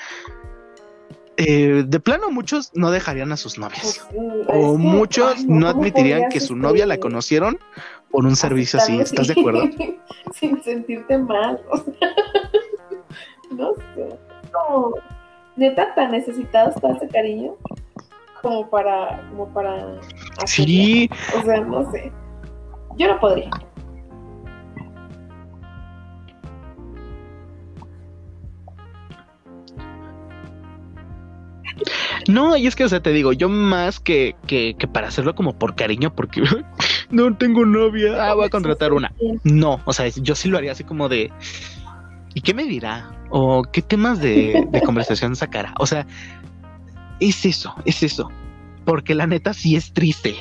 eh, 1.41 1.85
de 1.87 2.01
plano, 2.01 2.33
muchos 2.33 2.73
no 2.75 2.91
dejarían 2.91 3.31
a 3.31 3.37
sus 3.37 3.59
novias. 3.59 4.05
Pues, 4.11 4.45
O 4.49 4.73
que, 4.73 4.79
muchos 4.79 5.37
ay, 5.37 5.45
no 5.47 5.69
¿cómo 5.69 5.81
admitirían 5.81 6.29
que 6.31 6.41
su 6.41 6.55
este, 6.55 6.67
novia 6.67 6.85
la 6.85 6.99
conocieron 6.99 7.61
por 8.11 8.27
un 8.27 8.35
servicio 8.35 8.81
así. 8.81 8.99
¿Estás 8.99 9.29
de 9.29 9.39
acuerdo? 9.39 9.63
sin 10.35 10.61
sentirte 10.65 11.17
mal. 11.17 11.61
o 11.71 11.77
sea, 11.77 11.93
no 13.53 13.73
sé. 13.75 14.19
Como, 14.53 14.95
neta, 15.55 15.95
tan 15.95 16.11
necesitado 16.11 16.71
está 16.71 16.91
ese 16.91 17.07
cariño 17.07 17.55
como 18.43 18.69
para, 18.69 19.25
como 19.31 19.47
para 19.55 19.75
hacerlo. 20.43 20.47
Sí, 20.47 21.11
O 21.39 21.43
sea, 21.43 21.61
no 21.61 21.89
sé. 21.93 22.11
Yo 22.97 23.07
no 23.07 23.21
podría. 23.21 23.51
No, 32.29 32.57
y 32.57 32.67
es 32.67 32.77
que, 32.77 32.85
o 32.85 32.89
sea, 32.89 33.01
te 33.01 33.11
digo, 33.11 33.33
yo 33.33 33.49
más 33.49 34.01
que, 34.01 34.37
que, 34.47 34.77
que 34.79 34.87
para 34.87 35.09
hacerlo 35.09 35.35
como 35.35 35.59
por 35.59 35.75
cariño, 35.75 36.15
porque 36.15 36.43
no 37.11 37.37
tengo 37.37 37.65
novia, 37.65 38.31
ah, 38.31 38.35
voy 38.35 38.47
a 38.47 38.51
contratar 38.51 38.93
una. 38.93 39.13
No, 39.45 39.81
o 39.87 39.93
sea, 39.93 40.09
yo 40.09 40.35
sí 40.35 40.49
lo 40.49 40.59
haría 40.59 40.73
así 40.73 40.85
como 40.85 41.09
de, 41.09 41.33
¿y 42.35 42.43
qué 42.43 42.53
me 42.53 42.65
dirá? 42.65 43.11
O 43.31 43.63
qué 43.65 43.81
temas 43.81 44.21
de, 44.21 44.67
de 44.71 44.81
conversación 44.83 45.37
sacará. 45.37 45.75
O 45.79 45.87
sea, 45.87 46.07
es 47.19 47.45
eso, 47.47 47.75
es 47.87 48.03
eso. 48.03 48.31
Porque 48.89 49.15
la 49.15 49.27
neta 49.27 49.53
sí 49.53 49.77
es 49.77 49.93
triste. 49.93 50.35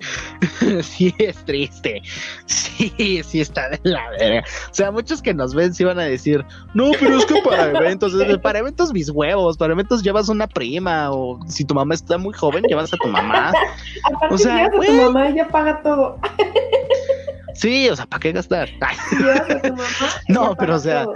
sí 0.82 1.14
es 1.20 1.36
triste. 1.44 2.02
Sí, 2.46 3.22
sí 3.22 3.40
está 3.40 3.68
de 3.68 3.78
la 3.84 4.10
verga. 4.18 4.42
O 4.68 4.74
sea, 4.74 4.90
muchos 4.90 5.22
que 5.22 5.32
nos 5.32 5.54
ven 5.54 5.72
sí 5.72 5.84
van 5.84 6.00
a 6.00 6.02
decir, 6.02 6.44
no, 6.74 6.90
pero 6.98 7.18
es 7.18 7.24
que 7.24 7.40
para 7.42 7.70
eventos, 7.70 8.12
para 8.42 8.58
eventos 8.58 8.92
mis 8.92 9.10
huevos, 9.10 9.56
para 9.56 9.74
eventos 9.74 10.02
llevas 10.02 10.28
una 10.28 10.48
prima, 10.48 11.12
o 11.12 11.38
si 11.46 11.64
tu 11.64 11.72
mamá 11.72 11.94
está 11.94 12.18
muy 12.18 12.34
joven, 12.34 12.64
llevas 12.64 12.92
a 12.92 12.96
tu 12.96 13.06
mamá. 13.06 13.52
Aparte, 14.02 14.34
O 14.34 14.38
sea, 14.38 14.68
llevas 14.68 14.88
a 14.88 14.92
tu 14.92 14.92
mamá, 15.00 15.28
ella 15.28 15.46
paga 15.46 15.80
todo. 15.80 16.18
Sí, 17.54 17.88
o 17.88 17.94
sea, 17.94 18.06
¿para 18.06 18.18
qué 18.18 18.32
gastar? 18.32 18.68
Llevas 19.12 19.50
a 19.50 19.62
tu 19.62 19.68
mamá, 19.68 19.86
No, 20.28 20.56
pero, 20.56 20.74
o 20.74 20.78
sea, 20.80 21.04
todo. 21.04 21.14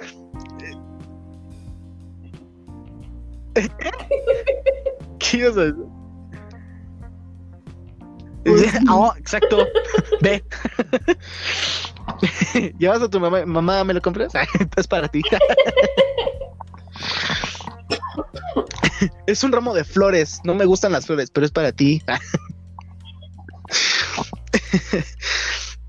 ¿Qué 5.19 5.51
decir? 5.51 5.98
Sí. 8.57 8.67
Oh, 8.91 9.13
exacto. 9.17 9.67
Ve. 10.21 10.43
Llevas 12.79 13.03
a 13.03 13.09
tu 13.09 13.21
mamá, 13.21 13.45
mamá, 13.45 13.85
¿me 13.85 13.95
lo 13.95 14.01
compras? 14.01 14.33
es 14.77 14.87
para 14.87 15.09
ti. 15.09 15.23
es 19.27 19.45
un 19.45 19.53
ramo 19.53 19.75
de 19.75 19.85
flores. 19.85 20.41
No 20.45 20.55
me 20.55 20.65
gustan 20.65 20.93
las 20.93 21.07
flores, 21.07 21.31
pero 21.31 21.47
es 21.47 21.53
para 21.53 21.73
ti. 21.73 22.03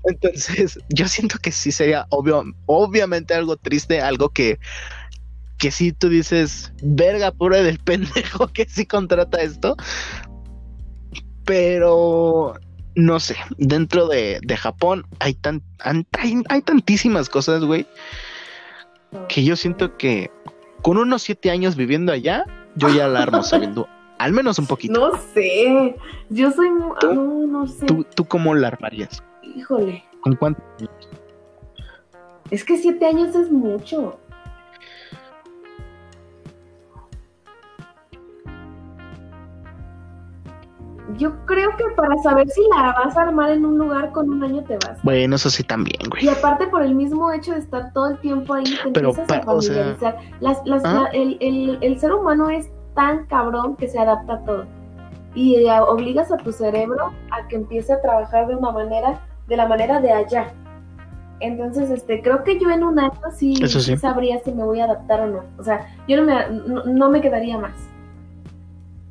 Entonces, 0.04 0.78
yo 0.88 1.08
siento 1.08 1.38
que 1.38 1.52
sí 1.52 1.72
sería 1.72 2.06
obvio, 2.10 2.44
obviamente 2.66 3.34
algo 3.34 3.56
triste, 3.56 4.00
algo 4.00 4.30
que, 4.30 4.58
que 5.58 5.70
sí 5.70 5.92
tú 5.92 6.08
dices, 6.08 6.72
verga, 6.82 7.32
pobre 7.32 7.62
del 7.62 7.78
pendejo 7.78 8.48
que 8.48 8.66
sí 8.68 8.86
contrata 8.86 9.42
esto. 9.42 9.76
Pero 11.44 12.54
no 12.94 13.20
sé, 13.20 13.36
dentro 13.58 14.08
de, 14.08 14.40
de 14.42 14.56
Japón 14.56 15.04
hay, 15.18 15.34
tan, 15.34 15.62
an- 15.80 16.06
hay, 16.18 16.42
hay 16.48 16.62
tantísimas 16.62 17.28
cosas, 17.28 17.64
güey, 17.64 17.86
que 19.28 19.42
yo 19.44 19.56
siento 19.56 19.96
que 19.96 20.30
con 20.82 20.96
unos 20.96 21.22
siete 21.22 21.50
años 21.50 21.76
viviendo 21.76 22.12
allá, 22.12 22.44
yo 22.76 22.88
ya 22.88 23.08
la 23.08 23.22
armo 23.22 23.42
sabiendo 23.42 23.88
al 24.18 24.32
menos 24.32 24.58
un 24.58 24.66
poquito. 24.66 24.98
No 25.00 25.18
sé. 25.34 25.96
Yo 26.28 26.50
soy. 26.52 26.68
¿Tú? 27.00 27.14
No, 27.14 27.46
no 27.46 27.66
sé. 27.66 27.86
¿Tú, 27.86 28.04
¿Tú 28.14 28.24
cómo 28.26 28.54
la 28.54 28.68
armarías? 28.68 29.22
Híjole. 29.56 30.04
¿Con 30.20 30.36
cuánto? 30.36 30.62
Es 32.50 32.64
que 32.64 32.76
siete 32.76 33.06
años 33.06 33.34
es 33.34 33.50
mucho. 33.50 34.18
Yo 41.16 41.32
creo 41.46 41.70
que 41.76 41.84
para 41.96 42.16
saber 42.18 42.48
si 42.50 42.60
la 42.74 42.92
vas 42.92 43.16
a 43.16 43.22
armar 43.22 43.50
en 43.50 43.64
un 43.64 43.78
lugar 43.78 44.12
con 44.12 44.28
un 44.30 44.42
año 44.44 44.62
te 44.64 44.74
vas. 44.86 45.02
Bueno, 45.02 45.36
eso 45.36 45.50
sí 45.50 45.62
también, 45.64 45.98
güey. 46.10 46.24
Y 46.24 46.28
aparte 46.28 46.66
por 46.68 46.82
el 46.82 46.94
mismo 46.94 47.30
hecho 47.32 47.52
de 47.52 47.58
estar 47.58 47.92
todo 47.92 48.08
el 48.08 48.18
tiempo 48.18 48.54
ahí, 48.54 48.64
te 48.64 48.90
Pero 48.92 49.10
empiezas 49.10 49.38
a 49.38 49.44
pa- 49.44 49.52
o 49.52 49.60
sea- 49.62 49.74
familiarizar. 49.74 50.16
Las- 50.40 50.60
las- 50.66 50.84
¿Ah? 50.84 51.02
la- 51.04 51.08
el, 51.18 51.36
el- 51.40 51.78
el 51.80 51.98
ser 51.98 52.12
humano 52.12 52.50
es 52.50 52.70
tan 52.94 53.26
cabrón 53.26 53.76
que 53.76 53.88
se 53.88 53.98
adapta 53.98 54.34
a 54.34 54.44
todo. 54.44 54.64
Y 55.34 55.56
eh, 55.64 55.80
obligas 55.80 56.30
a 56.32 56.36
tu 56.36 56.52
cerebro 56.52 57.12
a 57.30 57.46
que 57.48 57.56
empiece 57.56 57.92
a 57.92 58.00
trabajar 58.02 58.46
de 58.48 58.56
una 58.56 58.70
manera, 58.72 59.20
de 59.48 59.56
la 59.56 59.66
manera 59.66 60.00
de 60.00 60.12
allá. 60.12 60.52
Entonces, 61.40 61.88
este, 61.90 62.20
creo 62.20 62.44
que 62.44 62.58
yo 62.58 62.68
en 62.70 62.84
un 62.84 62.98
año 62.98 63.12
sí, 63.34 63.54
Eso 63.62 63.80
sí. 63.80 63.92
sí 63.92 63.96
sabría 63.96 64.40
si 64.40 64.52
me 64.52 64.62
voy 64.64 64.80
a 64.80 64.84
adaptar 64.84 65.20
o 65.22 65.26
no. 65.26 65.40
O 65.58 65.62
sea, 65.64 65.86
yo 66.06 66.16
no 66.18 66.24
me, 66.24 66.34
no, 66.68 66.84
no 66.84 67.10
me 67.10 67.20
quedaría 67.22 67.56
más 67.56 67.72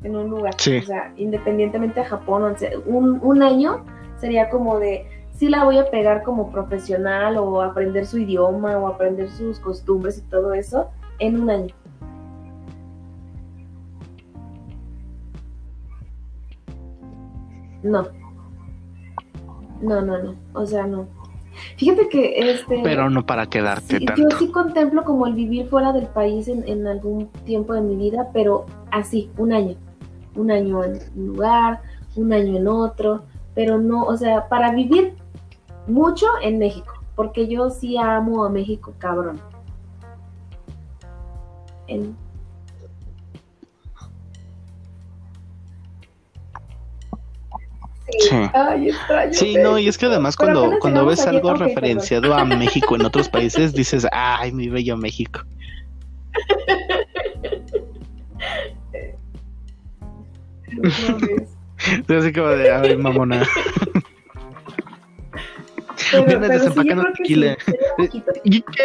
en 0.03 0.15
un 0.15 0.29
lugar. 0.29 0.53
Sí. 0.57 0.77
O 0.77 0.81
sea, 0.83 1.13
independientemente 1.17 1.99
a 2.01 2.05
Japón, 2.05 2.55
un, 2.85 3.19
un 3.21 3.43
año 3.43 3.83
sería 4.17 4.49
como 4.49 4.79
de, 4.79 5.05
sí 5.33 5.49
la 5.49 5.63
voy 5.63 5.77
a 5.77 5.89
pegar 5.89 6.23
como 6.23 6.51
profesional 6.51 7.37
o 7.37 7.61
aprender 7.61 8.05
su 8.05 8.17
idioma 8.17 8.77
o 8.77 8.87
aprender 8.87 9.29
sus 9.29 9.59
costumbres 9.59 10.17
y 10.17 10.21
todo 10.29 10.53
eso 10.53 10.89
en 11.19 11.41
un 11.41 11.49
año. 11.49 11.75
No. 17.83 18.07
No, 19.81 20.01
no, 20.01 20.17
no. 20.21 20.35
O 20.53 20.65
sea, 20.65 20.85
no. 20.85 21.07
Fíjate 21.77 22.09
que 22.09 22.51
este. 22.51 22.81
Pero 22.83 23.09
no 23.09 23.25
para 23.25 23.47
quedarte 23.47 23.99
Sí, 23.99 24.05
tanto. 24.05 24.21
yo 24.21 24.37
sí 24.37 24.49
contemplo 24.51 25.03
como 25.03 25.27
el 25.27 25.33
vivir 25.33 25.67
fuera 25.67 25.91
del 25.93 26.07
país 26.07 26.47
en, 26.47 26.67
en 26.67 26.87
algún 26.87 27.27
tiempo 27.45 27.73
de 27.73 27.81
mi 27.81 27.95
vida, 27.95 28.29
pero 28.33 28.65
así, 28.91 29.29
un 29.37 29.53
año. 29.53 29.75
Un 30.35 30.51
año 30.51 30.83
en 30.83 30.99
un 31.15 31.27
lugar, 31.27 31.81
un 32.15 32.31
año 32.33 32.57
en 32.57 32.67
otro, 32.67 33.23
pero 33.55 33.77
no, 33.77 34.03
o 34.03 34.15
sea, 34.17 34.47
para 34.47 34.71
vivir 34.71 35.15
mucho 35.87 36.27
en 36.41 36.59
México, 36.59 36.93
porque 37.15 37.47
yo 37.47 37.69
sí 37.69 37.97
amo 37.97 38.43
a 38.45 38.49
México, 38.49 38.93
cabrón. 38.99 39.39
En- 41.87 42.15
Sí. 48.19 48.35
Ay, 48.53 48.89
extraño 48.89 49.33
Sí, 49.33 49.55
no, 49.55 49.77
y 49.77 49.87
es 49.87 49.97
que 49.97 50.07
además 50.07 50.35
cuando, 50.35 50.79
cuando 50.81 51.05
ves 51.05 51.25
algo 51.27 51.49
perdón. 51.53 51.67
referenciado 51.67 52.33
a 52.33 52.43
México 52.43 52.95
en 52.95 53.05
otros 53.05 53.29
países, 53.29 53.71
dices, 53.73 54.07
ay, 54.11 54.51
mi 54.51 54.67
bello 54.67 54.97
México. 54.97 55.41
No 62.07 62.17
así 62.19 62.33
como 62.33 62.47
de, 62.49 62.71
ay, 62.71 62.97
mamona. 62.97 63.43
Pero- 66.11 66.25
Vienes 66.25 66.49
pero 66.49 66.59
sí, 66.59 66.65
desempacando 66.69 67.03
que 67.03 67.11
tequila. 67.23 67.57
sí. 67.65 68.23
¿Y 68.43 68.61
qué? 68.61 68.83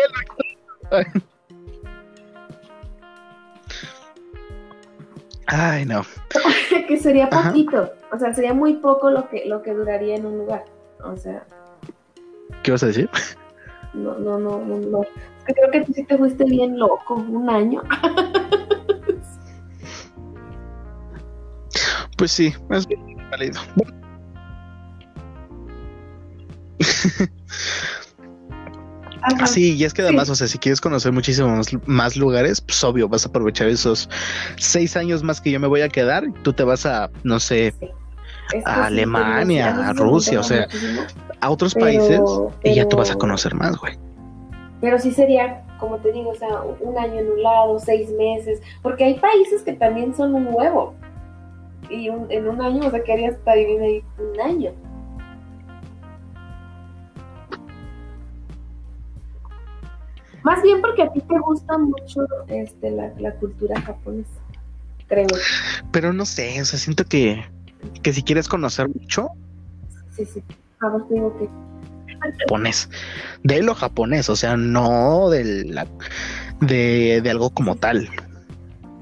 Ay, 5.47 5.85
no. 5.85 6.03
que 6.89 6.99
sería 6.99 7.29
Ajá. 7.31 7.49
poquito, 7.49 7.93
o 8.12 8.19
sea, 8.19 8.35
sería 8.35 8.55
muy 8.55 8.75
poco 8.75 9.11
lo 9.11 9.29
que 9.29 9.45
lo 9.47 9.62
que 9.62 9.73
duraría 9.75 10.16
en 10.16 10.27
un 10.27 10.39
lugar. 10.39 10.65
O 11.03 11.16
sea, 11.16 11.45
¿Qué 12.62 12.71
vas 12.73 12.83
a 12.83 12.87
decir? 12.87 13.09
no, 13.93 14.15
no, 14.19 14.39
no, 14.39 14.59
no, 14.65 14.79
no. 14.79 15.03
Es 15.03 15.45
que 15.47 15.55
creo 15.55 15.71
que 15.71 15.81
tú 15.83 15.93
sí 15.93 16.05
te 16.05 16.16
fuiste 16.16 16.45
bien 16.45 16.79
loco, 16.79 17.15
un 17.15 17.49
año. 17.51 17.83
Pues 22.24 22.32
sí, 22.32 22.55
es 22.70 22.86
válido. 23.30 23.60
Ajá. 29.20 29.46
Sí, 29.46 29.74
y 29.76 29.84
es 29.84 29.92
que 29.92 30.01
además, 30.01 30.28
Sí. 30.28 30.32
o 30.32 30.34
sea, 30.36 30.46
si 30.46 30.56
quieres 30.59 30.80
conocer 30.80 31.12
muchísimos 31.12 31.68
más, 31.86 32.16
lugares, 32.16 32.62
pues 32.62 32.82
obvio, 32.82 33.09
vas 33.10 33.26
a 33.26 33.28
aprovechar 33.28 33.68
esos 33.68 34.09
seis 34.56 34.96
años 34.96 35.22
más 35.22 35.42
que 35.42 35.51
yo 35.51 35.60
me 35.60 35.66
voy 35.66 35.82
a 35.82 35.90
quedar. 35.90 36.24
Tú 36.42 36.55
te 36.55 36.64
vas 36.64 36.86
a, 36.86 37.10
no 37.24 37.38
sé, 37.40 37.74
Sí. 38.51 38.59
A 38.64 38.86
Alemania, 38.86 39.74
sí, 39.74 39.80
a 39.82 39.92
Rusia, 39.92 40.40
o 40.40 40.42
sea, 40.42 40.66
a 41.42 41.51
otros 41.51 41.74
Pero- 41.74 41.84
países 41.86 42.20
y 42.62 42.74
ya 42.74 42.88
tú 42.88 42.96
vas 42.96 43.10
a 43.10 43.16
conocer 43.16 43.55
más, 43.55 43.76
güey. 43.76 43.98
Pero 44.80 44.98
sí 44.98 45.12
sería, 45.12 45.62
como 45.78 45.96
te 45.98 46.10
digo, 46.12 46.30
o 46.30 46.34
sea, 46.34 46.62
un 46.80 46.96
año 46.98 47.20
en 47.20 47.30
un 47.32 47.42
lado, 47.42 47.78
seis 47.78 48.09
meses, 48.18 48.60
porque 48.82 49.05
hay 49.05 49.14
países 49.18 49.60
que 49.62 49.74
también 49.74 50.14
son 50.16 50.34
un 50.34 50.48
huevo. 50.51 50.94
Y 51.95 52.09
un- 52.09 52.31
en 52.31 52.49
un 52.49 52.61
año, 52.61 52.87
o 52.87 52.91
sea, 52.91 53.03
¿qué 53.05 53.12
harías 53.12 53.37
para 53.45 53.57
vivir 53.59 53.81
ahí 53.81 54.05
un 54.19 54.41
año? 54.41 54.73
Más 60.43 60.62
bien 60.62 60.81
porque 60.83 61.03
a 61.03 61.12
ti 61.12 61.21
te 61.21 61.39
gusta 61.39 61.79
mucho 61.79 62.27
este, 62.49 62.91
la, 62.91 63.12
la 63.19 63.33
cultura 63.37 63.81
japonesa, 63.81 64.31
creo. 65.09 65.27
Pero 65.91 66.12
no 66.12 66.27
sé, 66.27 66.61
o 66.61 66.65
sea, 66.66 66.79
siento 66.79 67.05
que, 67.05 67.43
que 68.03 68.12
si 68.12 68.23
quieres 68.23 68.49
conocer 68.49 68.89
mucho, 68.89 69.29
Sí, 70.16 70.25
sí. 70.27 70.43
Vamos, 70.81 71.09
te 71.09 71.15
digo 71.15 71.37
que 71.39 71.49
japonés. 72.41 72.89
De 73.43 73.61
lo 73.62 73.75
japonés, 73.75 74.29
o 74.29 74.37
sea, 74.37 74.57
no 74.57 75.29
de, 75.29 75.65
la, 75.65 75.87
de, 76.61 77.21
de 77.23 77.31
algo 77.31 77.51
como 77.51 77.75
tal. 77.75 78.09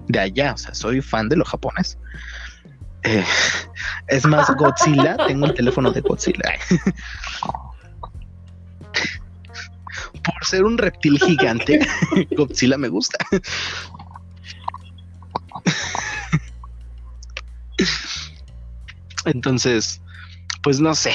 De 0.08 0.18
allá, 0.18 0.54
o 0.54 0.56
sea, 0.56 0.74
soy 0.74 1.02
fan 1.02 1.28
de 1.28 1.36
lo 1.36 1.44
japonés. 1.44 1.98
Eh, 3.04 3.24
es 4.08 4.24
más, 4.26 4.50
Godzilla, 4.56 5.16
tengo 5.26 5.46
el 5.46 5.54
teléfono 5.54 5.90
de 5.90 6.00
Godzilla. 6.00 6.54
Por 10.24 10.44
ser 10.44 10.64
un 10.64 10.78
reptil 10.78 11.18
gigante, 11.18 11.80
Godzilla 12.36 12.78
me 12.78 12.88
gusta. 12.88 13.18
Entonces, 19.24 20.00
pues 20.62 20.80
no 20.80 20.94
sé. 20.94 21.14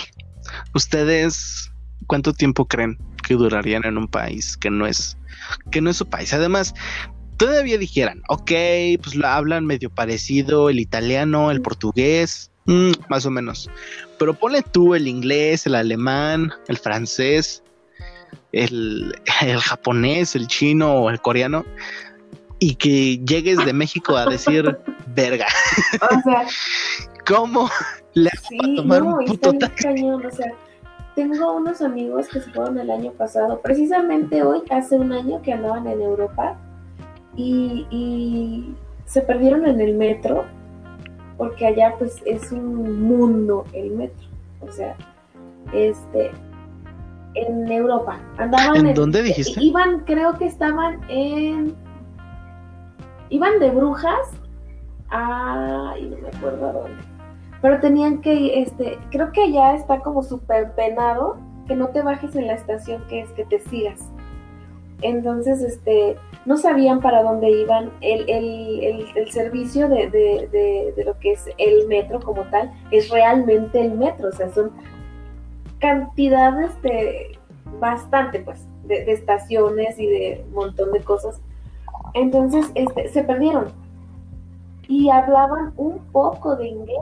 ¿Ustedes 0.73 1.71
cuánto 2.07 2.33
tiempo 2.33 2.67
creen 2.67 2.97
que 3.25 3.35
durarían 3.35 3.85
en 3.85 3.97
un 3.97 4.07
país 4.07 4.57
que 4.57 4.69
no 4.69 4.85
es 4.87 5.17
que 5.71 5.81
no 5.81 5.89
es 5.89 5.97
su 5.97 6.09
país? 6.09 6.33
Además, 6.33 6.73
todavía 7.37 7.77
dijeran, 7.77 8.23
ok, 8.29 8.51
pues 9.01 9.15
lo 9.15 9.27
hablan 9.27 9.65
medio 9.65 9.89
parecido 9.89 10.69
el 10.69 10.79
italiano, 10.79 11.51
el 11.51 11.61
portugués, 11.61 12.51
mm, 12.65 12.91
más 13.09 13.25
o 13.25 13.31
menos. 13.31 13.69
Pero 14.19 14.33
ponle 14.33 14.63
tú 14.63 14.95
el 14.95 15.07
inglés, 15.07 15.65
el 15.65 15.75
alemán, 15.75 16.51
el 16.67 16.77
francés, 16.77 17.63
el, 18.51 19.15
el 19.41 19.59
japonés, 19.59 20.35
el 20.35 20.47
chino 20.47 20.93
o 20.95 21.09
el 21.09 21.21
coreano, 21.21 21.65
y 22.59 22.75
que 22.75 23.19
llegues 23.19 23.63
de 23.63 23.73
México 23.73 24.17
a 24.17 24.25
decir 24.25 24.77
verga. 25.15 25.47
O 26.01 26.21
sea, 26.21 26.45
¿Cómo 27.25 27.69
le 28.13 28.29
hago 28.29 28.47
sí, 28.49 28.57
para 28.57 28.75
tomar 28.75 29.03
no, 29.03 29.15
un 29.15 29.21
está 29.21 29.33
puto 29.33 29.51
bien 29.51 29.59
taxi? 29.59 29.83
cañón, 29.83 30.25
o 30.25 30.31
sea, 30.31 30.51
tengo 31.15 31.51
unos 31.53 31.81
amigos 31.81 32.27
que 32.29 32.39
se 32.41 32.51
fueron 32.51 32.79
el 32.79 32.89
año 32.89 33.11
pasado, 33.11 33.61
precisamente 33.61 34.41
hoy, 34.43 34.61
hace 34.69 34.95
un 34.95 35.11
año 35.11 35.41
que 35.41 35.53
andaban 35.53 35.87
en 35.87 36.01
Europa 36.01 36.57
y, 37.37 37.87
y 37.89 38.75
se 39.05 39.21
perdieron 39.21 39.65
en 39.65 39.79
el 39.79 39.95
metro, 39.95 40.43
porque 41.37 41.67
allá 41.67 41.93
pues 41.97 42.21
es 42.25 42.51
un 42.51 43.01
mundo 43.01 43.63
el 43.71 43.91
metro, 43.91 44.27
o 44.59 44.71
sea, 44.71 44.97
este, 45.71 46.31
en 47.35 47.71
Europa, 47.71 48.19
andaban 48.37 48.87
¿En 48.87 48.93
dónde 48.95 49.21
dijiste? 49.21 49.63
Iban, 49.63 49.99
creo 50.01 50.37
que 50.37 50.45
estaban 50.45 50.99
en, 51.09 51.75
iban 53.29 53.59
de 53.59 53.69
brujas 53.69 54.31
a, 55.09 55.93
y 55.99 56.05
no 56.05 56.17
me 56.17 56.27
acuerdo 56.29 56.67
a 56.67 56.73
dónde, 56.73 57.03
pero 57.61 57.79
tenían 57.79 58.19
que, 58.21 58.61
este, 58.61 58.97
creo 59.11 59.31
que 59.31 59.43
allá 59.43 59.75
está 59.75 59.99
como 59.99 60.23
súper 60.23 60.73
penado 60.73 61.37
que 61.67 61.75
no 61.75 61.89
te 61.89 62.01
bajes 62.01 62.35
en 62.35 62.47
la 62.47 62.53
estación 62.53 63.03
que 63.09 63.21
es 63.21 63.29
que 63.31 63.45
te 63.45 63.59
sigas. 63.59 64.09
Entonces, 65.01 65.61
este, 65.61 66.17
no 66.47 66.55
sabían 66.55 67.01
para 67.01 67.21
dónde 67.23 67.51
iban. 67.51 67.91
El, 67.99 68.21
el, 68.29 68.79
el, 68.83 69.07
el 69.15 69.31
servicio 69.31 69.89
de, 69.89 70.09
de, 70.09 70.47
de, 70.51 70.93
de 70.95 71.03
lo 71.03 71.19
que 71.19 71.33
es 71.33 71.45
el 71.57 71.87
metro 71.87 72.21
como 72.21 72.43
tal 72.43 72.71
es 72.89 73.09
realmente 73.09 73.81
el 73.81 73.91
metro, 73.91 74.29
o 74.29 74.31
sea, 74.31 74.49
son 74.53 74.71
cantidades 75.79 76.81
de 76.81 77.37
bastante, 77.79 78.39
pues, 78.39 78.65
de, 78.85 79.11
estaciones 79.11 79.99
y 79.99 80.07
de 80.07 80.45
un 80.47 80.53
montón 80.53 80.93
de 80.93 81.01
cosas. 81.01 81.41
Entonces, 82.13 82.71
este, 82.75 83.09
se 83.09 83.23
perdieron 83.23 83.67
y 84.87 85.09
hablaban 85.09 85.73
un 85.75 85.99
poco 86.13 86.55
de 86.55 86.69
inglés. 86.69 86.97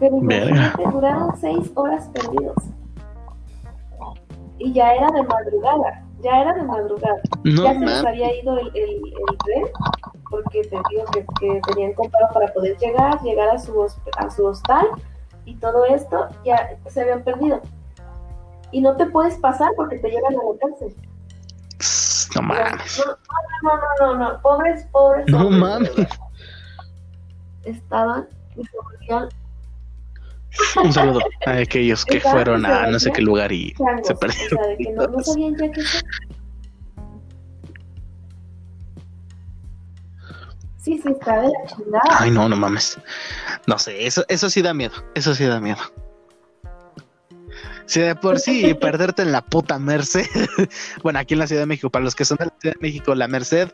Pero 0.00 0.16
imagínate, 0.16 0.82
duraron 0.90 1.36
seis 1.36 1.70
horas 1.76 2.10
perdidos. 2.12 2.56
Y 4.58 4.72
ya 4.72 4.92
era 4.94 5.06
de 5.12 5.22
madrugada, 5.22 6.04
ya 6.20 6.40
era 6.40 6.54
de 6.54 6.62
madrugada. 6.62 7.20
No 7.44 7.64
ya 7.64 7.74
se 7.74 7.80
les 7.80 8.04
había 8.04 8.40
ido 8.40 8.58
el, 8.58 8.68
el, 8.74 8.90
el 8.96 9.38
tren, 9.44 9.64
porque 10.30 10.62
te 10.62 10.76
digo 10.90 11.04
que, 11.12 11.24
que 11.40 11.60
tenían 11.68 11.94
comprado 11.94 12.32
para 12.32 12.52
poder 12.52 12.76
llegar, 12.78 13.20
llegar 13.22 13.48
a 13.50 13.58
su, 13.58 13.86
a 14.16 14.30
su 14.30 14.46
hostal 14.46 14.86
y 15.44 15.54
todo 15.56 15.84
esto, 15.86 16.28
ya 16.44 16.76
se 16.88 17.00
habían 17.00 17.22
perdido. 17.22 17.60
Y 18.70 18.80
no 18.82 18.96
te 18.96 19.06
puedes 19.06 19.36
pasar 19.38 19.70
porque 19.76 19.98
te 19.98 20.10
llevan 20.10 20.34
a 20.34 20.36
la 20.36 20.58
cárcel. 20.60 20.94
No 22.34 22.42
mames. 22.42 23.04
No, 23.06 23.14
no, 23.62 23.76
no, 23.78 24.14
no, 24.18 24.32
no, 24.32 24.42
pobres, 24.42 24.84
pobres. 24.92 25.26
No 25.28 25.48
mames. 25.48 25.90
Estaban 27.64 28.28
y 28.56 28.64
se 28.64 28.76
volvían 28.76 29.28
Un 30.82 30.92
saludo 30.92 31.20
a 31.46 31.52
aquellos 31.52 32.04
que 32.04 32.20
fueron 32.20 32.64
a 32.66 32.86
no 32.86 32.98
sé 32.98 33.10
qué 33.12 33.22
lugar 33.22 33.52
y 33.52 33.72
changos, 33.74 34.06
se 34.06 34.12
o 34.12 34.18
perdieron. 34.18 34.58
sea, 34.58 34.66
de 34.68 34.76
que 34.76 34.92
no, 34.92 35.06
no 35.06 35.22
sabían 35.24 35.56
ya. 35.56 35.66
Sí, 40.78 40.98
sí, 41.02 41.08
está 41.10 41.42
de 41.42 41.48
la 41.48 41.66
chingada. 41.66 42.02
Ay, 42.18 42.30
no, 42.30 42.48
no 42.48 42.56
mames. 42.56 42.98
No 43.66 43.78
sé, 43.78 44.06
eso, 44.06 44.24
eso 44.28 44.48
sí 44.48 44.62
da 44.62 44.72
miedo. 44.72 44.94
Eso 45.14 45.34
sí 45.34 45.44
da 45.44 45.60
miedo. 45.60 45.80
Si 47.88 48.00
de 48.00 48.14
por 48.14 48.38
sí 48.38 48.74
perderte 48.74 49.22
en 49.22 49.32
la 49.32 49.40
puta 49.40 49.78
Merced, 49.78 50.26
bueno, 51.02 51.20
aquí 51.20 51.32
en 51.32 51.40
la 51.40 51.46
Ciudad 51.46 51.62
de 51.62 51.66
México, 51.66 51.88
para 51.88 52.04
los 52.04 52.14
que 52.14 52.26
son 52.26 52.36
de 52.36 52.44
la 52.44 52.54
Ciudad 52.60 52.74
de 52.74 52.80
México, 52.82 53.14
la 53.14 53.26
Merced 53.28 53.70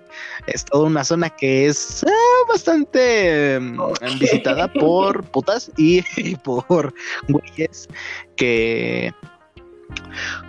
es 0.46 0.64
toda 0.64 0.84
una 0.84 1.02
zona 1.02 1.30
que 1.30 1.66
es 1.66 2.04
ah, 2.06 2.48
bastante 2.48 3.58
mm, 3.60 4.18
visitada 4.20 4.72
por 4.72 5.24
putas 5.24 5.72
y, 5.76 6.04
y 6.16 6.36
por 6.36 6.94
güeyes 7.28 7.88
que, 8.36 9.12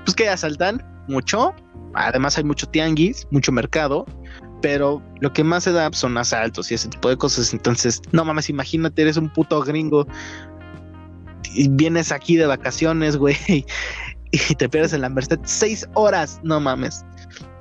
pues 0.05 0.15
que 0.15 0.29
asaltan 0.29 0.85
mucho. 1.07 1.51
Además 1.95 2.37
hay 2.37 2.43
mucho 2.43 2.67
tianguis, 2.67 3.25
mucho 3.31 3.51
mercado, 3.51 4.05
pero 4.61 5.01
lo 5.21 5.33
que 5.33 5.43
más 5.43 5.63
se 5.63 5.71
da 5.71 5.89
son 5.91 6.19
asaltos 6.19 6.69
y 6.69 6.75
ese 6.75 6.89
tipo 6.89 7.09
de 7.09 7.17
cosas. 7.17 7.51
Entonces, 7.51 7.99
no 8.11 8.25
mames, 8.25 8.47
imagínate, 8.49 9.01
eres 9.01 9.17
un 9.17 9.29
puto 9.29 9.59
gringo 9.61 10.05
y 11.55 11.69
vienes 11.69 12.11
aquí 12.11 12.35
de 12.35 12.45
vacaciones, 12.45 13.17
güey, 13.17 13.35
y 14.31 14.55
te 14.55 14.69
pierdes 14.69 14.93
en 14.93 15.01
la 15.01 15.09
Merced 15.09 15.39
seis 15.43 15.87
horas, 15.93 16.39
no 16.43 16.59
mames. 16.59 17.05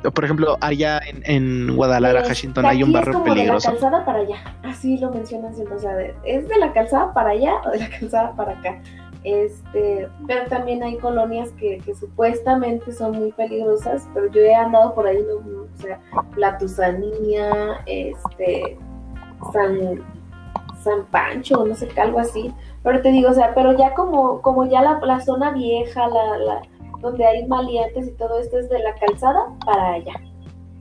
Por 0.03 0.23
ejemplo, 0.23 0.59
allá 0.61 0.99
en, 0.99 1.23
en 1.25 1.77
Guadalajara, 1.77 2.29
Washington, 2.29 2.67
hay 2.67 2.83
un 2.83 2.91
es 2.91 2.95
barrio 2.95 3.15
como 3.15 3.25
De 3.25 3.31
peligroso. 3.31 3.69
la 3.69 3.73
calzada 3.73 4.05
para 4.05 4.19
allá. 4.19 4.37
Así 4.63 4.99
lo 4.99 5.11
mencionan 5.11 5.55
siempre. 5.55 5.77
O 5.77 5.79
sea, 5.79 5.99
es 6.25 6.47
de 6.47 6.59
la 6.59 6.75
calzada 6.75 7.15
para 7.15 7.31
allá 7.31 7.55
o 7.65 7.71
de 7.71 7.79
la 7.79 7.89
calzada 7.89 8.37
para 8.37 8.53
acá. 8.53 8.83
Este, 9.25 10.07
pero 10.27 10.45
también 10.51 10.83
hay 10.83 10.99
colonias 10.99 11.51
que, 11.53 11.79
que 11.79 11.95
supuestamente 11.95 12.93
son 12.93 13.13
muy 13.13 13.33
peligrosas, 13.33 14.07
pero 14.13 14.31
yo 14.31 14.43
he 14.43 14.55
andado 14.55 14.95
por 14.95 15.07
ahí, 15.07 15.17
no, 15.27 15.63
o 15.63 15.81
sea, 15.81 15.99
La 16.37 16.59
Tusanía, 16.59 17.81
este, 17.87 18.77
San, 19.55 20.05
San 20.83 21.07
Pancho, 21.07 21.65
no 21.65 21.75
sé 21.75 21.89
qué, 21.89 22.03
algo 22.03 22.19
así. 22.19 22.53
Pero 22.85 23.03
te 23.03 23.11
digo, 23.11 23.31
o 23.31 23.35
sea, 23.35 23.53
pero 23.55 23.77
ya 23.77 23.95
como, 23.95 24.41
como 24.43 24.67
ya 24.67 24.83
la, 24.83 25.01
la 25.01 25.19
zona 25.21 25.51
vieja, 25.53 26.07
la, 26.07 26.39
la, 26.39 26.63
donde 27.01 27.27
hay 27.27 27.47
maleantes 27.47 28.09
y 28.09 28.13
todo 28.13 28.39
esto 28.39 28.59
es 28.59 28.69
de 28.69 28.79
la 28.79 28.95
calzada 28.95 29.47
para 29.65 29.95
allá. 29.95 30.15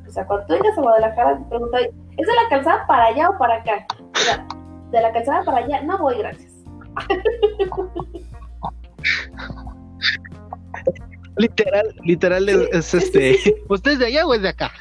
O 0.07 0.11
sea, 0.11 0.27
cuando 0.27 0.45
tú 0.45 0.53
llegas 0.53 0.77
a 0.77 0.81
Guadalajara, 0.81 1.39
te 1.39 1.45
preguntan, 1.45 1.81
¿es 1.81 2.27
de 2.27 2.35
la 2.35 2.49
calzada 2.49 2.85
para 2.85 3.05
allá 3.05 3.29
o 3.29 3.37
para 3.37 3.55
acá? 3.55 3.87
O 3.99 4.17
sea, 4.17 4.45
de 4.91 5.01
la 5.01 5.11
calzada 5.11 5.43
para 5.43 5.57
allá, 5.59 5.81
no 5.81 5.97
voy, 5.97 6.17
gracias. 6.17 6.51
Literal, 11.35 11.95
literal 12.03 12.47
es, 12.47 12.85
sí, 12.85 12.97
este. 12.97 13.63
¿Usted 13.67 13.93
es 13.93 13.99
de 13.99 14.05
allá 14.05 14.27
o 14.27 14.33
es 14.35 14.41
de 14.43 14.49
acá? 14.49 14.71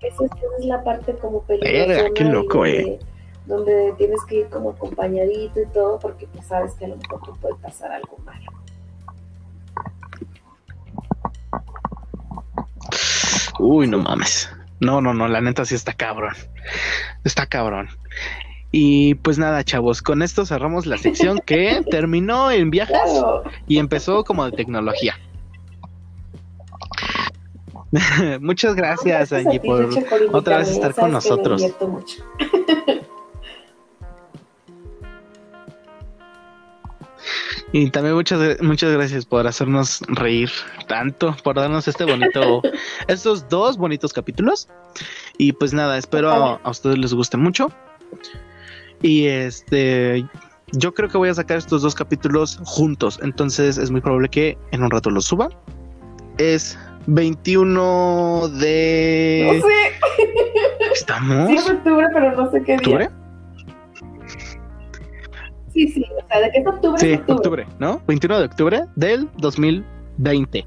Esa 0.00 0.24
es, 0.24 0.66
la 0.66 0.82
parte 0.82 1.14
como 1.18 1.42
peligrosa. 1.42 1.86
Verga, 1.86 2.10
qué 2.14 2.24
loco, 2.24 2.66
eh. 2.66 2.98
Donde, 3.46 3.92
tienes 3.98 4.20
que 4.28 4.40
ir 4.40 4.48
como 4.48 4.70
acompañadito 4.70 5.60
y 5.60 5.66
todo, 5.66 5.98
porque 5.98 6.26
pues 6.28 6.46
sabes 6.46 6.74
que 6.74 6.84
a 6.84 6.88
lo 6.88 6.96
mejor 6.96 7.20
te 7.22 7.32
puede 7.40 7.54
pasar 7.56 7.90
algo 7.92 8.16
malo. 8.24 8.50
Uy, 13.58 13.86
no 13.86 13.98
mames. 13.98 14.50
No, 14.80 15.00
no, 15.00 15.14
no, 15.14 15.28
la 15.28 15.40
neta 15.40 15.64
sí 15.64 15.74
está 15.74 15.92
cabrón. 15.92 16.34
Está 17.24 17.46
cabrón. 17.46 17.88
Y 18.70 19.14
pues 19.16 19.38
nada, 19.38 19.62
chavos, 19.64 20.02
con 20.02 20.22
esto 20.22 20.46
cerramos 20.46 20.86
la 20.86 20.96
sección 20.98 21.38
que 21.44 21.82
terminó 21.90 22.50
en 22.50 22.70
viajes 22.70 22.96
Claro. 23.02 23.44
y 23.68 23.78
empezó 23.78 24.24
como 24.24 24.44
de 24.44 24.52
tecnología. 24.52 25.14
Muchas 28.40 28.74
gracias, 28.74 29.32
Angie, 29.32 29.60
ti, 29.60 29.68
por 29.68 29.88
otra 30.32 30.58
vez 30.58 30.70
estar 30.70 30.94
con 30.94 31.12
nosotros. 31.12 31.62
Y 37.72 37.90
también 37.90 38.14
muchas, 38.14 38.60
muchas 38.60 38.92
gracias 38.92 39.24
por 39.24 39.46
hacernos 39.46 40.02
reír 40.08 40.50
tanto, 40.88 41.34
por 41.42 41.56
darnos 41.56 41.88
este 41.88 42.04
bonito, 42.04 42.62
estos 43.08 43.48
dos 43.48 43.78
bonitos 43.78 44.12
capítulos. 44.12 44.68
Y 45.38 45.52
pues 45.52 45.72
nada, 45.72 45.96
espero 45.96 46.30
a, 46.30 46.60
a 46.62 46.70
ustedes 46.70 46.98
les 46.98 47.14
guste 47.14 47.38
mucho. 47.38 47.72
Y 49.00 49.26
este, 49.26 50.26
yo 50.72 50.92
creo 50.92 51.08
que 51.08 51.18
voy 51.18 51.30
a 51.30 51.34
sacar 51.34 51.56
estos 51.56 51.82
dos 51.82 51.94
capítulos 51.94 52.60
juntos, 52.64 53.18
entonces 53.22 53.78
es 53.78 53.90
muy 53.90 54.00
probable 54.00 54.28
que 54.28 54.58
en 54.70 54.82
un 54.82 54.90
rato 54.90 55.10
los 55.10 55.24
suba. 55.24 55.48
Es 56.38 56.78
21 57.06 58.48
de... 58.48 59.60
No 59.60 59.66
sé. 59.66 60.92
¿Estamos? 60.92 61.48
Sí, 61.48 61.70
octubre, 61.70 62.06
pero 62.12 62.36
no 62.36 62.50
sé 62.50 62.62
qué 62.62 62.76
día. 62.76 62.76
¿Octubre? 62.76 63.21
Sí, 65.72 65.88
sí, 65.88 66.04
o 66.22 66.26
sea, 66.28 66.40
de 66.40 66.50
que 66.52 66.58
es 66.58 66.66
octubre. 66.66 66.98
Sí, 67.00 67.12
es 67.12 67.20
octubre. 67.20 67.62
octubre, 67.62 67.66
¿no? 67.78 68.00
21 68.06 68.38
de 68.38 68.44
octubre 68.44 68.84
del 68.96 69.28
2020. 69.38 70.66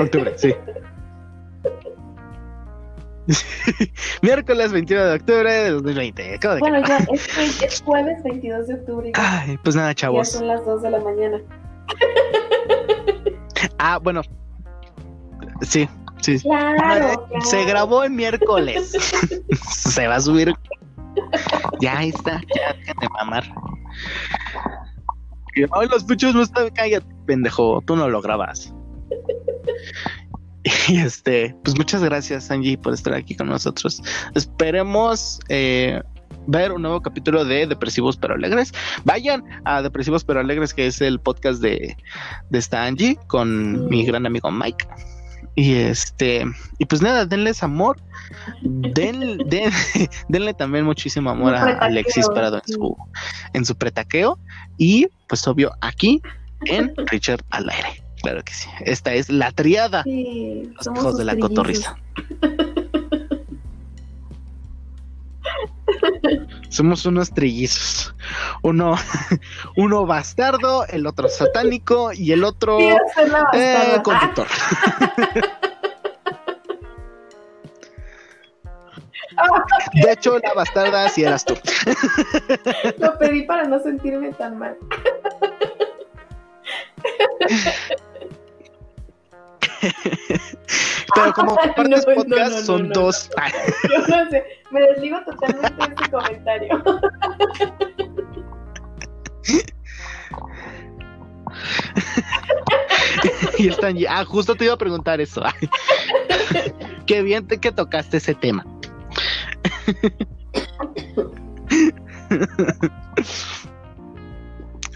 Octubre, 0.00 0.32
sí. 0.36 0.54
Miércoles 4.22 4.72
21 4.72 5.04
de 5.04 5.14
octubre 5.14 5.52
de 5.52 5.70
2020. 5.70 6.34
Acabo 6.34 6.54
de 6.54 6.60
Bueno, 6.60 6.82
ya 6.86 6.98
es, 7.12 7.62
es 7.62 7.82
jueves 7.82 8.22
22 8.24 8.66
de 8.66 8.74
octubre. 8.74 9.12
ya- 9.14 9.40
Ay, 9.42 9.58
pues 9.62 9.76
nada, 9.76 9.88
ya 9.90 9.94
chavos. 9.94 10.28
son 10.30 10.46
las 10.48 10.64
2 10.64 10.82
de 10.82 10.90
la 10.90 11.00
mañana. 11.00 11.40
Ah, 13.78 13.98
bueno. 14.02 14.22
Sí, 15.62 15.88
sí. 16.20 16.38
Claro, 16.40 16.76
claro. 17.28 17.28
Se 17.42 17.64
grabó 17.64 18.02
el 18.04 18.10
miércoles. 18.10 18.92
Se 19.70 20.06
va 20.08 20.16
a 20.16 20.20
subir. 20.20 20.52
Ya 21.80 22.02
está, 22.02 22.40
ya 22.54 22.72
déjate 22.74 23.08
mamar. 23.10 23.44
Y, 25.54 25.62
Ay, 25.62 25.88
los 25.90 26.04
puchos 26.04 26.34
no 26.34 26.42
están. 26.42 26.70
Cállate, 26.70 27.06
pendejo. 27.26 27.82
Tú 27.86 27.96
no 27.96 28.08
lo 28.08 28.20
grabas. 28.22 28.72
Y 30.88 30.98
este, 30.98 31.56
pues 31.64 31.76
muchas 31.76 32.04
gracias, 32.04 32.48
Angie, 32.50 32.78
por 32.78 32.94
estar 32.94 33.14
aquí 33.14 33.34
con 33.34 33.48
nosotros. 33.48 34.00
Esperemos 34.34 35.40
eh, 35.48 36.00
ver 36.46 36.72
un 36.72 36.82
nuevo 36.82 37.00
capítulo 37.02 37.44
de 37.44 37.66
Depresivos 37.66 38.16
pero 38.16 38.34
Alegres. 38.34 38.72
Vayan 39.04 39.42
a 39.64 39.82
Depresivos 39.82 40.22
pero 40.24 40.40
Alegres, 40.40 40.72
que 40.72 40.86
es 40.86 41.00
el 41.00 41.18
podcast 41.18 41.60
de, 41.60 41.96
de 42.50 42.58
esta 42.58 42.84
Angie 42.84 43.18
con 43.26 43.88
mi 43.88 44.04
gran 44.04 44.24
amigo 44.24 44.50
Mike. 44.50 44.86
Y 45.54 45.74
este, 45.74 46.44
y 46.78 46.86
pues 46.86 47.02
nada, 47.02 47.26
denles 47.26 47.62
amor. 47.62 47.98
Den, 48.62 49.38
den- 49.48 49.70
denle 50.28 50.54
también 50.54 50.84
muchísimo 50.84 51.30
amor 51.30 51.54
a 51.54 51.78
Alexis 51.78 52.26
Prado 52.28 52.56
en 52.66 52.72
su, 52.72 52.96
en 53.52 53.64
su 53.66 53.76
pretaqueo. 53.76 54.38
Y 54.78 55.08
pues 55.28 55.46
obvio, 55.46 55.72
aquí 55.80 56.22
en 56.64 56.94
Richard 57.10 57.42
al 57.50 57.68
aire. 57.68 58.02
Claro 58.22 58.42
que 58.44 58.52
sí. 58.54 58.68
Esta 58.80 59.12
es 59.14 59.28
la 59.28 59.50
triada. 59.50 60.04
Sí, 60.04 60.70
Los 60.76 60.96
hijos 60.96 61.18
de 61.18 61.24
la 61.24 61.36
cotorriza. 61.36 61.96
Somos 66.72 67.04
unos 67.04 67.30
trillizos. 67.34 68.14
Uno, 68.62 68.96
uno 69.76 70.06
bastardo, 70.06 70.86
el 70.86 71.06
otro 71.06 71.28
satánico 71.28 72.12
y 72.14 72.32
el 72.32 72.44
otro 72.44 72.78
Sí, 72.78 72.88
eh, 73.52 74.00
conductor. 74.02 74.46
De 79.92 80.12
hecho, 80.12 80.38
la 80.38 80.54
bastarda 80.54 81.08
si 81.10 81.24
eras 81.24 81.44
tú. 81.44 81.54
Lo 82.98 83.18
pedí 83.18 83.42
para 83.42 83.64
no 83.64 83.78
sentirme 83.80 84.32
tan 84.32 84.58
mal. 84.58 84.76
Pero 91.14 91.32
como 91.34 91.56
compartes 91.56 92.06
No, 92.06 92.14
podcast, 92.14 92.52
no, 92.52 92.58
no, 92.58 92.62
son 92.64 92.88
dos. 92.90 93.30
Yo 93.90 93.98
no 94.16 94.30
sé, 94.30 94.44
me 94.70 94.80
desligo 94.80 95.20
totalmente 95.24 95.74
de 95.74 95.82
este 95.94 96.10
comentario. 96.10 96.82
y 103.58 103.68
están. 103.68 103.96
Ah, 104.08 104.24
justo 104.24 104.54
te 104.54 104.64
iba 104.64 104.74
a 104.74 104.78
preguntar 104.78 105.20
eso. 105.20 105.42
Ay. 105.44 105.68
Qué 107.06 107.22
bien 107.22 107.46
te- 107.46 107.58
que 107.58 107.72
tocaste 107.72 108.18
ese 108.18 108.34
tema. 108.34 108.64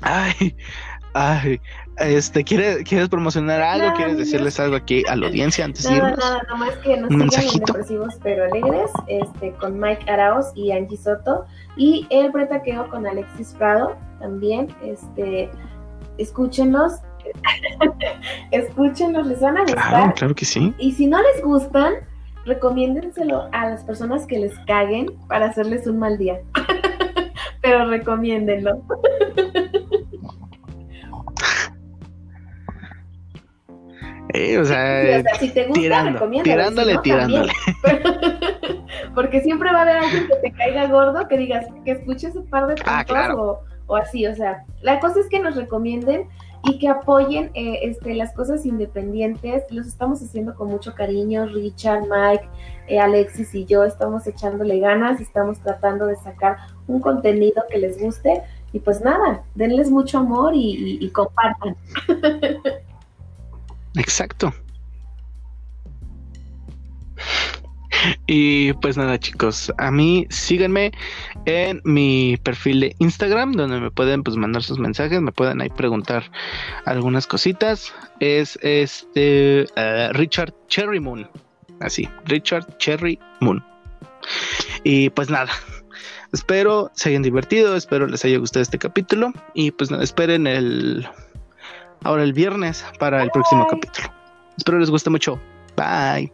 Ay, 0.03 0.57
ay, 1.15 1.61
este, 1.99 2.45
¿quieres, 2.45 2.83
¿quieres 2.85 3.09
promocionar 3.09 3.61
algo? 3.63 3.89
No, 3.89 3.95
¿Quieres 3.95 4.15
no. 4.15 4.19
decirles 4.21 4.59
algo 4.61 4.77
aquí 4.77 5.03
a 5.09 5.17
la 5.17 5.27
audiencia 5.27 5.65
antes 5.65 5.85
de 5.85 5.91
Nada, 5.97 6.11
irnos? 6.11 6.19
nada, 6.25 6.43
nomás 6.49 6.77
que 6.79 6.97
nos 6.97 7.11
¿Un 7.11 7.17
mensajito? 7.17 7.73
Depresivos 7.73 8.15
pero 8.23 8.45
Alegres, 8.45 8.91
este, 9.09 9.53
con 9.53 9.79
Mike 9.81 10.11
Araos 10.11 10.47
y 10.55 10.73
Angie 10.73 10.97
Soto, 10.99 11.47
y 11.77 12.07
el 12.11 12.31
pretaqueo 12.33 12.89
con 12.91 13.07
Alexis 13.07 13.55
Prado 13.59 13.97
también, 14.21 14.69
este, 14.85 15.51
escúchenlos, 16.19 16.95
escúchenlos, 18.51 19.27
les 19.27 19.41
van 19.41 19.57
a 19.59 19.63
gustar, 19.63 19.89
Claro, 19.89 20.13
claro 20.15 20.35
que 20.35 20.45
sí. 20.45 20.75
y 20.79 20.93
si 20.93 21.07
no 21.07 21.19
les 21.23 21.43
gustan, 21.43 21.95
recomiéndenselo 22.45 23.49
a 23.53 23.69
las 23.69 23.83
personas 23.85 24.27
que 24.27 24.39
les 24.39 24.57
caguen 24.67 25.11
para 25.29 25.47
hacerles 25.47 25.87
un 25.87 25.99
mal 25.99 26.17
día, 26.19 26.39
pero 27.63 27.87
recomiéndenlo. 27.89 28.83
Eh, 34.37 34.59
o 34.59 34.65
sea, 34.65 35.03
Sí, 35.03 35.09
o 35.09 35.23
sea, 35.23 35.35
si 35.41 35.49
te 35.51 35.65
gusta, 35.65 35.81
tirando, 35.81 36.29
tirándole, 36.43 36.91
si 36.91 36.97
no, 36.97 37.03
tirándole. 37.03 37.53
Porque 39.15 39.41
siempre 39.41 39.73
va 39.73 39.79
a 39.79 39.83
haber 39.83 39.97
alguien 39.97 40.27
que 40.29 40.37
te 40.37 40.53
caiga 40.53 40.87
gordo, 40.89 41.27
que 41.29 41.39
digas 41.39 41.67
que 41.85 41.93
escuches 41.93 42.35
un 42.37 42.47
par 42.49 42.67
de 42.67 42.75
puntos 42.75 42.93
Ah, 42.95 43.05
claro. 43.05 43.41
o, 43.43 43.61
o 43.87 43.97
así. 43.97 44.27
O 44.27 44.35
sea, 44.35 44.65
la 44.83 45.01
cosa 45.01 45.21
es 45.21 45.29
que 45.29 45.41
nos 45.41 45.57
recomienden 45.57 46.29
y 46.65 46.79
que 46.79 46.89
apoyen 46.89 47.51
eh, 47.55 47.79
este, 47.83 48.15
las 48.15 48.33
cosas 48.35 48.67
independientes. 48.67 49.65
Los 49.71 49.87
estamos 49.87 50.23
haciendo 50.23 50.55
con 50.55 50.69
mucho 50.69 50.95
cariño. 50.95 51.47
Richard, 51.47 52.03
Mike, 52.03 52.47
eh, 52.89 52.99
Alexis 53.01 53.55
y 53.55 53.65
yo 53.65 53.85
estamos 53.85 54.27
echándole 54.27 54.79
ganas 54.81 55.19
y 55.21 55.23
estamos 55.23 55.61
tratando 55.61 56.07
de 56.07 56.17
sacar 56.17 56.57
un 56.87 57.01
contenido 57.01 57.63
que 57.71 57.79
les 57.79 57.99
guste. 58.01 58.43
Y 58.73 58.81
pues 58.81 59.01
nada, 59.01 59.43
denles 59.55 59.91
mucho 59.91 60.19
amor 60.19 60.55
y, 60.55 60.59
y- 60.75 60.99
y 61.07 61.11
compartan. 61.11 61.77
Exacto. 63.97 64.53
Y 68.27 68.73
pues 68.75 68.97
nada, 68.97 69.19
chicos, 69.19 69.73
a 69.79 69.91
mí 69.91 70.27
síganme 70.31 70.93
en 71.45 71.81
mi 71.85 72.37
perfil 72.43 72.81
de 72.81 72.97
Instagram, 72.99 73.53
donde 73.53 73.81
me 73.81 73.91
pueden 73.91 74.23
pues 74.23 74.37
mandar 74.37 74.63
sus 74.63 74.79
mensajes, 74.79 75.21
me 75.21 75.33
pueden 75.33 75.61
ahí 75.61 75.71
preguntar 75.71 76.31
algunas 76.85 77.27
cositas. 77.27 77.95
Es 78.21 78.59
este 78.63 79.67
eh, 79.77 80.11
Richard 80.13 80.55
Cherry 80.69 81.01
Moon, 81.01 81.29
así, 81.81 82.09
Richard 82.27 82.77
Cherry 82.79 83.19
Moon. 83.41 83.65
Y 84.85 85.11
pues 85.11 85.31
nada, 85.31 85.51
espero 86.33 86.91
se 86.95 87.11
hayan 87.11 87.23
divertido, 87.23 87.77
espero 87.77 88.07
les 88.07 88.25
haya 88.25 88.39
gustado 88.39 88.63
este 88.63 88.79
capítulo 88.79 89.33
y 89.55 89.71
pues 89.71 89.91
nada, 89.91 90.05
esperen 90.05 90.47
el 90.47 91.09
ahora 92.05 92.23
el 92.23 92.33
viernes 92.33 92.85
para 92.99 93.23
el 93.23 93.31
próximo 93.31 93.67
capítulo. 93.69 94.13
Espero 94.57 94.79
les 94.79 94.91
guste 94.91 95.11
mucho. 95.11 95.41
Bye. 95.77 96.33